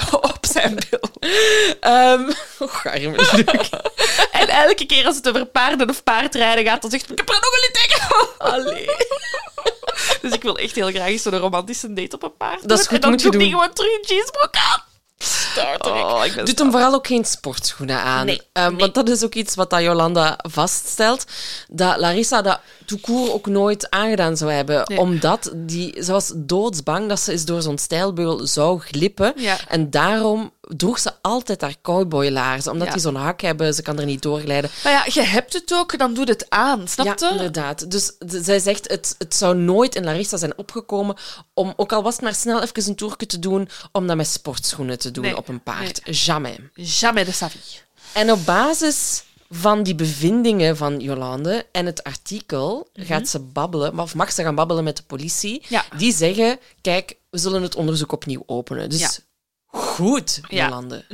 Op 0.11 0.37
zijn 0.41 0.75
bil. 0.89 0.99
Ehm, 1.79 2.31
oh. 2.59 2.85
En 4.31 4.47
elke 4.49 4.85
keer 4.85 5.05
als 5.05 5.15
het 5.15 5.29
over 5.29 5.45
paarden 5.45 5.89
of 5.89 6.03
paardrijden 6.03 6.65
gaat, 6.65 6.81
dan 6.81 6.91
zegt 6.91 7.05
hij, 7.05 7.15
ik 7.15 7.19
heb 7.25 7.29
er 7.35 7.41
nog 7.41 7.53
een 7.53 7.71
litteken. 7.71 8.27
Allee. 8.53 8.89
Dus 10.21 10.31
ik 10.31 10.43
wil 10.43 10.57
echt 10.57 10.75
heel 10.75 10.89
graag 10.89 11.07
eens 11.07 11.21
zo'n 11.21 11.37
romantische 11.37 11.93
date 11.93 12.15
op 12.15 12.23
een 12.23 12.37
paard 12.37 12.69
Dat 12.69 12.79
is 12.79 12.87
goed, 12.87 12.95
en 12.95 13.01
dan 13.01 13.09
moet 13.09 13.21
je 13.21 13.29
doet 13.29 13.41
hij 13.41 13.49
doen. 13.49 13.59
gewoon 13.59 13.73
terug 13.73 13.91
een 13.93 14.03
jeansbroek 14.15 14.55
aan. 14.55 14.83
Oh, 15.79 16.21
ik 16.25 16.35
ben 16.35 16.45
Doet 16.45 16.59
hem 16.59 16.71
vooral 16.71 16.93
ook 16.93 17.07
geen 17.07 17.25
sportschoenen 17.25 17.99
aan. 17.99 18.25
Nee, 18.25 18.41
Eh, 18.53 18.67
nee. 18.67 18.77
Want 18.77 18.93
dat 18.93 19.09
is 19.09 19.23
ook 19.23 19.33
iets 19.33 19.55
wat 19.55 19.69
dat 19.69 19.81
Jolanda 19.81 20.39
vaststelt. 20.49 21.25
Dat 21.67 21.97
Larissa 21.97 22.41
dat 22.41 22.59
court 23.01 23.31
ook 23.31 23.47
nooit 23.47 23.89
aangedaan 23.89 24.37
zou 24.37 24.51
hebben. 24.51 24.81
Nee. 24.85 24.97
Omdat 24.97 25.51
die, 25.55 26.03
ze 26.03 26.11
was 26.11 26.31
doodsbang 26.35 27.09
dat 27.09 27.19
ze 27.19 27.31
eens 27.31 27.45
door 27.45 27.61
zo'n 27.61 27.77
stijlbeugel 27.77 28.47
zou 28.47 28.79
glippen. 28.79 29.33
Ja. 29.35 29.57
En 29.67 29.89
daarom 29.89 30.51
droeg 30.67 30.99
ze 30.99 31.11
altijd 31.21 31.61
haar 31.61 31.75
cowboylaarzen. 31.81 32.71
Omdat 32.71 32.87
Ja. 32.87 32.93
die 32.93 33.01
zo'n 33.01 33.15
hak 33.15 33.41
hebben, 33.41 33.73
ze 33.73 33.81
kan 33.81 33.99
er 33.99 34.05
niet 34.05 34.21
doorglijden. 34.21 34.69
Maar 34.83 34.91
ja, 34.93 35.03
je 35.07 35.21
hebt 35.21 35.53
het 35.53 35.73
ook, 35.73 35.97
dan 35.97 36.13
doet 36.13 36.27
het 36.27 36.45
aan. 36.49 36.87
Snap 36.87 37.19
Ja, 37.19 37.31
inderdaad. 37.31 37.91
Dus 37.91 38.11
zij 38.19 38.59
zegt, 38.59 38.87
het, 38.89 39.15
het 39.17 39.35
zou 39.35 39.55
nooit 39.55 39.95
in 39.95 40.03
Larissa 40.03 40.37
zijn 40.37 40.57
opgekomen 40.57 41.15
om, 41.53 41.73
ook 41.75 41.93
al 41.93 42.03
was 42.03 42.13
het 42.13 42.23
maar 42.23 42.35
snel 42.35 42.61
even 42.61 42.87
een 42.87 42.95
toertje 42.95 43.25
te 43.25 43.39
doen, 43.39 43.69
om 43.91 44.07
dat 44.07 44.15
met 44.15 44.27
sportschoenen 44.27 44.99
te 44.99 45.11
doen 45.11 45.23
Nee, 45.23 45.37
op 45.37 45.47
een 45.47 45.63
paard. 45.63 46.01
Jamais. 46.03 46.57
Jamais 46.73 47.25
de 47.27 47.31
sa 47.33 47.49
vie. 47.49 47.61
En 48.13 48.31
op 48.31 48.45
basis 48.45 49.23
van 49.49 49.83
die 49.83 49.95
bevindingen 49.95 50.77
van 50.77 50.99
Jolande 50.99 51.65
en 51.71 51.85
het 51.85 52.03
artikel 52.03 52.87
gaat 52.93 53.27
ze 53.27 53.39
babbelen, 53.39 53.99
of 53.99 54.15
mag 54.15 54.31
ze 54.31 54.43
gaan 54.43 54.55
babbelen 54.55 54.83
met 54.83 54.97
de 54.97 55.03
politie. 55.03 55.59
Mhm. 55.63 55.73
Ja. 55.73 55.85
Die 55.97 56.13
zeggen, 56.13 56.59
kijk, 56.81 57.15
we 57.29 57.37
zullen 57.37 57.61
het 57.61 57.75
onderzoek 57.75 58.11
opnieuw 58.11 58.43
openen. 58.45 58.89
Dus 58.89 59.19
Ja. 59.97 59.99
goed, 59.99 60.41
Ja. 60.47 60.63
Jolande. 60.65 61.05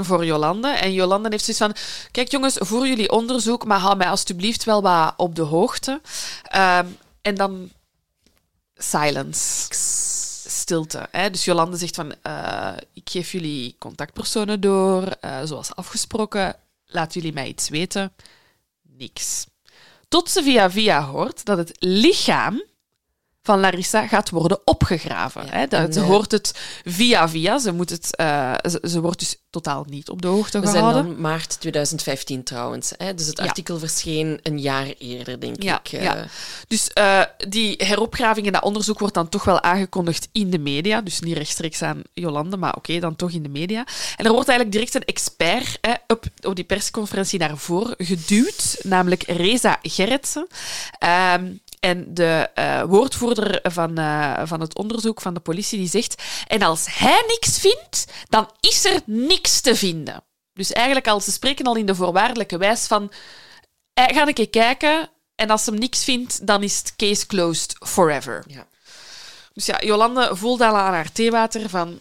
voor 0.06 0.24
Jolande. 0.24 0.68
En 0.68 0.92
Jolande 0.92 1.28
heeft 1.30 1.44
zoiets 1.44 1.62
van... 1.62 1.74
Kijk 2.10 2.30
jongens, 2.30 2.56
voer 2.58 2.86
jullie 2.86 3.10
onderzoek, 3.10 3.64
maar 3.64 3.78
hou 3.78 3.96
mij 3.96 4.08
alstublieft 4.08 4.64
wel 4.64 4.82
wat 4.82 5.14
op 5.16 5.34
de 5.34 5.42
hoogte. 5.42 6.00
Ehm, 6.42 6.86
en 7.22 7.34
dan... 7.34 7.70
Silence. 8.76 9.66
Stilte. 10.48 11.08
Hè? 11.10 11.30
Dus 11.30 11.44
Jolande 11.44 11.76
zegt 11.76 11.94
van... 11.94 12.14
eh, 12.22 12.72
ik 12.92 13.10
geef 13.10 13.32
jullie 13.32 13.76
contactpersonen 13.78 14.60
door, 14.60 15.02
eh, 15.20 15.38
zoals 15.44 15.74
afgesproken. 15.74 16.56
Laat 16.86 17.14
jullie 17.14 17.32
mij 17.32 17.48
iets 17.48 17.68
weten. 17.68 18.12
Niks. 18.98 19.46
Tot 20.08 20.30
ze 20.30 20.42
via 20.42 20.70
via 20.70 21.04
hoort 21.04 21.44
dat 21.44 21.58
het 21.58 21.72
lichaam 21.78 22.62
van 23.42 23.60
Larissa 23.60 24.06
gaat 24.06 24.30
worden 24.30 24.60
opgegraven. 24.64 25.48
Hè? 25.48 25.66
Dat, 25.66 25.94
ze 25.94 26.00
eh, 26.00 26.06
hoort 26.06 26.30
het 26.32 26.52
via 26.84 27.28
via. 27.28 27.58
Ze, 27.58 27.72
moet 27.72 27.90
het, 27.90 28.16
eh, 28.16 28.54
ze, 28.70 28.80
ze 28.88 29.00
wordt 29.00 29.18
dus 29.18 29.36
totaal 29.50 29.84
niet 29.88 30.08
op 30.10 30.22
de 30.22 30.28
hoogte 30.28 30.60
We 30.60 30.66
zijn 30.66 30.78
gehouden. 30.84 31.12
dan 31.12 31.20
maart 31.20 31.60
2015 31.60 32.42
trouwens. 32.42 32.92
Hè? 32.96 33.14
Dus 33.14 33.26
het 33.26 33.38
Ja. 33.38 33.44
artikel 33.44 33.78
verscheen 33.78 34.40
een 34.42 34.60
jaar 34.60 34.86
eerder, 34.98 35.40
denk 35.40 35.62
Ja, 35.62 35.78
ik. 35.82 35.86
ja. 35.86 36.24
Dus 36.68 36.88
eh, 36.92 37.20
die 37.48 37.74
heropgraving 37.84 38.46
en 38.46 38.52
dat 38.52 38.62
onderzoek 38.62 38.98
wordt 38.98 39.14
dan 39.14 39.28
toch 39.28 39.44
wel 39.44 39.62
aangekondigd 39.62 40.28
in 40.32 40.50
de 40.50 40.58
media. 40.58 41.00
Dus 41.00 41.20
niet 41.20 41.36
rechtstreeks 41.36 41.82
aan 41.82 42.02
Jolande, 42.12 42.56
maar 42.56 42.74
oké, 42.76 42.98
dan 42.98 43.16
toch 43.16 43.30
in 43.30 43.42
de 43.42 43.48
media. 43.48 43.86
En 44.16 44.24
er 44.24 44.32
wordt 44.32 44.48
eigenlijk 44.48 44.72
direct 44.78 44.94
een 44.94 45.04
expert 45.14 45.78
hè, 45.80 45.92
op, 46.06 46.24
op 46.42 46.54
die 46.54 46.64
persconferentie 46.64 47.38
naar 47.38 47.56
voren 47.56 47.94
geduwd, 47.98 48.78
namelijk 48.82 49.22
Reza 49.22 49.78
Gerritsen. 49.82 50.46
Ehm, 50.98 51.44
en 51.82 52.14
de 52.14 52.50
eh, 52.54 52.82
woordvoerder 52.82 53.60
van, 53.62 53.98
eh, 53.98 54.42
van 54.44 54.60
het 54.60 54.76
onderzoek 54.76 55.20
van 55.20 55.34
de 55.34 55.40
politie 55.40 55.78
die 55.78 55.88
zegt: 55.88 56.22
En 56.46 56.62
als 56.62 56.86
hij 56.90 57.24
niks 57.26 57.58
vindt, 57.58 58.04
dan 58.28 58.50
is 58.60 58.84
er 58.84 59.00
niks 59.04 59.60
te 59.60 59.76
vinden. 59.76 60.24
Dus 60.52 60.72
eigenlijk 60.72 61.08
al, 61.08 61.20
ze 61.20 61.32
spreken 61.32 61.64
al 61.64 61.76
in 61.76 61.86
de 61.86 61.94
voorwaardelijke 61.94 62.58
wijs 62.58 62.86
van. 62.86 63.12
Hij 63.94 64.14
gaat 64.14 64.28
een 64.28 64.34
keer 64.34 64.50
kijken 64.50 65.10
en 65.34 65.50
als 65.50 65.66
hem 65.66 65.74
niks 65.74 66.04
vindt, 66.04 66.46
dan 66.46 66.62
is 66.62 66.78
het 66.78 66.96
case 66.96 67.26
closed 67.26 67.76
forever. 67.78 68.44
Ja. 68.46 68.66
Dus 69.52 69.66
ja, 69.66 69.80
Jolande 69.80 70.36
voelde 70.36 70.66
al 70.66 70.76
aan 70.76 70.92
haar 70.92 71.12
theewater 71.12 71.68
van 71.68 72.00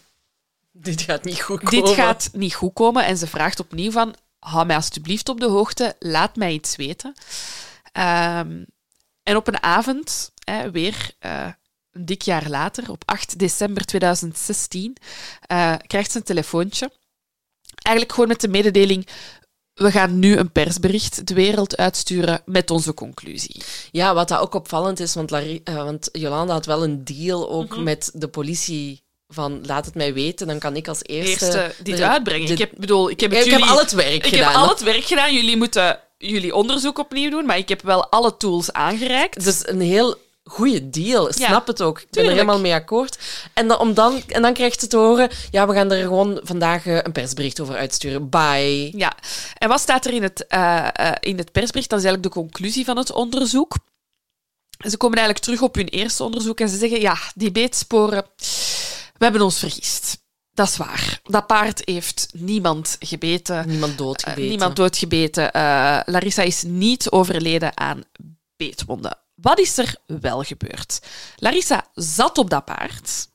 Dit 0.71 1.01
gaat 1.01 1.23
niet 1.23 1.41
goed 1.41 1.63
komen. 1.63 1.83
dit 1.83 1.95
gaat 1.95 2.29
niet 2.33 2.53
goed 2.53 2.73
komen. 2.73 3.05
En 3.05 3.17
ze 3.17 3.27
vraagt 3.27 3.59
opnieuw 3.59 3.91
van, 3.91 4.15
hou 4.39 4.65
mij 4.65 4.75
alstublieft 4.75 5.29
op 5.29 5.39
de 5.39 5.49
hoogte, 5.49 5.95
laat 5.99 6.35
mij 6.35 6.53
iets 6.53 6.75
weten. 6.75 7.13
Ehm, 7.91 8.63
en 9.31 9.37
op 9.37 9.47
een 9.47 9.63
avond, 9.63 10.31
hè, 10.43 10.71
weer 10.71 11.11
eh, 11.19 11.47
een 11.91 12.05
dik 12.05 12.21
jaar 12.21 12.49
later, 12.49 12.89
op 12.91 13.03
8 13.05 13.39
december 13.39 13.85
2016, 13.85 14.95
eh, 15.47 15.75
krijgt 15.87 16.11
ze 16.11 16.17
een 16.17 16.23
telefoontje. 16.23 16.91
Eigenlijk 17.81 18.15
gewoon 18.15 18.29
met 18.29 18.41
de 18.41 18.47
mededeling, 18.47 19.07
we 19.73 19.91
gaan 19.91 20.19
nu 20.19 20.37
een 20.37 20.51
persbericht 20.51 21.27
de 21.27 21.33
wereld 21.33 21.77
uitsturen 21.77 22.41
met 22.45 22.69
onze 22.71 22.93
conclusie. 22.93 23.61
Ja, 23.91 24.13
wat 24.13 24.27
dat 24.27 24.39
ook 24.39 24.53
opvallend 24.53 24.99
is, 24.99 25.13
want, 25.13 25.29
Larry, 25.29 25.61
eh, 25.63 25.75
want 25.75 26.09
Jolanda 26.11 26.53
had 26.53 26.65
wel 26.65 26.83
een 26.83 27.03
deal 27.03 27.49
ook 27.49 27.69
Mhm. 27.69 27.83
met 27.83 28.11
de 28.13 28.27
politie 28.27 29.03
van 29.27 29.65
laat 29.65 29.85
het 29.85 29.95
mij 29.95 30.13
weten, 30.13 30.47
dan 30.47 30.59
kan 30.59 30.75
ik 30.75 30.87
als 30.87 31.03
eerste... 31.03 31.45
Eerste 31.45 31.83
dit 31.83 32.01
uitbrengen. 32.01 32.51
ik 32.51 32.57
heb, 32.57 32.71
bedoel, 32.77 33.09
ik 33.09 33.19
heb, 33.19 33.31
het 33.31 33.45
ik 33.45 33.51
heb 33.51 33.59
jullie- 33.59 33.73
al 33.73 33.79
het 33.81 33.91
werk 33.91 34.13
Ik 34.13 34.25
gedaan. 34.25 34.51
heb 34.51 34.61
al 34.61 34.69
het 34.69 34.81
werk 34.81 35.03
gedaan. 35.03 35.33
Jullie 35.33 35.57
moeten 35.57 35.99
jullie 36.21 36.55
onderzoek 36.55 36.97
opnieuw 36.97 37.29
doen, 37.29 37.45
maar 37.45 37.57
ik 37.57 37.69
heb 37.69 37.81
wel 37.81 38.07
alle 38.07 38.37
tools 38.37 38.73
aangereikt. 38.73 39.43
Dus 39.43 39.67
een 39.67 39.81
heel 39.81 40.17
goede 40.43 40.89
deal. 40.89 41.27
Ja, 41.27 41.47
Snap 41.47 41.67
het 41.67 41.81
ook. 41.81 41.99
Ik 41.99 42.07
ben 42.09 42.23
er 42.23 42.31
helemaal 42.31 42.59
mee 42.59 42.73
akkoord. 42.73 43.17
En 43.53 43.67
dan, 43.67 43.79
om 43.79 43.93
dan, 43.93 44.21
en 44.27 44.41
dan 44.41 44.53
krijgt 44.53 44.79
ze 44.79 44.87
te 44.87 44.97
horen, 44.97 45.29
ja, 45.51 45.67
we 45.67 45.73
gaan 45.73 45.91
er 45.91 46.01
gewoon 46.01 46.39
vandaag 46.43 46.85
eh, 46.85 46.97
een 47.01 47.11
persbericht 47.11 47.59
over 47.59 47.75
uitsturen. 47.75 48.29
Bye. 48.29 48.97
Ja, 48.97 49.13
en 49.57 49.69
wat 49.69 49.79
staat 49.79 50.05
er 50.05 50.13
in 50.13 50.23
het, 50.23 50.47
eh, 50.47 50.87
eh, 50.93 51.15
in 51.19 51.37
het 51.37 51.51
persbericht? 51.51 51.89
Dat 51.89 51.99
is 51.99 52.05
eigenlijk 52.05 52.33
de 52.33 52.41
conclusie 52.41 52.85
van 52.85 52.97
het 52.97 53.11
onderzoek. 53.11 53.75
Ze 54.87 54.97
komen 54.97 55.17
eigenlijk 55.17 55.45
terug 55.45 55.61
op 55.61 55.75
hun 55.75 55.87
eerste 55.87 56.23
onderzoek 56.23 56.59
en 56.59 56.69
ze 56.69 56.77
zeggen, 56.77 57.01
ja, 57.01 57.17
die 57.35 57.51
beetsporen, 57.51 58.25
we 59.17 59.23
hebben 59.23 59.41
ons 59.41 59.59
vergist. 59.59 60.20
Dat 60.53 60.67
is 60.67 60.77
waar. 60.77 61.19
Dat 61.23 61.47
paard 61.47 61.81
heeft 61.85 62.27
niemand 62.33 62.95
gebeten. 62.99 63.67
Niemand 63.67 63.91
Eh, 63.91 63.97
doodgebeten. 63.97 64.49
niemand 64.49 64.75
doodgebeten. 64.75 65.51
Eh, 65.53 65.99
Larissa 66.05 66.41
is 66.41 66.63
niet 66.63 67.09
overleden 67.11 67.77
aan 67.77 68.03
beetwonden. 68.55 69.17
Wat 69.35 69.59
is 69.59 69.77
er 69.77 69.95
wel 70.05 70.41
gebeurd? 70.43 70.99
Larissa 71.35 71.87
zat 71.93 72.37
op 72.37 72.49
dat 72.49 72.65
paard. 72.65 73.29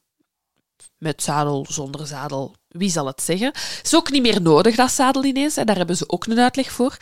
Met 0.98 1.22
zadel, 1.22 1.66
zonder 1.68 2.06
zadel, 2.06 2.54
wie 2.68 2.90
zal 2.90 3.06
het 3.06 3.22
zeggen? 3.22 3.52
is 3.82 3.94
ook 3.94 4.10
niet 4.10 4.22
meer 4.22 4.42
nodig, 4.42 4.76
dat 4.76 4.90
zadel 4.90 5.24
ineens. 5.24 5.56
Hè. 5.56 5.64
Daar 5.64 5.76
hebben 5.76 5.96
ze 5.96 6.08
ook 6.08 6.26
een 6.26 6.38
uitleg 6.38 6.72
voor. 6.72 6.96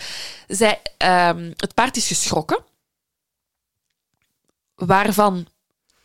Zij, 0.48 0.80
ehm, 0.96 1.52
het 1.56 1.74
paard 1.74 1.96
is 1.96 2.06
geschrokken. 2.06 2.64
Waarvan 4.74 5.46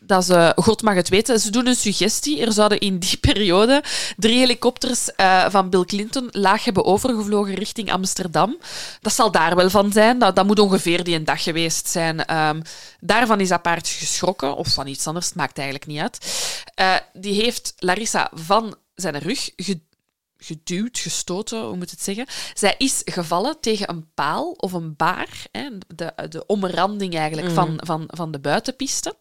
dat 0.09 0.25
ze, 0.25 0.51
God 0.55 0.81
mag 0.81 0.95
het 0.95 1.09
weten, 1.09 1.39
ze 1.39 1.51
doen 1.51 1.67
een 1.67 1.75
suggestie. 1.75 2.41
Er 2.41 2.51
zouden 2.51 2.79
in 2.79 2.99
die 2.99 3.17
periode 3.17 3.83
drie 4.17 4.37
helikopters 4.39 5.15
eh, 5.15 5.49
van 5.49 5.69
Bill 5.69 5.85
Clinton 5.85 6.27
laag 6.31 6.63
hebben 6.63 6.85
overgevlogen 6.85 7.53
richting 7.53 7.91
Amsterdam. 7.91 8.57
Dat 9.01 9.13
zal 9.13 9.31
daar 9.31 9.55
wel 9.55 9.69
van 9.69 9.91
zijn. 9.91 10.19
Dat, 10.19 10.35
dat 10.35 10.45
moet 10.45 10.59
ongeveer 10.59 11.03
die 11.03 11.15
een 11.15 11.23
dag 11.23 11.43
geweest 11.43 11.87
zijn. 11.87 12.25
Ehm, 12.25 12.61
daarvan 12.99 13.39
is 13.39 13.47
dat 13.49 13.61
paard 13.61 13.87
geschrokken, 13.87 14.55
of 14.55 14.67
van 14.73 14.87
iets 14.87 15.07
anders, 15.07 15.25
het 15.25 15.35
maakt 15.35 15.57
eigenlijk 15.57 15.87
niet 15.87 15.99
uit. 16.01 16.17
Eh, 16.75 16.95
die 17.13 17.33
heeft 17.41 17.73
Larissa 17.77 18.31
van 18.33 18.75
zijn 18.95 19.17
rug 19.19 19.49
ge- 19.55 19.81
geduwd, 20.37 20.99
gestoten, 20.99 21.61
hoe 21.61 21.75
moet 21.75 21.91
het 21.91 22.01
zeggen. 22.03 22.25
Zij 22.53 22.75
is 22.77 23.01
gevallen 23.05 23.57
tegen 23.61 23.89
een 23.89 24.09
paal 24.13 24.51
of 24.51 24.71
een 24.73 24.95
baar, 24.95 25.45
hè, 25.51 25.69
de, 25.95 26.13
de 26.29 26.45
omranding 26.45 27.15
eigenlijk 27.15 27.51
van, 27.51 27.79
van, 27.83 28.03
van 28.07 28.31
de 28.31 28.39
buitenpiste. 28.39 29.15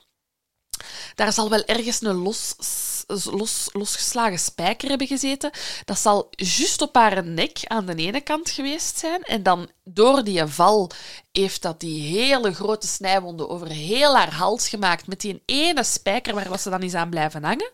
Daar 1.14 1.32
zal 1.32 1.50
wel 1.50 1.64
ergens 1.64 2.02
een 2.02 2.14
los, 2.14 2.54
los, 3.24 3.68
losgeslagen 3.72 4.38
spijker 4.38 4.88
hebben 4.88 5.06
gezeten. 5.06 5.50
Dat 5.84 5.98
zal 5.98 6.28
juist 6.30 6.82
op 6.82 6.94
haar 6.94 7.24
nek 7.24 7.58
aan 7.64 7.86
de 7.86 7.94
ene 7.94 8.20
kant 8.20 8.50
geweest 8.50 8.98
zijn. 8.98 9.22
En 9.22 9.42
dan 9.42 9.68
door 9.84 10.24
die 10.24 10.46
val 10.46 10.90
heeft 11.32 11.62
dat 11.62 11.80
die 11.80 12.16
hele 12.16 12.54
grote 12.54 12.86
snijwonden 12.86 13.48
over 13.48 13.68
heel 13.68 14.16
haar 14.16 14.34
hals 14.34 14.68
gemaakt. 14.68 15.06
Met 15.06 15.20
die 15.20 15.42
ene 15.46 15.84
spijker 15.84 16.34
waar 16.34 16.48
was 16.48 16.62
ze 16.62 16.70
dan 16.70 16.82
is 16.82 16.94
aan 16.94 17.10
blijven 17.10 17.44
hangen. 17.44 17.70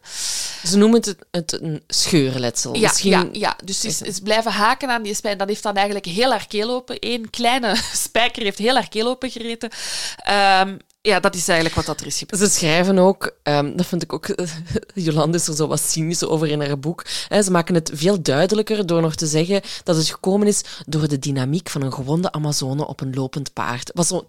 Ze 0.65 0.77
noemen 0.77 1.01
het, 1.01 1.17
het 1.31 1.63
een 1.63 1.83
scheurletsel. 1.87 2.75
Ja, 2.75 2.81
Misschien... 2.81 3.11
ja, 3.11 3.29
ja. 3.33 3.57
dus 3.65 3.81
ze 3.81 3.87
is, 3.87 4.03
is 4.03 4.21
blijven 4.21 4.53
haken 4.53 4.91
aan 4.91 5.03
die 5.03 5.15
spijker. 5.15 5.39
Dat 5.39 5.49
heeft 5.49 5.63
dan 5.63 5.75
eigenlijk 5.75 6.07
heel 6.07 6.31
haar 6.31 6.47
keel 6.47 6.71
open. 6.71 6.97
Eén 7.01 7.31
kleine 7.31 7.77
spijker 7.93 8.43
heeft 8.43 8.59
heel 8.59 8.75
haar 8.75 8.89
keel 8.89 9.07
open 9.07 9.31
gereten. 9.31 9.71
Ehm, 10.17 10.77
ja, 11.09 11.21
dat 11.21 11.35
is 11.35 11.49
eigenlijk 11.49 11.77
wat 11.77 11.87
dat 11.87 12.01
er 12.01 12.07
is. 12.07 12.19
Ze 12.19 12.51
schrijven 12.51 12.99
ook, 12.99 13.37
ehm, 13.43 13.77
dat 13.77 13.87
vind 13.87 14.03
ik 14.03 14.13
ook, 14.13 14.27
Jolande 14.95 15.37
is 15.37 15.47
er 15.47 15.55
zo 15.55 15.67
wat 15.67 15.81
cynisch 15.81 16.25
over 16.25 16.49
in 16.49 16.61
haar 16.61 16.79
boek. 16.79 17.07
Ze 17.43 17.51
maken 17.51 17.75
het 17.75 17.91
veel 17.95 18.23
duidelijker 18.23 18.87
door 18.87 19.01
nog 19.01 19.15
te 19.15 19.27
zeggen 19.27 19.61
dat 19.83 19.97
het 19.97 20.09
gekomen 20.09 20.47
is 20.47 20.63
door 20.87 21.09
de 21.09 21.19
dynamiek 21.19 21.69
van 21.69 21.83
een 21.83 21.93
gewonde 21.93 22.33
Amazone 22.33 22.87
op 22.87 23.01
een 23.01 23.15
lopend 23.15 23.53
paard. 23.53 23.91
Wat 23.95 24.07
zo 24.07 24.29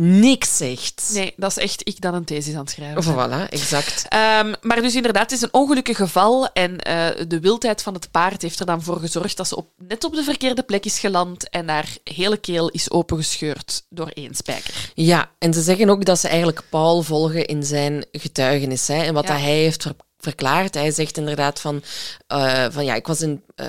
niks 0.00 0.56
zegt. 0.56 1.10
Nee, 1.12 1.34
dat 1.36 1.50
is 1.50 1.56
echt 1.56 1.80
ik 1.88 2.00
dan 2.00 2.14
een 2.14 2.24
thesis 2.24 2.54
aan 2.54 2.60
het 2.60 2.70
schrijven. 2.70 3.14
Voilà, 3.14 3.48
exact. 3.48 4.04
Ehm, 4.08 4.54
maar 4.60 4.80
dus 4.82 4.94
inderdaad, 4.94 5.22
het 5.22 5.32
is 5.32 5.42
een 5.42 5.52
ongelukkig 5.52 5.96
geval. 5.96 6.52
En 6.52 6.78
eh, 6.78 7.06
de 7.28 7.40
wildheid 7.40 7.82
van 7.82 7.94
het 7.94 8.10
paard 8.10 8.42
heeft 8.42 8.60
er 8.60 8.66
dan 8.66 8.82
voor 8.82 9.00
gezorgd 9.00 9.36
dat 9.36 9.48
ze 9.48 9.56
op, 9.56 9.68
net 9.78 10.04
op 10.04 10.14
de 10.14 10.22
verkeerde 10.22 10.62
plek 10.62 10.84
is 10.84 10.98
geland 10.98 11.48
en 11.50 11.68
haar 11.68 11.88
hele 12.04 12.36
keel 12.36 12.68
is 12.68 12.90
opengescheurd 12.90 13.82
door 13.88 14.08
één 14.08 14.34
spijker. 14.34 14.90
Ja, 14.94 15.30
en 15.38 15.54
ze 15.54 15.62
zeggen 15.62 15.88
ook 15.90 16.04
dat 16.04 16.18
ze 16.20 16.28
eigenlijk 16.28 16.62
Paul 16.70 17.02
volgen 17.02 17.46
in 17.46 17.62
zijn 17.64 18.04
getuigenis. 18.12 18.88
Hè, 18.88 19.02
en 19.02 19.14
wat 19.14 19.26
Ja. 19.26 19.32
dat 19.32 19.40
hij 19.40 19.50
heeft 19.52 19.82
ver- 19.82 19.96
verklaard. 20.18 20.74
Hij 20.74 20.90
zegt 20.90 21.16
inderdaad 21.16 21.60
van, 21.60 21.82
eh, 22.26 22.66
van 22.70 22.84
ja, 22.84 22.94
ik 22.94 23.06
was 23.06 23.20
in... 23.20 23.42
eh, 23.54 23.66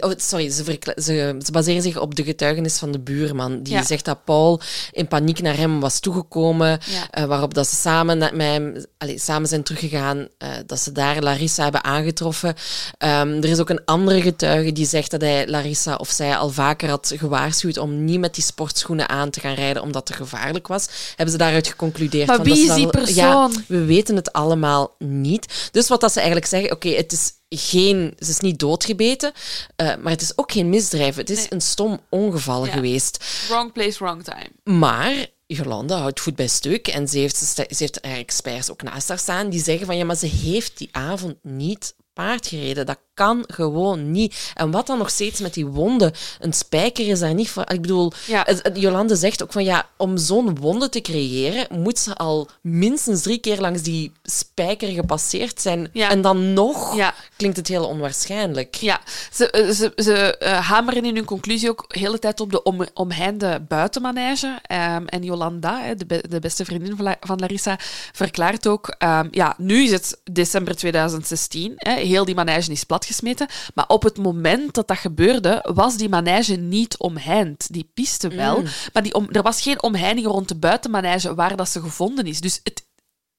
Oh, 0.00 0.12
sorry, 0.16 0.50
ze, 0.50 0.64
ze, 0.96 1.36
ze 1.44 1.52
baseren 1.52 1.82
zich 1.82 1.98
op 1.98 2.14
de 2.14 2.24
getuigenis 2.24 2.78
van 2.78 2.92
de 2.92 2.98
buurman. 3.00 3.62
Die 3.62 3.72
Ja. 3.72 3.82
zegt 3.82 4.04
dat 4.04 4.24
Paul 4.24 4.60
in 4.92 5.08
paniek 5.08 5.40
naar 5.42 5.56
hem 5.56 5.80
was 5.80 6.00
toegekomen. 6.00 6.68
Ja. 6.86 7.10
eh, 7.10 7.24
waarop 7.24 7.54
dat 7.54 7.66
ze 7.66 7.76
samen 7.76 8.18
met 8.18 8.30
hem 8.30 8.84
allee, 8.98 9.18
samen 9.18 9.48
zijn 9.48 9.62
teruggegaan. 9.62 10.28
eh, 10.38 10.48
dat 10.66 10.78
ze 10.78 10.92
daar 10.92 11.22
Larissa 11.22 11.62
hebben 11.62 11.84
aangetroffen. 11.84 12.54
Ehm, 12.98 13.28
er 13.28 13.44
is 13.48 13.58
ook 13.58 13.70
een 13.70 13.84
andere 13.84 14.22
getuige 14.22 14.72
die 14.72 14.86
zegt 14.86 15.10
dat 15.10 15.20
hij 15.20 15.46
Larissa 15.48 15.94
of 15.94 16.08
zij 16.10 16.36
al 16.36 16.50
vaker 16.50 16.88
had 16.88 17.12
gewaarschuwd 17.16 17.78
om 17.78 18.04
niet 18.04 18.20
met 18.20 18.34
die 18.34 18.44
sportschoenen 18.44 19.08
aan 19.08 19.30
te 19.30 19.40
gaan 19.40 19.54
rijden, 19.54 19.82
omdat 19.82 20.08
het 20.08 20.16
gevaarlijk 20.16 20.66
was. 20.66 20.88
Hebben 21.08 21.30
ze 21.32 21.38
daaruit 21.38 21.66
geconcludeerd. 21.68 22.26
Maar 22.26 22.36
van, 22.36 22.44
wie 22.44 22.66
dat 22.66 22.76
is 22.76 22.82
die 22.82 22.92
dan- 22.92 23.14
Ja, 23.14 23.46
persoon? 23.48 23.64
we 23.68 23.84
weten 23.84 24.16
het 24.16 24.32
allemaal 24.32 24.94
niet. 24.98 25.68
Dus 25.72 25.88
wat 25.88 26.00
dat 26.00 26.10
ze 26.12 26.18
eigenlijk 26.18 26.48
zeggen, 26.48 26.72
oké, 26.72 26.88
het 26.88 27.12
is 27.12 27.32
geen, 27.56 28.14
ze 28.18 28.30
is 28.30 28.38
niet 28.40 28.58
doodgebeten, 28.58 29.32
eh, 29.76 29.96
maar 29.96 30.12
het 30.12 30.22
is 30.22 30.38
ook 30.38 30.52
geen 30.52 30.68
misdrijf. 30.68 31.16
Het 31.16 31.30
is 31.30 31.38
Nee. 31.38 31.46
een 31.48 31.60
stom 31.60 32.00
ongeval 32.08 32.66
Ja. 32.66 32.72
geweest. 32.72 33.24
Wrong 33.48 33.72
place, 33.72 33.98
wrong 34.04 34.24
time. 34.24 34.78
Maar 34.78 35.26
Jolanda 35.46 35.98
houdt 35.98 36.20
voet 36.20 36.36
bij 36.36 36.48
stuk 36.48 36.88
en 36.88 37.08
ze 37.08 37.18
heeft, 37.18 37.36
ze 37.36 37.64
heeft 37.68 37.98
haar 38.02 38.16
experts 38.16 38.70
ook 38.70 38.82
naast 38.82 39.08
haar 39.08 39.18
staan 39.18 39.48
die 39.50 39.62
zeggen 39.62 39.86
van 39.86 39.96
ja, 39.96 40.04
maar 40.04 40.16
ze 40.16 40.26
heeft 40.26 40.78
die 40.78 40.88
avond 40.92 41.36
niet 41.42 41.94
paard 42.12 42.46
gereden. 42.46 42.86
Dat 42.86 42.98
kan 43.20 43.44
gewoon 43.46 44.10
niet. 44.10 44.50
En 44.54 44.70
wat 44.70 44.86
dan 44.86 44.98
nog 44.98 45.10
steeds 45.10 45.40
met 45.40 45.54
die 45.54 45.66
wonden? 45.66 46.12
Een 46.38 46.52
spijker 46.52 47.08
is 47.08 47.18
daar 47.18 47.34
niet 47.34 47.50
voor. 47.50 47.70
Ik 47.72 47.80
bedoel, 47.80 48.12
Ja. 48.26 48.46
Jolande 48.74 49.16
zegt 49.16 49.42
ook 49.42 49.52
van 49.52 49.64
ja, 49.64 49.88
om 49.96 50.16
zo'n 50.18 50.58
wonde 50.58 50.88
te 50.88 51.00
creëren, 51.00 51.66
moet 51.78 51.98
ze 51.98 52.14
al 52.16 52.48
minstens 52.62 53.22
drie 53.22 53.38
keer 53.38 53.60
langs 53.60 53.82
die 53.82 54.12
spijker 54.22 54.88
gepasseerd 54.88 55.60
zijn. 55.60 55.88
Ja. 55.92 56.10
En 56.10 56.20
dan 56.22 56.52
nog 56.52 56.96
Ja. 56.96 57.14
klinkt 57.36 57.56
het 57.56 57.68
heel 57.68 57.86
onwaarschijnlijk. 57.86 58.74
Ja, 58.74 59.00
ze, 59.32 59.50
eh, 59.50 59.70
ze, 59.70 59.92
ze 59.96 60.36
eh, 60.38 60.68
hameren 60.68 61.04
in 61.04 61.14
hun 61.14 61.24
conclusie 61.24 61.70
ook 61.70 61.84
de 61.88 61.98
hele 61.98 62.18
tijd 62.18 62.40
op 62.40 62.50
de 62.50 62.62
om, 62.62 62.86
omheinde 62.94 63.60
buitenmanege. 63.68 64.58
Ehm, 64.62 65.04
en 65.06 65.22
Jolanda, 65.22 65.94
de, 65.94 66.06
be- 66.06 66.24
de 66.28 66.38
beste 66.38 66.64
vriendin 66.64 66.96
van, 66.96 67.04
La- 67.04 67.16
van 67.20 67.38
Larissa, 67.38 67.78
verklaart 68.12 68.66
ook... 68.66 68.94
ehm, 68.98 69.28
ja, 69.30 69.54
nu 69.58 69.82
is 69.82 69.90
het 69.90 70.20
december 70.32 70.76
2016. 70.76 71.72
Hè, 71.76 71.92
heel 71.94 72.24
die 72.24 72.34
manege 72.34 72.70
is 72.70 72.84
platgesmeten. 73.10 73.72
Maar 73.74 73.88
op 73.88 74.02
het 74.02 74.18
moment 74.18 74.74
dat 74.74 74.88
dat 74.88 74.98
gebeurde, 74.98 75.64
was 75.74 75.96
die 75.96 76.08
manege 76.08 76.54
niet 76.54 76.98
omheind. 76.98 77.72
Die 77.72 77.90
piste 77.94 78.28
wel, 78.28 78.62
maar 78.92 79.02
die 79.02 79.14
om, 79.14 79.28
er 79.30 79.42
was 79.42 79.62
geen 79.62 79.82
omheining 79.82 80.26
rond 80.26 80.48
de 80.48 80.54
buitenmanege 80.54 81.34
waar 81.34 81.56
dat 81.56 81.68
ze 81.68 81.80
gevonden 81.80 82.26
is. 82.26 82.40
Dus 82.40 82.60
het, 82.62 82.86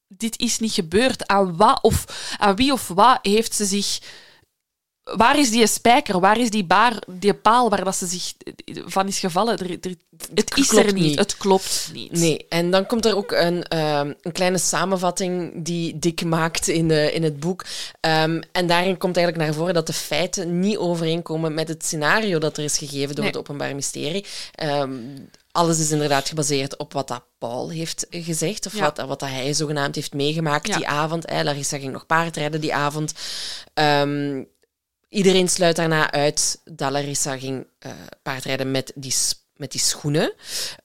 dit 0.08 0.38
is 0.38 0.58
niet 0.58 0.72
gebeurd. 0.72 1.26
Aan, 1.26 1.56
wat 1.56 1.82
of, 1.82 2.04
aan 2.38 2.56
wie 2.56 2.72
of 2.72 2.88
wat 2.88 3.18
heeft 3.22 3.54
ze 3.54 3.64
zich 3.64 3.98
Waar 5.04 5.38
is 5.38 5.50
die 5.50 5.66
spijker? 5.66 6.20
Waar 6.20 6.38
is 6.38 6.50
die, 6.50 6.64
baar, 6.64 7.02
die 7.06 7.34
paal 7.34 7.70
waar 7.70 7.84
dat 7.84 7.96
ze 7.96 8.06
zich 8.06 8.32
van 8.86 9.06
is 9.08 9.18
gevallen? 9.18 9.58
Er, 9.58 9.70
er- 9.70 9.94
het 10.34 10.56
is 10.56 10.66
klopt 10.68 10.86
er 10.86 10.92
niet. 10.92 11.02
niet. 11.04 11.18
Het 11.18 11.36
klopt 11.36 11.90
niet. 11.92 12.12
Nee, 12.12 12.46
en 12.48 12.70
dan 12.70 12.86
komt 12.86 13.04
er 13.06 13.16
ook 13.16 13.32
een, 13.32 13.62
ehm, 13.62 14.12
een 14.20 14.32
kleine 14.32 14.58
samenvatting 14.58 15.52
die 15.64 15.98
Dick 15.98 16.24
maakt 16.24 16.68
in, 16.68 16.90
eh, 16.90 17.14
in 17.14 17.22
het 17.22 17.40
boek. 17.40 17.64
Ehm, 18.00 18.42
en 18.52 18.66
daarin 18.66 18.98
komt 18.98 19.16
eigenlijk 19.16 19.46
naar 19.46 19.56
voren 19.56 19.74
dat 19.74 19.86
de 19.86 19.92
feiten 19.92 20.60
niet 20.60 20.76
overeenkomen 20.76 21.54
met 21.54 21.68
het 21.68 21.84
scenario 21.84 22.38
dat 22.38 22.56
er 22.56 22.64
is 22.64 22.78
gegeven 22.78 23.08
door 23.14 23.24
Nee. 23.24 23.26
het 23.32 23.36
Openbaar 23.36 23.68
Ministerie. 23.68 24.26
Ehm, 24.54 24.92
alles 25.52 25.78
is 25.78 25.90
inderdaad 25.90 26.28
gebaseerd 26.28 26.76
op 26.76 26.92
wat 26.92 27.08
dat 27.08 27.22
Paul 27.38 27.70
heeft 27.70 28.06
gezegd, 28.10 28.66
of 28.66 28.74
Ja. 28.74 28.80
wat, 28.80 28.96
wat 29.06 29.20
dat 29.20 29.28
hij 29.28 29.54
zogenaamd 29.54 29.94
heeft 29.94 30.14
meegemaakt 30.14 30.66
Ja. 30.66 30.76
die 30.76 30.86
avond. 30.88 31.30
Hè. 31.30 31.42
Larissa 31.42 31.78
ging 31.78 31.92
nog 31.92 32.06
paardrijden 32.06 32.60
die 32.60 32.74
avond. 32.74 33.12
Ehm, 33.74 34.42
iedereen 35.12 35.48
sluit 35.48 35.76
daarna 35.76 36.10
uit 36.10 36.60
dat 36.64 36.90
Larissa 36.90 37.38
ging 37.38 37.66
eh, 37.78 37.92
paardrijden 38.22 38.70
met 38.70 38.92
die, 38.94 39.14
met 39.56 39.72
die 39.72 39.80
schoenen, 39.80 40.32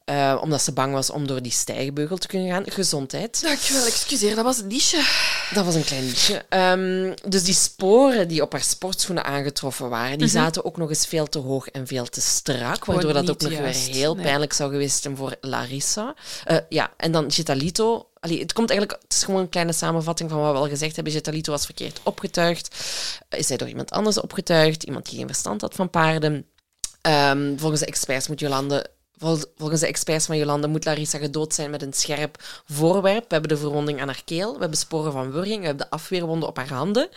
eh, 0.06 0.40
omdat 0.42 0.62
ze 0.62 0.72
bang 0.72 0.94
was 0.94 1.10
om 1.10 1.28
door 1.28 1.42
die 1.42 1.52
stijgbeugel 1.52 2.18
te 2.18 2.28
kunnen 2.28 2.50
gaan. 2.50 2.64
Gezondheid. 2.72 3.42
Dankjewel, 3.42 3.86
excuseer, 3.86 4.36
dat 4.36 4.44
was 4.44 4.60
een 4.60 4.68
niche. 4.68 5.04
Dat 5.54 5.66
was 5.66 5.76
een 5.76 5.84
klein 5.84 6.06
liedje. 6.06 6.46
Ehm, 6.50 7.14
dus 7.28 7.44
die 7.44 7.54
sporen 7.54 8.28
die 8.28 8.42
op 8.42 8.52
haar 8.52 8.64
sportschoenen 8.64 9.24
aangetroffen 9.24 9.90
waren, 9.90 10.18
die 10.18 10.28
zaten 10.28 10.66
ook 10.66 10.78
nog 10.78 10.90
eens 10.90 11.06
veel 11.06 11.28
te 11.28 11.40
hoog 11.40 11.68
en 11.68 11.88
veel 11.88 12.06
te 12.06 12.22
strak, 12.22 12.86
waardoor 12.86 13.14
dat 13.14 13.30
ook 13.30 13.42
nog 13.42 13.52
juist, 13.52 13.86
weer 13.86 13.96
heel 13.96 14.16
nee. 14.16 14.24
pijnlijk 14.24 14.54
zou 14.54 14.72
geweest 14.72 15.02
zijn 15.02 15.18
voor 15.18 15.36
Larissa. 15.42 16.16
Eh, 16.44 16.58
ja, 16.70 16.94
en 16.98 17.12
dan 17.12 17.32
Gitalito. 17.32 18.07
Het 18.30 18.54
komt 18.54 18.70
eigenlijk, 18.70 19.02
het 19.04 19.14
is 19.14 19.24
gewoon 19.24 19.42
een 19.42 19.50
kleine 19.50 19.74
samenvatting 19.74 20.30
van 20.30 20.40
wat 20.40 20.52
we 20.52 20.58
al 20.58 20.68
gezegd 20.68 20.96
hebben. 20.96 21.14
Gitalito 21.14 21.52
was 21.52 21.66
verkeerd 21.66 22.00
opgetuigd. 22.04 22.76
Eh, 23.30 23.40
Is 23.40 23.48
hij 23.48 23.58
door 23.58 23.68
iemand 23.68 23.92
anders 23.92 24.20
opgetuigd? 24.20 24.84
Iemand 24.84 25.10
die 25.10 25.18
geen 25.18 25.28
verstand 25.28 25.62
had 25.62 25.76
van 25.76 25.90
paarden. 25.90 26.46
Ehm, 27.02 27.58
volgens 27.58 27.80
de 27.82 27.86
experts 27.88 28.28
moet 28.28 28.40
Jolande 28.40 28.86
volgens 29.58 29.80
de 29.80 29.88
experts 29.88 30.26
van 30.26 30.38
Jolande 30.38 30.68
moet 30.68 30.86
Larissa 30.86 31.18
gedood 31.18 31.54
zijn 31.54 31.70
met 31.70 31.82
een 31.82 31.94
scherp 31.94 32.62
voorwerp. 32.66 33.22
We 33.22 33.28
hebben 33.34 33.50
de 33.50 33.58
verwonding 33.58 34.02
aan 34.02 34.08
haar 34.08 34.22
keel, 34.26 34.54
we 34.54 34.60
hebben 34.60 34.78
sporen 34.78 35.12
van 35.12 35.32
wurging, 35.32 35.60
we 35.60 35.66
hebben 35.66 35.86
de 35.86 35.96
afweerwonden 35.96 36.50
op 36.50 36.58
haar 36.58 36.70
handen. 36.74 37.10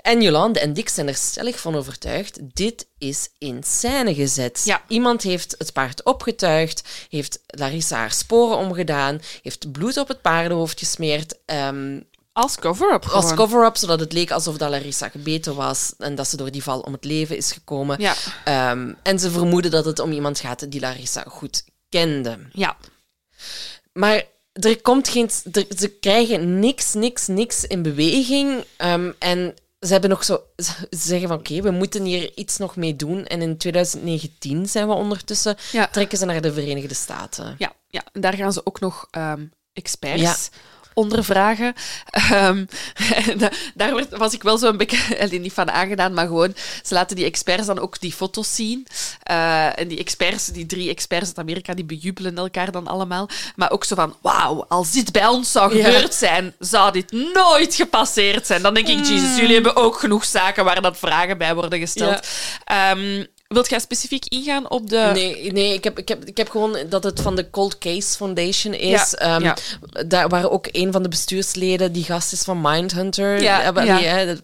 En 0.00 0.22
Jolande 0.22 0.60
en 0.60 0.72
Dick 0.72 0.88
zijn 0.88 1.08
er 1.08 1.14
stellig 1.14 1.60
van 1.60 1.76
overtuigd, 1.76 2.38
dit 2.42 2.86
is 2.98 3.28
in 3.38 3.62
scène 3.62 4.14
gezet. 4.14 4.62
Ja. 4.64 4.82
Iemand 4.88 5.22
heeft 5.22 5.54
het 5.58 5.72
paard 5.72 6.02
opgetuigd, 6.04 7.06
heeft 7.08 7.40
Larissa 7.46 7.96
haar 7.96 8.12
sporen 8.12 8.56
omgedaan, 8.56 9.20
heeft 9.42 9.72
bloed 9.72 9.96
op 9.96 10.08
het 10.08 10.22
paardenhoofd 10.22 10.78
gesmeerd. 10.78 11.34
ehm, 11.44 12.00
Als 12.36 12.56
cover-up 12.56 13.04
als 13.04 13.28
gewoon. 13.28 13.36
cover-up, 13.36 13.76
zodat 13.76 14.00
het 14.00 14.12
leek 14.12 14.30
alsof 14.30 14.56
dat 14.56 14.70
Larissa 14.70 15.08
gebeten 15.08 15.54
was 15.54 15.92
en 15.98 16.14
dat 16.14 16.28
ze 16.28 16.36
door 16.36 16.50
die 16.50 16.62
val 16.62 16.80
om 16.80 16.92
het 16.92 17.04
leven 17.04 17.36
is 17.36 17.52
gekomen. 17.52 18.00
Ja. 18.00 18.14
Ehm, 18.44 18.92
en 19.02 19.18
ze 19.18 19.30
vermoeden 19.30 19.70
dat 19.70 19.84
het 19.84 19.98
om 19.98 20.12
iemand 20.12 20.38
gaat 20.38 20.70
die 20.70 20.80
Larissa 20.80 21.24
goed 21.28 21.64
kende. 21.88 22.38
Ja. 22.52 22.76
Maar 23.92 24.22
er 24.52 24.80
komt 24.82 25.08
geen... 25.08 25.30
er- 25.52 25.66
ze 25.78 25.88
krijgen 25.88 26.58
niks, 26.58 26.94
niks, 26.94 27.26
niks 27.26 27.64
in 27.64 27.82
beweging. 27.82 28.64
Ehm, 28.76 29.12
en 29.18 29.54
ze 29.80 29.92
hebben 29.92 30.10
nog 30.10 30.24
zo... 30.24 30.42
Ze 30.56 30.72
zeggen 30.90 31.28
van, 31.28 31.38
oké, 31.38 31.60
we 31.62 31.70
moeten 31.70 32.04
hier 32.04 32.32
iets 32.34 32.56
nog 32.56 32.76
mee 32.76 32.96
doen. 32.96 33.26
En 33.26 33.42
in 33.42 33.56
2019 33.56 34.66
zijn 34.66 34.88
we 34.88 34.94
ondertussen... 34.94 35.56
Ja. 35.72 35.86
Trekken 35.86 36.18
ze 36.18 36.24
naar 36.24 36.40
de 36.40 36.52
Verenigde 36.52 36.94
Staten. 36.94 37.54
Ja, 37.58 37.72
ja, 37.88 38.02
en 38.12 38.20
daar 38.20 38.34
gaan 38.34 38.52
ze 38.52 38.60
ook 38.66 38.80
nog 38.80 39.06
ehm, 39.10 39.46
experts 39.72 40.20
Ja. 40.22 40.36
Ondervragen. 40.96 41.74
Ehm, 42.10 42.64
da- 43.38 43.50
daar 43.74 43.94
werd, 43.94 44.16
was 44.16 44.32
ik 44.32 44.42
wel 44.42 44.58
zo 44.58 44.68
een 44.68 44.76
beetje 44.76 45.28
niet 45.38 45.52
van 45.52 45.70
aangedaan, 45.70 46.14
maar 46.14 46.26
gewoon, 46.26 46.54
ze 46.82 46.94
laten 46.94 47.16
die 47.16 47.24
experts 47.24 47.66
dan 47.66 47.78
ook 47.78 48.00
die 48.00 48.12
foto's 48.12 48.54
zien. 48.54 48.86
Eh, 49.22 49.78
en 49.78 49.88
die 49.88 49.98
experts, 49.98 50.46
die 50.46 50.66
drie 50.66 50.90
experts 50.90 51.26
uit 51.26 51.38
Amerika, 51.38 51.74
die 51.74 51.84
bejubelen 51.84 52.36
elkaar 52.38 52.70
dan 52.72 52.86
allemaal. 52.86 53.28
Maar 53.56 53.70
ook 53.70 53.84
zo 53.84 53.94
van, 53.94 54.14
wauw, 54.22 54.64
als 54.68 54.90
dit 54.90 55.12
bij 55.12 55.26
ons 55.26 55.52
zou 55.52 55.76
Ja. 55.76 55.84
gebeurd 55.84 56.14
zijn, 56.14 56.54
zou 56.58 56.92
dit 56.92 57.12
nooit 57.12 57.74
gepasseerd 57.74 58.46
zijn. 58.46 58.62
Dan 58.62 58.74
denk 58.74 58.88
ik, 58.88 58.98
jezus, 59.06 59.36
jullie 59.36 59.54
hebben 59.54 59.76
ook 59.76 59.98
genoeg 59.98 60.24
zaken 60.24 60.64
waar 60.64 60.82
dat 60.82 60.98
vragen 60.98 61.38
bij 61.38 61.54
worden 61.54 61.78
gesteld. 61.78 62.26
Ehm, 62.64 63.24
wilt 63.48 63.68
jij 63.68 63.78
specifiek 63.80 64.24
ingaan 64.28 64.70
op 64.70 64.90
de... 64.90 65.10
Nee, 65.12 65.52
nee 65.52 65.74
ik, 65.74 65.84
heb, 65.84 65.98
ik, 65.98 66.08
heb, 66.08 66.24
ik 66.24 66.36
heb 66.36 66.48
gewoon 66.50 66.76
dat 66.88 67.04
het 67.04 67.20
van 67.20 67.36
de 67.36 67.50
Cold 67.50 67.78
Case 67.78 68.16
Foundation 68.16 68.74
is. 68.74 68.90
Ja, 68.90 69.04
Ehm, 69.18 69.42
ja. 69.42 69.56
Daar, 70.06 70.28
waar 70.28 70.50
ook 70.50 70.68
een 70.72 70.92
van 70.92 71.02
de 71.02 71.08
bestuursleden 71.08 71.92
die 71.92 72.04
gast 72.04 72.32
is 72.32 72.42
van 72.42 72.60
Mindhunter, 72.60 73.42
Ja, 73.42 73.62
eh, 73.62 73.70
waar- 73.74 73.86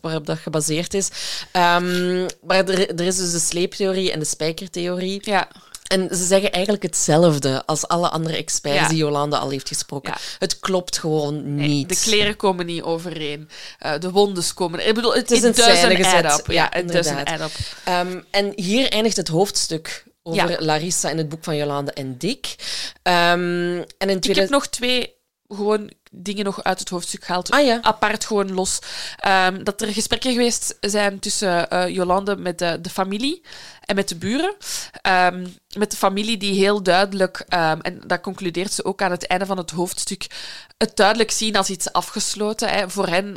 waarop 0.00 0.26
dat 0.26 0.38
gebaseerd 0.38 0.94
is. 0.94 1.08
Ehm, 1.52 2.20
maar 2.46 2.68
er, 2.68 2.88
er 2.94 3.06
is 3.06 3.16
dus 3.16 3.32
de 3.32 3.38
sleeptheorie 3.38 4.12
en 4.12 4.18
de 4.18 4.24
spijkertheorie. 4.24 5.18
Ja, 5.24 5.48
En 5.92 6.16
ze 6.16 6.24
zeggen 6.24 6.52
eigenlijk 6.52 6.82
hetzelfde 6.82 7.62
als 7.66 7.88
alle 7.88 8.08
andere 8.08 8.36
experts 8.36 8.80
Ja. 8.80 8.88
die 8.88 8.96
Jolande 8.96 9.36
al 9.36 9.50
heeft 9.50 9.68
gesproken. 9.68 10.12
Ja. 10.12 10.18
Het 10.38 10.58
klopt 10.58 10.98
gewoon 10.98 11.54
Nee, 11.54 11.68
niet. 11.68 11.88
De 11.88 12.00
kleren 12.10 12.36
komen 12.36 12.66
niet 12.66 12.82
overeen. 12.82 13.48
Eh, 13.78 13.92
de 13.98 14.10
wondes 14.10 14.54
komen... 14.54 14.88
Ik 14.88 14.94
bedoel, 14.94 15.14
het 15.14 15.30
is 15.30 15.42
een 15.42 15.52
doesn't 15.52 15.76
scène 15.76 15.96
gezet. 15.96 16.24
add 16.24 16.38
up. 16.40 16.50
Ja, 16.52 16.70
het. 16.72 17.52
Ehm, 17.84 18.20
en 18.30 18.52
hier 18.56 18.90
eindigt 18.90 19.16
het 19.16 19.28
hoofdstuk 19.28 20.04
over 20.22 20.50
Ja. 20.50 20.56
Larissa 20.60 21.08
in 21.10 21.18
het 21.18 21.28
boek 21.28 21.44
van 21.44 21.56
Jolande 21.56 21.92
en 21.92 22.18
Dick. 22.18 22.54
Ehm, 23.02 23.12
en 23.98 24.08
in 24.08 24.16
Ik 24.16 24.20
2000 24.22 24.36
heb 24.38 24.50
nog 24.50 24.66
twee 24.66 25.14
gewoon 25.54 25.92
dingen 26.10 26.44
nog 26.44 26.62
uit 26.62 26.78
het 26.78 26.88
hoofdstuk 26.88 27.24
gehaald. 27.24 27.50
Ah, 27.50 27.66
ja. 27.66 27.78
Apart, 27.82 28.24
gewoon 28.24 28.52
los. 28.52 28.78
Ehm, 29.16 29.64
dat 29.64 29.80
er 29.80 29.92
gesprekken 29.92 30.32
geweest 30.32 30.76
zijn 30.80 31.18
tussen 31.18 31.70
eh, 31.70 31.88
Jolande 31.88 32.36
met 32.36 32.58
de, 32.58 32.78
de 32.80 32.90
familie 32.90 33.42
en 33.84 33.94
met 33.94 34.08
de 34.08 34.16
buren. 34.16 34.54
Ehm, 35.02 35.46
met 35.76 35.90
de 35.90 35.96
familie 35.96 36.36
die 36.36 36.54
heel 36.54 36.82
duidelijk, 36.82 37.44
ehm, 37.48 37.80
en 37.80 38.00
dat 38.06 38.20
concludeert 38.20 38.72
ze 38.72 38.84
ook 38.84 39.02
aan 39.02 39.10
het 39.10 39.26
einde 39.26 39.46
van 39.46 39.56
het 39.56 39.70
hoofdstuk, 39.70 40.26
het 40.78 40.96
duidelijk 40.96 41.30
zien 41.30 41.56
als 41.56 41.70
iets 41.70 41.92
afgesloten. 41.92 42.68
Hè. 42.68 42.90
Voor 42.90 43.08
hen 43.08 43.36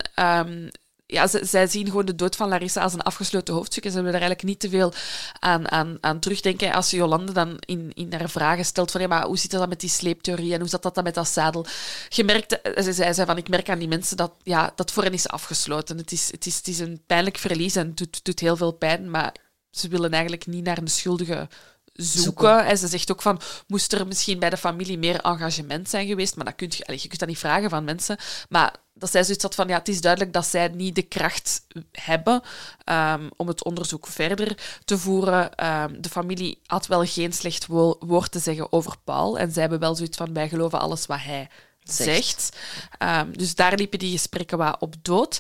ja, 1.08 1.28
zij 1.28 1.68
zien 1.68 1.86
gewoon 1.86 2.06
de 2.06 2.16
dood 2.16 2.36
van 2.36 2.49
Larissa 2.49 2.82
als 2.82 2.93
een 2.93 3.01
afgesloten 3.01 3.53
hoofdstuk 3.53 3.86
en 3.86 3.91
ze 3.91 3.97
willen 3.97 4.14
er 4.14 4.22
eigenlijk 4.22 4.49
niet 4.49 4.60
te 4.60 4.70
veel 4.70 4.93
aan, 5.39 5.72
aan, 5.72 5.97
aan 6.01 6.20
terugdenken. 6.20 6.74
Als 6.74 6.89
Jolande 6.89 7.32
dan 7.32 7.58
in, 7.60 7.91
in 7.93 8.14
haar 8.14 8.30
vragen 8.30 8.66
stelt 8.66 8.91
van 8.91 9.01
ja, 9.01 9.08
maar 9.08 9.26
hoe 9.26 9.38
zit 9.38 9.51
dat 9.51 9.60
dan 9.60 9.70
met 9.70 9.80
die 9.80 9.89
sleeptheorie 9.89 10.53
en 10.53 10.60
hoe 10.60 10.70
zat 10.70 10.84
dat 10.84 10.95
dan 10.95 11.03
met 11.03 11.14
dat 11.14 11.28
zadel? 11.28 11.66
Je 12.10 12.24
merkte, 12.24 12.62
ze 12.84 12.93
zei, 12.93 13.14
zei 13.14 13.28
van 13.28 13.38
ik 13.38 13.49
merk 13.49 13.70
aan 13.70 13.80
die 13.80 13.88
mensen 13.88 14.18
dat 14.18 14.34
ja, 14.43 14.72
dat 14.76 14.91
voor 14.91 15.03
hen 15.03 15.14
is 15.14 15.28
afgesloten. 15.28 15.97
Het 15.97 16.12
is, 16.12 16.32
het 16.32 16.45
is, 16.45 16.58
het 16.58 16.68
is 16.68 16.80
een 16.80 17.01
pijnlijk 17.08 17.38
verlies 17.38 17.76
en 17.76 17.88
het 17.88 17.97
doet, 17.97 18.26
doet 18.26 18.39
heel 18.39 18.58
veel 18.58 18.72
pijn, 18.72 19.10
maar 19.10 19.36
ze 19.72 19.88
willen 19.88 20.12
eigenlijk 20.12 20.47
niet 20.47 20.64
naar 20.64 20.78
een 20.78 20.88
schuldige 20.88 21.47
zoeken. 21.96 22.66
En 22.66 22.78
ze 22.78 22.88
zegt 22.88 23.12
ook 23.12 23.22
van, 23.22 23.41
moest 23.68 23.93
er 23.93 24.08
misschien 24.08 24.39
bij 24.39 24.50
de 24.50 24.58
familie 24.58 24.98
meer 24.98 25.22
engagement 25.22 25.89
zijn 25.89 26.08
geweest? 26.08 26.36
Maar 26.36 26.46
dat 26.46 26.56
kun 26.56 26.72
je, 26.78 26.86
allee, 26.86 27.00
je 27.02 27.08
kunt 27.08 27.20
dat 27.20 27.30
niet 27.30 27.38
vragen 27.38 27.70
van 27.70 27.84
mensen. 27.84 28.18
Maar 28.50 28.76
dat 28.93 29.12
zij 29.12 29.24
zoiets 29.24 29.43
had 29.43 29.56
van, 29.56 29.68
ja, 29.68 29.78
het 29.78 29.88
is 29.88 30.02
duidelijk 30.02 30.34
dat 30.34 30.46
zij 30.46 30.68
niet 30.68 30.96
de 30.96 31.02
kracht 31.02 31.66
hebben 31.91 32.41
ehm, 32.84 33.30
om 33.38 33.48
het 33.48 33.64
onderzoek 33.64 34.08
verder 34.08 34.58
te 34.86 34.98
voeren. 34.98 35.56
Ehm, 35.56 36.02
de 36.02 36.10
familie 36.10 36.60
had 36.66 36.88
wel 36.88 37.06
geen 37.06 37.34
slecht 37.34 37.66
wo- 37.66 37.96
woord 38.00 38.32
te 38.32 38.39
zeggen 38.39 38.72
over 38.72 38.96
Paul. 39.04 39.38
En 39.39 39.52
zij 39.52 39.62
hebben 39.62 39.80
wel 39.80 39.96
zoiets 39.96 40.18
van, 40.18 40.34
wij 40.34 40.50
geloven 40.50 40.80
alles 40.80 41.06
wat 41.06 41.20
hij 41.22 41.50
Zegt. 41.84 42.10
zegt. 42.26 42.58
Ehm, 42.98 43.32
dus 43.32 43.56
daar 43.56 43.76
liepen 43.76 44.00
die 44.00 44.12
gesprekken 44.12 44.58
wat 44.58 44.78
op 44.80 44.96
dood. 45.02 45.39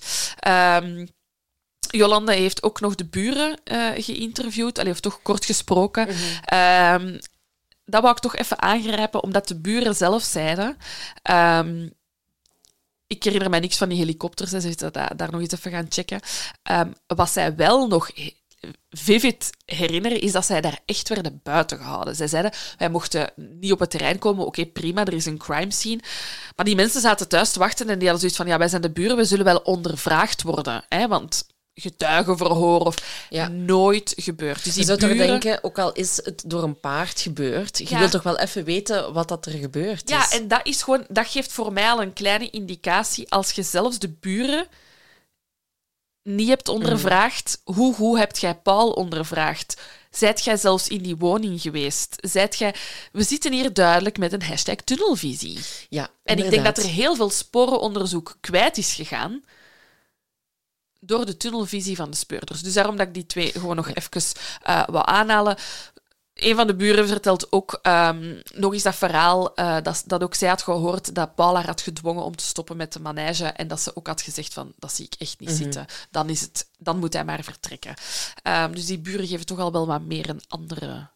Jolanda 1.95 2.33
heeft 2.33 2.63
ook 2.63 2.79
nog 2.79 2.95
de 2.95 3.05
buren 3.05 3.57
eh, 3.63 3.89
geïnterviewd, 3.95 4.79
allee, 4.79 4.91
of 4.91 4.99
toch 4.99 5.21
kort 5.21 5.45
gesproken. 5.45 6.07
Ehm, 6.45 7.19
dat 7.85 8.01
wou 8.01 8.15
ik 8.15 8.21
toch 8.21 8.35
even 8.35 8.61
aangrijpen, 8.61 9.23
omdat 9.23 9.47
de 9.47 9.59
buren 9.59 9.95
zelf 9.95 10.23
zeiden... 10.23 10.77
ehm, 11.21 11.89
ik 13.07 13.23
herinner 13.23 13.49
mij 13.49 13.59
niks 13.59 13.77
van 13.77 13.89
die 13.89 13.97
helikopters, 13.97 14.49
ze 14.49 14.59
zullen 14.59 14.93
daar, 14.93 15.17
daar 15.17 15.31
nog 15.31 15.41
eens 15.41 15.51
even 15.51 15.71
gaan 15.71 15.85
checken. 15.89 16.19
Ehm, 16.63 16.91
wat 17.07 17.29
zij 17.29 17.55
wel 17.55 17.87
nog 17.87 18.11
vivid 18.89 19.49
herinneren, 19.65 20.21
is 20.21 20.31
dat 20.31 20.45
zij 20.45 20.61
daar 20.61 20.79
echt 20.85 21.09
werden 21.09 21.39
buiten 21.43 21.77
gehouden. 21.77 22.15
Zij 22.15 22.27
zeiden, 22.27 22.51
wij 22.77 22.89
mochten 22.89 23.31
niet 23.35 23.71
op 23.71 23.79
het 23.79 23.89
terrein 23.89 24.19
komen, 24.19 24.45
oké, 24.45 24.65
prima, 24.65 25.05
er 25.05 25.13
is 25.13 25.25
een 25.25 25.37
crime 25.37 25.71
scene. 25.71 26.01
Maar 26.55 26.65
die 26.65 26.75
mensen 26.75 27.01
zaten 27.01 27.27
thuis 27.27 27.51
te 27.51 27.59
wachten 27.59 27.89
en 27.89 27.99
die 27.99 28.09
hadden 28.09 28.19
zoiets 28.19 28.37
van, 28.37 28.47
ja, 28.47 28.57
wij 28.57 28.67
zijn 28.67 28.81
de 28.81 28.91
buren, 28.91 29.17
we 29.17 29.25
zullen 29.25 29.45
wel 29.45 29.57
ondervraagd 29.57 30.41
worden, 30.41 30.85
hè, 30.89 31.07
want 31.07 31.47
getuigenverhoor 31.75 32.79
of 32.79 33.25
Ja. 33.29 33.47
nooit 33.47 34.13
gebeurd. 34.17 34.63
Dus 34.63 34.75
Je 34.75 34.83
zou 34.83 34.99
toch 34.99 35.17
denken, 35.17 35.63
ook 35.63 35.79
al 35.79 35.91
is 35.91 36.19
het 36.23 36.43
door 36.45 36.63
een 36.63 36.79
paard 36.79 37.19
gebeurd, 37.19 37.77
je 37.77 37.89
Ja. 37.89 37.99
wilt 37.99 38.11
toch 38.11 38.23
wel 38.23 38.37
even 38.39 38.63
weten 38.63 39.13
wat 39.13 39.27
dat 39.27 39.45
er 39.45 39.51
gebeurd 39.51 40.03
is. 40.09 40.15
Ja, 40.15 40.31
en 40.31 40.47
dat, 40.47 40.59
is 40.63 40.81
gewoon, 40.83 41.05
dat 41.09 41.27
geeft 41.27 41.51
voor 41.51 41.73
mij 41.73 41.89
al 41.89 42.01
een 42.01 42.13
kleine 42.13 42.49
indicatie. 42.49 43.31
Als 43.31 43.51
je 43.51 43.63
zelfs 43.63 43.99
de 43.99 44.09
buren 44.09 44.67
niet 46.23 46.47
hebt 46.47 46.67
ondervraagd, 46.69 47.61
hoe 47.63 47.93
goed 47.93 48.17
hebt 48.17 48.39
jij 48.39 48.55
Paul 48.55 48.91
ondervraagd? 48.91 49.81
Zijt 50.11 50.43
jij 50.43 50.57
zelfs 50.57 50.87
in 50.87 51.01
die 51.01 51.15
woning 51.15 51.61
geweest? 51.61 52.15
Zijt 52.21 52.57
jij... 52.57 52.75
We 53.11 53.23
zitten 53.23 53.51
hier 53.53 53.73
duidelijk 53.73 54.17
met 54.17 54.33
een 54.33 54.43
hashtag 54.43 54.75
tunnelvisie. 54.75 55.59
Ja, 55.89 56.09
En 56.23 56.37
ik 56.37 56.49
denk 56.49 56.63
dat 56.65 56.77
er 56.77 56.85
heel 56.85 57.15
veel 57.15 57.29
sporenonderzoek 57.29 58.37
kwijt 58.41 58.77
is 58.77 58.93
gegaan 58.93 59.43
door 61.05 61.25
de 61.25 61.37
tunnelvisie 61.37 61.95
van 61.95 62.09
de 62.11 62.17
speurders. 62.17 62.61
Dus 62.61 62.73
daarom 62.73 62.95
dat 62.97 63.07
ik 63.07 63.13
die 63.13 63.25
twee 63.25 63.51
gewoon 63.51 63.75
nog 63.75 63.89
even 63.93 64.31
wou 64.65 65.01
aanhalen. 65.07 65.57
Een 66.35 66.55
van 66.55 66.67
de 66.67 66.75
buren 66.75 67.07
vertelt 67.07 67.51
ook 67.51 67.79
ehm, 67.81 68.41
nog 68.53 68.73
eens 68.73 68.83
dat 68.83 68.95
verhaal 68.95 69.53
eh, 69.55 69.77
dat, 69.83 70.03
dat 70.05 70.23
ook 70.23 70.35
zij 70.35 70.49
had 70.49 70.61
gehoord 70.61 71.15
dat 71.15 71.35
Paul 71.35 71.55
haar 71.55 71.65
had 71.65 71.81
gedwongen 71.81 72.23
om 72.23 72.35
te 72.35 72.43
stoppen 72.43 72.77
met 72.77 72.93
de 72.93 72.99
manege 72.99 73.45
en 73.45 73.67
dat 73.67 73.81
ze 73.81 73.95
ook 73.95 74.07
had 74.07 74.21
gezegd 74.21 74.53
van, 74.53 74.73
dat 74.77 74.93
zie 74.93 75.05
ik 75.05 75.15
echt 75.17 75.39
niet 75.39 75.49
Mhm. 75.49 75.57
zitten. 75.57 75.85
Dan, 76.11 76.29
is 76.29 76.41
het, 76.41 76.69
dan 76.77 76.99
moet 76.99 77.13
hij 77.13 77.25
maar 77.25 77.43
vertrekken. 77.43 77.93
Ehm, 78.43 78.71
dus 78.73 78.85
die 78.85 78.99
buren 78.99 79.27
geven 79.27 79.45
toch 79.45 79.59
al 79.59 79.71
wel 79.71 79.87
wat 79.87 80.01
meer 80.01 80.29
een 80.29 80.41
andere 80.47 81.09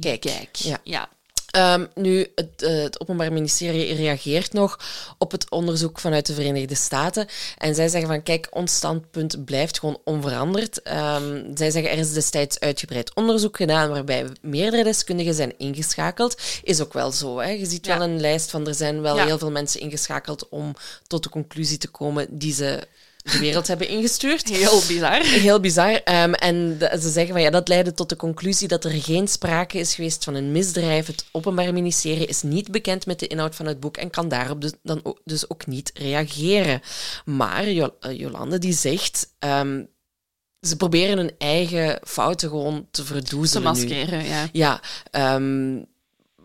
Kijk, 0.00 0.24
inkijk. 0.24 0.56
ja. 0.56 0.78
ja. 0.84 1.08
Ehm, 1.54 1.86
nu, 1.94 2.26
het, 2.34 2.62
eh, 2.62 2.82
het 2.82 3.00
Openbaar 3.00 3.32
Ministerie 3.32 3.94
reageert 3.94 4.52
nog 4.52 4.78
op 5.18 5.30
het 5.30 5.50
onderzoek 5.50 6.00
vanuit 6.00 6.26
de 6.26 6.34
Verenigde 6.34 6.74
Staten. 6.74 7.26
En 7.58 7.74
zij 7.74 7.88
zeggen 7.88 8.10
van, 8.10 8.22
kijk, 8.22 8.46
ons 8.50 8.74
standpunt 8.74 9.44
blijft 9.44 9.78
gewoon 9.78 9.98
onveranderd. 10.04 10.82
Ehm, 10.82 11.42
zij 11.54 11.70
zeggen, 11.70 11.90
er 11.92 11.98
is 11.98 12.12
destijds 12.12 12.60
uitgebreid 12.60 13.14
onderzoek 13.14 13.56
gedaan 13.56 13.90
waarbij 13.90 14.26
meerdere 14.40 14.84
deskundigen 14.84 15.34
zijn 15.34 15.54
ingeschakeld. 15.58 16.40
Is 16.62 16.80
ook 16.80 16.92
wel 16.92 17.12
zo, 17.12 17.38
hè. 17.38 17.50
Je 17.50 17.66
ziet 17.66 17.86
Ja. 17.86 17.98
wel 17.98 18.06
een 18.08 18.20
lijst 18.20 18.50
van, 18.50 18.66
er 18.66 18.74
zijn 18.74 19.00
wel 19.00 19.16
Ja. 19.16 19.24
heel 19.24 19.38
veel 19.38 19.50
mensen 19.50 19.80
ingeschakeld 19.80 20.48
om 20.48 20.74
tot 21.06 21.22
de 21.22 21.28
conclusie 21.28 21.78
te 21.78 21.88
komen 21.88 22.26
die 22.30 22.52
ze 22.54 22.86
de 23.32 23.38
wereld 23.38 23.66
hebben 23.66 23.88
ingestuurd. 23.88 24.48
Heel 24.48 24.82
bizar. 24.88 25.22
Heel 25.22 25.60
bizar. 25.60 25.92
Ehm, 26.04 26.32
en 26.32 26.78
de- 26.78 26.98
ze 27.00 27.10
zeggen 27.10 27.32
van 27.32 27.42
ja, 27.42 27.50
dat 27.50 27.68
leidde 27.68 27.92
tot 27.94 28.08
de 28.08 28.16
conclusie 28.16 28.68
dat 28.68 28.84
er 28.84 28.90
geen 28.90 29.28
sprake 29.28 29.78
is 29.78 29.94
geweest 29.94 30.24
van 30.24 30.34
een 30.34 30.52
misdrijf. 30.52 31.06
Het 31.06 31.24
Openbaar 31.32 31.72
Ministerie 31.72 32.26
is 32.26 32.42
niet 32.42 32.70
bekend 32.70 33.06
met 33.06 33.18
de 33.18 33.26
inhoud 33.26 33.54
van 33.54 33.66
het 33.66 33.80
boek 33.80 33.96
en 33.96 34.10
kan 34.10 34.28
daarop 34.28 34.60
dus, 34.60 34.72
dan 34.82 35.00
ook, 35.02 35.20
dus 35.24 35.50
ook 35.50 35.66
niet 35.66 35.90
reageren. 35.94 36.80
Maar 37.24 37.64
eh, 37.66 37.88
Jolande 38.18 38.58
die 38.58 38.72
zegt. 38.72 39.32
ehm, 39.38 39.82
ze 40.66 40.76
proberen 40.76 41.16
hun 41.18 41.32
eigen 41.38 41.98
fouten 42.02 42.48
gewoon 42.48 42.86
te 42.90 43.00
Te 43.02 43.06
verdoezelen 43.06 43.62
nu. 43.62 43.68
maskeren, 43.86 44.24
ja. 44.24 44.48
Ja, 44.52 44.80
ehm, 45.10 45.82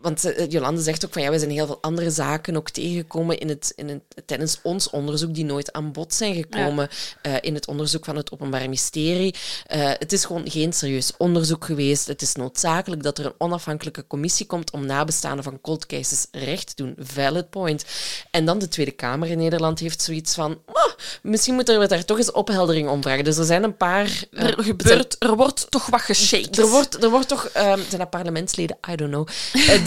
want 0.00 0.24
eh, 0.24 0.50
Jolande 0.50 0.80
zegt 0.80 1.04
ook 1.04 1.12
van 1.12 1.22
ja, 1.22 1.30
we 1.30 1.38
zijn 1.38 1.50
heel 1.50 1.66
veel 1.66 1.78
andere 1.80 2.10
zaken 2.10 2.56
ook 2.56 2.70
tegengekomen 2.70 3.38
in 3.38 3.48
het, 3.48 3.72
in 3.76 3.88
het, 3.88 4.26
tijdens 4.26 4.58
ons 4.62 4.90
onderzoek 4.90 5.34
die 5.34 5.44
nooit 5.44 5.72
aan 5.72 5.92
bod 5.92 6.14
zijn 6.14 6.34
gekomen 6.34 6.88
eh, 7.22 7.34
in 7.40 7.54
het 7.54 7.66
onderzoek 7.66 8.04
van 8.04 8.16
het 8.16 8.32
Openbaar 8.32 8.60
Ministerie. 8.60 9.34
Eh, 9.66 9.90
het 9.98 10.12
is 10.12 10.24
gewoon 10.24 10.50
geen 10.50 10.72
serieus 10.72 11.12
onderzoek 11.16 11.64
geweest. 11.64 12.06
Het 12.06 12.22
is 12.22 12.34
noodzakelijk 12.34 13.02
dat 13.02 13.18
er 13.18 13.24
een 13.24 13.34
onafhankelijke 13.38 14.06
commissie 14.06 14.46
komt 14.46 14.70
om 14.70 14.86
nabestaanden 14.86 15.44
van 15.44 15.60
cold 15.60 15.86
cases 15.86 16.26
recht 16.30 16.76
te 16.76 16.82
doen. 16.82 16.94
Valid 16.98 17.50
point. 17.50 17.84
En 18.30 18.44
dan 18.44 18.58
de 18.58 18.68
Tweede 18.68 18.92
Kamer 18.92 19.28
in 19.28 19.38
Nederland 19.38 19.78
heeft 19.78 20.02
zoiets 20.02 20.34
van 20.34 20.58
"Oh, 20.66 20.92
misschien 21.22 21.54
moeten 21.54 21.78
we 21.78 21.86
daar 21.86 22.04
toch 22.04 22.18
eens 22.18 22.32
opheldering 22.32 22.88
om 22.88 23.02
vragen. 23.02 23.24
Dus 23.24 23.36
er 23.36 23.44
zijn 23.44 23.62
een 23.62 23.76
paar... 23.76 24.24
Er, 24.32 24.54
gebeurt, 24.62 25.16
er 25.18 25.36
wordt 25.36 25.70
toch 25.70 25.86
wat 25.86 26.00
geshaked. 26.00 26.58
er 26.58 26.68
wordt, 26.68 27.02
er 27.02 27.10
wordt 27.10 27.28
toch, 27.28 27.44
ehm, 27.46 27.80
zijn 27.88 28.00
dat 28.00 28.10
parlementsleden, 28.10 28.78
I 28.90 28.96
don't 28.96 29.10
know, 29.10 29.28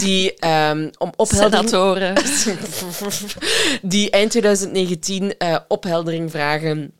die 0.03 0.33
ehm, 0.33 0.89
om 0.97 1.11
opheldering, 1.15 1.69
Senatoren. 1.69 2.15
die 3.95 4.09
eind 4.09 4.31
2019 4.31 5.37
eh, 5.37 5.57
opheldering 5.67 6.31
vragen 6.31 6.93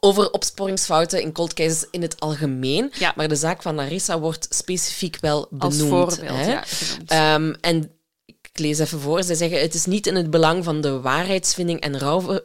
over 0.00 0.30
opsporingsfouten 0.30 1.22
in 1.22 1.32
cold 1.32 1.54
cases 1.54 1.86
in 1.90 2.02
het 2.02 2.20
algemeen. 2.20 2.92
Ja. 2.98 3.12
Maar 3.16 3.28
de 3.28 3.36
zaak 3.36 3.62
van 3.62 3.74
Larissa 3.74 4.18
wordt 4.18 4.46
specifiek 4.50 5.18
wel 5.20 5.48
Als 5.58 5.76
benoemd. 5.76 5.90
voorbeeld, 5.90 6.36
hè. 6.38 6.50
ja. 6.50 6.64
Ehm, 7.06 7.54
en 7.60 7.90
ik 8.24 8.48
lees 8.52 8.78
even 8.78 9.00
voor. 9.00 9.22
Zij 9.22 9.34
zeggen: 9.34 9.60
Het 9.60 9.74
is 9.74 9.84
niet 9.84 10.06
in 10.06 10.14
het 10.14 10.30
belang 10.30 10.64
van 10.64 10.80
de 10.80 11.00
waarheidsvinding 11.00 11.80
en 11.80 11.98
rouw. 11.98 12.40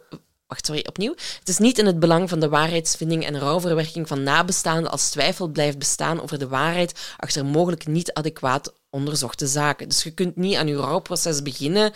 Sorry, 0.62 0.86
opnieuw. 0.88 1.16
Het 1.40 1.50
is 1.50 1.58
niet 1.58 1.78
in 1.78 1.86
het 1.86 2.00
belang 2.00 2.30
van 2.30 2.40
de 2.40 2.50
waarheidsvinding 2.50 3.26
en 3.26 3.40
rouwverwerking 3.40 4.08
van 4.08 4.24
nabestaanden 4.24 4.92
als 4.92 5.10
twijfel 5.10 5.48
blijft 5.48 5.78
bestaan 5.78 6.22
over 6.22 6.40
de 6.40 6.48
waarheid 6.48 7.00
achter 7.18 7.46
mogelijk 7.46 7.88
niet 7.88 8.14
adequaat 8.14 8.74
onderzochte 8.90 9.48
zaken. 9.48 9.90
Dus 9.90 10.04
je 10.04 10.12
kunt 10.12 10.36
niet 10.36 10.56
aan 10.56 10.68
je 10.68 10.76
rouwproces 10.76 11.42
beginnen 11.42 11.94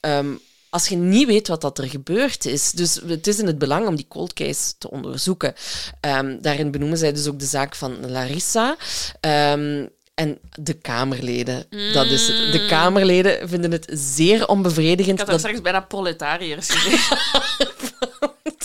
ehm, 0.00 0.34
als 0.70 0.88
je 0.88 0.96
niet 0.96 1.26
weet 1.26 1.48
wat 1.48 1.60
dat 1.60 1.78
er 1.78 1.88
gebeurd 1.88 2.44
is. 2.44 2.70
Dus 2.70 3.00
het 3.06 3.26
is 3.26 3.38
in 3.38 3.46
het 3.46 3.58
belang 3.58 3.86
om 3.86 3.96
die 3.96 4.08
cold 4.08 4.32
case 4.32 4.72
te 4.78 4.90
onderzoeken. 4.90 5.54
Ehm, 6.00 6.36
daarin 6.40 6.70
benoemen 6.70 6.98
zij 6.98 7.12
dus 7.12 7.26
ook 7.26 7.38
de 7.38 7.44
zaak 7.44 7.74
van 7.74 8.10
Larissa. 8.10 8.76
Ehm, 9.20 9.86
en 10.20 10.38
de 10.62 10.72
Kamerleden, 10.72 11.66
dat 11.92 12.06
is 12.06 12.28
het. 12.28 12.52
De 12.52 12.66
Kamerleden 12.66 13.48
vinden 13.48 13.72
het 13.72 13.86
zeer 13.92 14.46
onbevredigend 14.48 15.20
Ik 15.20 15.26
had 15.26 15.26
er 15.26 15.32
dat 15.32 15.40
straks 15.40 15.60
bijna 15.60 15.80
proletariërs 15.80 16.68
gezegd. 16.74 17.16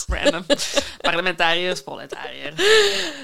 Random. 0.08 0.46
Parlementariërs, 1.02 1.84
proletariërs. 1.84 2.56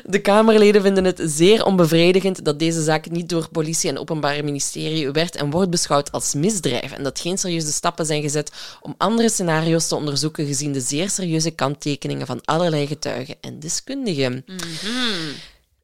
De 0.03 0.19
Kamerleden 0.19 0.81
vinden 0.81 1.05
het 1.05 1.21
zeer 1.23 1.65
onbevredigend 1.65 2.45
dat 2.45 2.59
deze 2.59 2.83
zaak 2.83 3.09
niet 3.09 3.29
door 3.29 3.49
politie 3.49 3.89
en 3.89 3.99
openbaar 3.99 4.43
ministerie 4.43 5.11
werd 5.11 5.35
en 5.35 5.49
wordt 5.49 5.69
beschouwd 5.69 6.11
als 6.11 6.33
misdrijf 6.33 6.91
en 6.91 7.03
dat 7.03 7.19
geen 7.19 7.37
serieuze 7.37 7.71
stappen 7.71 8.05
zijn 8.05 8.21
gezet 8.21 8.51
om 8.81 8.95
andere 8.97 9.29
scenario's 9.29 9.87
te 9.87 9.95
onderzoeken 9.95 10.45
gezien 10.45 10.71
de 10.71 10.81
zeer 10.81 11.09
serieuze 11.09 11.51
kanttekeningen 11.51 12.27
van 12.27 12.41
allerlei 12.43 12.87
getuigen 12.87 13.35
en 13.41 13.59
deskundigen. 13.59 14.45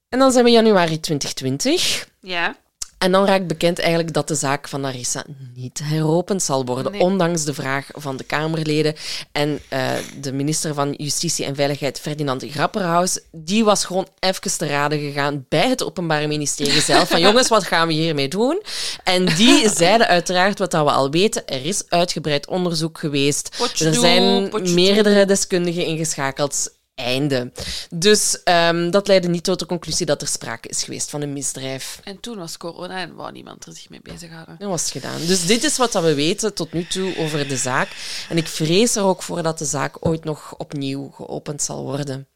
En 0.10 0.20
dan 0.20 0.32
zijn 0.32 0.44
we 0.44 0.52
januari 0.52 1.00
2020. 1.00 2.08
Ja. 2.28 2.56
En 2.98 3.12
dan 3.12 3.26
raakt 3.26 3.48
bekend 3.48 3.80
eigenlijk 3.80 4.14
dat 4.14 4.28
de 4.28 4.36
zaak 4.36 4.68
van 4.68 4.82
Larissa 4.82 5.24
niet 5.56 5.82
heropend 5.84 6.44
zal 6.44 6.66
worden, 6.66 6.92
Nee. 6.92 7.02
ondanks 7.02 7.44
de 7.44 7.54
vraag 7.54 7.88
van 7.94 8.18
de 8.18 8.24
Kamerleden. 8.24 8.96
En 9.32 9.60
eh, 9.70 9.90
de 10.22 10.34
minister 10.34 10.74
van 10.74 10.94
Justitie 10.98 11.46
en 11.46 11.56
Veiligheid, 11.56 12.00
Ferdinand 12.00 12.44
Grapperhaus, 12.48 13.20
die 13.32 13.64
was 13.64 13.86
gewoon 13.86 14.08
even 14.20 14.58
te 14.58 14.68
raden 14.68 15.00
gegaan 15.00 15.46
bij 15.50 15.70
het 15.70 15.84
Openbaar 15.84 16.28
Ministerie 16.28 16.82
zelf. 16.82 17.10
Van 17.10 17.20
jongens, 17.28 17.48
wat 17.48 17.64
gaan 17.64 17.88
we 17.88 17.94
hiermee 17.94 18.28
doen? 18.28 18.62
En 19.04 19.26
die 19.26 19.70
zeiden 19.76 20.08
uiteraard 20.08 20.60
wat 20.60 20.72
dat 20.72 20.86
we 20.86 20.92
al 20.92 21.10
weten. 21.10 21.48
Er 21.48 21.66
is 21.66 21.84
uitgebreid 21.90 22.48
onderzoek 22.48 22.98
geweest. 22.98 23.56
Potje 23.58 23.86
er 23.86 23.94
zijn 23.94 24.50
meerdere 24.74 25.26
deskundigen 25.26 25.86
ingeschakeld. 25.86 26.76
Einde. 26.98 27.52
Dus 27.90 28.44
ehm, 28.44 28.90
dat 28.90 29.08
leidde 29.08 29.30
niet 29.30 29.44
tot 29.44 29.60
de 29.60 29.66
conclusie 29.66 30.06
dat 30.06 30.22
er 30.22 30.28
sprake 30.28 30.68
is 30.68 30.84
geweest 30.84 31.10
van 31.10 31.22
een 31.22 31.34
misdrijf. 31.34 32.00
En 32.04 32.20
toen 32.20 32.38
was 32.38 32.58
corona 32.58 32.98
en 33.02 33.16
wou 33.16 33.32
niemand 33.32 33.66
er 33.66 33.74
zich 33.74 33.90
mee 33.90 34.00
bezighouden. 34.04 34.56
Dat 34.60 34.70
was 34.70 34.82
het 34.82 34.92
gedaan. 34.92 35.20
Dus 35.26 35.46
dit 35.46 35.64
is 35.64 35.78
wat 35.78 35.94
we 35.94 36.14
weten 36.14 36.54
tot 36.54 36.74
nu 36.74 36.86
toe 36.86 37.18
over 37.18 37.48
de 37.48 37.58
zaak. 37.58 37.90
En 38.30 38.38
ik 38.38 38.48
vrees 38.48 38.96
er 38.96 39.04
ook 39.04 39.24
voor 39.24 39.44
dat 39.44 39.58
de 39.58 39.66
zaak 39.66 40.06
ooit 40.06 40.24
nog 40.24 40.56
opnieuw 40.58 41.10
geopend 41.10 41.62
zal 41.62 41.84
worden. 41.84 42.28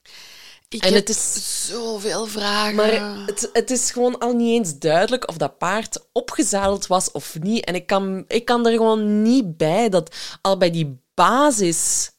Ik 0.69 0.81
En 0.83 0.93
heb 0.93 1.07
het 1.07 1.09
is- 1.09 1.65
zoveel 1.67 2.25
vragen. 2.25 2.75
Maar 2.75 2.91
het, 3.25 3.49
het 3.53 3.71
is 3.71 3.91
gewoon 3.91 4.17
al 4.17 4.33
niet 4.33 4.57
eens 4.59 4.79
duidelijk 4.79 5.29
of 5.29 5.37
dat 5.37 5.57
paard 5.57 5.99
opgezadeld 6.11 6.87
was 6.87 7.11
of 7.11 7.39
niet. 7.39 7.65
En 7.65 7.75
ik 7.75 7.85
kan, 7.85 8.23
ik 8.27 8.45
kan 8.45 8.65
er 8.65 8.71
gewoon 8.71 9.21
niet 9.21 9.57
bij 9.57 9.89
dat 9.89 10.15
al 10.41 10.57
bij 10.57 10.71
die 10.71 10.99
basis 11.13 12.10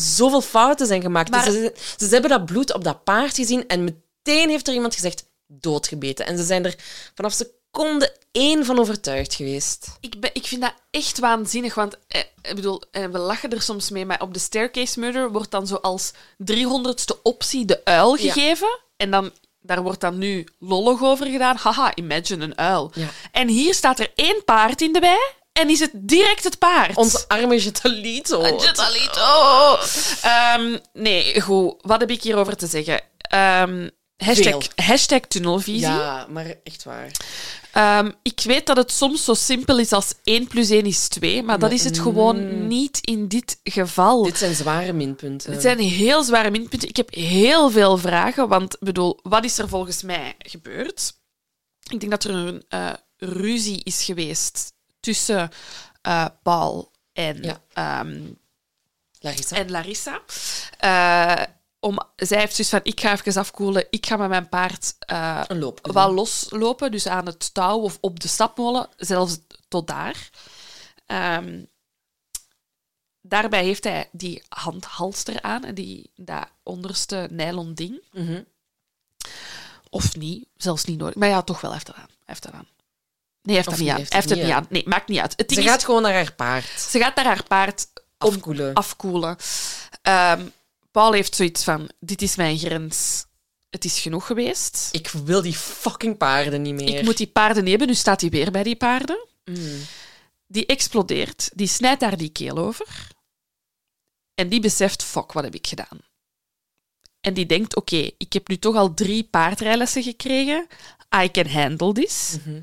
zoveel 0.00 0.40
fouten 0.40 0.86
zijn 0.86 1.02
gemaakt. 1.02 1.30
Maar- 1.30 1.44
Dus 1.44 1.54
ze, 1.54 1.72
ze 2.06 2.12
hebben 2.12 2.30
dat 2.30 2.44
bloed 2.44 2.72
op 2.74 2.84
dat 2.84 3.04
paard 3.04 3.34
gezien 3.34 3.66
en 3.68 3.84
meteen 3.84 4.48
heeft 4.48 4.68
er 4.68 4.74
iemand 4.74 4.94
gezegd 4.94 5.24
doodgebeten. 5.46 6.26
En 6.26 6.36
ze 6.38 6.44
zijn 6.44 6.64
er 6.64 6.74
vanaf 7.14 7.32
seconde 7.32 8.16
één 8.32 8.64
van 8.64 8.78
overtuigd 8.78 9.34
geweest. 9.34 9.86
Ik, 10.00 10.20
ben, 10.20 10.30
ik 10.32 10.46
vind 10.46 10.60
dat 10.62 10.74
echt 10.90 11.18
waanzinnig, 11.18 11.74
want 11.74 11.96
eh, 12.08 12.20
ik 12.42 12.54
bedoel, 12.54 12.82
eh, 12.90 13.04
we 13.04 13.18
lachen 13.18 13.50
er 13.50 13.62
soms 13.62 13.90
mee, 13.90 14.06
maar 14.06 14.20
op 14.22 14.32
de 14.34 14.38
Staircase 14.40 15.00
Murder 15.00 15.32
wordt 15.32 15.50
dan 15.50 15.66
zo 15.66 15.74
als 15.74 16.12
300ste 16.52 17.22
optie 17.22 17.64
de 17.64 17.84
uil 17.84 18.16
Ja. 18.16 18.32
gegeven. 18.32 18.78
En 18.96 19.10
dan, 19.10 19.30
daar 19.60 19.82
wordt 19.82 20.00
dan 20.00 20.18
nu 20.18 20.46
lollig 20.58 21.02
over 21.02 21.26
gedaan. 21.26 21.56
Haha, 21.56 21.94
imagine 21.94 22.44
een 22.44 22.58
uil. 22.58 22.90
Ja. 22.94 23.08
En 23.32 23.48
hier 23.48 23.74
staat 23.74 23.98
er 23.98 24.12
één 24.14 24.44
paard 24.44 24.80
in 24.80 24.92
de 24.92 25.00
bij 25.00 25.32
en 25.58 25.70
is 25.70 25.80
het 25.80 25.90
direct 25.94 26.44
het 26.44 26.58
paard. 26.58 26.96
Onze 26.96 27.24
arme 27.28 27.58
Jetalito. 27.58 28.42
Jetalito. 28.42 29.76
Ehm, 30.22 30.78
nee, 30.92 31.40
goed. 31.40 31.74
Wat 31.80 32.00
heb 32.00 32.10
ik 32.10 32.22
hierover 32.22 32.56
te 32.56 32.66
zeggen? 32.66 33.00
Ehm, 33.18 33.88
hashtag, 34.74 35.20
tunnelvisie. 35.20 35.80
Ja, 35.80 36.26
maar 36.30 36.54
echt 36.64 36.84
waar. 36.84 37.10
Ehm, 37.72 38.10
ik 38.22 38.40
weet 38.44 38.66
dat 38.66 38.76
het 38.76 38.92
soms 38.92 39.24
zo 39.24 39.34
simpel 39.34 39.78
is 39.78 39.92
als 39.92 40.14
1 40.24 40.46
plus 40.46 40.70
1 40.70 40.84
is 40.84 41.08
2, 41.08 41.42
maar 41.42 41.58
dat 41.58 41.72
is 41.72 41.84
het 41.84 41.98
gewoon 41.98 42.68
niet 42.68 42.98
in 43.00 43.28
dit 43.28 43.60
geval. 43.64 44.22
Dit 44.22 44.38
zijn 44.38 44.54
zware 44.54 44.92
minpunten. 44.92 45.52
Het 45.52 45.62
zijn 45.62 45.78
heel 45.78 46.22
zware 46.22 46.50
minpunten. 46.50 46.88
Ik 46.88 46.96
heb 46.96 47.14
heel 47.14 47.70
veel 47.70 47.98
vragen, 47.98 48.48
want 48.48 48.76
bedoel, 48.80 49.18
wat 49.22 49.44
is 49.44 49.58
er 49.58 49.68
volgens 49.68 50.02
mij 50.02 50.34
gebeurd? 50.38 51.12
Ik 51.90 52.00
denk 52.00 52.10
dat 52.12 52.24
er 52.24 52.30
een 52.30 52.64
eh, 52.68 52.92
ruzie 53.16 53.80
is 53.84 54.04
geweest 54.04 54.76
tussen 55.00 55.50
eh, 56.02 56.26
Paul 56.42 56.90
en, 57.12 57.42
Ja. 57.42 57.60
ehm, 57.72 58.32
Larissa. 59.20 59.56
en 59.56 59.70
Larissa. 59.70 60.20
Eh, 60.78 61.42
om, 61.80 61.98
zij 62.16 62.38
heeft 62.38 62.56
dus 62.56 62.68
van, 62.68 62.80
ik 62.82 63.00
ga 63.00 63.12
even 63.12 63.40
afkoelen, 63.40 63.86
ik 63.90 64.06
ga 64.06 64.16
met 64.16 64.28
mijn 64.28 64.48
paard 64.48 64.94
loop. 65.48 65.90
wel 65.92 66.12
loslopen, 66.14 66.90
dus 66.90 67.06
aan 67.06 67.26
het 67.26 67.54
touw 67.54 67.78
of 67.80 67.98
op 68.00 68.20
de 68.20 68.28
stapmolen, 68.28 68.88
zelfs 68.96 69.38
tot 69.68 69.86
daar. 69.86 70.30
Ehm, 71.06 71.64
daarbij 73.20 73.64
heeft 73.64 73.84
hij 73.84 74.08
die 74.12 74.42
handhalster 74.48 75.42
aan, 75.42 75.64
en 75.64 75.74
die, 75.74 76.10
dat 76.16 76.48
onderste 76.62 77.28
nylon 77.30 77.74
ding. 77.74 78.02
Mhm. 78.12 78.42
Of 79.90 80.16
niet, 80.16 80.48
zelfs 80.56 80.84
niet 80.84 80.98
nodig. 80.98 81.14
Maar 81.14 81.28
ja, 81.28 81.42
toch 81.42 81.60
wel, 81.60 81.72
heeft 81.72 81.86
dat 81.86 81.96
aan. 81.96 82.08
Heeft 82.24 82.42
dat 82.42 82.52
aan. 82.52 82.66
Nee, 83.42 83.56
hij 83.56 83.64
heeft 83.64 83.68
dat 83.68 83.78
niet 83.78 83.88
aan. 83.88 83.96
heeft 84.08 84.30
het 84.30 84.42
niet 84.42 84.50
aan. 84.52 84.66
Nee, 84.68 84.82
maakt 84.88 85.08
niet 85.08 85.18
uit. 85.18 85.32
Het 85.36 85.48
ding 85.48 85.60
Ze 85.60 85.66
is, 85.66 85.70
gaat 85.72 85.84
gewoon 85.84 86.02
naar 86.02 86.12
haar 86.12 86.32
paard. 86.34 86.80
ze 86.80 86.98
gaat 86.98 87.16
naar 87.16 87.24
haar 87.24 87.42
paard 87.42 87.86
om 88.18 88.28
Afkoelen. 88.34 88.74
afkoelen. 88.74 89.36
Ehm, 90.02 90.46
Paul 90.90 91.12
heeft 91.12 91.34
zoiets 91.36 91.64
van, 91.64 91.90
dit 92.00 92.22
is 92.22 92.36
mijn 92.36 92.58
grens. 92.58 93.26
Het 93.70 93.84
is 93.84 94.00
genoeg 94.00 94.26
geweest. 94.26 94.88
Ik 94.92 95.08
wil 95.08 95.42
die 95.42 95.54
fucking 95.54 96.16
paarden 96.16 96.62
niet 96.62 96.74
meer. 96.74 96.98
Ik 96.98 97.04
moet 97.04 97.16
die 97.16 97.26
paarden 97.26 97.66
hebben, 97.66 97.86
nu 97.86 97.94
staat 97.94 98.20
hij 98.20 98.30
weer 98.30 98.50
bij 98.50 98.62
die 98.62 98.76
paarden. 98.76 99.26
Mm. 99.44 99.80
Die 100.46 100.66
explodeert, 100.66 101.50
die 101.54 101.66
snijdt 101.66 102.00
daar 102.00 102.16
die 102.16 102.28
keel 102.28 102.58
over. 102.58 102.86
En 104.34 104.48
die 104.48 104.60
beseft, 104.60 105.02
fuck, 105.02 105.32
wat 105.32 105.44
heb 105.44 105.54
ik 105.54 105.66
gedaan? 105.66 105.98
En 107.20 107.34
die 107.34 107.46
denkt, 107.46 107.76
oké, 107.76 108.10
ik 108.18 108.32
heb 108.32 108.48
nu 108.48 108.58
toch 108.58 108.76
al 108.76 108.94
drie 108.94 109.24
paardrijlessen 109.24 110.02
gekregen. 110.02 110.66
I 111.22 111.30
can 111.30 111.46
handle 111.48 111.92
this. 111.92 112.36
Mhm. 112.44 112.60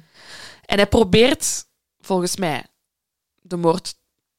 En 0.66 0.78
hij 0.78 0.88
probeert, 0.88 1.66
volgens 2.00 2.36
mij, 2.36 2.66
de 3.42 3.56
moord 3.58 3.96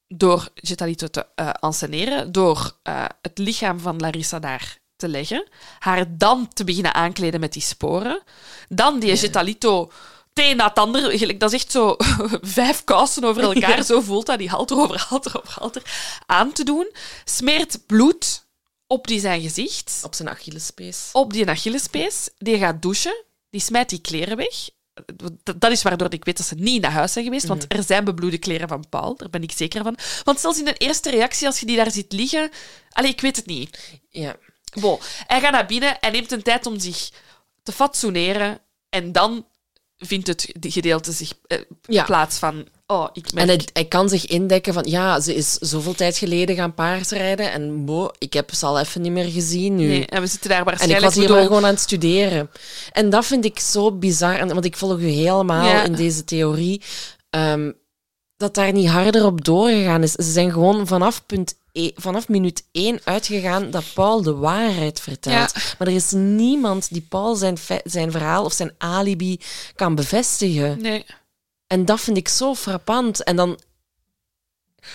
door 0.09 0.49
Getalito 0.55 1.07
te 1.07 1.27
uh, 1.41 1.51
enceneren, 1.61 2.33
door 2.33 2.77
uh, 2.89 3.05
het 3.23 3.39
lichaam 3.39 3.81
van 3.81 3.99
Larissa 3.99 4.39
daar 4.39 4.79
te 4.97 5.09
leggen, 5.09 5.49
haar 5.79 6.17
dan 6.19 6.49
te 6.53 6.65
beginnen 6.65 6.95
aankleden 6.95 7.41
met 7.41 7.53
die 7.53 7.63
sporen, 7.63 8.23
dan 8.69 8.99
die 9.01 9.11
Ja. 9.11 9.17
Getalito 9.17 9.91
teen 10.33 10.57
na 10.57 10.67
het 10.69 10.79
ander, 10.79 11.19
gelijk- 11.19 11.41
dat 11.41 11.53
is 11.53 11.61
echt 11.63 11.71
zo 11.73 11.95
vijf 12.59 12.85
kousen 12.85 13.25
over 13.25 13.43
elkaar, 13.53 13.77
Ja. 13.77 13.83
zo 13.83 14.01
voelt 14.01 14.27
dat, 14.27 14.39
die 14.39 14.49
halter 14.49 14.77
over 14.79 14.99
halter 15.09 15.39
over 15.43 15.55
halter, 15.61 15.83
aan 16.27 16.53
te 16.53 16.65
doen, 16.65 16.91
smeert 17.25 17.87
bloed 17.87 18.45
op 18.87 19.07
die 19.07 19.21
zijn 19.21 19.41
gezicht, 19.41 20.01
Op 20.05 20.15
zijn 20.15 20.29
Achillespees. 20.29 21.09
op 21.13 21.33
die 21.33 21.49
Achillespees, 21.49 22.29
die 22.39 22.59
gaat 22.59 22.83
douchen, 22.83 23.25
die 23.51 23.61
smijt 23.61 23.89
die 23.89 24.01
kleren 24.01 24.37
weg, 24.37 24.69
dat- 25.59 25.71
is 25.71 25.83
waardoor 25.83 26.13
ik 26.13 26.25
weet 26.25 26.37
dat 26.37 26.47
ze 26.47 26.55
niet 26.55 26.83
naar 26.83 26.91
huis 26.91 27.13
zijn 27.13 27.25
geweest, 27.25 27.47
want 27.47 27.65
er 27.69 27.83
zijn 27.83 28.05
bebloede 28.05 28.39
kleren 28.39 28.69
van 28.69 28.89
Paul, 28.89 29.17
daar 29.17 29.31
ben 29.31 29.43
ik 29.43 29.53
zeker 29.53 29.83
van. 29.83 29.99
Want 30.25 30.41
zelfs 30.41 30.59
in 30.59 30.69
een 30.69 30.77
eerste 30.77 31.11
reactie, 31.11 31.47
als 31.47 31.61
je 31.61 31.67
die 31.67 31.77
daar 31.77 31.91
ziet 31.91 32.13
liggen... 32.13 32.51
Allee, 32.91 33.11
ik 33.11 33.21
weet 33.21 33.37
het 33.37 33.47
niet. 33.47 33.99
Ja. 34.11 34.37
Bon, 34.81 34.99
hij 35.27 35.41
gaat 35.41 35.53
naar 35.53 35.67
binnen 35.67 36.01
en 36.01 36.13
neemt 36.13 36.33
een 36.33 36.43
tijd 36.43 36.67
om 36.67 36.79
zich 36.79 37.11
te 37.63 37.73
fatsoeneren 37.73 38.61
en 38.89 39.13
dan 39.13 39.47
vindt 39.97 40.27
het 40.27 40.53
gedeelte 40.61 41.13
zich 41.13 41.33
eh, 41.47 41.61
Ja. 41.83 42.05
plaats 42.05 42.39
van... 42.39 42.69
Oh, 42.87 43.09
ik 43.13 43.33
merk... 43.33 43.49
En 43.49 43.57
hij, 43.57 43.69
hij 43.73 43.85
kan 43.85 44.09
zich 44.09 44.27
indekken 44.27 44.73
van, 44.73 44.85
ja, 44.87 45.21
ze 45.21 45.35
is 45.35 45.53
zoveel 45.53 45.95
tijd 45.95 46.17
geleden 46.17 46.57
gaan 46.57 46.75
paardrijden 46.75 47.53
en 47.53 47.85
bo, 47.85 48.11
ik 48.19 48.33
heb 48.33 48.55
ze 48.55 48.67
al 48.67 48.79
even 48.79 49.01
niet 49.01 49.13
meer 49.13 49.31
gezien 49.31 49.77
nu. 49.77 49.87
Nee, 49.87 50.07
en 50.07 50.21
we 50.21 50.27
zitten 50.27 50.49
daar 50.51 50.59
En 50.59 50.65
waarschijnlijk... 50.65 51.01
ik 51.01 51.07
was 51.07 51.19
hier 51.19 51.27
bedoel- 51.29 51.43
gewoon 51.47 51.65
aan 51.65 51.71
het 51.71 51.81
studeren. 51.81 52.51
En 52.93 53.11
dat 53.11 53.27
vind 53.27 53.45
ik 53.45 53.59
zo 53.59 53.93
bizar, 53.93 54.35
en- 54.35 54.49
want 54.49 54.65
ik 54.65 54.77
volg 54.77 54.99
u 54.99 55.07
helemaal 55.09 55.65
Ja. 55.67 55.85
in 55.85 55.95
deze 55.95 56.25
theorie, 56.25 56.83
ehm, 57.31 57.73
dat 58.37 58.55
daar 58.55 58.73
niet 58.73 58.89
harder 58.89 59.25
op 59.25 59.45
doorgegaan 59.45 60.03
is. 60.03 60.13
Ze 60.13 60.33
zijn 60.33 60.53
gewoon 60.53 60.87
vanaf, 60.87 61.27
punt 61.27 61.55
e- 61.73 61.91
vanaf 61.95 62.29
minuut 62.29 62.65
één 62.73 63.01
uitgegaan 63.05 63.71
dat 63.71 63.85
Paul 63.95 64.23
de 64.23 64.35
waarheid 64.35 65.01
vertelt. 65.01 65.53
Maar 65.79 65.89
er 65.89 65.95
is 65.95 66.11
niemand 66.13 66.89
die 66.93 67.07
Paul 67.09 67.35
zijn, 67.35 67.57
zijn 67.85 68.11
verhaal 68.11 68.45
of 68.45 68.53
zijn 68.53 68.75
alibi 68.79 69.41
kan 69.75 69.95
bevestigen. 69.95 70.81
Nee. 70.81 71.05
En 71.67 71.85
dat 71.85 72.01
vind 72.01 72.17
ik 72.17 72.29
zo 72.29 72.55
frappant. 72.55 73.23
En 73.25 73.37
dan 73.37 73.59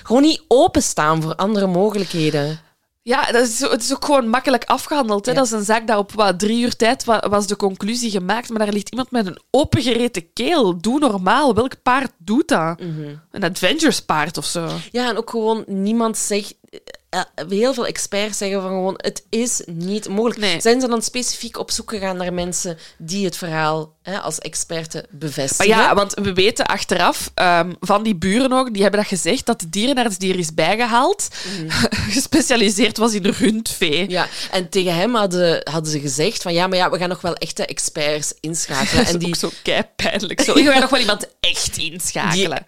gewoon 0.03 0.21
niet 0.21 0.43
openstaan 0.47 1.21
voor 1.21 1.35
andere 1.35 1.67
mogelijkheden. 1.67 2.59
Ja, 3.03 3.31
dat 3.31 3.47
is, 3.47 3.59
het 3.59 3.81
is 3.83 3.93
ook 3.93 4.05
gewoon 4.05 4.27
makkelijk 4.29 4.63
afgehandeld. 4.65 5.25
Hè? 5.25 5.31
Ja. 5.31 5.37
Dat 5.37 5.45
is 5.45 5.51
een 5.51 5.63
zaak 5.63 5.87
dat 5.87 5.97
op 5.97 6.11
wat, 6.11 6.39
drie 6.39 6.61
uur 6.63 6.75
tijd 6.75 7.03
wa- 7.03 7.29
was 7.29 7.47
de 7.47 7.55
conclusie 7.55 8.09
gemaakt, 8.11 8.49
maar 8.49 8.59
daar 8.59 8.73
ligt 8.73 8.89
iemand 8.89 9.11
met 9.11 9.25
een 9.25 9.39
opengereten 9.51 10.33
keel. 10.33 10.77
Doe 10.81 10.99
normaal. 10.99 11.55
Welk 11.55 11.81
paard 11.81 12.11
doet 12.17 12.47
dat? 12.47 12.79
Mhm. 12.79 13.15
Een 13.31 13.43
adventurespaard 13.43 14.37
of 14.37 14.45
zo. 14.45 14.69
Ja, 14.91 15.09
en 15.09 15.17
ook 15.17 15.29
gewoon 15.29 15.63
niemand 15.67 16.17
zegt. 16.17 16.55
Eh, 17.11 17.21
heel 17.49 17.73
veel 17.73 17.85
experts 17.85 18.37
zeggen 18.37 18.61
van 18.61 18.69
gewoon, 18.69 18.93
het 18.97 19.23
is 19.29 19.61
niet 19.65 20.09
mogelijk. 20.09 20.39
Nee. 20.39 20.61
Zijn 20.61 20.81
ze 20.81 20.87
dan 20.87 21.01
specifiek 21.01 21.57
op 21.57 21.71
zoek 21.71 21.89
gegaan 21.89 22.17
naar 22.17 22.33
mensen 22.33 22.77
die 22.97 23.25
het 23.25 23.37
verhaal 23.37 23.95
hè, 24.01 24.19
als 24.19 24.39
experten 24.39 25.05
Maar 25.09 25.19
bevestigen? 25.19 25.67
ja, 25.67 25.95
want 25.95 26.13
we 26.13 26.33
weten 26.33 26.65
achteraf 26.65 27.31
ehm, 27.33 27.73
van 27.79 28.03
die 28.03 28.15
buren 28.15 28.53
ook, 28.53 28.73
die 28.73 28.81
hebben 28.81 28.99
dat 28.99 29.09
gezegd, 29.09 29.45
dat 29.45 29.59
de 29.59 29.69
dierenarts 29.69 30.17
die 30.17 30.33
er 30.33 30.39
is 30.39 30.53
bijgehaald, 30.53 31.27
gespecialiseerd 32.15 32.97
was 32.97 33.13
in 33.13 33.25
rundvee. 33.25 34.09
Ja, 34.09 34.27
en 34.51 34.69
tegen 34.69 34.95
hem 34.95 35.15
hadden, 35.15 35.61
hadden 35.71 35.91
ze 35.91 35.99
gezegd 35.99 36.41
van 36.41 36.53
ja, 36.53 36.67
maar 36.67 36.77
ja, 36.77 36.89
we 36.89 36.97
gaan 36.97 37.09
nog 37.09 37.21
wel 37.21 37.35
echte 37.35 37.65
experts 37.65 38.33
inschakelen. 38.39 38.95
Dat 38.95 39.07
is 39.07 39.13
en 39.13 39.19
die, 39.19 39.27
ook 39.27 39.35
zo 39.35 39.51
pijnlijk. 39.95 40.41
Zo, 40.41 40.53
ik 40.53 40.67
ga 40.67 40.79
nog 40.79 40.89
wel 40.89 40.99
iemand 40.99 41.27
echt 41.39 41.77
inschakelen. 41.77 42.65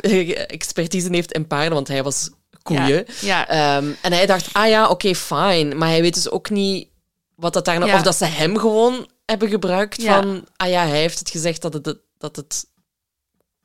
die 0.00 0.36
expertise 0.46 1.08
heeft 1.10 1.32
in 1.32 1.46
paarden, 1.46 1.74
want 1.74 1.88
hij 1.88 2.02
was 2.02 2.30
koeien. 2.64 3.06
Ja. 3.20 3.48
Ehm, 3.48 3.92
en 4.02 4.12
hij 4.12 4.26
dacht, 4.26 4.52
ah 4.52 4.68
ja, 4.68 4.88
oké, 4.88 5.14
fijn. 5.14 5.78
Maar 5.78 5.88
hij 5.88 6.00
weet 6.00 6.14
dus 6.14 6.30
ook 6.30 6.50
niet 6.50 6.88
wat 7.34 7.52
dat 7.52 7.64
daar... 7.64 7.86
Ja. 7.86 7.94
Of 7.96 8.02
dat 8.02 8.16
ze 8.16 8.24
hem 8.24 8.58
gewoon 8.58 9.08
hebben 9.24 9.48
gebruikt 9.48 10.02
Ja. 10.02 10.22
van... 10.22 10.46
Ah 10.56 10.68
ja, 10.68 10.86
hij 10.86 10.98
heeft 10.98 11.18
het 11.18 11.30
gezegd 11.30 11.62
dat 11.62 11.72
het, 11.72 11.96
dat 12.18 12.36
het 12.36 12.66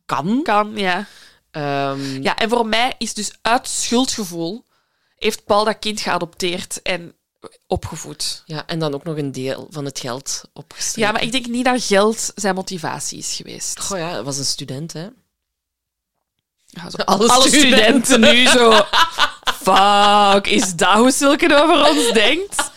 kan. 0.05 0.39
Kan, 0.43 0.71
ja. 0.75 1.05
Ehm, 1.51 2.21
Ja, 2.21 2.37
en 2.37 2.49
voor 2.49 2.65
mij 2.65 2.93
is 2.97 3.13
dus 3.13 3.31
uit 3.41 3.67
schuldgevoel 3.67 4.65
heeft 5.17 5.45
Paul 5.45 5.63
dat 5.65 5.79
kind 5.79 6.01
geadopteerd 6.01 6.81
en 6.81 7.13
opgevoed. 7.67 8.43
ja, 8.45 8.65
en 8.67 8.79
dan 8.79 8.93
ook 8.93 9.03
nog 9.03 9.17
een 9.17 9.31
deel 9.31 9.67
van 9.69 9.85
het 9.85 9.99
geld 9.99 10.41
opgestreken. 10.53 11.01
Ja, 11.01 11.11
maar 11.11 11.23
ik 11.23 11.31
denk 11.31 11.47
niet 11.47 11.65
dat 11.65 11.83
geld 11.83 12.31
zijn 12.35 12.55
motivatie 12.55 13.17
is 13.17 13.33
geweest. 13.35 13.79
Goh 13.79 13.97
ja, 13.97 14.09
hij 14.09 14.23
was 14.23 14.37
een 14.37 14.45
student, 14.45 14.93
hè. 14.93 15.07
Ja, 16.83 16.89
zo, 16.89 16.97
Alle 16.97 17.27
alle, 17.27 17.47
studenten. 17.47 18.05
studenten 18.05 18.19
nu 18.19 18.47
zo. 18.47 18.85
Fuck, 19.63 20.47
is 20.47 20.75
dat 20.75 20.93
hoe 20.93 21.11
Silke 21.11 21.61
over 21.63 21.89
ons 21.89 22.11
denkt? 22.11 22.71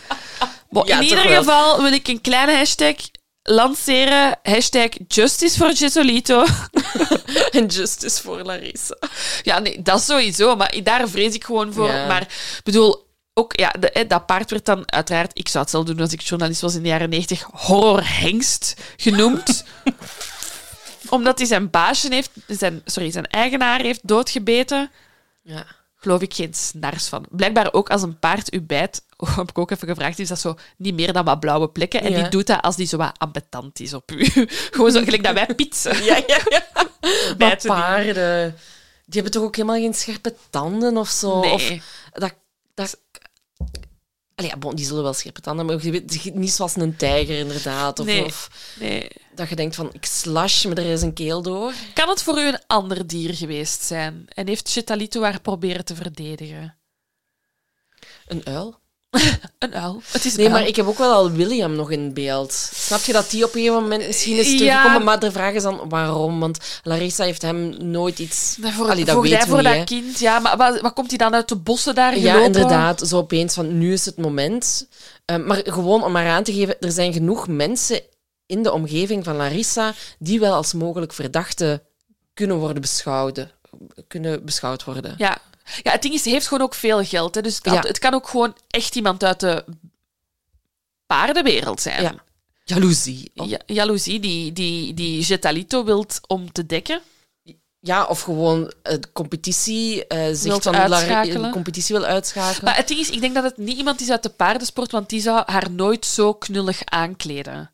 Ja, 0.85 0.97
in 0.97 1.03
ieder 1.03 1.29
wel. 1.29 1.37
geval 1.43 1.83
wil 1.83 1.93
ik 1.93 2.09
een 2.09 2.21
kleine 2.21 2.57
hashtag 2.57 2.95
lanceren. 3.43 4.39
Hashtag 4.43 4.89
Justice 5.09 5.57
for 5.57 5.77
Gesolito. 5.77 6.45
En 7.51 7.67
justice 7.67 8.23
voor 8.23 8.43
Larissa. 8.43 8.97
Ja, 9.43 9.59
nee, 9.59 9.83
dat 9.83 10.03
sowieso. 10.03 10.57
Maar 10.57 10.75
daar 10.83 11.09
vrees 11.09 11.35
ik 11.35 11.45
gewoon 11.45 11.73
voor. 11.73 11.89
Ja. 11.89 12.07
Maar 12.07 12.23
ik 12.23 12.61
bedoel, 12.65 13.07
ook 13.35 13.59
ja, 13.59 13.75
de, 13.81 14.05
dat 14.09 14.27
paard 14.27 14.51
werd 14.51 14.65
dan 14.65 14.93
uiteraard, 14.93 15.31
ik 15.39 15.49
zou 15.49 15.63
het 15.63 15.73
zelf 15.73 15.85
doen 15.85 16.01
als 16.01 16.13
ik 16.13 16.21
journalist 16.21 16.61
was 16.61 16.75
in 16.75 16.83
de 16.83 16.89
jaren 16.89 17.09
90, 17.09 17.49
horrorhengst 17.53 18.75
genoemd. 18.97 19.65
Omdat 21.13 21.39
hij 21.39 21.47
zijn 21.47 21.71
baasje 21.71 22.09
heeft, 22.11 22.31
zijn, 22.47 22.83
sorry, 22.85 23.11
zijn 23.11 23.27
eigenaar 23.27 23.81
heeft 23.81 24.01
doodgebeten. 24.09 24.91
Ja. 25.43 25.67
Geloof 25.97 26.21
ik 26.21 26.35
geen 26.35 26.55
snars 26.55 27.07
van. 27.07 27.25
Blijkbaar 27.31 27.73
ook 27.73 27.91
als 27.91 28.03
een 28.03 28.19
paard 28.19 28.55
u 28.55 28.61
bijt, 28.61 29.05
heb 29.37 29.49
ik 29.49 29.59
ook 29.59 29.71
even 29.71 29.89
gevraagd, 29.89 30.19
is 30.19 30.29
dat 30.29 30.41
zo 30.41 30.55
niet 30.77 30.95
meer 30.95 31.13
dan 31.13 31.25
wat 31.25 31.41
blauwe 31.41 31.69
plekken. 31.69 32.01
En 32.01 32.11
Ja. 32.11 32.21
die 32.21 32.29
doet 32.29 32.47
dat 32.47 32.63
als 32.63 32.77
die 32.77 32.87
zo 32.87 32.97
wat 32.97 33.19
ambetant 33.19 33.81
is 33.81 33.95
op 33.95 34.11
u. 34.13 34.25
Gewoon 34.75 34.91
zo 34.93 35.03
gelijk 35.03 35.23
dat 35.23 35.35
wij 35.35 35.55
pizza. 35.55 35.95
Ja, 35.95 36.17
ja, 36.27 36.39
ja. 36.49 36.67
Maar 37.39 37.61
paarden, 37.67 38.55
die 39.05 39.15
hebben 39.15 39.33
toch 39.33 39.43
ook 39.43 39.57
helemaal 39.57 39.77
geen 39.81 39.95
scherpe 39.95 40.35
tanden 40.51 40.97
of 40.97 41.09
zo? 41.09 41.41
Nee. 41.41 41.53
Of 41.53 41.73
dat... 42.13 42.35
dat 42.75 42.99
Allee, 44.35 44.51
ja, 44.51 44.57
bon, 44.57 44.75
die 44.75 44.87
zullen 44.87 45.03
wel 45.03 45.13
scherpe 45.13 45.41
tanden 45.41 45.69
hebben, 45.69 45.93
maar 45.93 46.33
niet 46.35 46.53
zoals 46.53 46.77
een 46.77 46.97
tijger 46.97 47.39
inderdaad. 47.39 47.99
Of, 47.99 48.07
Nee. 48.07 48.25
of 48.25 48.51
Nee. 48.81 49.09
Dat 49.35 49.49
je 49.49 49.57
denkt 49.57 49.75
van, 49.75 49.89
ik 49.93 50.05
slash 50.05 50.65
me 50.65 50.75
er 50.75 50.85
eens 50.91 51.03
een 51.03 51.13
keel 51.13 51.43
door. 51.43 51.73
Kan 51.95 52.09
het 52.09 52.23
voor 52.23 52.39
u 52.39 52.47
een 52.47 52.61
ander 52.67 53.07
dier 53.07 53.35
geweest 53.35 53.83
zijn? 53.83 54.25
En 54.29 54.47
heeft 54.47 54.69
Chetalito 54.71 55.23
haar 55.23 55.41
proberen 55.41 55.85
te 55.85 55.95
verdedigen? 55.95 56.77
Een 58.27 58.47
uil? 58.47 58.81
Een 59.59 59.75
uil. 59.75 60.03
Het 60.11 60.25
is 60.25 60.37
Nee, 60.37 60.47
uil. 60.47 60.55
maar 60.55 60.67
ik 60.67 60.77
heb 60.77 60.87
ook 60.87 60.99
wel 60.99 61.13
al 61.13 61.31
William 61.31 61.75
nog 61.75 61.91
in 61.91 62.15
beeld. 62.15 62.53
Snap 62.75 63.01
je 63.03 63.13
dat 63.13 63.31
die 63.31 63.45
op 63.45 63.55
een 63.55 63.61
gegeven 63.61 63.83
moment 63.83 64.07
misschien 64.07 64.37
is 64.37 64.51
Ja. 64.51 64.57
teruggekomen? 64.57 65.05
Maar 65.05 65.19
de 65.19 65.33
vraag 65.33 65.53
is 65.55 65.63
dan 65.63 65.89
waarom? 65.89 66.41
Want 66.41 66.59
Larissa 66.83 67.25
heeft 67.25 67.43
hem 67.43 67.75
nooit 67.91 68.19
iets... 68.19 68.57
Nee, 68.61 68.73
voor, 68.73 68.89
Allee, 68.91 69.05
dat 69.05 69.15
voor, 69.15 69.23
weten 69.23 69.39
hij 69.39 69.47
we 69.47 69.53
voor 69.53 69.63
niet, 69.63 69.69
dat 69.71 69.79
hè. 69.79 69.85
kind, 69.85 70.19
ja. 70.19 70.39
Maar 70.39 70.57
wat, 70.57 70.81
wat 70.81 70.93
komt 70.93 71.09
hij 71.09 71.19
dan 71.19 71.35
uit 71.35 71.49
de 71.49 71.57
bossen 71.57 71.95
daar 71.95 72.19
Ja, 72.19 72.21
gelopen? 72.33 72.45
inderdaad. 72.45 73.01
Zo 73.09 73.17
opeens 73.17 73.55
van, 73.55 73.79
nu 73.79 73.93
is 73.93 74.05
het 74.05 74.17
moment. 74.17 74.89
Eh, 75.25 75.37
maar 75.37 75.61
gewoon 75.65 76.05
om 76.05 76.13
maar 76.13 76.27
aan 76.29 76.43
te 76.45 76.53
geven, 76.53 76.81
er 76.81 76.93
zijn 76.93 77.13
genoeg 77.13 77.49
mensen 77.49 78.01
in 78.53 78.63
de 78.63 78.73
omgeving 78.73 79.25
van 79.25 79.37
Larissa 79.37 79.95
die 80.19 80.41
wel 80.41 80.55
als 80.55 80.73
mogelijk 80.73 81.13
verdachte 81.13 81.83
kunnen 82.35 82.57
worden 82.57 82.81
beschouwd. 82.81 83.47
Kunnen 84.07 84.45
beschouwd 84.45 84.85
worden. 84.85 85.15
Ja. 85.19 85.39
ja, 85.83 85.93
het 85.93 86.03
ding 86.03 86.15
is, 86.15 86.23
ze 86.23 86.29
heeft 86.29 86.47
gewoon 86.47 86.63
ook 86.63 86.75
veel 86.75 87.05
geld. 87.05 87.35
Hè, 87.35 87.43
dus 87.43 87.55
het, 87.57 87.65
Ja. 87.65 87.81
het 87.81 87.99
kan 87.99 88.15
ook 88.15 88.29
gewoon 88.29 88.57
echt 88.69 88.97
iemand 88.97 89.25
uit 89.25 89.41
de 89.41 89.65
paardenwereld 91.07 91.81
zijn. 91.81 92.03
Ja. 92.03 92.15
Jaloezie. 92.65 93.31
Ja, 93.35 93.59
jaloezie 93.67 94.21
die, 94.21 94.53
die, 94.53 94.95
die 94.95 95.23
Chetalito 95.23 95.85
wilt 95.85 96.21
om 96.27 96.53
te 96.53 96.67
dekken. 96.67 97.01
Ja, 97.81 98.05
of 98.05 98.21
gewoon 98.21 98.73
eh, 98.83 99.01
de 99.01 99.13
competitie, 99.13 100.05
Wilt 100.09 100.39
zegt 100.39 100.63
van 100.63 100.73
de 100.73 101.49
competitie 101.53 101.97
wil 101.97 102.05
uitschakelen. 102.05 102.65
Maar 102.65 102.77
het 102.77 102.89
ding 102.89 103.01
is, 103.01 103.11
ik 103.11 103.21
denk 103.21 103.35
dat 103.35 103.45
het 103.45 103.57
niet 103.57 103.79
iemand 103.79 104.01
is 104.01 104.11
uit 104.11 104.23
de 104.23 104.29
paardensport, 104.29 104.91
want 104.91 105.09
die 105.09 105.21
zou 105.21 105.43
haar 105.47 105.71
nooit 105.71 106.07
zo 106.07 106.35
knullig 106.35 106.85
aankleden. 106.85 107.72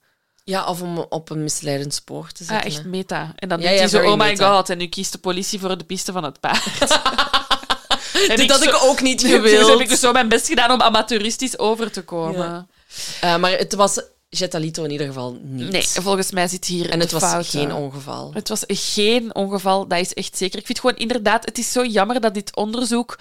Ja, 0.49 0.66
of 0.66 0.83
om 0.83 0.99
op 0.99 1.31
een 1.31 1.43
misleidend 1.43 1.95
spoor 1.95 2.33
te 2.33 2.43
Ah, 2.43 2.49
zetten. 2.49 2.70
echt 2.70 2.83
hè. 2.83 2.89
meta. 2.89 3.33
En 3.37 3.49
dan 3.49 3.61
Ja, 3.61 3.65
denkt 3.69 3.91
ja, 3.91 3.99
hij 3.99 4.05
zo, 4.07 4.11
oh 4.12 4.19
my 4.19 4.25
meta. 4.29 4.57
god, 4.57 4.70
en 4.70 4.79
nu 4.79 4.87
kiest 4.87 5.12
de 5.12 5.19
politie 5.19 5.61
voor 5.61 5.79
de 5.79 5.85
piste 5.85 6.12
van 6.12 6.25
het 6.25 6.41
paard. 6.41 6.65
Dit 8.37 8.51
had 8.51 8.62
ik 8.62 8.79
ook 8.83 9.01
niet 9.01 9.20
Dus 9.23 9.31
gewild. 9.31 9.69
heb 9.69 9.79
ik 9.81 9.89
dus 9.89 10.01
zo 10.01 10.12
mijn 10.12 10.29
best 10.29 10.47
gedaan 10.47 10.70
om 10.70 10.83
amateuristisch 10.83 11.59
over 11.59 11.91
te 11.91 12.03
komen. 12.03 12.39
Ja. 12.49 12.66
Eh, 13.20 13.37
maar 13.41 13.51
het 13.51 13.75
was 13.75 14.01
Jetalito 14.29 14.85
in 14.85 14.91
ieder 14.91 15.07
geval 15.07 15.39
niet. 15.43 15.70
Nee, 15.70 15.87
volgens 15.87 16.31
mij 16.31 16.49
zit 16.49 16.65
hier 16.65 16.91
en 16.91 17.01
het 17.01 17.12
was 17.12 17.49
geen 17.49 17.73
ongeval. 17.75 18.31
Het 18.35 18.49
was 18.49 18.65
geen 18.66 19.35
ongeval, 19.35 19.87
dat 19.89 19.99
is 19.99 20.15
echt 20.15 20.37
zeker. 20.37 20.59
Ik 20.59 20.66
vind 20.66 20.81
gewoon 20.81 20.97
inderdaad, 20.97 21.45
het 21.45 21.59
is 21.59 21.73
zo 21.73 21.85
jammer 21.85 22.20
dat 22.20 22.35
dit 22.35 22.57
onderzoek. 22.57 23.19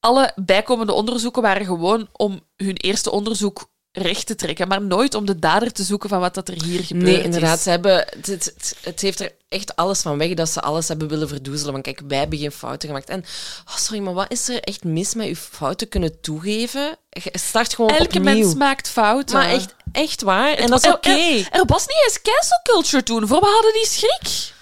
Alle 0.00 0.32
bijkomende 0.36 0.92
onderzoeken 0.92 1.42
waren 1.42 1.66
gewoon 1.66 2.08
om 2.12 2.40
hun 2.56 2.76
eerste 2.76 3.10
onderzoek 3.10 3.72
recht 3.96 4.26
te 4.26 4.34
trekken, 4.34 4.68
maar 4.68 4.82
nooit 4.82 5.14
om 5.14 5.26
de 5.26 5.38
dader 5.38 5.72
te 5.72 5.82
zoeken 5.82 6.08
van 6.08 6.20
wat 6.20 6.34
dat 6.34 6.48
er 6.48 6.62
hier 6.64 6.84
gebeurt. 6.84 7.04
Nee, 7.06 7.22
inderdaad. 7.22 7.56
is. 7.56 7.62
Ze 7.62 7.70
hebben, 7.70 7.96
het, 7.96 8.26
het, 8.26 8.76
het 8.80 9.00
heeft 9.00 9.20
er 9.20 9.32
echt 9.48 9.76
alles 9.76 10.00
van 10.00 10.18
weg 10.18 10.34
dat 10.34 10.48
ze 10.48 10.60
alles 10.60 10.88
hebben 10.88 11.08
willen 11.08 11.28
verdoezelen. 11.28 11.72
Want 11.72 11.84
kijk, 11.84 12.00
wij 12.08 12.18
hebben 12.18 12.38
geen 12.38 12.52
fouten 12.52 12.88
gemaakt. 12.88 13.08
En, 13.08 13.24
oh, 13.68 13.76
sorry, 13.76 14.02
maar 14.02 14.14
wat 14.14 14.32
is 14.32 14.48
er 14.48 14.60
echt 14.62 14.84
mis 14.84 15.14
met 15.14 15.26
je 15.26 15.36
fouten 15.36 15.88
kunnen 15.88 16.20
toegeven? 16.20 16.98
Je 17.10 17.30
start 17.38 17.74
gewoon 17.74 17.90
Elke 17.90 18.04
opnieuw. 18.18 18.22
mens 18.22 18.54
maakt 18.54 18.88
fouten. 18.88 19.36
Maar 19.36 19.48
echt, 19.48 19.74
echt 19.92 20.22
waar. 20.22 20.54
En 20.54 20.66
dat 20.70 20.84
is 20.84 20.92
oké. 20.92 21.10
Er, 21.10 21.48
er 21.50 21.64
was 21.66 21.86
niet 21.86 22.02
eens 22.04 22.22
cancel 22.22 22.60
culture 22.62 23.02
toen. 23.02 23.26
Voor 23.28 23.40
we 23.40 23.46
hadden 23.46 23.72
die 23.72 23.86
schrik. 23.86 24.52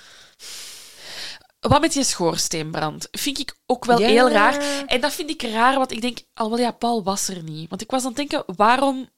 Wat 1.61 1.81
met 1.81 1.93
die 1.93 2.05
schoorsteenbrand 2.05 3.09
vind 3.11 3.39
ik 3.39 3.55
ook 3.67 3.85
wel 3.85 4.01
Ja. 4.01 4.07
heel 4.09 4.31
raar. 4.31 4.85
En 4.87 5.01
dat 5.01 5.13
vind 5.13 5.31
ik 5.31 5.43
raar, 5.43 5.75
want 5.75 5.93
ik 5.93 6.01
denk, 6.01 6.19
al 6.35 6.49
wel 6.51 6.59
ja, 6.59 6.71
Paul 6.71 7.03
was 7.03 7.29
er 7.29 7.43
niet. 7.43 7.69
Want 7.69 7.83
ik 7.83 7.91
was 7.91 8.01
aan 8.01 8.07
het 8.07 8.17
denken, 8.17 8.43
waarom... 8.57 9.09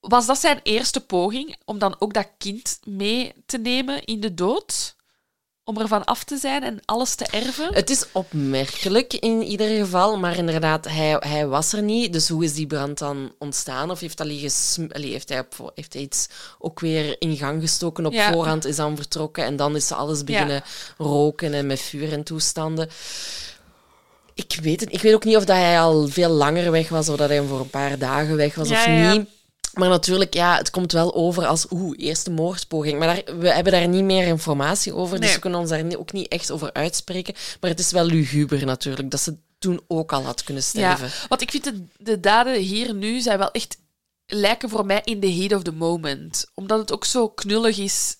Was 0.00 0.26
dat 0.26 0.38
zijn 0.38 0.60
eerste 0.62 1.00
poging 1.00 1.56
om 1.64 1.78
dan 1.78 1.96
ook 1.98 2.14
dat 2.14 2.28
kind 2.38 2.78
mee 2.84 3.32
te 3.46 3.58
nemen 3.58 4.04
in 4.04 4.20
de 4.20 4.34
dood? 4.34 4.96
Om 5.64 5.78
ervan 5.78 6.04
af 6.04 6.24
te 6.24 6.36
zijn 6.36 6.62
en 6.62 6.80
alles 6.84 7.14
te 7.14 7.26
erven? 7.30 7.74
Het 7.74 7.90
is 7.90 8.04
opmerkelijk 8.12 9.12
in 9.12 9.42
ieder 9.42 9.68
geval, 9.68 10.18
maar 10.18 10.36
inderdaad, 10.36 10.84
hij, 10.84 11.16
hij 11.18 11.46
was 11.46 11.72
er 11.72 11.82
niet. 11.82 12.12
Dus 12.12 12.28
hoe 12.28 12.44
is 12.44 12.54
die 12.54 12.66
brand 12.66 12.98
dan 12.98 13.34
ontstaan? 13.38 13.90
Of 13.90 14.00
heeft, 14.00 14.20
Allee, 14.20 14.38
heeft, 14.38 15.28
hij, 15.28 15.38
op, 15.38 15.72
heeft 15.74 15.92
hij 15.92 16.02
iets 16.02 16.28
ook 16.58 16.80
weer 16.80 17.16
in 17.18 17.36
gang 17.36 17.60
gestoken 17.62 18.06
op 18.06 18.12
Ja. 18.12 18.32
voorhand, 18.32 18.64
is 18.64 18.76
dan 18.76 18.96
vertrokken 18.96 19.44
en 19.44 19.56
dan 19.56 19.76
is 19.76 19.92
alles 19.92 20.24
beginnen 20.24 20.62
roken 20.98 21.54
en 21.54 21.66
met 21.66 21.80
vuur 21.80 22.12
en 22.12 22.22
toestanden. 22.24 22.88
Ik 24.34 24.58
weet 24.62 24.80
het. 24.80 24.92
Ik 24.92 25.00
weet 25.02 25.14
ook 25.14 25.24
niet 25.24 25.36
of 25.36 25.44
dat 25.44 25.56
hij 25.56 25.80
al 25.80 26.06
veel 26.08 26.30
langer 26.30 26.70
weg 26.70 26.88
was, 26.88 27.08
of 27.08 27.16
dat 27.16 27.28
hij 27.28 27.42
voor 27.42 27.60
een 27.60 27.70
paar 27.70 27.98
dagen 27.98 28.36
weg 28.36 28.54
was 28.54 28.68
Ja, 28.68 28.80
of 29.10 29.16
niet. 29.16 29.28
Maar 29.74 29.88
natuurlijk, 29.88 30.34
ja, 30.34 30.56
het 30.56 30.70
komt 30.70 30.92
wel 30.92 31.14
over 31.14 31.46
als 31.46 31.66
oeh, 31.70 31.94
eerste 31.98 32.30
moordpoging. 32.30 32.98
Maar 32.98 33.14
daar, 33.24 33.38
we 33.38 33.52
hebben 33.52 33.72
daar 33.72 33.88
niet 33.88 34.04
meer 34.04 34.26
informatie 34.26 34.94
over, 34.94 35.20
dus 35.20 35.34
we 35.34 35.40
kunnen 35.40 35.60
ons 35.60 35.70
daar 35.70 35.96
ook 35.98 36.12
niet 36.12 36.28
echt 36.28 36.50
over 36.50 36.72
uitspreken. 36.72 37.34
Maar 37.60 37.70
het 37.70 37.80
is 37.80 37.90
wel 37.90 38.04
luguber 38.04 38.64
natuurlijk, 38.64 39.10
dat 39.10 39.20
ze 39.20 39.36
toen 39.58 39.80
ook 39.88 40.12
al 40.12 40.22
had 40.24 40.42
kunnen 40.44 40.62
sterven. 40.62 41.06
Ja, 41.06 41.12
want 41.28 41.40
ik 41.40 41.50
vind 41.50 41.64
de, 41.64 41.86
de 41.98 42.20
daden 42.20 42.54
hier 42.60 42.94
nu 42.94 43.20
zijn 43.20 43.38
wel 43.38 43.50
echt 43.50 43.78
lijken 44.26 44.68
voor 44.68 44.86
mij 44.86 45.00
in 45.04 45.20
the 45.20 45.32
heat 45.32 45.52
of 45.52 45.62
the 45.62 45.72
moment. 45.72 46.46
Omdat 46.54 46.78
het 46.78 46.92
ook 46.92 47.04
zo 47.04 47.28
knullig 47.28 47.78
is 47.78 48.16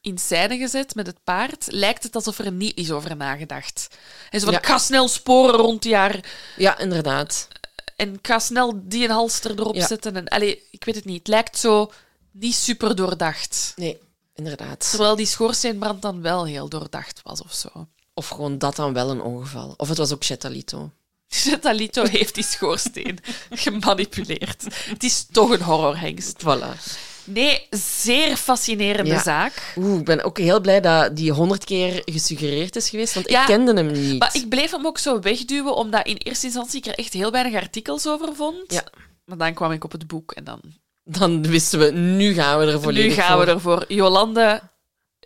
in 0.00 0.18
scène 0.18 0.56
gezet 0.58 0.94
met 0.94 1.06
het 1.06 1.24
paard, 1.24 1.66
lijkt 1.70 2.02
het 2.02 2.14
alsof 2.14 2.38
er 2.38 2.52
niet 2.52 2.76
is 2.76 2.90
over 2.90 3.16
nagedacht. 3.16 3.88
En 4.30 4.38
zo 4.40 4.44
van, 4.44 4.54
Ja. 4.54 4.60
ik 4.60 4.66
ga 4.66 4.78
snel 4.78 5.08
sporen 5.08 5.54
rond 5.54 5.82
die 5.82 5.94
haar 5.94 6.20
Ja, 6.56 6.78
inderdaad. 6.78 7.48
En 7.96 8.14
ik 8.14 8.26
ga 8.26 8.38
snel 8.38 8.80
die 8.84 9.04
een 9.04 9.10
halster 9.10 9.50
erop 9.50 9.74
Ja. 9.74 9.86
zetten. 9.86 10.16
En, 10.16 10.28
allee, 10.28 10.62
ik 10.70 10.84
weet 10.84 10.94
het 10.94 11.04
niet. 11.04 11.18
Het 11.18 11.28
lijkt 11.28 11.58
zo 11.58 11.92
niet 12.30 12.54
super 12.54 12.96
doordacht. 12.96 13.72
Nee, 13.76 13.98
inderdaad. 14.34 14.90
Terwijl 14.90 15.16
die 15.16 15.26
schoorsteenbrand 15.26 16.02
dan 16.02 16.22
wel 16.22 16.44
heel 16.46 16.68
doordacht 16.68 17.20
was 17.22 17.42
of 17.42 17.54
zo. 17.54 17.68
Of 18.14 18.28
gewoon 18.28 18.58
dat 18.58 18.76
dan 18.76 18.92
wel 18.92 19.10
een 19.10 19.20
ongeval. 19.22 19.74
Of 19.76 19.88
het 19.88 19.98
was 19.98 20.12
ook 20.12 20.24
Chetalito. 20.24 20.90
Talito 21.60 22.04
heeft 22.04 22.34
die 22.34 22.44
schoorsteen 22.44 23.18
gemanipuleerd. 23.50 24.64
Het 24.74 25.02
is 25.02 25.26
toch 25.32 25.50
een 25.50 25.62
horrorhengst. 25.62 26.42
Voilà. 26.42 26.80
Nee, 27.26 27.66
zeer 27.70 28.36
fascinerende 28.36 29.10
Ja. 29.10 29.22
zaak. 29.22 29.72
Oeh, 29.76 29.98
ik 29.98 30.04
ben 30.04 30.22
ook 30.24 30.38
heel 30.38 30.60
blij 30.60 30.80
dat 30.80 31.16
die 31.16 31.32
honderd 31.32 31.64
keer 31.64 32.02
gesuggereerd 32.04 32.76
is 32.76 32.88
geweest, 32.88 33.14
want 33.14 33.28
Ja, 33.28 33.40
ik 33.40 33.46
kende 33.46 33.74
hem 33.74 33.92
niet. 33.92 34.18
Maar 34.18 34.30
ik 34.34 34.48
bleef 34.48 34.70
hem 34.70 34.86
ook 34.86 34.98
zo 34.98 35.20
wegduwen, 35.20 35.74
omdat 35.76 36.06
in 36.06 36.16
eerste 36.16 36.46
instantie 36.46 36.78
ik 36.78 36.86
er 36.86 36.94
echt 36.94 37.12
heel 37.12 37.30
weinig 37.30 37.54
artikels 37.62 38.06
over 38.06 38.34
vond. 38.34 38.72
Ja. 38.72 38.84
Maar 39.24 39.36
dan 39.38 39.54
kwam 39.54 39.72
ik 39.72 39.84
op 39.84 39.92
het 39.92 40.06
boek 40.06 40.32
en 40.32 40.44
dan... 40.44 40.60
Dan 41.04 41.42
wisten 41.46 41.78
we, 41.78 41.90
nu 41.90 42.34
gaan 42.34 42.58
we 42.58 42.66
er 42.66 42.80
volledig 42.80 43.16
nu 43.16 43.22
gaan 43.22 43.38
we 43.38 43.44
voor. 43.44 43.52
ervoor. 43.54 43.84
Jolande 43.88 44.60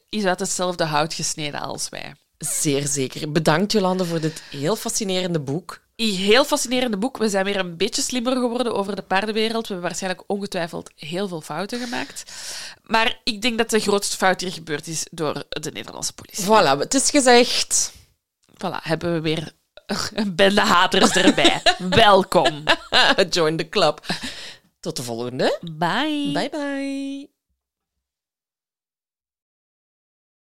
is 0.08 0.24
uit 0.24 0.40
hetzelfde 0.40 0.84
hout 0.84 1.14
gesneden 1.14 1.60
als 1.60 1.88
wij. 1.88 2.14
Zeer 2.38 2.86
zeker. 2.86 3.32
Bedankt, 3.32 3.72
Jolande, 3.72 4.04
voor 4.04 4.20
dit 4.20 4.42
heel 4.50 4.76
fascinerende 4.76 5.40
boek. 5.40 5.80
Heel 6.06 6.44
fascinerende 6.44 6.96
boek. 6.96 7.16
We 7.16 7.28
zijn 7.28 7.44
weer 7.44 7.56
een 7.56 7.76
beetje 7.76 8.02
slimmer 8.02 8.32
geworden 8.32 8.74
over 8.74 8.96
de 8.96 9.02
paardenwereld. 9.02 9.66
We 9.66 9.72
hebben 9.72 9.82
waarschijnlijk 9.82 10.24
ongetwijfeld 10.26 10.90
heel 10.96 11.28
veel 11.28 11.40
fouten 11.40 11.80
gemaakt. 11.80 12.32
Maar 12.82 13.20
ik 13.24 13.42
denk 13.42 13.58
dat 13.58 13.70
de 13.70 13.80
grootste 13.80 14.16
fout 14.16 14.40
hier 14.40 14.52
gebeurd 14.52 14.86
is 14.86 15.06
door 15.10 15.44
de 15.48 15.70
Nederlandse 15.72 16.12
politie. 16.12 16.44
Voilà, 16.44 16.78
het 16.78 16.94
is 16.94 17.10
gezegd. 17.10 17.92
Voilà, 18.54 18.82
hebben 18.82 19.12
we 19.12 19.20
weer 19.20 19.52
een 20.14 20.34
bende 20.34 20.60
haters 20.60 21.10
erbij. 21.10 21.62
Welkom. 21.88 22.62
Join 23.30 23.56
the 23.56 23.68
club. 23.68 24.06
Tot 24.80 24.96
de 24.96 25.02
volgende. 25.02 25.58
Bye. 25.60 26.30
Bye 26.32 26.50
bye. 26.50 27.39